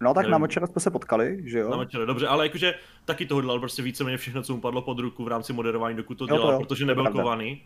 No 0.00 0.14
tak 0.14 0.22
Nevím. 0.22 0.32
na 0.32 0.38
Močera 0.38 0.66
jsme 0.66 0.80
se 0.80 0.90
potkali, 0.90 1.38
že 1.44 1.58
jo? 1.58 1.70
Na 1.70 1.76
Močera, 1.76 2.04
dobře, 2.04 2.26
ale 2.26 2.46
jakože 2.46 2.74
taky 3.04 3.26
toho 3.26 3.40
dělal 3.40 3.60
prostě 3.60 3.82
víceméně 3.82 4.16
všechno, 4.16 4.42
co 4.42 4.54
mu 4.54 4.60
padlo 4.60 4.82
pod 4.82 4.98
ruku 4.98 5.24
v 5.24 5.28
rámci 5.28 5.52
moderování, 5.52 5.96
dokud 5.96 6.14
to 6.14 6.26
dělal, 6.26 6.52
jo, 6.52 6.58
to 6.58 6.64
protože 6.64 6.86
nebyl 6.86 7.02
pravda. 7.04 7.22
kovaný. 7.22 7.62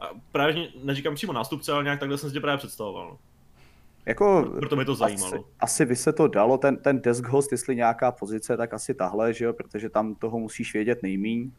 A 0.00 0.08
právě 0.32 0.68
neříkám 0.82 1.14
přímo 1.14 1.32
nástupce, 1.32 1.72
ale 1.72 1.84
nějak 1.84 2.00
takhle 2.00 2.18
jsem 2.18 2.30
si 2.30 2.34
tě 2.34 2.40
právě 2.40 2.58
představoval. 2.58 3.18
Jako, 4.06 4.52
Proto 4.58 4.76
mě 4.76 4.84
to 4.84 4.94
zajímalo. 4.94 5.34
Asi, 5.34 5.44
asi 5.60 5.86
by 5.86 5.96
se 5.96 6.12
to 6.12 6.28
dalo, 6.28 6.58
ten, 6.58 6.76
ten 6.76 7.00
desk 7.00 7.26
host, 7.26 7.52
jestli 7.52 7.76
nějaká 7.76 8.12
pozice, 8.12 8.56
tak 8.56 8.74
asi 8.74 8.94
tahle, 8.94 9.34
že 9.34 9.44
jo, 9.44 9.52
protože 9.52 9.90
tam 9.90 10.14
toho 10.14 10.38
musíš 10.38 10.72
vědět 10.72 11.02
nejmíň, 11.02 11.50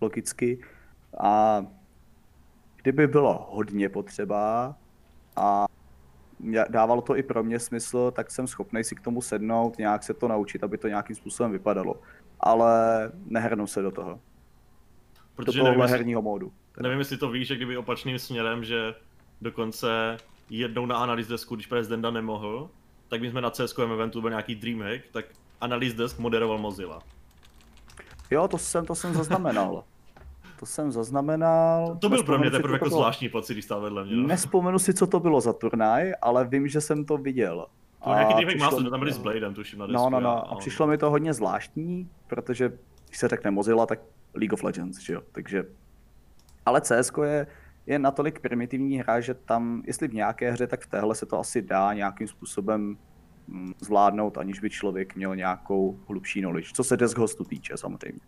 logicky. 0.00 0.60
A 1.20 1.62
kdyby 2.84 3.06
bylo 3.06 3.48
hodně 3.50 3.88
potřeba 3.88 4.74
a 5.36 5.66
dávalo 6.68 7.02
to 7.02 7.16
i 7.16 7.22
pro 7.22 7.44
mě 7.44 7.58
smysl, 7.58 8.10
tak 8.10 8.30
jsem 8.30 8.46
schopný 8.46 8.84
si 8.84 8.94
k 8.94 9.00
tomu 9.00 9.22
sednout, 9.22 9.78
nějak 9.78 10.02
se 10.02 10.14
to 10.14 10.28
naučit, 10.28 10.64
aby 10.64 10.78
to 10.78 10.88
nějakým 10.88 11.16
způsobem 11.16 11.52
vypadalo. 11.52 12.00
Ale 12.40 12.72
nehrnu 13.26 13.66
se 13.66 13.82
do 13.82 13.90
toho. 13.90 14.20
Protože 15.34 15.58
do 15.58 15.64
tohohle 15.64 15.86
herního 15.86 16.22
módu. 16.22 16.52
Nevím, 16.80 16.98
jestli 16.98 17.16
to 17.16 17.30
víš, 17.30 17.48
že 17.48 17.56
kdyby 17.56 17.76
opačným 17.76 18.18
směrem, 18.18 18.64
že 18.64 18.94
dokonce 19.40 20.16
jednou 20.50 20.86
na 20.86 20.96
analýz 20.96 21.26
desku, 21.26 21.54
když 21.54 21.66
prezidenta 21.66 22.10
nemohl, 22.10 22.70
tak 23.08 23.20
my 23.20 23.30
jsme 23.30 23.40
na 23.40 23.50
CS 23.50 23.78
eventu 23.78 24.20
byl 24.20 24.30
nějaký 24.30 24.54
Dreamhack, 24.54 25.02
tak 25.12 25.24
analýz 25.60 25.94
desk 25.94 26.18
moderoval 26.18 26.58
Mozilla. 26.58 27.02
Jo, 28.30 28.48
to 28.48 28.58
jsem, 28.58 28.86
to 28.86 28.94
jsem 28.94 29.14
zaznamenal. 29.14 29.84
To 30.64 30.68
jsem 30.68 30.92
zaznamenal. 30.92 31.98
To 32.00 32.08
byl 32.08 32.22
pro 32.22 32.38
mě 32.38 32.50
teprve 32.50 32.74
jako 32.74 32.90
zvláštní 32.90 33.28
pocit, 33.28 33.52
když 33.52 33.64
stál 33.64 33.80
vedle 33.80 34.04
mě. 34.04 34.16
No. 34.16 34.26
Nespomenu 34.26 34.78
si, 34.78 34.94
co 34.94 35.06
to 35.06 35.20
bylo 35.20 35.40
za 35.40 35.52
turnaj, 35.52 36.12
ale 36.22 36.44
vím, 36.44 36.68
že 36.68 36.80
jsem 36.80 37.04
to 37.04 37.16
viděl. 37.16 37.66
To 38.04 38.10
a 38.10 38.14
nějaký 38.14 38.34
Dreamhack 38.34 38.60
Master, 38.60 38.90
tam 38.90 39.00
byli 39.00 39.12
s 39.12 39.18
Bladem, 39.18 39.54
tuším 39.54 39.78
na 39.78 39.86
disku. 39.86 40.02
No, 40.02 40.10
no, 40.10 40.20
no. 40.20 40.52
A 40.52 40.56
přišlo 40.56 40.86
mi 40.86 40.98
to 40.98 41.10
hodně 41.10 41.34
zvláštní, 41.34 42.10
protože 42.26 42.72
když 43.06 43.18
se 43.18 43.28
řekne 43.28 43.50
Mozilla, 43.50 43.86
tak 43.86 44.00
League 44.34 44.52
of 44.52 44.62
Legends, 44.62 44.98
že 44.98 45.12
jo. 45.12 45.22
Takže... 45.32 45.64
Ale 46.66 46.80
CS 46.80 47.12
je, 47.24 47.46
je 47.86 47.98
natolik 47.98 48.40
primitivní 48.40 48.98
hra, 48.98 49.20
že 49.20 49.34
tam, 49.34 49.82
jestli 49.86 50.08
v 50.08 50.14
nějaké 50.14 50.50
hře, 50.50 50.66
tak 50.66 50.80
v 50.80 50.86
téhle 50.86 51.14
se 51.14 51.26
to 51.26 51.38
asi 51.38 51.62
dá 51.62 51.92
nějakým 51.92 52.28
způsobem 52.28 52.98
mm, 53.48 53.72
zvládnout, 53.80 54.38
aniž 54.38 54.60
by 54.60 54.70
člověk 54.70 55.16
měl 55.16 55.36
nějakou 55.36 55.98
hlubší 56.08 56.40
knowledge, 56.40 56.70
co 56.74 56.84
se 56.84 56.96
desk 56.96 57.18
hostu 57.18 57.44
týče 57.44 57.76
samozřejmě. 57.76 58.20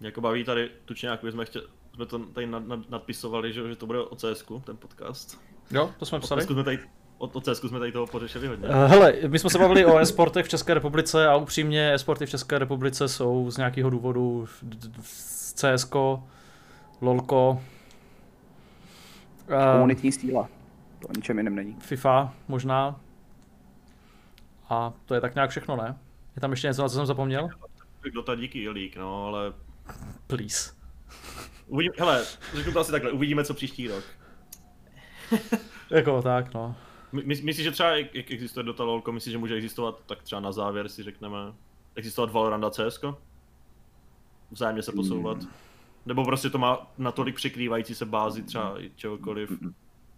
Jako 0.00 0.20
baví 0.20 0.44
tady 0.44 0.70
tučňáku, 0.84 1.30
jsme, 1.30 1.44
chtěli, 1.44 1.64
jsme 1.94 2.06
to 2.06 2.18
tady 2.18 2.46
nad, 2.46 2.66
nad, 2.66 2.90
nadpisovali, 2.90 3.52
že, 3.52 3.68
že 3.68 3.76
to 3.76 3.86
bude 3.86 4.00
o 4.00 4.16
cs 4.16 4.44
ten 4.64 4.76
podcast. 4.76 5.40
Jo, 5.70 5.90
to 5.98 6.06
jsme 6.06 6.20
psali. 6.20 6.42
Jsme 6.42 6.64
tady, 6.64 6.78
o, 7.18 7.26
o 7.26 7.40
cs 7.40 7.58
jsme 7.58 7.78
tady 7.78 7.92
toho 7.92 8.06
pořešili 8.06 8.46
hodně. 8.46 8.68
Uh, 8.68 8.74
hele, 8.74 9.14
my 9.26 9.38
jsme 9.38 9.50
se 9.50 9.58
bavili 9.58 9.86
o 9.86 9.98
e-sportech 9.98 10.46
v 10.46 10.48
České 10.48 10.74
republice 10.74 11.28
a 11.28 11.36
upřímně 11.36 11.94
e-sporty 11.94 12.26
v 12.26 12.30
České 12.30 12.58
republice 12.58 13.08
jsou 13.08 13.50
z 13.50 13.56
nějakého 13.56 13.90
důvodu 13.90 14.48
CS, 15.54 15.90
LOLko, 17.00 17.62
uh, 19.50 19.72
komunitní 19.72 20.12
stíla. 20.12 20.48
To 20.98 21.08
o 21.08 21.12
ničem 21.16 21.38
jiném 21.38 21.54
není. 21.54 21.76
FIFA 21.80 22.34
možná. 22.48 23.00
A 24.68 24.92
to 25.06 25.14
je 25.14 25.20
tak 25.20 25.34
nějak 25.34 25.50
všechno, 25.50 25.76
ne? 25.76 25.98
Je 26.36 26.40
tam 26.40 26.50
ještě 26.50 26.66
něco, 26.66 26.82
na 26.82 26.88
co 26.88 26.94
jsem 26.94 27.06
zapomněl? 27.06 27.48
Dota 28.14 28.34
díky 28.34 28.68
League, 28.68 28.96
no, 28.96 29.26
ale 29.26 29.52
Please. 30.26 30.72
Uvidím, 31.66 31.92
hele, 31.98 32.24
řeknu 32.54 32.72
to 32.72 32.80
asi 32.80 32.92
takhle, 32.92 33.12
uvidíme 33.12 33.44
co 33.44 33.54
příští 33.54 33.88
rok. 33.88 34.04
jako 35.90 36.22
tak, 36.22 36.54
no. 36.54 36.76
My, 37.12 37.22
myslíš, 37.24 37.56
že 37.56 37.70
třeba 37.70 37.96
jak 37.96 38.30
existuje 38.30 38.64
Dota 38.64 38.84
LoL, 38.84 39.02
myslíš, 39.10 39.32
že 39.32 39.38
může 39.38 39.54
existovat, 39.54 40.02
tak 40.06 40.22
třeba 40.22 40.40
na 40.40 40.52
závěr 40.52 40.88
si 40.88 41.02
řekneme, 41.02 41.38
existovat 41.94 42.32
Valorant 42.32 42.64
a 42.64 42.70
CS? 42.70 43.00
Vzájemně 44.50 44.82
se 44.82 44.92
posouvat? 44.92 45.38
Hmm. 45.38 45.52
Nebo 46.06 46.24
prostě 46.24 46.50
to 46.50 46.58
má 46.58 46.92
natolik 46.98 47.34
překrývající 47.34 47.94
se 47.94 48.04
bázi 48.04 48.42
třeba 48.42 48.74
čehokoliv? 48.96 49.52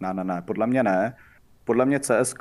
Ne, 0.01 0.14
ne, 0.14 0.25
ne, 0.25 0.43
podle 0.43 0.66
mě 0.66 0.83
ne. 0.83 1.16
Podle 1.64 1.87
mě 1.87 2.01
CS 2.01 2.35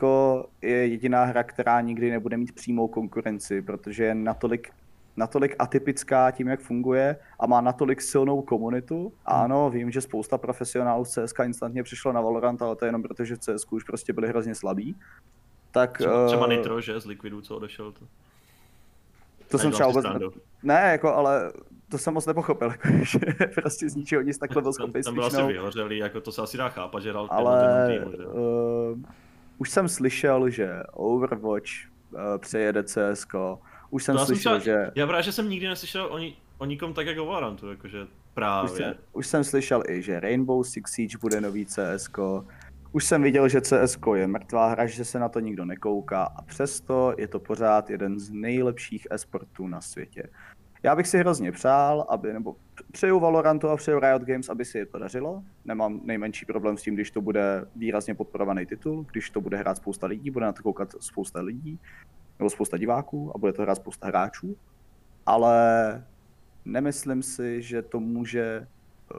je 0.61 0.87
jediná 0.87 1.23
hra, 1.23 1.43
která 1.43 1.81
nikdy 1.81 2.11
nebude 2.11 2.37
mít 2.37 2.55
přímou 2.55 2.87
konkurenci, 2.87 3.61
protože 3.61 4.03
je 4.03 4.15
natolik 4.15 4.71
natolik 5.19 5.55
atypická 5.59 6.31
tím, 6.31 6.47
jak 6.47 6.59
funguje 6.59 7.17
a 7.39 7.47
má 7.47 7.61
natolik 7.61 8.01
silnou 8.01 8.41
komunitu. 8.41 9.13
Ano, 9.25 9.69
vím, 9.69 9.91
že 9.91 10.01
spousta 10.01 10.37
profesionálů 10.37 11.05
z 11.05 11.09
CSK 11.09 11.39
instantně 11.43 11.83
přišlo 11.83 12.13
na 12.13 12.21
Valorant, 12.21 12.61
ale 12.61 12.75
to 12.75 12.85
je 12.85 12.87
jenom 12.87 13.03
proto, 13.03 13.25
že 13.25 13.35
v 13.35 13.39
CSK 13.39 13.73
už 13.73 13.83
prostě 13.83 14.13
byli 14.13 14.27
hrozně 14.27 14.55
slabí. 14.55 14.95
Tak, 15.71 15.97
třeba, 15.97 16.27
třeba 16.27 16.45
uh, 16.45 16.51
Nitro, 16.51 16.81
že 16.81 16.99
z 16.99 17.05
Liquidu, 17.05 17.41
co 17.41 17.55
odešel. 17.55 17.91
To, 17.91 18.05
to 19.47 19.57
jsem 19.57 19.71
třeba 19.71 19.89
vůbec... 19.89 20.05
Ne, 20.05 20.19
ne, 20.63 20.91
jako, 20.91 21.13
ale 21.13 21.51
to 21.89 21.97
jsem 21.97 22.13
moc 22.13 22.25
nepochopil, 22.25 22.67
jako, 22.71 22.87
že 23.03 23.19
prostě 23.55 23.89
z 23.89 23.95
ničeho 23.95 24.21
nic 24.21 24.37
takhle 24.37 24.61
byl 24.61 24.73
schopný 24.73 25.03
Tam 25.03 25.13
byl 25.13 25.25
asi 25.25 25.43
vyhořelý, 25.43 25.97
jako 25.97 26.21
to 26.21 26.31
se 26.31 26.41
asi 26.41 26.57
dá 26.57 26.69
chápat, 26.69 27.03
že 27.03 27.13
dal 27.13 27.27
Ale 27.29 27.87
týmu, 27.87 28.11
že? 28.11 28.25
Uh, 28.25 28.99
už 29.57 29.69
jsem 29.69 29.87
slyšel, 29.87 30.49
že 30.49 30.83
Overwatch 30.93 31.69
uh, 32.11 32.19
přejede 32.37 32.83
CSK, 32.83 33.35
už 33.89 34.03
jsem 34.03 34.17
to 34.17 34.25
slyšel, 34.25 34.51
jsem 34.51 34.61
třeba, 34.61 34.75
že... 34.77 34.91
Já 34.95 35.07
právě, 35.07 35.23
že 35.23 35.31
jsem 35.31 35.49
nikdy 35.49 35.67
neslyšel 35.67 36.07
o, 36.11 36.17
ní, 36.17 36.37
o 36.57 36.65
nikom 36.65 36.93
tak 36.93 37.07
jako 37.07 37.25
Valorantu, 37.25 37.69
jakože 37.69 38.07
právě. 38.33 38.71
Už 38.71 38.77
jsem, 38.77 38.95
už 39.13 39.27
jsem 39.27 39.43
slyšel 39.43 39.83
i, 39.89 40.01
že 40.01 40.19
Rainbow 40.19 40.63
Six 40.63 40.91
Siege 40.91 41.17
bude 41.17 41.41
nový 41.41 41.65
CSK. 41.65 42.19
Už 42.91 43.05
jsem 43.05 43.23
viděl, 43.23 43.49
že 43.49 43.61
CSK 43.61 44.05
je 44.15 44.27
mrtvá 44.27 44.67
hra, 44.67 44.85
že 44.85 45.05
se 45.05 45.19
na 45.19 45.29
to 45.29 45.39
nikdo 45.39 45.65
nekouká 45.65 46.23
a 46.23 46.41
přesto 46.41 47.13
je 47.17 47.27
to 47.27 47.39
pořád 47.39 47.89
jeden 47.89 48.19
z 48.19 48.29
nejlepších 48.29 49.07
esportů 49.11 49.67
na 49.67 49.81
světě. 49.81 50.23
Já 50.83 50.95
bych 50.95 51.07
si 51.07 51.17
hrozně 51.17 51.51
přál, 51.51 52.05
aby, 52.09 52.33
nebo 52.33 52.55
přeju 52.91 53.19
Valorantu 53.19 53.69
a 53.69 53.77
přeju 53.77 53.99
Riot 53.99 54.21
Games, 54.21 54.49
aby 54.49 54.65
si 54.65 54.77
je 54.77 54.85
to 54.85 54.99
dařilo. 54.99 55.43
Nemám 55.65 56.01
nejmenší 56.03 56.45
problém 56.45 56.77
s 56.77 56.81
tím, 56.81 56.95
když 56.95 57.11
to 57.11 57.21
bude 57.21 57.65
výrazně 57.75 58.15
podporovaný 58.15 58.65
titul, 58.65 59.05
když 59.11 59.29
to 59.29 59.41
bude 59.41 59.57
hrát 59.57 59.77
spousta 59.77 60.07
lidí, 60.07 60.31
bude 60.31 60.45
na 60.45 60.51
to 60.51 60.63
koukat 60.63 60.89
spousta 60.99 61.41
lidí 61.41 61.79
nebo 62.39 62.49
spousta 62.49 62.77
diváků 62.77 63.31
a 63.35 63.37
bude 63.37 63.53
to 63.53 63.61
hrát 63.61 63.75
spousta 63.75 64.07
hráčů, 64.07 64.57
ale 65.25 66.03
nemyslím 66.65 67.23
si, 67.23 67.61
že 67.61 67.81
to 67.81 67.99
může 67.99 68.67
eh, 69.15 69.17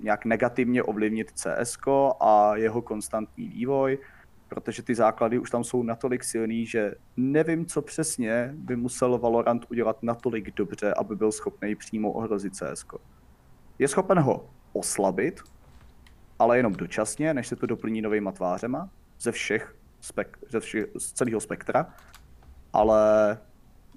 nějak 0.00 0.24
negativně 0.24 0.82
ovlivnit 0.82 1.32
CS 1.34 1.78
a 2.20 2.56
jeho 2.56 2.82
konstantní 2.82 3.48
vývoj, 3.48 3.98
protože 4.54 4.82
ty 4.82 4.94
základy 4.94 5.38
už 5.38 5.50
tam 5.50 5.64
jsou 5.64 5.82
natolik 5.82 6.24
silný, 6.24 6.66
že 6.66 6.94
nevím, 7.16 7.66
co 7.66 7.82
přesně 7.82 8.50
by 8.54 8.76
musel 8.76 9.18
Valorant 9.18 9.66
udělat 9.70 10.02
natolik 10.02 10.54
dobře, 10.54 10.94
aby 10.94 11.16
byl 11.16 11.32
schopný 11.32 11.74
přímo 11.74 12.12
ohrozit 12.12 12.54
CS. 12.54 12.86
Je 13.78 13.88
schopen 13.88 14.18
ho 14.18 14.50
oslabit, 14.72 15.40
ale 16.38 16.56
jenom 16.56 16.72
dočasně, 16.72 17.34
než 17.34 17.46
se 17.48 17.56
to 17.56 17.66
doplní 17.66 18.02
novými 18.02 18.30
tvářema 18.32 18.90
ze 19.20 19.32
všech, 19.32 19.76
spek- 20.02 20.38
ze 20.48 20.60
všech 20.60 20.86
z 20.98 21.12
celého 21.12 21.40
spektra 21.40 21.94
ale 22.72 23.38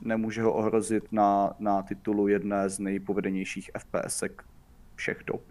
nemůže 0.02 0.42
ho 0.42 0.54
ohrozit 0.54 1.12
na, 1.12 1.54
na 1.60 1.82
titulu 1.82 2.28
jedné 2.28 2.70
z 2.70 2.80
nejpovedenějších 2.80 3.72
FPS 3.78 4.24
všech 4.96 5.24
dob. 5.28 5.42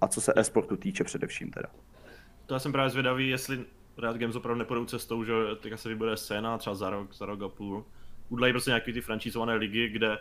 A 0.00 0.08
co 0.08 0.20
se 0.20 0.32
e-sportu 0.36 0.76
týče 0.76 1.04
především 1.04 1.50
teda. 1.50 1.68
To 2.46 2.54
já 2.54 2.60
jsem 2.60 2.72
právě 2.72 2.90
zvědavý, 2.90 3.28
jestli 3.28 3.64
Riot 3.98 4.16
Games 4.16 4.36
opravdu 4.36 4.58
nepůjdou 4.58 4.84
cestou, 4.84 5.24
že 5.24 5.32
teďka 5.60 5.76
se 5.76 5.88
vybude 5.88 6.16
scéna 6.16 6.58
třeba 6.58 6.74
za 6.74 6.90
rok, 6.90 7.14
za 7.14 7.26
rok 7.26 7.42
a 7.42 7.48
půl. 7.48 7.84
Udlají 8.28 8.52
prostě 8.52 8.70
nějaký 8.70 8.92
ty 8.92 9.00
franchízované 9.00 9.54
ligy, 9.54 9.88
kde 9.88 10.18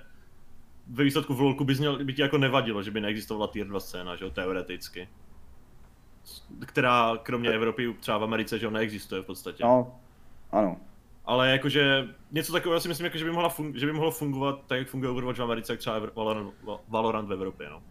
ve 0.88 1.04
výsledku 1.04 1.34
v 1.34 1.42
LoLku 1.42 1.64
bys 1.64 1.80
měl, 1.80 2.06
by 2.06 2.14
ti 2.14 2.22
jako 2.22 2.38
nevadilo, 2.38 2.84
že 2.84 2.92
by 2.92 3.02
neexistovala 3.02 3.48
tier 3.48 3.68
2 3.68 3.80
scéna, 3.80 4.16
že 4.16 4.26
jo, 4.26 4.32
teoreticky. 4.32 5.10
Která 6.66 7.18
kromě 7.24 7.50
Evropy 7.50 7.96
třeba 8.00 8.18
v 8.18 8.24
Americe, 8.24 8.60
že 8.60 8.66
jo, 8.66 8.72
neexistuje 8.72 9.22
v 9.22 9.26
podstatě. 9.26 9.64
No, 9.64 10.00
ano. 10.52 10.78
Ale 11.26 11.52
jakože 11.52 12.08
něco 12.32 12.54
takového 12.54 12.80
si 12.80 12.88
myslím, 12.88 13.06
jako, 13.06 13.18
že, 13.18 13.26
by 13.26 13.32
mohla 13.32 13.50
fun- 13.50 13.74
že 13.76 13.86
by 13.86 13.94
mohlo 13.94 14.12
fungovat 14.12 14.60
tak, 14.68 14.80
jak 14.80 14.88
funguje 14.88 15.12
Overwatch 15.12 15.40
v 15.40 15.44
Americe, 15.44 15.74
jak 15.74 15.80
třeba 15.80 16.02
Valorant, 16.16 16.54
Valorant 16.88 17.30
v 17.30 17.34
Evropě, 17.34 17.70
no. 17.70 17.84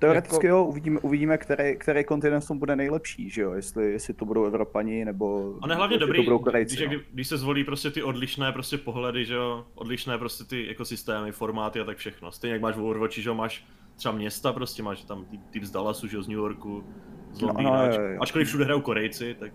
Teoreticky 0.00 0.46
jako... 0.46 0.56
jo, 0.56 0.64
uvidíme, 0.64 1.00
uvidíme 1.00 1.38
který, 1.38 1.76
který 1.78 2.04
kontinent 2.04 2.46
tom 2.46 2.58
bude 2.58 2.76
nejlepší, 2.76 3.30
že 3.30 3.42
jo, 3.42 3.52
jestli, 3.52 3.92
jestli 3.92 4.14
to 4.14 4.24
budou 4.24 4.44
Evropani 4.44 5.04
nebo 5.04 5.54
A 5.62 5.66
ne 5.66 5.74
hlavně 5.74 5.98
dobrý, 5.98 6.18
to 6.18 6.22
budou 6.22 6.38
Korejci, 6.38 6.76
když, 6.76 6.88
no. 6.88 7.02
když, 7.12 7.28
se 7.28 7.38
zvolí 7.38 7.64
prostě 7.64 7.90
ty 7.90 8.02
odlišné 8.02 8.52
prostě 8.52 8.78
pohledy, 8.78 9.24
že 9.24 9.34
jo, 9.34 9.66
odlišné 9.74 10.18
prostě 10.18 10.44
ty 10.44 10.68
ekosystémy, 10.68 11.32
formáty 11.32 11.80
a 11.80 11.84
tak 11.84 11.96
všechno. 11.96 12.32
Stejně 12.32 12.52
jak 12.52 12.62
máš 12.62 12.76
v 12.76 12.82
Overwatchi, 12.82 13.22
že 13.22 13.28
jo, 13.28 13.34
máš 13.34 13.64
třeba 13.96 14.14
města 14.14 14.52
prostě, 14.52 14.82
máš 14.82 15.04
tam 15.04 15.24
ty, 15.24 15.38
ty 15.38 15.66
z 15.66 15.70
Dallasu, 15.70 16.06
že 16.06 16.16
jo, 16.16 16.22
z 16.22 16.28
New 16.28 16.38
Yorku, 16.38 16.84
z 17.32 17.40
Londýna, 17.40 17.86
no, 17.86 17.98
no, 17.98 18.22
ačkoliv 18.22 18.48
všude 18.48 18.64
hrajou 18.64 18.80
Korejci, 18.80 19.36
tak 19.40 19.52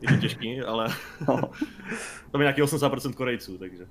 je 0.00 0.08
to 0.08 0.16
těžký, 0.16 0.60
ale 0.60 0.88
no. 1.28 1.36
tam 2.30 2.40
je 2.40 2.44
nějaký 2.44 2.62
80% 2.62 3.12
Korejců, 3.12 3.58
takže. 3.58 3.86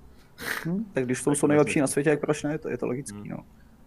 Hmm, 0.64 0.86
tak 0.94 1.06
když 1.06 1.24
to 1.24 1.36
jsou 1.36 1.48
nejlepší 1.48 1.80
na 1.80 1.88
světě, 1.88 2.10
jak 2.10 2.20
proč 2.20 2.44
ne, 2.44 2.58
to 2.58 2.70
je 2.70 2.78
to 2.78 2.88
logický, 2.88 3.18
hmm. 3.18 3.30
no. 3.30 3.38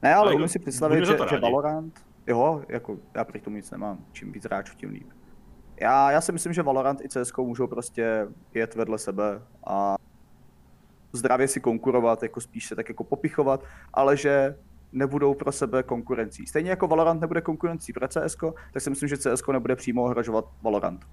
Ne, 0.03 0.15
ale 0.15 0.35
umím 0.35 0.49
si 0.49 0.59
představit, 0.59 1.05
že, 1.07 1.17
že 1.31 1.39
Valorant, 1.39 2.01
jo, 2.27 2.63
jako 2.69 2.99
já 3.15 3.25
proti 3.25 3.45
tomu 3.45 3.57
nic 3.57 3.71
nemám, 3.71 3.99
čím 4.13 4.33
víc 4.33 4.45
hráčů, 4.45 4.77
tím 4.77 4.91
líp. 4.91 5.09
Já, 5.81 6.11
já 6.11 6.21
si 6.21 6.33
myslím, 6.33 6.53
že 6.53 6.63
Valorant 6.63 7.01
i 7.01 7.09
CSK 7.09 7.39
můžou 7.39 7.67
prostě 7.67 8.29
jet 8.55 8.75
vedle 8.75 8.99
sebe 8.99 9.43
a 9.67 9.97
zdravě 11.13 11.49
si 11.49 11.61
konkurovat, 11.61 12.23
jako 12.23 12.41
spíš 12.41 12.67
se 12.67 12.77
tak 12.77 12.89
jako 12.89 13.05
popichovat, 13.05 13.65
ale 13.95 14.17
že 14.17 14.57
nebudou 14.93 15.35
pro 15.35 15.53
sebe 15.53 15.83
konkurencí. 15.83 16.47
Stejně 16.47 16.71
jako 16.71 16.89
Valorant 16.89 17.21
nebude 17.21 17.41
konkurencí 17.41 17.93
pro 17.93 18.09
CSK, 18.09 18.45
tak 18.73 18.83
si 18.83 18.91
myslím, 18.91 19.09
že 19.09 19.17
CSK 19.17 19.49
nebude 19.49 19.77
přímo 19.77 20.03
ohrožovat 20.03 20.45
Valorant. 20.63 21.07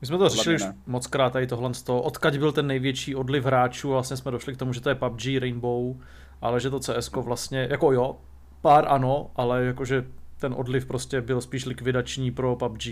My 0.00 0.06
jsme 0.06 0.18
to 0.18 0.28
řešili 0.28 0.56
už 0.56 0.64
moc 0.86 1.06
krát 1.06 1.32
tady 1.32 1.46
tohle 1.46 1.74
z 1.74 1.82
toho, 1.82 2.02
odkaď 2.02 2.38
byl 2.38 2.52
ten 2.52 2.66
největší 2.66 3.14
odliv 3.14 3.44
hráčů, 3.44 3.88
vlastně 3.88 4.16
jsme 4.16 4.30
došli 4.30 4.54
k 4.54 4.56
tomu, 4.56 4.72
že 4.72 4.80
to 4.80 4.88
je 4.88 4.94
PUBG, 4.94 5.26
Rainbow, 5.38 5.96
ale 6.44 6.60
že 6.60 6.70
to 6.70 6.80
CS 6.80 7.10
vlastně, 7.12 7.68
jako 7.70 7.92
jo, 7.92 8.16
pár 8.60 8.84
ano, 8.88 9.30
ale 9.36 9.64
jakože 9.64 10.04
ten 10.38 10.54
odliv 10.56 10.86
prostě 10.86 11.20
byl 11.20 11.40
spíš 11.40 11.66
likvidační 11.66 12.30
pro 12.30 12.56
PUBG, 12.56 12.82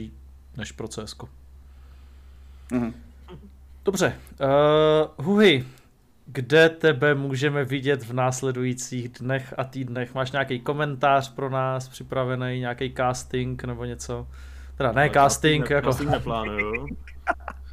než 0.56 0.72
pro 0.72 0.88
CS. 0.88 1.16
Mm-hmm. 2.70 2.92
Dobře, 3.84 4.14
uh, 4.40 5.26
Huhy, 5.26 5.64
kde 6.26 6.68
tebe 6.68 7.14
můžeme 7.14 7.64
vidět 7.64 8.04
v 8.04 8.12
následujících 8.12 9.08
dnech 9.08 9.54
a 9.56 9.64
týdnech? 9.64 10.14
Máš 10.14 10.32
nějaký 10.32 10.60
komentář 10.60 11.34
pro 11.34 11.50
nás 11.50 11.88
připravený, 11.88 12.60
nějaký 12.60 12.94
casting 12.96 13.64
nebo 13.64 13.84
něco? 13.84 14.28
Teda 14.76 14.92
ne 14.92 15.06
no, 15.06 15.12
casting, 15.12 15.70
ne, 15.70 15.76
jako... 15.76 15.88
Casting 15.88 16.10
neplánuju. 16.10 16.86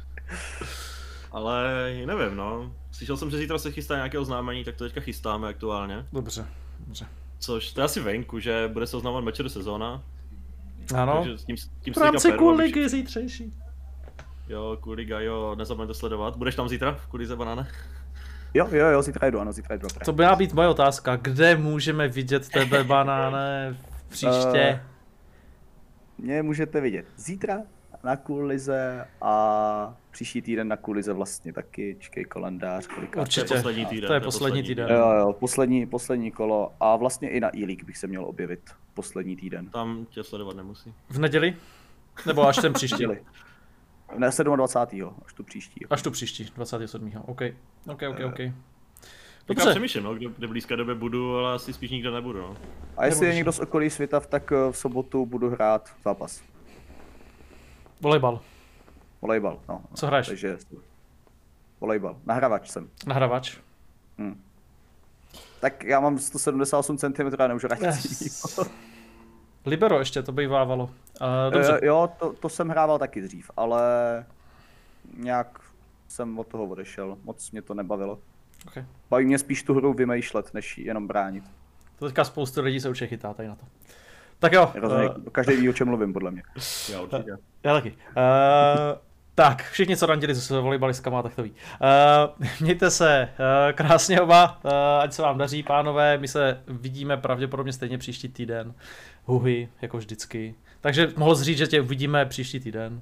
Ale 1.32 1.90
nevím, 2.06 2.36
no. 2.36 2.72
Slyšel 3.00 3.16
jsem, 3.16 3.30
že 3.30 3.38
zítra 3.38 3.58
se 3.58 3.70
chystá 3.70 3.94
nějaké 3.94 4.18
oznámení, 4.18 4.64
tak 4.64 4.76
to 4.76 4.84
teďka 4.84 5.00
chystáme 5.00 5.48
aktuálně. 5.48 6.06
Dobře, 6.12 6.46
dobře. 6.78 7.06
Což 7.38 7.72
to 7.72 7.80
je 7.80 7.84
asi 7.84 8.00
venku, 8.00 8.38
že 8.38 8.70
bude 8.72 8.86
se 8.86 8.96
oznámovat 8.96 9.24
meče 9.24 9.42
do 9.42 9.50
sezóna. 9.50 10.02
Ano. 10.94 11.16
Takže 11.16 11.38
s 11.38 11.44
tím, 11.44 11.56
tím 11.82 11.94
v 11.94 11.96
rámci 11.96 12.32
kuligy 12.32 12.88
zítřejší. 12.88 13.54
Jo, 14.48 14.78
kuliga, 14.80 15.20
jo, 15.20 15.54
nezapomeňte 15.58 15.94
sledovat. 15.94 16.36
Budeš 16.36 16.54
tam 16.54 16.68
zítra 16.68 16.92
v 16.94 17.06
kulize 17.06 17.36
banáne? 17.36 17.68
Jo, 18.54 18.68
jo, 18.72 18.86
jo, 18.86 19.02
zítra 19.02 19.30
jdu, 19.30 19.40
ano, 19.40 19.52
zítra 19.52 19.76
jdu. 19.76 19.88
To 20.04 20.12
by 20.12 20.22
měla 20.22 20.36
být 20.36 20.52
moje 20.52 20.68
otázka. 20.68 21.16
Kde 21.16 21.56
můžeme 21.56 22.08
vidět 22.08 22.48
tebe, 22.48 22.84
banáne, 22.94 23.76
příště? 24.08 24.80
Uh, 26.18 26.24
mě 26.24 26.42
můžete 26.42 26.80
vidět 26.80 27.06
zítra 27.16 27.58
na 28.04 28.16
kulize 28.16 29.06
a 29.22 29.94
příští 30.10 30.42
týden 30.42 30.68
na 30.68 30.76
kulize 30.76 31.12
vlastně 31.12 31.52
taky, 31.52 31.96
čekej 31.98 32.24
kalendář, 32.24 32.86
kolika. 32.86 33.20
Určitě, 33.20 33.46
to 33.46 33.54
je 33.54 33.60
poslední 33.60 33.86
týden. 33.86 34.08
To 34.08 34.14
je 34.14 34.20
poslední 34.20 34.62
týden. 34.62 34.90
Jo, 34.90 35.10
jo, 35.10 35.32
poslední, 35.32 35.86
poslední 35.86 36.30
kolo 36.30 36.72
a 36.80 36.96
vlastně 36.96 37.30
i 37.30 37.40
na 37.40 37.56
e 37.56 37.84
bych 37.84 37.96
se 37.98 38.06
měl 38.06 38.24
objevit 38.24 38.60
poslední 38.94 39.36
týden. 39.36 39.66
Tam 39.66 40.06
tě 40.10 40.24
sledovat 40.24 40.56
nemusí. 40.56 40.94
V 41.10 41.18
neděli? 41.18 41.56
Nebo 42.26 42.46
až 42.46 42.56
ten 42.56 42.72
příští? 42.72 43.06
Ne, 44.16 44.30
27. 44.56 45.14
až 45.26 45.32
tu 45.32 45.44
příští. 45.44 45.86
Až 45.90 46.02
tu 46.02 46.10
příští, 46.10 46.44
27. 46.56 47.12
OK. 47.26 47.42
OK, 47.86 48.02
OK, 48.10 48.20
OK. 48.24 48.38
Dobře. 49.48 49.64
Já 49.64 49.70
přemýšlím, 49.70 50.04
no, 50.04 50.14
kde, 50.14 50.26
kde 50.38 50.46
v 50.46 50.50
blízké 50.50 50.76
době 50.76 50.94
budu, 50.94 51.36
ale 51.36 51.54
asi 51.54 51.72
spíš 51.72 51.90
nikde 51.90 52.10
nebudu. 52.10 52.38
No. 52.38 52.56
A 52.96 53.06
jestli 53.06 53.26
je 53.26 53.34
někdo 53.34 53.52
z 53.52 53.60
okolí 53.60 53.90
světa, 53.90 54.20
tak 54.20 54.52
eh, 54.52 54.72
v 54.72 54.76
sobotu 54.76 55.26
budu 55.26 55.50
hrát 55.50 55.90
zápas. 56.04 56.42
Volejbal. 58.00 58.40
Volejbal, 59.22 59.60
no. 59.68 59.82
Co 59.94 60.06
hraješ? 60.06 60.26
Takže 60.26 60.58
volejbal. 61.80 62.16
Nahravač 62.24 62.70
jsem. 62.70 62.90
Nahravač. 63.06 63.58
Hmm. 64.18 64.42
Tak 65.60 65.84
já 65.84 66.00
mám 66.00 66.18
178 66.18 66.98
cm, 66.98 67.22
já 67.38 67.46
nemůžu 67.46 67.66
hrát 67.66 67.82
yes. 67.82 68.60
Libero 69.66 69.98
ještě 69.98 70.22
to 70.22 70.32
bývávalo. 70.32 70.84
Uh, 70.84 71.52
dobře. 71.52 71.72
Uh, 71.72 71.78
jo, 71.82 72.10
to, 72.18 72.32
to 72.32 72.48
jsem 72.48 72.68
hrával 72.68 72.98
taky 72.98 73.20
dřív, 73.20 73.50
ale 73.56 73.82
nějak 75.16 75.60
jsem 76.08 76.38
od 76.38 76.46
toho 76.46 76.64
odešel. 76.64 77.18
Moc 77.24 77.50
mě 77.50 77.62
to 77.62 77.74
nebavilo. 77.74 78.18
Okay. 78.66 78.84
Baví 79.10 79.26
mě 79.26 79.38
spíš 79.38 79.62
tu 79.62 79.74
hru 79.74 79.94
vymýšlet, 79.94 80.54
než 80.54 80.78
jenom 80.78 81.06
bránit. 81.06 81.44
To 81.98 82.06
teďka 82.06 82.24
spoustu 82.24 82.62
lidí 82.62 82.80
se 82.80 82.88
určitě 82.88 83.06
chytá 83.06 83.34
tady 83.34 83.48
na 83.48 83.54
to. 83.54 83.66
Tak 84.40 84.52
jo. 84.52 84.72
Rozumím, 84.74 85.08
uh, 85.08 85.24
každý 85.32 85.56
ví, 85.56 85.68
o 85.68 85.72
čem 85.72 85.88
mluvím, 85.88 86.12
podle 86.12 86.30
mě. 86.30 86.42
Já 86.92 87.00
určitě. 87.00 87.30
Já 87.64 87.74
taky. 87.74 87.90
Uh, 87.90 87.96
tak, 89.34 89.62
všichni, 89.62 89.96
co 89.96 90.06
randili 90.06 90.34
se 90.34 90.60
volejbalistkama, 90.60 91.22
tak 91.22 91.34
to 91.34 91.42
ví. 91.42 91.50
Uh, 91.50 92.46
mějte 92.60 92.90
se 92.90 93.28
uh, 93.30 93.72
krásně 93.72 94.20
oba, 94.20 94.60
uh, 94.64 94.70
ať 95.00 95.12
se 95.12 95.22
vám 95.22 95.38
daří, 95.38 95.62
pánové, 95.62 96.18
my 96.18 96.28
se 96.28 96.62
vidíme 96.68 97.16
pravděpodobně 97.16 97.72
stejně 97.72 97.98
příští 97.98 98.28
týden. 98.28 98.74
Huhy, 99.24 99.68
jako 99.82 99.98
vždycky. 99.98 100.54
Takže 100.80 101.12
mohl 101.16 101.34
říct, 101.34 101.58
že 101.58 101.66
tě 101.66 101.80
uvidíme 101.80 102.26
příští 102.26 102.60
týden. 102.60 103.00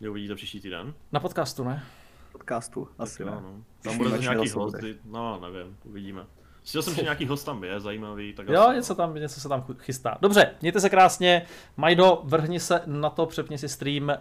Mě 0.00 0.10
uvidíte 0.10 0.34
příští 0.34 0.60
týden? 0.60 0.94
Na 1.12 1.20
podcastu, 1.20 1.64
ne? 1.64 1.84
Podcastu, 2.32 2.88
asi 2.98 3.22
jo, 3.22 3.28
no. 3.30 3.54
Tam 3.82 3.98
bude 3.98 4.18
nějaký 4.18 4.50
host, 4.50 4.76
no 5.04 5.40
nevím, 5.40 5.76
uvidíme. 5.84 6.22
Slyšel 6.66 6.82
jsem, 6.82 6.94
že 6.94 7.02
nějaký 7.02 7.26
host 7.26 7.46
tam 7.46 7.64
je, 7.64 7.80
zajímavý. 7.80 8.32
Tak 8.32 8.48
jo, 8.48 8.72
něco 8.72 8.94
tam, 8.94 9.14
něco 9.14 9.40
se 9.40 9.48
tam 9.48 9.64
chystá. 9.78 10.18
Dobře, 10.20 10.54
mějte 10.62 10.80
se 10.80 10.90
krásně. 10.90 11.42
Majdo, 11.76 12.20
vrhni 12.24 12.60
se 12.60 12.82
na 12.86 13.10
to, 13.10 13.26
přepni 13.26 13.58
si 13.58 13.68
stream 13.68 14.08
uh, 14.08 14.14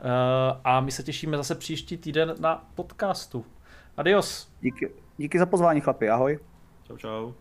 a 0.63 0.81
my 0.81 0.91
se 0.91 1.03
těšíme 1.03 1.37
zase 1.37 1.55
příští 1.55 1.97
týden 1.97 2.35
na 2.39 2.69
podcastu. 2.75 3.45
Adios. 3.97 4.49
Díky, 4.61 4.91
díky 5.17 5.39
za 5.39 5.45
pozvání, 5.45 5.81
chlapi, 5.81 6.09
ahoj. 6.09 6.39
Čau, 6.87 6.97
čau. 6.97 7.33